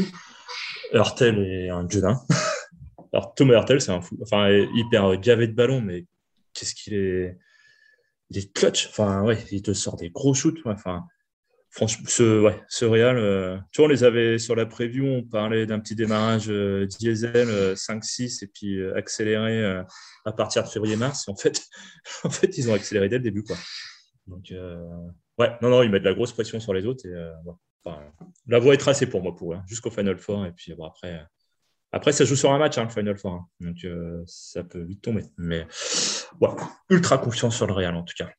Hurtel 0.92 1.40
est 1.40 1.70
un 1.70 1.88
jeune. 1.90 2.16
Alors, 3.14 3.34
Thomas 3.34 3.54
Hurtel, 3.54 3.82
c'est 3.82 3.92
un 3.92 4.02
fou. 4.02 4.18
Enfin, 4.22 4.50
hyper 4.76 5.18
gavé 5.18 5.48
de 5.48 5.54
ballon, 5.54 5.82
mais 5.82 6.06
qu'est-ce 6.54 6.76
qu'il 6.76 6.94
est. 6.94 7.38
Il 8.30 8.38
est 8.38 8.54
clutch. 8.54 8.90
Enfin, 8.90 9.22
ouais, 9.24 9.38
il 9.52 9.62
te 9.62 9.74
sort 9.74 9.96
des 9.96 10.10
gros 10.10 10.34
shoots. 10.34 10.60
Enfin, 10.66 11.06
franchement, 11.74 12.06
ce, 12.08 12.42
ouais, 12.42 12.64
ce 12.70 12.86
Real, 12.86 13.18
euh, 13.18 13.58
tu 13.72 13.82
vois, 13.82 13.88
on 13.88 13.90
les 13.90 14.04
avait 14.04 14.38
sur 14.38 14.56
la 14.56 14.66
preview, 14.66 15.06
on 15.06 15.24
parlait 15.24 15.66
d'un 15.66 15.80
petit 15.80 15.96
démarrage 15.96 16.50
euh, 16.50 16.86
diesel 16.86 17.74
5-6 17.74 18.44
euh, 18.44 18.46
et 18.46 18.48
puis 18.48 18.92
accéléré 18.96 19.84
à 20.26 20.32
partir 20.32 20.64
de 20.64 20.70
février-mars. 20.70 21.28
En 21.28 21.36
fait, 21.36 21.64
en 22.24 22.30
fait, 22.30 22.58
ils 22.58 22.70
ont 22.70 22.74
accéléré 22.74 23.10
dès 23.10 23.18
le 23.18 23.24
début. 23.24 23.44
Quoi. 23.44 23.58
Donc, 24.28 24.54
ouais, 25.40 25.58
non, 25.62 25.70
non, 25.70 25.84
ils 25.84 25.90
mettent 25.90 26.04
de 26.04 26.10
la 26.10 26.16
grosse 26.16 26.32
pression 26.32 26.60
sur 26.60 26.74
les 26.74 26.86
autres. 26.86 27.06
Et, 27.08 27.92
la 28.48 28.60
voie 28.60 28.74
est 28.74 28.78
tracée 28.78 29.08
pour 29.08 29.22
moi, 29.22 29.36
pour 29.36 29.56
hein, 29.56 29.64
jusqu'au 29.68 29.90
Final 29.90 30.18
Four. 30.18 30.46
Et 30.46 30.52
puis 30.54 30.74
bon, 30.74 30.86
après, 30.86 31.22
après, 31.92 32.14
ça 32.14 32.24
joue 32.24 32.36
sur 32.36 32.54
un 32.54 32.58
match, 32.58 32.78
hein, 32.78 32.86
le 32.86 32.90
Final 32.90 33.18
Four. 33.18 33.34
Hein. 33.34 33.48
donc, 33.60 33.86
ça 34.28 34.64
peut 34.64 34.84
vite 34.84 35.02
tomber. 35.02 35.24
Mais 35.38 35.68
ouais, 36.40 36.50
ultra 36.90 37.18
confiance 37.18 37.58
sur 37.58 37.68
le 37.68 37.74
Real, 37.74 37.96
en 37.96 38.04
tout 38.04 38.16
cas 38.18 38.30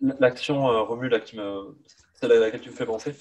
l'action 0.00 0.70
euh, 0.70 0.80
Romu, 0.82 1.08
là, 1.08 1.20
qui 1.20 1.36
me... 1.36 1.76
celle 2.14 2.32
à 2.32 2.38
laquelle 2.38 2.60
tu 2.60 2.70
me 2.70 2.74
fais 2.74 2.86
penser, 2.86 3.14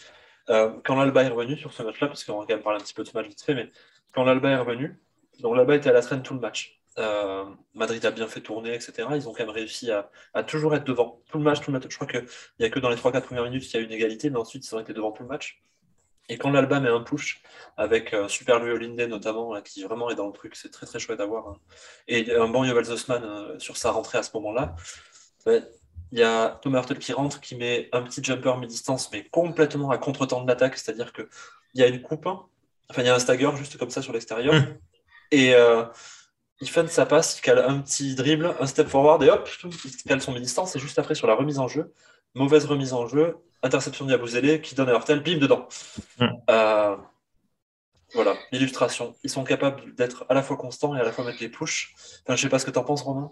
euh, 0.49 0.71
quand 0.83 0.95
l'Alba 0.95 1.23
est 1.23 1.29
revenu 1.29 1.57
sur 1.57 1.73
ce 1.73 1.83
match-là, 1.83 2.07
parce 2.07 2.23
qu'on 2.23 2.39
va 2.39 2.45
quand 2.45 2.53
même 2.53 2.63
parler 2.63 2.79
un 2.79 2.83
petit 2.83 2.93
peu 2.93 3.03
de 3.03 3.07
ce 3.07 3.15
match 3.15 3.27
vite 3.27 3.41
fait, 3.41 3.53
mais 3.53 3.69
quand 4.13 4.23
l'Alba 4.23 4.49
est 4.49 4.57
revenu, 4.57 4.99
donc 5.41 5.55
l'Alba 5.55 5.75
était 5.75 5.89
à 5.89 5.93
la 5.93 6.01
traîne 6.01 6.23
tout 6.23 6.33
le 6.33 6.39
match. 6.39 6.81
Euh, 6.97 7.45
Madrid 7.75 8.03
a 8.05 8.11
bien 8.11 8.27
fait 8.27 8.41
tourner, 8.41 8.73
etc. 8.73 9.07
Ils 9.13 9.29
ont 9.29 9.33
quand 9.33 9.45
même 9.45 9.53
réussi 9.53 9.91
à, 9.91 10.09
toujours 10.43 10.75
être 10.75 10.83
devant 10.83 11.21
tout 11.29 11.37
le 11.37 11.43
match. 11.43 11.61
Tout 11.61 11.71
le 11.71 11.79
match. 11.79 11.87
Je 11.87 11.95
crois 11.95 12.07
qu'il 12.07 12.25
n'y 12.59 12.65
a 12.65 12.69
que 12.69 12.79
dans 12.79 12.89
les 12.89 12.95
3-4 12.95 13.21
premières 13.21 13.43
minutes 13.43 13.63
qu'il 13.63 13.75
y 13.75 13.77
a 13.77 13.81
eu 13.81 13.85
une 13.85 13.93
égalité, 13.93 14.29
mais 14.29 14.37
ensuite 14.37 14.67
ils 14.67 14.75
ont 14.75 14.79
été 14.79 14.91
devant 14.91 15.11
tout 15.11 15.23
le 15.23 15.29
match. 15.29 15.61
Et 16.27 16.37
quand 16.37 16.51
l'Alba 16.51 16.79
met 16.79 16.89
un 16.89 17.01
push, 17.01 17.41
avec 17.77 18.15
Super 18.27 18.59
Louis 18.59 18.71
Olinde 18.71 19.01
notamment, 19.01 19.59
qui 19.61 19.83
vraiment 19.83 20.09
est 20.09 20.15
dans 20.15 20.27
le 20.27 20.33
truc, 20.33 20.55
c'est 20.55 20.69
très 20.69 20.85
très 20.85 20.99
chouette 20.99 21.19
à 21.21 21.25
voir. 21.25 21.47
Hein. 21.47 21.57
Et 22.07 22.35
un 22.35 22.47
bon 22.47 22.63
Yovel 22.63 22.85
Zosman 22.85 23.57
sur 23.59 23.77
sa 23.77 23.91
rentrée 23.91 24.19
à 24.19 24.23
ce 24.23 24.31
moment-là, 24.35 24.75
il 26.11 26.19
y 26.19 26.23
a 26.23 26.59
Tom 26.61 26.73
Hurtel 26.73 26.97
qui 26.99 27.13
rentre, 27.13 27.39
qui 27.39 27.55
met 27.55 27.89
un 27.91 28.01
petit 28.01 28.23
jumper 28.23 28.57
mi-distance, 28.57 29.11
mais 29.11 29.23
complètement 29.25 29.91
à 29.91 29.97
contre-temps 29.97 30.41
de 30.41 30.47
l'attaque, 30.47 30.77
c'est-à-dire 30.77 31.13
qu'il 31.13 31.25
y 31.75 31.83
a 31.83 31.87
une 31.87 32.01
coupe, 32.01 32.25
enfin 32.25 33.01
il 33.01 33.05
y 33.05 33.09
a 33.09 33.15
un 33.15 33.19
stagger 33.19 33.51
juste 33.55 33.77
comme 33.77 33.89
ça 33.89 34.01
sur 34.01 34.13
l'extérieur, 34.13 34.53
hmm. 34.53 34.77
et 35.31 35.53
euh, 35.53 35.85
il 36.61 36.69
fait 36.69 36.87
sa 36.87 37.05
passe, 37.05 37.37
il 37.37 37.41
cale 37.41 37.59
un 37.59 37.79
petit 37.79 38.15
dribble, 38.15 38.55
un 38.59 38.65
step 38.65 38.87
forward, 38.87 39.21
et 39.23 39.29
hop, 39.29 39.47
il 39.63 39.97
cale 40.03 40.21
son 40.21 40.31
mi-distance, 40.31 40.75
et 40.75 40.79
juste 40.79 40.97
après 40.97 41.15
sur 41.15 41.27
la 41.27 41.35
remise 41.35 41.59
en 41.59 41.67
jeu, 41.67 41.93
mauvaise 42.33 42.65
remise 42.65 42.93
en 42.93 43.07
jeu, 43.07 43.37
interception 43.61 44.05
de 44.05 44.11
Yabouzélé 44.11 44.61
qui 44.61 44.75
donne 44.75 44.89
à 44.89 44.93
Hurtel, 44.93 45.21
bim, 45.21 45.37
dedans. 45.37 45.67
Hmm. 46.19 46.27
Euh, 46.49 46.97
voilà, 48.15 48.35
l'illustration. 48.51 49.15
Ils 49.23 49.29
sont 49.29 49.43
capables 49.43 49.93
d'être 49.93 50.25
à 50.29 50.33
la 50.33 50.41
fois 50.41 50.57
constants 50.57 50.95
et 50.95 50.99
à 50.99 51.03
la 51.03 51.11
fois 51.11 51.23
mettre 51.23 51.41
les 51.41 51.49
push. 51.49 51.93
Enfin, 52.23 52.35
je 52.35 52.41
sais 52.41 52.49
pas 52.49 52.57
ce 52.57 52.65
que 52.65 52.71
tu 52.71 52.79
en 52.79 52.83
penses, 52.83 53.03
Romain 53.03 53.31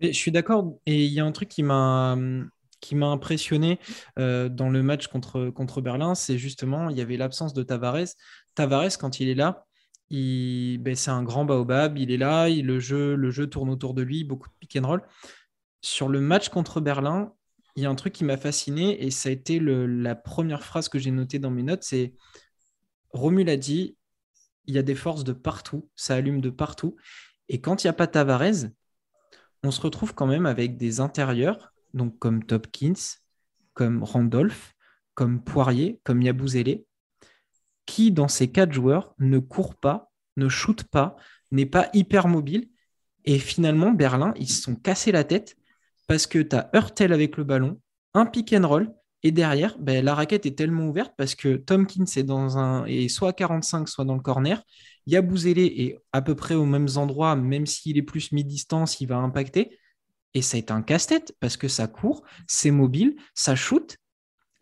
je 0.00 0.10
suis 0.12 0.32
d'accord. 0.32 0.78
Et 0.86 1.04
il 1.04 1.12
y 1.12 1.20
a 1.20 1.24
un 1.24 1.32
truc 1.32 1.48
qui 1.48 1.62
m'a 1.62 2.16
qui 2.80 2.94
m'a 2.94 3.06
impressionné 3.06 3.78
euh, 4.18 4.48
dans 4.48 4.68
le 4.68 4.82
match 4.82 5.06
contre, 5.08 5.80
Berlin, 5.80 6.14
c'est 6.14 6.38
justement, 6.38 6.90
il 6.90 6.96
y 6.96 7.00
avait 7.00 7.16
l'absence 7.16 7.54
de 7.54 7.62
Tavares. 7.62 8.14
Tavares, 8.54 8.98
quand 8.98 9.18
il 9.18 9.28
est 9.28 9.34
là, 9.34 9.66
ben, 10.10 10.94
c'est 10.94 11.10
un 11.10 11.22
grand 11.22 11.44
baobab, 11.44 11.98
il 11.98 12.10
est 12.10 12.16
là, 12.16 12.48
le, 12.48 12.78
jeu, 12.78 13.16
le 13.16 13.30
jeu 13.30 13.48
tourne 13.48 13.70
autour 13.70 13.94
de 13.94 14.02
lui, 14.02 14.24
beaucoup 14.24 14.48
de 14.48 14.54
pick 14.60 14.76
and 14.76 14.86
roll. 14.86 15.02
Sur 15.80 16.08
le 16.08 16.20
match 16.20 16.48
contre 16.48 16.80
Berlin, 16.80 17.32
il 17.76 17.82
y 17.82 17.86
a 17.86 17.90
un 17.90 17.94
truc 17.94 18.12
qui 18.12 18.24
m'a 18.24 18.36
fasciné 18.36 19.04
et 19.04 19.10
ça 19.10 19.28
a 19.28 19.32
été 19.32 19.58
la 19.60 20.14
première 20.14 20.62
phrase 20.62 20.88
que 20.88 20.98
j'ai 20.98 21.10
notée 21.10 21.38
dans 21.38 21.50
mes 21.50 21.62
notes, 21.62 21.82
c'est 21.82 22.14
Romul 23.10 23.48
a 23.48 23.56
dit, 23.56 23.96
il 24.66 24.74
y 24.74 24.78
a 24.78 24.82
des 24.82 24.94
forces 24.94 25.24
de 25.24 25.32
partout, 25.32 25.88
ça 25.94 26.14
allume 26.14 26.40
de 26.40 26.50
partout. 26.50 26.96
Et 27.48 27.60
quand 27.60 27.82
il 27.82 27.86
n'y 27.86 27.90
a 27.90 27.94
pas 27.94 28.06
Tavares, 28.06 28.66
on 29.62 29.70
se 29.70 29.80
retrouve 29.80 30.14
quand 30.14 30.26
même 30.26 30.46
avec 30.46 30.76
des 30.76 31.00
intérieurs, 31.00 31.72
donc 31.94 32.18
comme 32.18 32.44
Topkins, 32.44 33.18
comme 33.74 34.02
Randolph, 34.02 34.74
comme 35.14 35.42
Poirier, 35.42 36.00
comme 36.04 36.22
Yabouzélé, 36.22 36.86
qui, 37.86 38.12
dans 38.12 38.28
ces 38.28 38.50
quatre 38.50 38.72
joueurs, 38.72 39.14
ne 39.18 39.38
courent 39.38 39.76
pas, 39.76 40.10
ne 40.36 40.48
shootent 40.48 40.84
pas, 40.84 41.16
n'est 41.50 41.66
pas 41.66 41.88
hyper 41.94 42.28
mobile. 42.28 42.68
Et 43.24 43.38
finalement, 43.38 43.92
Berlin, 43.92 44.34
ils 44.36 44.48
se 44.48 44.62
sont 44.62 44.76
cassés 44.76 45.12
la 45.12 45.24
tête 45.24 45.56
parce 46.06 46.26
que 46.26 46.38
tu 46.38 46.54
as 46.54 46.70
Hurtel 46.72 47.12
avec 47.12 47.36
le 47.36 47.44
ballon, 47.44 47.80
un 48.14 48.26
pick 48.26 48.52
and 48.52 48.66
roll, 48.66 48.92
et 49.26 49.32
derrière, 49.32 49.76
ben, 49.80 50.04
la 50.04 50.14
raquette 50.14 50.46
est 50.46 50.56
tellement 50.56 50.86
ouverte 50.86 51.12
parce 51.16 51.34
que 51.34 51.56
Tomkins 51.56 52.04
est, 52.14 52.22
dans 52.22 52.58
un, 52.58 52.84
est 52.86 53.08
soit 53.08 53.30
à 53.30 53.32
45, 53.32 53.88
soit 53.88 54.04
dans 54.04 54.14
le 54.14 54.20
corner. 54.20 54.62
Yabouzélé 55.08 55.64
est 55.64 55.98
à 56.12 56.22
peu 56.22 56.36
près 56.36 56.54
aux 56.54 56.64
mêmes 56.64 56.86
endroits, 56.94 57.34
même 57.34 57.66
s'il 57.66 57.98
est 57.98 58.02
plus 58.02 58.30
mi-distance, 58.30 59.00
il 59.00 59.06
va 59.08 59.16
impacter. 59.16 59.80
Et 60.34 60.42
ça 60.42 60.58
est 60.58 60.70
un 60.70 60.80
casse-tête 60.80 61.34
parce 61.40 61.56
que 61.56 61.66
ça 61.66 61.88
court, 61.88 62.22
c'est 62.46 62.70
mobile, 62.70 63.16
ça 63.34 63.56
shoot. 63.56 63.96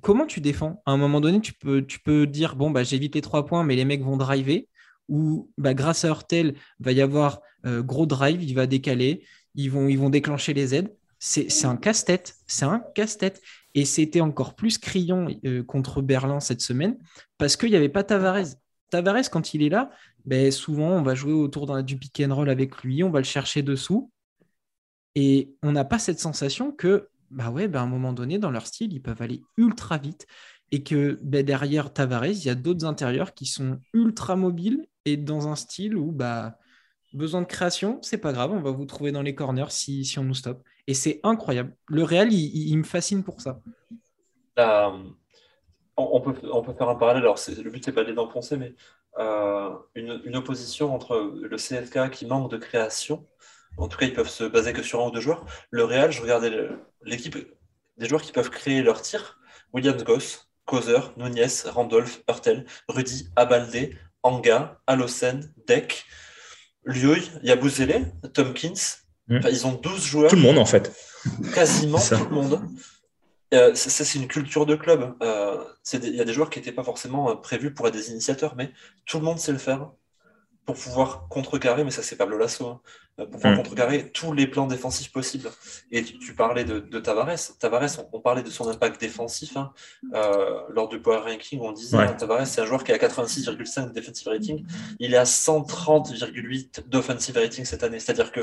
Comment 0.01 0.25
tu 0.25 0.41
défends? 0.41 0.83
À 0.87 0.93
un 0.93 0.97
moment 0.97 1.21
donné, 1.21 1.43
tu 1.43 1.53
peux, 1.53 1.85
tu 1.85 2.01
peux 2.01 2.27
dire 2.27 2.57
bon, 2.57 2.71
bah, 2.71 2.85
j'évite 2.85 3.15
les 3.17 3.21
trois 3.21 3.45
points, 3.45 3.65
mais 3.65 3.77
les 3.77 3.85
mecs 3.85 4.03
vont 4.03 4.17
driver. 4.17 4.67
Ou 5.11 5.51
bah, 5.59 5.75
grâce 5.75 6.07
à 6.07 6.09
Hurtel, 6.09 6.55
va 6.81 6.93
y 6.93 7.03
avoir 7.03 7.43
euh, 7.67 7.83
gros 7.83 8.07
drive, 8.07 8.43
il 8.43 8.55
va 8.55 8.67
décaler, 8.67 9.27
ils 9.57 9.71
vont, 9.71 9.89
ils 9.89 9.99
vont 9.99 10.09
déclencher 10.09 10.55
les 10.55 10.75
aides. 10.75 10.97
C'est 11.27 11.65
un 11.65 11.77
casse-tête. 11.79 12.37
C'est 12.47 12.67
un 12.67 12.81
casse-tête. 12.95 13.41
Et 13.73 13.87
c'était 13.87 14.21
encore 14.21 14.55
plus 14.55 14.77
criant 14.77 15.27
euh, 15.47 15.63
contre 15.63 16.03
Berlin 16.03 16.39
cette 16.39 16.61
semaine 16.61 16.99
parce 17.39 17.57
qu'il 17.57 17.71
n'y 17.71 17.77
avait 17.77 17.89
pas 17.89 18.05
Tavares. 18.05 18.57
Tavares, 18.91 19.31
quand 19.31 19.55
il 19.55 19.63
est 19.63 19.71
là, 19.71 19.91
ben, 20.27 20.53
souvent, 20.53 20.91
on 20.91 21.03
va 21.03 21.15
jouer 21.15 21.33
autour 21.33 21.83
du 21.83 21.97
pick 21.97 22.21
and 22.21 22.35
roll 22.35 22.51
avec 22.51 22.83
lui, 22.83 23.03
on 23.03 23.11
va 23.11 23.21
le 23.21 23.25
chercher 23.25 23.63
dessous. 23.63 24.13
Et 25.15 25.55
on 25.63 25.73
n'a 25.73 25.87
pas 25.87 25.99
cette 25.99 26.21
sensation 26.21 26.73
que, 26.73 27.09
bah 27.31 27.51
ben, 27.51 27.75
à 27.75 27.81
un 27.81 27.87
moment 27.87 28.13
donné, 28.13 28.39
dans 28.39 28.51
leur 28.51 28.67
style, 28.67 28.93
ils 28.93 29.01
peuvent 29.01 29.23
aller 29.23 29.43
ultra 29.57 29.97
vite. 29.97 30.27
Et 30.73 30.83
que 30.83 31.19
ben, 31.23 31.43
derrière 31.43 31.91
Tavares, 31.91 32.27
il 32.27 32.45
y 32.45 32.51
a 32.51 32.55
d'autres 32.55 32.85
intérieurs 32.85 33.33
qui 33.33 33.47
sont 33.47 33.81
ultra 33.95 34.37
mobiles 34.37 34.87
et 35.07 35.17
dans 35.17 35.49
un 35.49 35.57
style 35.57 35.97
où 35.97 36.13
bah, 36.13 36.59
besoin 37.15 37.41
de 37.41 37.47
création, 37.47 37.99
c'est 38.03 38.19
pas 38.19 38.33
grave, 38.35 38.53
on 38.53 38.61
va 38.61 38.73
vous 38.73 38.85
trouver 38.85 39.11
dans 39.11 39.23
les 39.23 39.35
corners 39.35 39.71
si, 39.71 40.05
si 40.05 40.19
on 40.19 40.25
nous 40.25 40.35
stoppe. 40.35 40.63
Et 40.87 40.95
c'est 40.95 41.21
incroyable. 41.23 41.75
Le 41.89 42.03
Real, 42.03 42.33
il, 42.33 42.77
me 42.77 42.85
fascine 42.85 43.25
pour 43.25 43.41
ça. 43.41 43.61
on, 44.57 46.21
peut, 46.21 46.35
on 46.53 46.63
peut 46.63 46.75
faire 46.75 46.89
un 46.89 46.95
parallèle. 46.95 47.23
Alors, 47.23 47.39
le 47.49 47.71
but, 47.71 47.85
c'est 47.85 47.93
pas 47.93 48.05
d'enfoncer, 48.05 48.57
mais 48.57 48.75
euh, 49.19 49.71
une, 49.95 50.37
opposition 50.37 50.95
entre 50.95 51.35
le 51.41 51.57
CFK 51.57 52.11
qui 52.11 52.27
manque 52.27 52.51
de 52.51 52.57
création. 52.57 53.27
En 53.77 53.89
tout 53.89 53.97
cas, 53.97 54.07
ils 54.07 54.13
peuvent 54.13 54.29
se 54.29 54.45
baser 54.45 54.73
que 54.73 54.83
sur 54.83 55.01
un 55.03 55.09
ou 55.09 55.11
deux 55.11 55.21
joueurs. 55.21 55.47
Le 55.71 55.85
Real, 55.85 56.13
je 56.13 56.21
regardais 56.21 56.69
l'équipe 57.03 57.37
des 57.97 58.09
joueurs 58.09 58.23
qui 58.23 58.33
peuvent 58.33 58.51
créer 58.51 58.83
leur 58.83 59.03
tir. 59.03 59.39
Williams 59.73 60.05
Goss, 60.05 60.49
Kozer, 60.65 61.13
Nunez, 61.17 61.47
Randolph, 61.67 62.23
Hurtel, 62.29 62.67
Rudy, 62.89 63.29
Abalde, 63.37 63.91
Anga, 64.23 64.81
Alosen, 64.87 65.53
Deck, 65.67 66.05
Liuy, 66.85 67.31
Yabouzele, 67.43 68.13
Tompkins. 68.33 69.04
Hmm. 69.29 69.39
ils 69.51 69.67
ont 69.67 69.73
12 69.73 70.05
joueurs. 70.05 70.31
Tout 70.31 70.37
le 70.37 70.43
monde, 70.43 70.59
en 70.59 70.67
fait. 70.67 70.93
Quasiment 71.55 71.99
tout 71.99 72.25
le 72.29 72.35
monde. 72.35 72.61
euh, 73.55 73.73
c'est 73.75 74.19
une 74.19 74.29
culture 74.29 74.67
de 74.67 74.75
club. 74.75 75.15
Euh, 75.23 75.63
il 75.93 76.15
y 76.15 76.21
a 76.21 76.25
des 76.25 76.33
joueurs 76.33 76.51
qui 76.51 76.59
n'étaient 76.59 76.73
pas 76.73 76.85
forcément 76.85 77.31
euh, 77.31 77.35
prévus 77.35 77.73
pour 77.73 77.87
être 77.89 77.95
des 77.95 78.11
initiateurs, 78.11 78.55
mais 78.57 78.73
tout 79.07 79.19
le 79.19 79.25
monde 79.25 79.39
sait 79.39 79.53
le 79.53 79.59
faire 79.59 79.91
pour 80.67 80.77
pouvoir 80.77 81.29
contrecarrer, 81.29 81.85
mais 81.85 81.91
ça 81.91 82.03
c'est 82.03 82.17
Pablo 82.17 82.39
Lasso, 82.39 82.67
hein, 82.67 82.81
pour 83.19 83.29
pouvoir 83.29 83.53
mm. 83.53 83.57
contrecarrer 83.59 84.11
tous 84.13 84.33
les 84.33 84.47
plans 84.47 84.67
défensifs 84.67 85.13
possibles. 85.13 85.51
Et 85.91 86.03
tu, 86.03 86.35
parlais 86.35 86.65
de, 86.65 86.81
Tavares. 87.01 87.37
Tavares, 87.61 87.91
on, 88.13 88.21
parlait 88.21 88.43
de 88.43 88.49
son 88.49 88.67
impact 88.69 88.99
défensif 88.99 89.59
hein, 89.59 89.73
lors 90.71 90.89
du 90.89 91.03
Power 91.03 91.19
Ranking. 91.19 91.61
On 91.63 91.73
disait 91.73 91.99
hein, 91.99 92.15
Tavares, 92.15 92.47
c'est 92.47 92.63
un 92.63 92.67
joueur 92.67 92.83
qui 92.83 92.93
a 92.93 92.97
86,5 92.97 93.89
de 93.89 93.93
defensive 93.93 94.29
rating. 94.29 94.65
Il 95.01 95.13
est 95.13 95.19
à 95.19 95.25
130,8 95.25 96.89
d'offensive 96.89 97.37
rating 97.37 97.67
cette 97.67 97.83
année. 97.83 98.01
C'est-à-dire 98.01 98.33
que 98.33 98.41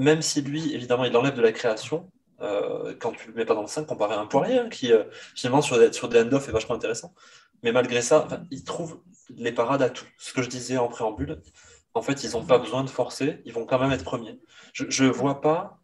même 0.00 0.22
si 0.22 0.40
lui, 0.40 0.74
évidemment, 0.74 1.04
il 1.04 1.14
enlève 1.14 1.34
de 1.34 1.42
la 1.42 1.52
création, 1.52 2.10
euh, 2.40 2.94
quand 2.98 3.12
tu 3.12 3.28
le 3.28 3.34
mets 3.34 3.44
pas 3.44 3.54
dans 3.54 3.60
le 3.60 3.66
5, 3.66 3.86
comparé 3.86 4.14
à 4.14 4.18
un 4.18 4.26
Poirier, 4.26 4.58
hein, 4.58 4.68
qui 4.70 4.92
euh, 4.92 5.04
finalement 5.36 5.60
sur 5.60 5.78
des, 5.78 5.92
sur 5.92 6.08
des 6.08 6.20
end-off 6.20 6.48
est 6.48 6.52
vachement 6.52 6.74
intéressant. 6.74 7.14
Mais 7.62 7.70
malgré 7.70 8.00
ça, 8.00 8.26
il 8.50 8.64
trouve 8.64 9.00
les 9.36 9.52
parades 9.52 9.82
à 9.82 9.90
tout. 9.90 10.06
Ce 10.16 10.32
que 10.32 10.40
je 10.40 10.48
disais 10.48 10.78
en 10.78 10.88
préambule, 10.88 11.42
en 11.92 12.00
fait, 12.00 12.24
ils 12.24 12.32
n'ont 12.32 12.46
pas 12.46 12.58
besoin 12.58 12.82
de 12.82 12.88
forcer, 12.88 13.42
ils 13.44 13.52
vont 13.52 13.66
quand 13.66 13.78
même 13.78 13.92
être 13.92 14.04
premiers. 14.04 14.40
Je 14.72 15.04
ne 15.04 15.10
vois 15.10 15.42
pas, 15.42 15.80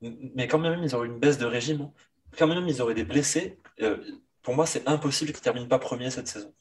mais 0.00 0.48
quand 0.48 0.58
même, 0.58 0.82
ils 0.82 0.96
auraient 0.96 1.06
une 1.06 1.20
baisse 1.20 1.38
de 1.38 1.46
régime, 1.46 1.90
quand 2.36 2.48
même, 2.48 2.66
ils 2.66 2.82
auraient 2.82 2.94
des 2.94 3.04
blessés. 3.04 3.60
Euh, 3.80 3.98
pour 4.42 4.56
moi, 4.56 4.66
c'est 4.66 4.88
impossible 4.88 5.30
qu'ils 5.30 5.40
ne 5.40 5.44
terminent 5.44 5.68
pas 5.68 5.78
premiers 5.78 6.10
cette 6.10 6.26
saison. 6.26 6.52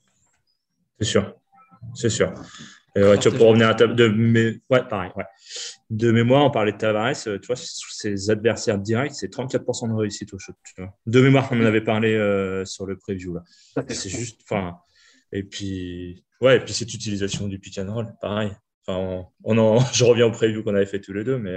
C'est 1.00 1.08
sûr, 1.08 1.34
c'est 1.96 2.10
sûr. 2.10 2.34
Euh, 2.98 3.16
tu 3.18 3.30
pour 3.32 3.48
revenir 3.48 3.70
à 3.70 3.76
ta, 3.76 3.86
de, 3.86 4.08
mais, 4.08 4.60
ouais, 4.70 4.84
pareil, 4.88 5.12
ouais. 5.16 5.26
de 5.92 6.12
mémoire, 6.12 6.46
on 6.46 6.50
parlait 6.50 6.72
de 6.72 6.78
Tavares, 6.78 7.14
euh, 7.28 7.38
tu 7.38 7.46
vois, 7.46 7.56
ses 7.56 8.30
adversaires 8.32 8.80
directs, 8.80 9.14
c'est 9.14 9.32
34% 9.32 9.90
de 9.90 9.94
réussite 9.94 10.34
au 10.34 10.40
shoot. 10.40 10.56
De 11.06 11.22
mémoire, 11.22 11.48
on 11.52 11.62
en 11.62 11.66
avait 11.66 11.84
parlé 11.84 12.16
euh, 12.16 12.66
sur 12.66 12.88
le 12.88 12.98
preview. 12.98 13.36
Là. 13.36 13.44
C'est 13.90 14.10
juste, 14.10 14.42
enfin, 14.44 14.78
et 15.32 15.44
puis, 15.44 16.24
ouais, 16.42 16.58
et 16.58 16.60
puis 16.60 16.74
cette 16.74 16.94
utilisation 16.94 17.48
du 17.48 17.60
pick 17.60 17.78
and 17.78 17.94
roll, 17.94 18.08
pareil. 18.20 18.52
Enfin, 18.88 19.28
on, 19.44 19.58
en, 19.60 19.80
je 19.94 20.04
reviens 20.04 20.26
au 20.26 20.32
preview 20.32 20.64
qu'on 20.64 20.76
avait 20.76 20.88
fait 20.88 21.02
tous 21.02 21.14
les 21.14 21.24
deux, 21.24 21.38
mais 21.38 21.56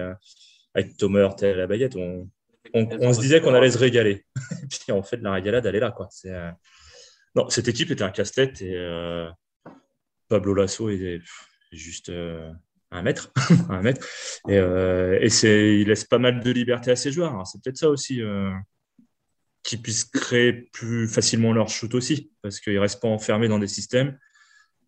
avec 0.75 0.97
Thomas 0.99 1.21
Hurtel 1.21 1.57
et 1.57 1.59
la 1.59 1.67
baguette, 1.67 1.97
on, 1.97 2.29
on, 2.75 3.13
se 3.15 3.21
disait 3.21 3.41
qu'on 3.41 3.55
allait 3.55 3.71
se 3.71 3.79
régaler. 3.79 4.27
et 4.63 4.67
puis 4.67 4.93
en 4.93 5.03
fait, 5.03 5.17
la 5.23 5.33
régalade, 5.33 5.65
elle 5.65 5.77
est 5.77 5.81
là, 5.81 5.91
quoi. 5.91 6.09
C'est, 6.11 6.35
non, 7.35 7.49
cette 7.49 7.69
équipe 7.69 7.91
était 7.91 8.03
un 8.03 8.11
casse-tête 8.11 8.61
et 8.61 8.77
Pablo 10.31 10.55
Lasso 10.55 10.89
est 10.89 11.21
juste 11.73 12.09
euh, 12.09 12.51
un 12.93 13.03
mètre, 13.03 13.33
un 13.69 13.83
mètre. 13.83 14.07
Et, 14.49 14.57
euh, 14.57 15.19
il 15.23 15.89
laisse 15.89 16.05
pas 16.05 16.19
mal 16.19 16.41
de 16.41 16.51
liberté 16.51 16.93
à 16.93 16.97
ses 16.97 17.13
joueurs. 17.13 17.47
C'est 17.47 17.61
peut-être 17.63 17.77
ça 17.77 17.91
aussi 17.91 18.23
euh, 18.23 18.53
qu'ils 19.65 19.83
puissent 19.83 20.05
créer 20.05 20.53
plus 20.73 21.09
facilement 21.09 21.53
leur 21.53 21.69
shoot 21.69 21.93
aussi, 21.95 22.33
parce 22.43 22.61
qu'ils 22.61 22.75
ne 22.75 22.79
restent 22.79 23.03
pas 23.03 23.09
enfermés 23.09 23.49
dans 23.49 23.59
des 23.59 23.67
systèmes. 23.67 24.19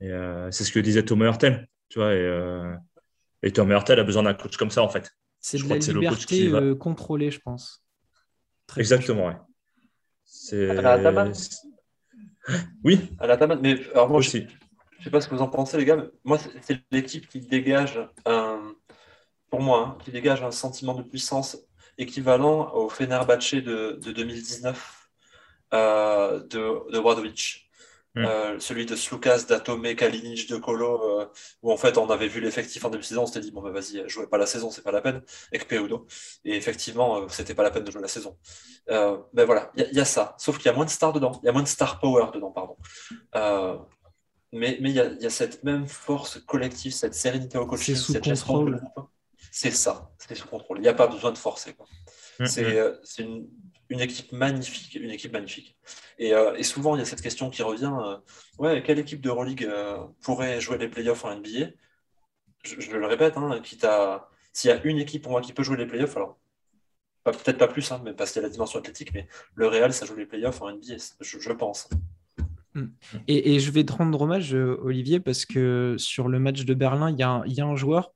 c'est 0.00 0.64
ce 0.64 0.72
que 0.72 0.78
disait 0.78 1.02
Thomas 1.02 1.26
Hurtel. 1.26 1.68
Tu 1.88 1.98
vois, 1.98 2.14
et, 2.14 3.50
Thomas 3.52 3.74
Hurtel 3.74 3.98
a 3.98 4.04
besoin 4.04 4.22
d'un 4.22 4.34
coach 4.34 4.56
comme 4.56 4.70
ça, 4.70 4.82
en 4.82 4.88
fait. 4.88 5.10
C'est 5.40 5.58
de 5.58 5.68
la 5.68 5.76
liberté 5.76 6.52
contrôlée, 6.78 7.32
je 7.32 7.40
pense. 7.40 7.84
Exactement, 8.76 9.26
ouais. 9.26 9.36
C'est... 10.24 10.70
À 10.70 11.00
la 11.00 11.32
Oui. 12.84 13.10
À 13.18 13.26
la 13.26 13.56
mais 13.56 13.78
alors 13.90 14.08
moi, 14.08 14.18
aussi. 14.18 14.46
Je 15.02 15.08
sais 15.08 15.10
pas 15.10 15.20
ce 15.20 15.26
que 15.26 15.34
vous 15.34 15.42
en 15.42 15.48
pensez, 15.48 15.76
les 15.76 15.84
gars. 15.84 15.96
Moi, 16.22 16.38
c'est 16.60 16.78
l'équipe 16.92 17.26
qui 17.26 17.40
dégage, 17.40 17.98
un, 18.24 18.72
pour 19.50 19.60
moi, 19.60 19.78
hein, 19.80 19.98
qui 20.04 20.12
dégage 20.12 20.44
un 20.44 20.52
sentiment 20.52 20.94
de 20.94 21.02
puissance 21.02 21.58
équivalent 21.98 22.72
au 22.72 22.88
Fenerbahce 22.88 23.54
de, 23.54 23.98
de 24.00 24.12
2019 24.12 25.10
euh, 25.74 26.38
de, 26.44 26.92
de 26.92 26.98
Wadovic. 27.00 27.68
Hmm. 28.14 28.24
Euh, 28.26 28.60
celui 28.60 28.86
de 28.86 28.94
Slukas, 28.94 29.46
d'Atome, 29.48 29.92
Kalinic, 29.96 30.48
de 30.48 30.56
Colo, 30.58 31.20
euh, 31.20 31.26
où 31.62 31.72
en 31.72 31.76
fait 31.76 31.98
on 31.98 32.08
avait 32.08 32.28
vu 32.28 32.40
l'effectif 32.40 32.84
en 32.84 32.90
début 32.90 33.00
de 33.00 33.06
saison, 33.06 33.22
on 33.22 33.26
s'était 33.26 33.40
dit 33.40 33.50
bon 33.50 33.62
bah 33.62 33.70
vas-y, 33.70 34.08
jouez 34.08 34.28
pas 34.28 34.38
la 34.38 34.46
saison, 34.46 34.70
c'est 34.70 34.82
pas 34.82 34.92
la 34.92 35.00
peine, 35.00 35.22
avec 35.50 35.66
Peudo. 35.66 36.06
Et 36.44 36.54
effectivement, 36.54 37.26
c'était 37.28 37.54
pas 37.54 37.62
la 37.64 37.72
peine 37.72 37.84
de 37.84 37.90
jouer 37.90 38.02
la 38.02 38.08
saison. 38.08 38.38
ben 38.86 39.44
voilà, 39.46 39.72
il 39.76 39.88
y, 39.90 39.96
y, 39.96 40.00
a 40.00 40.04
ça, 40.04 40.36
sauf 40.38 40.58
qu'il 40.58 40.66
y 40.66 40.68
a 40.68 40.74
moins 40.74 40.84
de 40.84 40.90
stars 40.90 41.14
dedans, 41.14 41.40
il 41.42 41.46
y 41.46 41.48
a 41.48 41.52
moins 41.52 41.62
de 41.62 41.68
star 41.68 41.98
power 41.98 42.26
dedans, 42.32 42.52
pardon 42.52 42.76
mais 44.52 44.76
il 44.80 44.90
y, 44.90 45.00
a, 45.00 45.30
cette 45.30 45.64
même 45.64 45.86
force 45.86 46.38
collective, 46.40 46.92
cette 46.92 47.14
sérénité 47.14 47.56
au 47.56 47.66
coaching, 47.66 47.96
cette 47.96 48.24
gestion 48.24 48.64
de 48.64 48.72
groupe. 48.72 49.08
C'est 49.50 49.70
ça, 49.70 50.10
c'est 50.18 50.34
sous 50.34 50.48
contrôle. 50.48 50.78
Il 50.78 50.82
n'y 50.82 50.88
a 50.88 50.94
pas 50.94 51.06
besoin 51.06 51.32
de 51.32 51.38
forcer. 51.38 51.74
Mm, 52.38 52.46
c'est 52.46 52.62
mm. 52.62 52.76
Euh, 52.76 52.96
une, 53.18 53.48
une, 53.88 54.00
équipe 54.00 54.32
magnifique, 54.32 54.94
une 54.94 55.10
équipe 55.10 55.32
magnifique. 55.32 55.76
Et, 56.18 56.34
euh, 56.34 56.54
et, 56.54 56.62
souvent, 56.62 56.96
il 56.96 57.00
y 57.00 57.02
a 57.02 57.04
cette 57.04 57.22
question 57.22 57.50
qui 57.50 57.62
revient 57.62 57.92
euh, 58.02 58.16
ouais, 58.58 58.82
quelle 58.82 58.98
équipe 58.98 59.20
de 59.20 59.28
Euroleague 59.30 59.68
pourrait 60.20 60.60
jouer 60.60 60.78
les 60.78 60.88
playoffs 60.88 61.24
en 61.24 61.36
NBA 61.36 61.68
je, 62.64 62.96
le 62.96 63.06
répète, 63.06 63.36
hein, 63.36 63.60
s'il 64.52 64.70
y 64.70 64.72
a 64.72 64.80
une 64.84 64.98
équipe 64.98 65.22
pour 65.22 65.32
moi 65.32 65.40
qui 65.40 65.52
peut 65.52 65.64
jouer 65.64 65.76
les 65.76 65.86
playoffs, 65.86 66.16
alors 66.16 66.38
peut-être 67.24 67.58
pas 67.58 67.68
plus, 67.68 67.90
hein, 67.90 68.00
mais 68.04 68.14
parce 68.14 68.32
qu'il 68.32 68.40
y 68.40 68.44
a 68.44 68.48
la 68.48 68.52
dimension 68.52 68.78
athlétique, 68.78 69.12
mais 69.14 69.26
le 69.54 69.66
Real, 69.66 69.92
ça 69.92 70.06
joue 70.06 70.14
les 70.14 70.26
playoffs 70.26 70.62
en 70.62 70.70
NBA, 70.70 70.96
je, 71.20 71.38
je 71.40 71.52
pense. 71.52 71.88
Mm. 72.74 72.86
Et, 73.28 73.60
je 73.60 73.70
vais 73.70 73.84
te 73.84 73.92
rendre 73.92 74.20
hommage, 74.20 74.54
euh, 74.54 74.78
Olivier, 74.82 75.20
parce 75.20 75.44
que 75.44 75.96
sur 75.98 76.28
le 76.28 76.38
match 76.38 76.64
de 76.64 76.74
Berlin, 76.74 77.10
il 77.10 77.18
y 77.18 77.22
a 77.60 77.64
un, 77.64 77.76
joueur, 77.76 78.12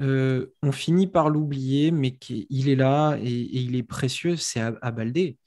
euh, 0.00 0.54
on 0.62 0.72
finit 0.72 1.06
par 1.06 1.30
l'oublier, 1.30 1.90
mais 1.90 2.16
il 2.28 2.68
est 2.68 2.76
là 2.76 3.16
et, 3.20 3.28
il 3.28 3.76
est 3.76 3.82
précieux, 3.82 4.36
c'est 4.36 4.60
Abaldé. 4.82 5.38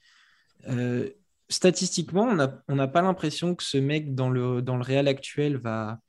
Euh, 0.68 1.08
statistiquement, 1.48 2.28
on 2.68 2.74
n'a 2.74 2.88
pas 2.88 3.02
l'impression 3.02 3.54
que 3.54 3.64
ce 3.64 3.78
mec 3.78 4.14
dans 4.14 4.30
le, 4.30 4.62
dans 4.62 4.80
Real 4.80 5.08
actuel 5.08 5.56
va, 5.56 6.00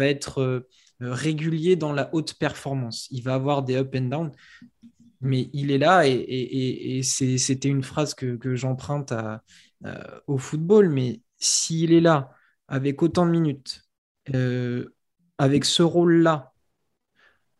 être 0.00 0.66
régulier 1.00 1.76
dans 1.76 1.92
la 1.92 2.14
haute 2.14 2.34
performance. 2.34 3.08
Il 3.10 3.22
va 3.22 3.34
avoir 3.34 3.62
des 3.62 3.76
up 3.76 3.94
and 3.96 4.02
down, 4.02 4.32
mais 5.20 5.50
il 5.52 5.70
est 5.70 5.78
là 5.78 6.06
et, 6.06 7.00
c'était 7.02 7.68
une 7.68 7.82
phrase 7.82 8.14
que, 8.14 8.54
j'emprunte 8.54 9.12
au 10.26 10.38
football, 10.38 10.90
mais 10.90 11.20
s'il 11.42 11.92
est 11.92 12.00
là 12.00 12.30
avec 12.68 13.02
autant 13.02 13.26
de 13.26 13.32
minutes, 13.32 13.82
euh, 14.34 14.94
avec 15.38 15.64
ce 15.64 15.82
rôle-là, 15.82 16.52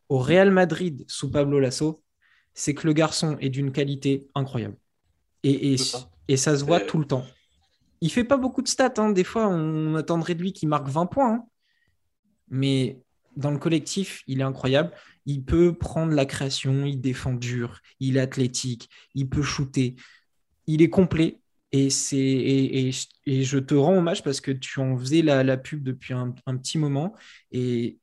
au 0.08 0.18
Real 0.18 0.50
Madrid 0.50 1.04
sous 1.08 1.30
Pablo 1.30 1.58
Lasso, 1.58 2.02
c'est 2.54 2.74
que 2.74 2.86
le 2.86 2.92
garçon 2.92 3.36
est 3.40 3.48
d'une 3.48 3.72
qualité 3.72 4.28
incroyable. 4.34 4.76
Et, 5.42 5.72
et, 5.72 5.76
ça. 6.36 6.56
se 6.56 6.64
voit 6.64 6.80
tout 6.80 6.98
le 6.98 7.06
temps. 7.06 7.24
Il 8.00 8.12
fait 8.12 8.24
pas 8.24 8.36
beaucoup 8.36 8.62
de 8.62 8.68
stats. 8.68 8.94
Hein. 8.98 9.10
Des 9.10 9.24
fois, 9.24 9.48
on 9.48 9.96
attendrait 9.96 10.34
de 10.34 10.42
lui 10.42 10.52
qu'il 10.52 10.68
marque 10.68 10.88
20 10.88 11.06
points. 11.06 11.34
Hein. 11.34 11.46
Mais 12.48 13.00
dans 13.36 13.50
le 13.50 13.58
collectif, 13.58 14.22
il 14.28 14.40
est 14.40 14.44
incroyable. 14.44 14.92
Il 15.26 15.44
peut 15.44 15.76
prendre 15.76 16.12
la 16.12 16.26
création, 16.26 16.84
il 16.84 17.00
défend 17.00 17.32
dur, 17.32 17.80
il 17.98 18.16
est 18.16 18.20
athlétique, 18.20 18.90
il 19.14 19.28
peut 19.28 19.42
shooter. 19.42 19.96
Il 20.66 20.82
est 20.82 20.90
complet 20.90 21.41
et, 21.72 21.88
c'est, 21.88 22.16
et, 22.16 22.90
et, 23.26 23.42
je 23.44 23.58
te 23.58 23.74
rends 23.74 23.96
hommage 23.96 24.22
parce 24.22 24.42
que 24.42 24.50
tu 24.52 24.78
en 24.78 24.96
faisais 24.98 25.22
la, 25.22 25.42
la 25.42 25.56
pub 25.56 25.82
depuis 25.82 26.12
un, 26.12 26.34
un, 26.46 26.56
petit 26.58 26.76
moment. 26.76 27.14
Et, 27.50 27.98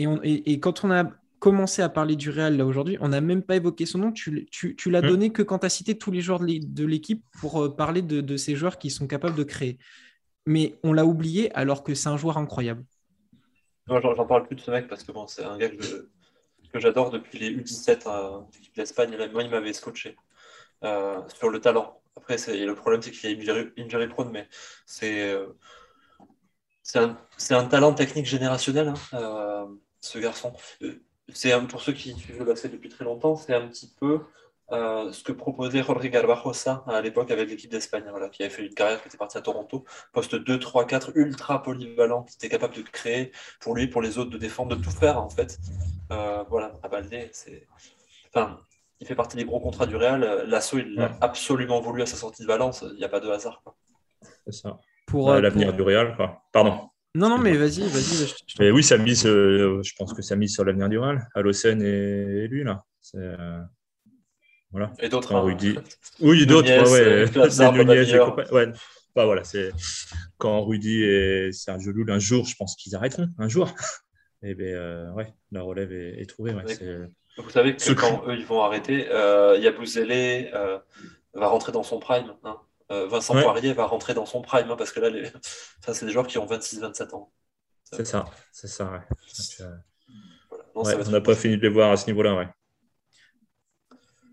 on, 0.00 0.20
et, 0.24 0.58
quand 0.58 0.84
on 0.84 0.90
a 0.90 1.08
commencé 1.38 1.82
à 1.82 1.88
parler 1.88 2.16
du 2.16 2.30
Real 2.30 2.56
là 2.56 2.66
aujourd'hui, 2.66 2.98
on 3.00 3.08
n'a 3.08 3.20
même 3.20 3.42
pas 3.42 3.56
évoqué 3.56 3.86
son 3.86 3.98
nom. 3.98 4.12
Tu, 4.12 4.46
tu, 4.50 4.74
tu 4.74 4.90
l'as 4.90 5.02
mmh. 5.02 5.06
donné 5.06 5.30
que 5.30 5.42
quand 5.42 5.60
tu 5.60 5.66
as 5.66 5.70
cité 5.70 5.96
tous 5.96 6.10
les 6.10 6.20
joueurs 6.20 6.40
de 6.40 6.84
l'équipe 6.84 7.24
pour 7.40 7.62
euh, 7.62 7.74
parler 7.74 8.02
de, 8.02 8.20
de, 8.20 8.36
ces 8.36 8.56
joueurs 8.56 8.78
qui 8.78 8.90
sont 8.90 9.06
capables 9.06 9.36
de 9.36 9.44
créer. 9.44 9.78
Mais 10.44 10.74
on 10.82 10.92
l'a 10.92 11.04
oublié 11.04 11.54
alors 11.54 11.84
que 11.84 11.94
c'est 11.94 12.08
un 12.08 12.16
joueur 12.16 12.38
incroyable. 12.38 12.84
J'en 13.86 14.26
parle 14.26 14.46
plus 14.46 14.56
de 14.56 14.60
ce 14.60 14.70
mec 14.72 14.88
parce 14.88 15.04
que 15.04 15.12
bon, 15.12 15.28
c'est 15.28 15.44
un 15.44 15.58
gars 15.58 15.68
que, 15.68 16.08
que 16.72 16.80
j'adore 16.80 17.10
depuis 17.10 17.38
les 17.38 17.56
U17 17.56 18.08
à 18.08 18.46
l'équipe 18.52 18.74
d'Espagne. 18.74 19.16
Moi, 19.32 19.44
il 19.44 19.50
m'avait 19.50 19.72
scotché 19.72 20.16
euh, 20.82 21.20
sur 21.28 21.48
le 21.50 21.60
talent 21.60 22.01
après, 22.16 22.36
le 22.36 22.74
problème, 22.74 23.02
c'est 23.02 23.10
qu'il 23.10 23.30
est 23.30 23.40
injury, 23.40 23.72
injury 23.78 24.08
prone, 24.08 24.30
mais 24.30 24.48
c'est 24.86 25.30
euh, 25.30 25.46
un, 26.94 27.64
talent 27.64 27.94
technique 27.94 28.26
générationnel, 28.26 28.88
hein, 28.88 28.94
euh, 29.14 29.66
ce 30.00 30.18
garçon. 30.18 30.52
Euh, 30.82 31.02
c'est 31.32 31.58
pour 31.68 31.80
ceux 31.80 31.92
qui 31.92 32.14
suivent 32.14 32.38
le 32.38 32.44
basket 32.44 32.72
depuis 32.72 32.90
très 32.90 33.04
longtemps, 33.04 33.36
c'est 33.36 33.54
un 33.54 33.66
petit 33.68 33.94
peu 33.98 34.20
ce 34.70 35.22
que 35.22 35.32
proposait 35.32 35.82
Rodrigo 35.82 36.22
Barbosa 36.22 36.82
à 36.86 37.02
l'époque 37.02 37.30
avec 37.30 37.50
l'équipe 37.50 37.70
d'Espagne, 37.70 38.04
qui 38.32 38.42
avait 38.42 38.50
fait 38.50 38.64
une 38.64 38.72
carrière 38.72 39.02
qui 39.02 39.08
était 39.08 39.18
partie 39.18 39.36
à 39.36 39.42
Toronto, 39.42 39.84
poste 40.14 40.34
2, 40.34 40.58
3, 40.58 40.86
4, 40.86 41.12
ultra 41.14 41.62
polyvalent, 41.62 42.22
qui 42.22 42.36
était 42.36 42.48
capable 42.48 42.74
de 42.74 42.80
créer 42.80 43.32
pour 43.60 43.74
lui, 43.74 43.86
pour 43.86 44.00
les 44.00 44.16
autres, 44.16 44.30
de 44.30 44.38
défendre, 44.38 44.74
de 44.74 44.82
tout 44.82 44.90
faire 44.90 45.18
en 45.18 45.28
fait. 45.28 45.58
voilà, 46.08 46.78
à 46.82 46.88
Baldé, 46.88 47.28
c'est. 47.32 47.66
Enfin, 48.28 48.60
il 49.02 49.06
fait 49.06 49.16
partie 49.16 49.36
des 49.36 49.44
gros 49.44 49.58
contrats 49.58 49.86
du 49.86 49.96
Real. 49.96 50.44
L'assaut, 50.46 50.78
il 50.78 50.94
l'a 50.94 51.18
absolument 51.20 51.80
voulu 51.80 52.02
à 52.02 52.06
sa 52.06 52.16
sortie 52.16 52.42
de 52.42 52.46
Valence. 52.46 52.84
Il 52.92 52.98
n'y 52.98 53.04
a 53.04 53.08
pas 53.08 53.18
de 53.18 53.28
hasard. 53.28 53.60
C'est 54.46 54.54
ça. 54.54 54.78
Pour 55.08 55.32
euh, 55.32 55.40
l'avenir 55.40 55.72
du 55.72 55.82
Real, 55.82 56.14
quoi. 56.14 56.44
Pardon. 56.52 56.88
Non, 57.16 57.28
non, 57.28 57.38
mais 57.38 57.54
vas-y, 57.54 57.80
vas-y. 57.80 58.32
mais 58.60 58.70
oui, 58.70 58.84
ça 58.84 58.96
mise, 58.98 59.26
euh, 59.26 59.82
je 59.82 59.92
pense 59.98 60.14
que 60.14 60.22
ça 60.22 60.36
mise 60.36 60.54
sur 60.54 60.64
l'avenir 60.64 60.88
du 60.88 60.98
Real. 60.98 61.28
Alocen 61.34 61.82
et, 61.82 62.46
lui, 62.46 62.62
là. 62.62 62.84
Euh, 63.16 63.60
Voilà. 64.70 64.92
Et 65.00 65.08
d'autres. 65.08 65.34
Hein, 65.34 65.40
Rudy. 65.40 65.76
Oui, 66.20 66.46
d'autres. 66.46 66.68
Ouais, 66.70 67.24
ouais. 68.52 68.52
ouais. 68.52 68.72
Bah, 69.16 69.24
voilà, 69.26 69.42
c'est 69.42 69.72
quand 70.38 70.64
Rudy 70.64 71.02
et 71.02 71.50
Sergio 71.50 71.90
Loul, 71.90 72.08
un 72.12 72.20
jour, 72.20 72.46
je 72.46 72.54
pense 72.54 72.76
qu'ils 72.76 72.94
arrêteront, 72.94 73.28
un 73.36 73.48
jour. 73.48 73.74
Et 74.44 74.50
eh 74.50 74.54
bien, 74.54 74.66
euh, 74.68 75.10
ouais, 75.12 75.34
la 75.50 75.62
relève 75.62 75.92
est, 75.92 76.24
trouvée. 76.26 76.54
Vous 77.38 77.50
savez 77.50 77.76
que 77.76 77.92
quand 77.92 78.24
eux, 78.26 78.36
ils 78.36 78.44
vont 78.44 78.62
arrêter, 78.62 79.08
euh, 79.10 79.56
Yabouzélé 79.58 80.50
euh, 80.54 80.78
va 81.32 81.48
rentrer 81.48 81.72
dans 81.72 81.82
son 81.82 81.98
prime. 81.98 82.34
Hein. 82.44 82.58
Euh, 82.90 83.06
Vincent 83.06 83.34
Poirier 83.34 83.72
va 83.72 83.86
rentrer 83.86 84.12
dans 84.12 84.26
son 84.26 84.42
prime, 84.42 84.70
hein, 84.70 84.76
parce 84.76 84.92
que 84.92 85.00
là, 85.00 85.08
les... 85.08 85.30
c'est 85.92 86.04
des 86.04 86.12
joueurs 86.12 86.26
qui 86.26 86.38
ont 86.38 86.46
26-27 86.46 87.14
ans. 87.14 87.32
C'est 87.84 88.06
ça, 88.06 88.24
c'est 88.50 88.68
ça, 88.68 88.90
ouais. 88.90 89.00
on 90.74 91.10
n'a 91.10 91.20
pas 91.20 91.34
fini 91.34 91.56
de 91.56 91.62
les 91.62 91.68
voir 91.68 91.92
à 91.92 91.96
ce 91.96 92.06
niveau-là, 92.06 92.34
ouais. 92.34 92.48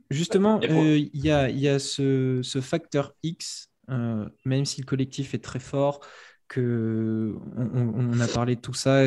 Justement, 0.09 0.59
il 0.61 1.09
y, 1.13 1.29
a, 1.29 1.79
ce, 1.79 2.59
facteur 2.61 3.13
X, 3.21 3.69
même 3.87 4.65
si 4.65 4.81
le 4.81 4.85
collectif 4.85 5.33
est 5.33 5.43
très 5.43 5.59
fort, 5.59 5.99
que 6.47 7.35
on 7.57 8.19
a 8.19 8.27
parlé 8.27 8.55
de 8.55 8.61
tout 8.61 8.73
ça, 8.73 9.03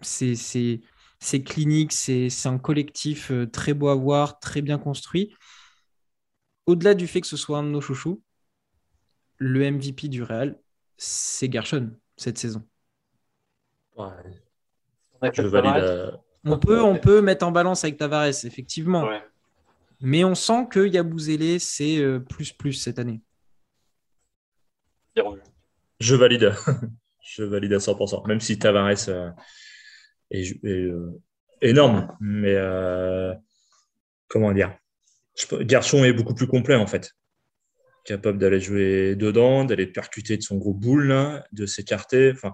c'est 0.00 0.80
clinique, 1.44 1.92
c'est 1.92 2.28
un 2.46 2.58
collectif 2.58 3.30
euh, 3.30 3.46
très 3.46 3.74
beau 3.74 3.88
à 3.88 3.94
voir, 3.94 4.38
très 4.38 4.62
bien 4.62 4.78
construit. 4.78 5.34
Au-delà 6.66 6.94
du 6.94 7.06
fait 7.06 7.20
que 7.20 7.26
ce 7.26 7.36
soit 7.36 7.58
un 7.58 7.64
de 7.64 7.68
nos 7.68 7.80
chouchous, 7.80 8.22
le 9.38 9.70
MVP 9.70 10.08
du 10.08 10.22
Real, 10.22 10.58
c'est 10.96 11.50
Gershon 11.50 11.90
cette 12.16 12.38
saison. 12.38 12.66
Je 15.22 15.42
valide. 15.42 16.18
On 16.44 16.58
peut, 16.58 16.82
on 16.82 16.98
peut 16.98 17.20
mettre 17.20 17.46
en 17.46 17.50
balance 17.50 17.84
avec 17.84 17.96
Tavares, 17.96 18.44
effectivement. 18.44 19.08
Mais 20.00 20.24
on 20.24 20.34
sent 20.34 20.68
que 20.70 20.86
Yabouzélé, 20.86 21.58
c'est 21.58 21.98
euh, 21.98 22.20
plus 22.20 22.52
plus 22.52 22.72
cette 22.74 22.98
année. 22.98 23.20
Je 26.00 26.14
valide. 26.14 26.54
Je 27.20 27.42
valide 27.42 27.74
à 27.74 27.78
100%. 27.78 28.26
Même 28.26 28.40
si 28.40 28.58
Tavares, 28.58 29.08
euh, 29.08 29.30
est, 30.30 30.64
euh, 30.64 31.20
énorme. 31.62 32.16
Mais 32.20 32.54
euh, 32.54 33.34
comment 34.28 34.52
dire? 34.52 34.76
Garçon 35.60 36.04
est 36.04 36.12
beaucoup 36.12 36.34
plus 36.34 36.46
complet 36.46 36.74
en 36.74 36.86
fait. 36.86 37.12
Capable 38.04 38.38
d'aller 38.38 38.60
jouer 38.60 39.16
dedans, 39.16 39.64
d'aller 39.64 39.86
percuter 39.86 40.36
de 40.36 40.42
son 40.42 40.56
gros 40.56 40.74
boule, 40.74 41.42
de 41.52 41.66
s'écarter. 41.66 42.32
Enfin, 42.32 42.52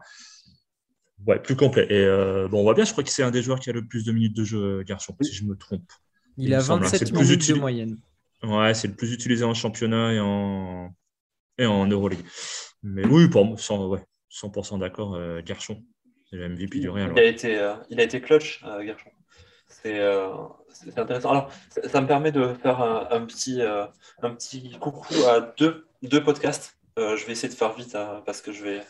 ouais, 1.26 1.40
plus 1.40 1.56
complet. 1.56 1.86
Et 1.88 2.04
euh, 2.04 2.48
bon, 2.48 2.60
on 2.60 2.62
voit 2.64 2.74
bien, 2.74 2.84
je 2.84 2.92
crois 2.92 3.04
que 3.04 3.10
c'est 3.10 3.22
un 3.22 3.30
des 3.30 3.42
joueurs 3.42 3.60
qui 3.60 3.70
a 3.70 3.72
le 3.72 3.86
plus 3.86 4.04
de 4.04 4.12
minutes 4.12 4.36
de 4.36 4.44
jeu, 4.44 4.82
Garçon, 4.82 5.16
si 5.22 5.32
je 5.32 5.44
me 5.44 5.56
trompe. 5.56 5.90
Il, 6.36 6.52
a 6.52 6.60
27 6.60 7.12
minutes 7.12 7.48
de 7.48 7.54
moyenne. 7.54 7.98
Ouais, 8.42 8.74
c'est 8.74 8.88
le 8.88 8.94
plus 8.94 9.12
utilisé 9.12 9.44
en 9.44 9.54
championnat 9.54 10.12
et 10.12 10.20
en, 10.20 10.92
et 11.56 11.66
en 11.66 11.86
Euroleague. 11.86 12.24
Mais 12.82 13.06
oui, 13.06 13.28
pour 13.28 13.46
moi, 13.46 13.56
100%, 13.56 14.78
d'accord, 14.80 15.18
Garçon. 15.42 15.82
C'est 16.30 16.36
le 16.36 16.48
MVP 16.48 16.80
du 16.80 16.88
Real. 16.88 17.12
Il, 17.12 17.18
a, 17.18 17.24
été, 17.24 17.58
euh, 17.58 17.74
il 17.90 18.00
a 18.00 18.04
été 18.04 18.20
clutch, 18.20 18.62
euh, 18.64 18.82
Garchon. 18.82 19.10
Euh, 19.86 20.32
c'est 20.70 20.98
intéressant. 20.98 21.30
Alors, 21.30 21.50
ça, 21.84 22.00
me 22.00 22.06
permet 22.06 22.32
de 22.32 22.54
faire 22.54 22.80
un, 22.80 23.24
petit, 23.26 23.60
un 23.62 24.30
petit 24.30 24.76
coucou 24.80 25.14
à 25.28 25.40
deux, 25.58 25.86
deux 26.02 26.22
podcasts. 26.22 26.78
je 26.96 27.26
vais 27.26 27.32
essayer 27.32 27.48
de 27.52 27.58
faire 27.58 27.74
vite 27.74 27.94
hein, 27.94 28.22
parce 28.24 28.40
que 28.40 28.50
je 28.50 28.64
vais, 28.64 28.78
euh, 28.78 28.82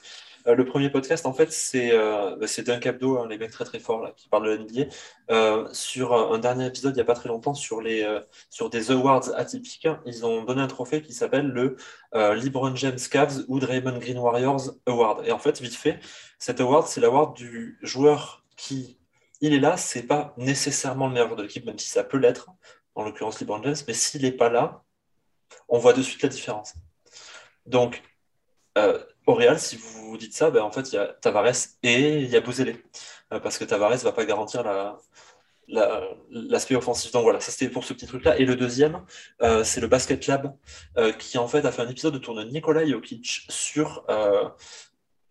le 0.47 0.65
premier 0.65 0.91
podcast, 0.91 1.25
en 1.27 1.33
fait, 1.33 1.51
c'est 1.53 1.93
euh, 1.93 2.37
bah, 2.37 2.47
d'un 2.65 2.79
Capdo, 2.79 3.19
hein, 3.19 3.27
les 3.29 3.39
mecs 3.39 3.51
très 3.51 3.65
très 3.65 3.79
forts 3.79 4.03
là, 4.03 4.13
qui 4.17 4.29
parlent 4.29 4.47
de 4.47 4.55
l'NBA, 4.55 4.95
euh, 5.31 5.67
sur 5.73 6.13
un 6.13 6.39
dernier 6.39 6.67
épisode 6.67 6.93
il 6.93 6.97
n'y 6.97 7.01
a 7.01 7.05
pas 7.05 7.15
très 7.15 7.29
longtemps 7.29 7.55
sur, 7.55 7.81
les, 7.81 8.07
sur 8.51 8.69
des 8.69 8.91
awards 8.91 9.35
atypiques. 9.37 9.89
Ils 10.05 10.27
ont 10.27 10.45
donné 10.45 10.61
un 10.61 10.67
trophée 10.67 11.03
qui 11.03 11.13
s'appelle 11.13 11.47
le 11.47 11.77
LeBron 12.13 12.75
James 12.77 12.99
Cavs 13.11 13.45
ou 13.49 13.59
Draymond 13.59 13.99
Green 13.99 14.19
Warriors 14.19 14.73
Award. 14.87 15.27
Et 15.27 15.33
en 15.33 15.39
fait, 15.39 15.61
vite 15.61 15.75
fait, 15.75 15.99
cet 16.39 16.61
award, 16.61 16.87
c'est 16.87 17.01
l'award 17.01 17.35
du 17.35 17.79
joueur 17.83 18.45
qui, 18.57 18.99
il 19.41 19.55
est 19.55 19.61
là, 19.61 19.77
c'est 19.77 20.03
pas 20.03 20.35
nécessairement 20.37 21.07
le 21.07 21.13
meilleur 21.13 21.29
joueur 21.29 21.39
de 21.39 21.43
l'équipe, 21.43 21.65
même 21.65 21.79
si 21.79 21.89
ça 21.89 22.05
peut 22.05 22.19
l'être, 22.19 22.51
en 22.95 23.05
l'occurrence 23.05 23.41
LeBron 23.41 23.63
James, 23.63 23.77
mais 23.89 23.95
s'il 23.95 24.23
n'est 24.23 24.33
pas 24.33 24.51
là, 24.51 24.83
on 25.69 25.79
voit 25.79 25.93
de 25.93 26.03
suite 26.03 26.23
la 26.23 26.29
différence. 26.29 26.75
Donc, 27.67 28.03
au 29.27 29.35
Real, 29.35 29.59
si 29.59 29.77
vous 29.77 30.11
vous 30.11 30.17
dites 30.17 30.35
ça, 30.35 30.51
ben, 30.51 30.63
en 30.63 30.71
fait, 30.71 30.93
il 30.93 30.97
y 30.97 30.99
a 30.99 31.07
Tavares 31.07 31.55
et 31.83 32.19
il 32.21 32.29
y 32.29 32.37
a 32.37 32.41
Bouzélé. 32.41 32.83
Euh, 33.33 33.41
parce 33.41 33.59
que 33.59 33.65
Tavares 33.65 33.93
ne 33.93 33.97
va 33.99 34.13
pas 34.13 34.25
garantir 34.25 34.65
l'aspect 35.69 36.77
offensif. 36.77 37.11
Donc 37.13 37.23
voilà, 37.23 37.41
ça 37.41 37.51
c'était 37.51 37.71
pour 37.71 37.85
ce 37.85 37.95
petit 37.95 38.07
truc-là. 38.07 38.39
Et 38.39 38.45
le 38.45 38.57
deuxième, 38.57 39.05
euh, 39.43 39.65
c'est 39.65 39.81
le 39.81 39.89
Basket 39.89 40.27
Lab, 40.27 40.55
euh, 40.99 41.13
qui 41.13 41.39
en 41.39 41.49
fait 41.49 41.65
a 41.65 41.73
fait 41.73 41.83
un 41.83 41.89
épisode 41.89 42.15
autour 42.17 42.35
de 42.35 42.45
Nikola 42.45 42.87
Jokic 42.87 43.47
sur 43.49 44.07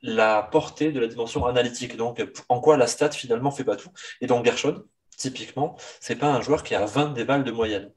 la 0.06 0.44
portée 0.44 0.92
de 0.92 1.00
la 1.00 1.08
dimension 1.08 1.46
analytique. 1.46 1.96
Donc 1.96 2.22
en 2.50 2.60
quoi 2.60 2.78
la 2.78 2.88
stat 2.88 3.12
finalement 3.12 3.52
fait 3.52 3.64
pas 3.64 3.78
tout. 3.78 3.92
Et 4.22 4.28
donc 4.28 4.44
Gershon, 4.46 4.84
typiquement, 5.16 5.78
c'est 6.02 6.18
pas 6.18 6.28
un 6.28 6.42
joueur 6.42 6.64
qui 6.64 6.76
a 6.76 6.86
20 6.86 7.14
des 7.14 7.24
balles 7.24 7.44
de 7.46 7.52
moyenne. 7.52 7.92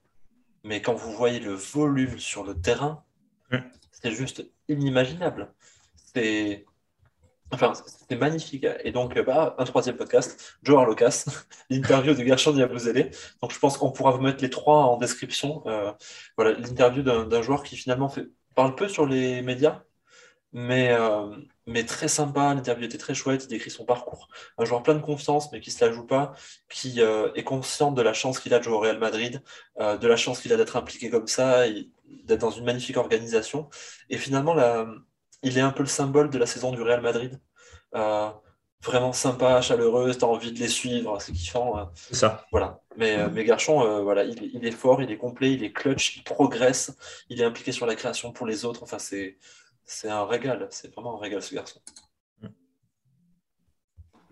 Mais 0.63 0.83
quand 0.83 0.95
vous 0.95 1.13
voyez 1.13 1.41
le 1.41 1.53
volume 1.53 2.19
sur 2.19 2.45
le 2.45 2.61
terrain, 2.61 3.05
c'est 3.91 4.13
juste 4.13 4.45
inimaginable 4.69 5.53
c'est 6.17 6.65
enfin, 7.53 7.73
magnifique. 8.19 8.67
Et 8.85 8.93
donc, 8.93 9.19
bah, 9.21 9.55
un 9.59 9.65
troisième 9.65 9.97
podcast, 9.97 10.59
Joe 10.63 10.79
Arlocas, 10.79 11.27
l'interview 11.71 12.15
de 12.15 12.25
Gershon 12.25 12.57
Yabuzele. 12.57 13.11
Donc, 13.43 13.53
je 13.53 13.59
pense 13.59 13.77
qu'on 13.79 13.93
pourra 13.93 14.13
vous 14.13 14.21
mettre 14.23 14.43
les 14.43 14.51
trois 14.51 14.85
en 14.85 14.97
description. 14.97 15.63
Euh, 15.67 15.93
voilà, 16.37 16.53
l'interview 16.59 17.03
d'un 17.03 17.43
joueur 17.43 17.63
qui 17.63 17.77
finalement 17.77 18.13
parle 18.55 18.75
peu 18.75 18.89
sur 18.89 19.07
les 19.07 19.43
médias, 19.43 19.83
mais, 20.53 20.93
euh, 20.93 21.27
mais 21.67 21.85
très 21.85 22.09
sympa. 22.09 22.55
L'interview 22.55 22.87
était 22.87 22.99
très 22.99 23.15
chouette. 23.15 23.45
Il 23.45 23.49
décrit 23.49 23.71
son 23.71 23.85
parcours. 23.85 24.29
Un 24.59 24.65
joueur 24.65 24.83
plein 24.83 24.95
de 24.95 25.03
confiance, 25.03 25.53
mais 25.53 25.61
qui 25.61 25.71
se 25.71 25.85
la 25.85 25.93
joue 25.93 26.07
pas, 26.07 26.33
qui 26.71 27.01
euh, 27.03 27.33
est 27.35 27.45
conscient 27.45 27.93
de 27.93 28.03
la 28.03 28.15
chance 28.15 28.41
qu'il 28.41 28.55
a 28.55 28.59
de 28.59 28.65
jouer 28.65 28.75
au 28.75 28.81
Real 28.81 28.99
Madrid, 28.99 29.43
de 29.79 30.09
la 30.09 30.17
chance 30.17 30.41
qu'il 30.41 30.53
a 30.53 30.57
d'être 30.57 30.77
impliqué 30.77 31.11
comme 31.11 31.27
ça, 31.29 31.65
d'être 32.25 32.41
dans 32.41 32.51
une 32.51 32.65
magnifique 32.65 32.97
organisation. 32.97 33.69
Et 34.11 34.19
finalement, 34.19 34.55
la 34.55 34.87
il 35.47 35.57
est 35.59 35.63
un 35.63 35.71
peu 35.71 35.83
le 35.85 35.89
symbole 35.89 36.29
de 36.29 36.39
la 36.39 36.47
saison 36.47 36.73
du 36.73 36.83
Real 36.83 37.01
Madrid. 37.01 37.41
Euh, 37.95 38.29
vraiment 38.83 39.13
sympa, 39.13 39.61
chaleureuse, 39.61 40.19
tu 40.19 40.25
as 40.25 40.29
envie 40.29 40.53
de 40.53 40.59
les 40.59 40.69
suivre, 40.69 41.21
c'est 41.21 41.33
kiffant. 41.33 41.79
Euh. 41.79 41.85
C'est 41.95 42.17
ça. 42.17 42.45
Voilà. 42.51 42.81
Mais, 42.97 43.17
euh, 43.17 43.29
mais 43.33 43.45
Garchon, 43.45 44.03
voilà, 44.03 44.25
il, 44.25 44.67
est 44.67 44.71
fort, 44.73 45.03
il 45.03 45.11
est 45.11 45.19
complet, 45.19 45.53
il 45.53 45.63
est 45.63 45.73
clutch, 45.73 46.17
il 46.17 46.25
progresse, 46.25 46.97
il 47.29 47.41
est 47.41 47.45
impliqué 47.45 47.71
sur 47.71 47.87
la 47.87 47.95
création 47.95 48.33
pour 48.33 48.47
les 48.47 48.65
autres. 48.65 48.83
Enfin, 48.83 48.99
c'est 48.99 49.39
un 50.09 50.25
régal, 50.27 50.67
c'est 50.71 50.93
vraiment 50.93 51.17
un 51.17 51.21
régal 51.21 51.43
ce 51.43 51.55
garçon. 51.55 51.81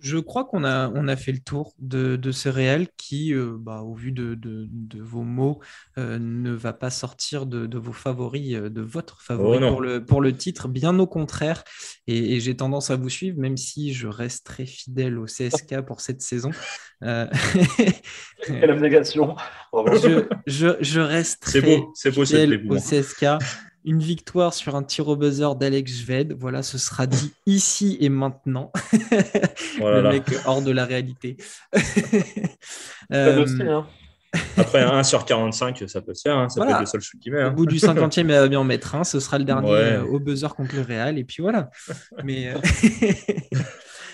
Je 0.05 0.19
crois 0.19 0.45
qu'on 0.45 0.65
a, 0.65 0.91
on 0.95 1.09
a 1.09 1.17
fait 1.17 1.33
le 1.33 1.39
tour 1.39 1.73
de, 1.79 2.17
de 2.17 2.31
ce 2.31 2.51
réel 2.51 2.89
qui, 2.99 3.33
euh, 3.33 3.57
bah, 3.59 3.81
au 3.81 3.95
vu 3.95 4.13
de, 4.13 4.35
de, 4.35 4.69
vos 5.01 5.23
mots, 5.23 5.61
euh, 5.97 6.19
ne 6.21 6.53
va 6.53 6.75
pas 6.75 6.91
sortir 6.91 7.47
de, 7.47 7.79
vos 7.79 7.95
favoris, 7.95 8.55
euh, 8.55 8.69
de 8.69 8.83
votre 8.83 9.23
favori 9.23 9.61
oh 9.63 9.71
pour, 9.71 9.81
le, 9.81 10.05
pour 10.05 10.21
le 10.21 10.37
titre, 10.37 10.69
bien 10.69 10.99
au 10.99 11.07
contraire. 11.07 11.65
Et, 12.07 12.39
j'ai 12.39 12.55
tendance 12.55 12.91
à 12.91 12.97
vous 12.97 13.09
suivre, 13.09 13.39
même 13.39 13.57
si 13.57 13.95
je 13.95 14.07
reste 14.07 14.45
très 14.45 14.67
fidèle 14.67 15.19
au 15.19 15.25
CSK 15.25 15.81
pour 15.87 16.03
cette 16.03 16.21
saison. 16.21 16.51
Quelle 17.01 18.71
abnégation. 18.71 19.37
Je, 19.75 20.27
je, 20.47 20.69
je, 20.81 21.01
reste 21.01 21.41
très 21.43 21.63
beau, 21.63 21.93
fidèle 21.97 22.67
beau, 22.67 22.77
au 22.77 22.79
CSK 22.79 23.25
une 23.85 24.01
victoire 24.01 24.55
sur 24.55 24.77
un 24.77 24.83
tir 24.83 25.09
au 25.09 25.17
buzzer 25.17 25.55
d'Alex 25.57 25.93
Jved. 25.93 26.37
Voilà, 26.39 26.63
ce 26.63 26.79
sera 26.79 27.07
dit 27.07 27.33
ici 27.47 27.97
et 28.01 28.09
maintenant. 28.09 28.73
Oh 29.81 29.91
le 29.91 30.03
mec 30.03 30.25
hors 30.47 30.63
de 30.63 30.71
la 30.71 30.85
réalité. 30.85 31.37
euh... 33.13 33.47
hein. 33.61 33.87
Après 34.57 34.83
1 34.83 35.03
sur 35.05 35.25
45, 35.25 35.85
ça 35.87 36.01
peut 36.01 36.15
se 36.15 36.23
faire. 36.23 36.37
Hein. 36.37 36.49
Ça 36.49 36.65
peut 36.65 36.71
être 36.71 36.81
le 36.81 36.87
seul 36.87 37.01
shoot 37.01 37.21
qui 37.21 37.31
met. 37.31 37.43
Hein. 37.43 37.51
Au 37.51 37.55
bout 37.55 37.67
du 37.67 37.77
50e, 37.77 38.21
il 38.21 38.27
va 38.27 38.49
bien 38.49 38.61
en 38.61 38.65
mettre 38.75 38.95
un. 38.95 39.05
Ce 39.05 39.21
sera 39.21 39.39
le 39.39 39.45
dernier 39.45 39.71
euh, 39.71 40.05
au 40.05 40.19
buzzer 40.19 40.55
contre 40.55 40.75
le 40.75 40.83
Real. 40.83 41.19
Et 41.19 41.25
puis 41.25 41.43
voilà. 41.43 41.71
Mais. 42.25 42.49
Euh, 42.49 42.59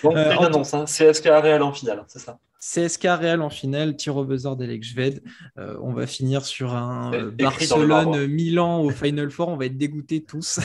bon, 0.03 0.15
euh, 0.15 0.33
une 0.33 0.45
annonce. 0.45 0.73
Hein. 0.73 0.85
CSK 0.85 1.25
Real 1.25 1.61
en 1.63 1.73
finale, 1.73 2.03
c'est 2.07 2.19
ça 2.19 2.37
CSK 2.61 3.03
Real 3.03 3.41
en 3.41 3.49
finale, 3.49 3.95
tir 3.95 4.15
au 4.15 4.23
buzzer 4.23 4.55
d'Alex 4.55 4.87
Jved. 4.87 5.23
Euh, 5.57 5.77
on 5.81 5.93
va 5.93 6.05
finir 6.05 6.45
sur 6.45 6.75
un 6.75 7.11
Barcelone-Milan 7.31 8.81
au 8.81 8.91
Final 8.91 9.31
Four. 9.31 9.49
On 9.49 9.57
va 9.57 9.65
être 9.65 9.77
dégoûtés 9.77 10.23
tous. 10.23 10.59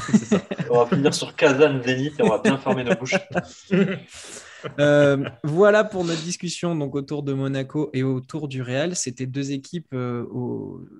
on 0.70 0.85
va 0.85 0.86
finir 0.86 1.14
sur 1.14 1.35
Kazan 1.35 1.82
Zenith 1.82 2.20
et 2.20 2.23
on 2.23 2.28
va 2.28 2.39
bien 2.39 2.59
fermer 2.59 2.85
nos 2.85 2.94
bouches. 2.94 3.14
Euh, 4.79 5.29
voilà 5.45 5.85
pour 5.85 6.05
notre 6.05 6.23
discussion 6.23 6.75
donc 6.75 6.95
autour 6.95 7.23
de 7.23 7.33
Monaco 7.33 7.91
et 7.93 8.03
autour 8.03 8.49
du 8.49 8.63
Real. 8.63 8.97
C'était 8.97 9.27
deux 9.27 9.53
équipes 9.53 9.93
euh, 9.95 10.27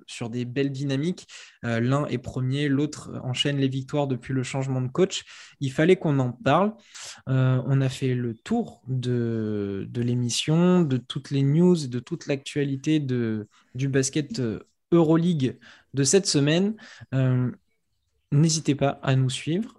sur 0.05 0.29
des 0.29 0.45
belles 0.45 0.71
dynamiques. 0.71 1.27
Euh, 1.63 1.79
l'un 1.79 2.05
est 2.07 2.17
premier, 2.17 2.67
l'autre 2.67 3.19
enchaîne 3.23 3.57
les 3.57 3.67
victoires 3.67 4.07
depuis 4.07 4.33
le 4.33 4.43
changement 4.43 4.81
de 4.81 4.87
coach. 4.87 5.23
Il 5.59 5.71
fallait 5.71 5.95
qu'on 5.95 6.19
en 6.19 6.31
parle. 6.31 6.73
on 7.27 7.81
a 7.81 7.89
fait 7.89 8.13
le 8.13 8.33
tour 8.33 8.81
de, 8.87 9.87
de 9.89 10.01
l'émission, 10.01 10.81
de 10.81 10.97
toutes 10.97 11.31
les 11.31 11.43
news, 11.43 11.87
de 11.87 11.99
toute 11.99 12.27
l'actualité 12.27 12.99
du 12.99 13.87
basket 13.87 14.41
Euroleague 14.91 15.57
de 15.93 16.03
cette 16.03 16.27
semaine. 16.27 16.75
N'hésitez 18.33 18.75
pas 18.75 18.99
à 19.03 19.15
nous 19.15 19.29
suivre, 19.29 19.73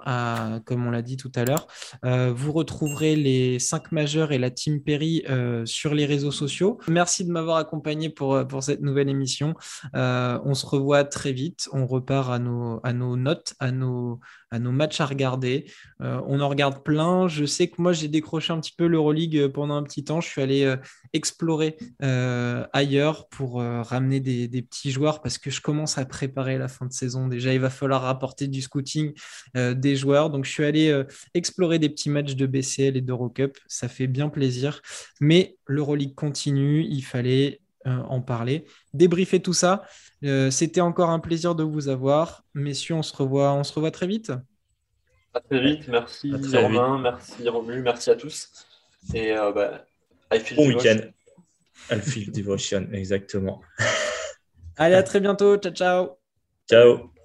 comme 0.65 0.87
on 0.87 0.91
l'a 0.91 1.03
dit 1.03 1.19
tout 1.19 1.31
à 1.35 1.45
l'heure. 1.45 1.67
Euh, 2.07 2.33
vous 2.35 2.53
retrouverez 2.53 3.15
les 3.15 3.59
5 3.59 3.93
majeurs 3.93 4.33
et 4.33 4.39
la 4.39 4.51
Team 4.51 4.83
Perry 4.83 5.23
euh, 5.29 5.67
sur 5.67 5.95
les 5.95 6.07
réseaux 6.07 6.31
sociaux. 6.31 6.79
Merci 6.89 7.27
de 7.27 7.31
m'avoir 7.31 7.59
accompagné 7.59 8.09
pour, 8.09 8.35
euh, 8.35 8.61
cette 8.61 8.81
nouvelle 8.81 9.11
émission. 9.11 9.55
on 9.93 10.55
se 10.55 10.65
revoit 10.65 11.05
très 11.05 11.33
vite. 11.33 11.69
On 11.73 11.87
repart 11.87 12.31
à 12.31 12.39
nos, 12.39 13.17
notes, 13.17 13.53
à 13.61 13.71
nos 13.71 14.19
matchs 14.53 15.03
à 15.03 15.07
regarder. 15.07 15.67
On 16.01 16.41
en 16.41 16.49
regarde 16.49 16.83
plein. 16.83 17.29
Je 17.29 17.45
sais 17.45 17.69
que 17.69 17.81
moi, 17.81 17.93
j'ai 17.93 18.09
décroché 18.09 18.53
un 18.53 18.61
petit 18.61 18.75
peu 18.77 18.87
l'Euroleague 18.87 19.49
pendant 19.49 19.75
un 19.75 19.83
petit 19.83 20.05
temps. 20.05 20.21
Je 20.21 20.29
suis 20.29 20.43
allé 20.43 20.75
explorer 21.13 21.77
ailleurs 22.73 23.29
pour 23.29 23.61
ramener 23.61 24.21
des, 24.21 24.63
petits 24.63 24.91
joueurs 24.91 25.21
parce 25.21 25.39
que 25.39 25.51
je 25.51 25.61
commence 25.61 25.99
à 25.99 26.05
préparer 26.05 26.59
la 26.59 26.69
fin 26.69 26.87
de 26.87 26.93
saison. 26.93 27.29
Déjà, 27.29 27.53
il 27.53 27.61
va 27.61 27.71
falloir 27.71 28.03
rapporter 28.03 28.49
du 28.49 28.63
scouting 28.63 29.13
euh, 29.57 29.75
des 29.75 29.97
joueurs. 29.97 30.31
Donc, 30.31 30.45
je 30.45 30.51
suis 30.51 30.65
allé 30.65 30.91
euh, 30.91 31.05
explorer 31.35 31.79
des 31.79 31.89
petits 31.89 32.11
matchs 32.11 32.35
de 32.35 32.47
BCL 32.47 32.97
et 32.97 33.01
d'Eurocup. 33.01 33.59
Ça 33.67 33.89
fait 33.89 34.07
bien 34.07 34.29
plaisir. 34.29 34.81
Mais 35.21 35.57
l'Euroleague 35.67 36.15
continue. 36.15 36.85
Il 36.85 37.03
fallait 37.03 37.61
euh, 37.87 37.97
en 38.09 38.21
parler. 38.21 38.65
Débriefer 38.95 39.41
tout 39.41 39.55
ça. 39.55 39.85
C'était 40.51 40.81
encore 40.81 41.11
un 41.11 41.21
plaisir 41.21 41.55
de 41.55 41.63
vous 41.63 41.89
avoir. 41.89 42.45
Messieurs, 42.53 42.97
on 42.97 43.05
se 43.05 43.15
revoit, 43.15 43.53
on 43.53 43.63
se 43.63 43.73
revoit 43.73 43.93
très 43.93 44.09
vite. 44.09 44.33
À 45.39 45.41
très 45.41 45.61
vite. 45.61 45.87
Merci 45.87 46.33
Romain, 46.55 46.99
merci 46.99 47.49
Romu, 47.49 47.81
merci 47.81 48.11
à 48.11 48.17
tous. 48.17 48.49
Et 49.15 49.33
bah, 49.55 49.85
bon 50.57 50.67
week-end. 50.67 50.99
I 51.91 52.01
feel 52.01 52.33
devotion, 52.33 52.89
exactement. 52.93 53.63
Allez, 54.77 54.97
à 54.97 55.03
très 55.05 55.21
bientôt. 55.21 55.57
Ciao, 55.59 55.73
ciao. 55.73 56.19
Ciao. 56.69 57.18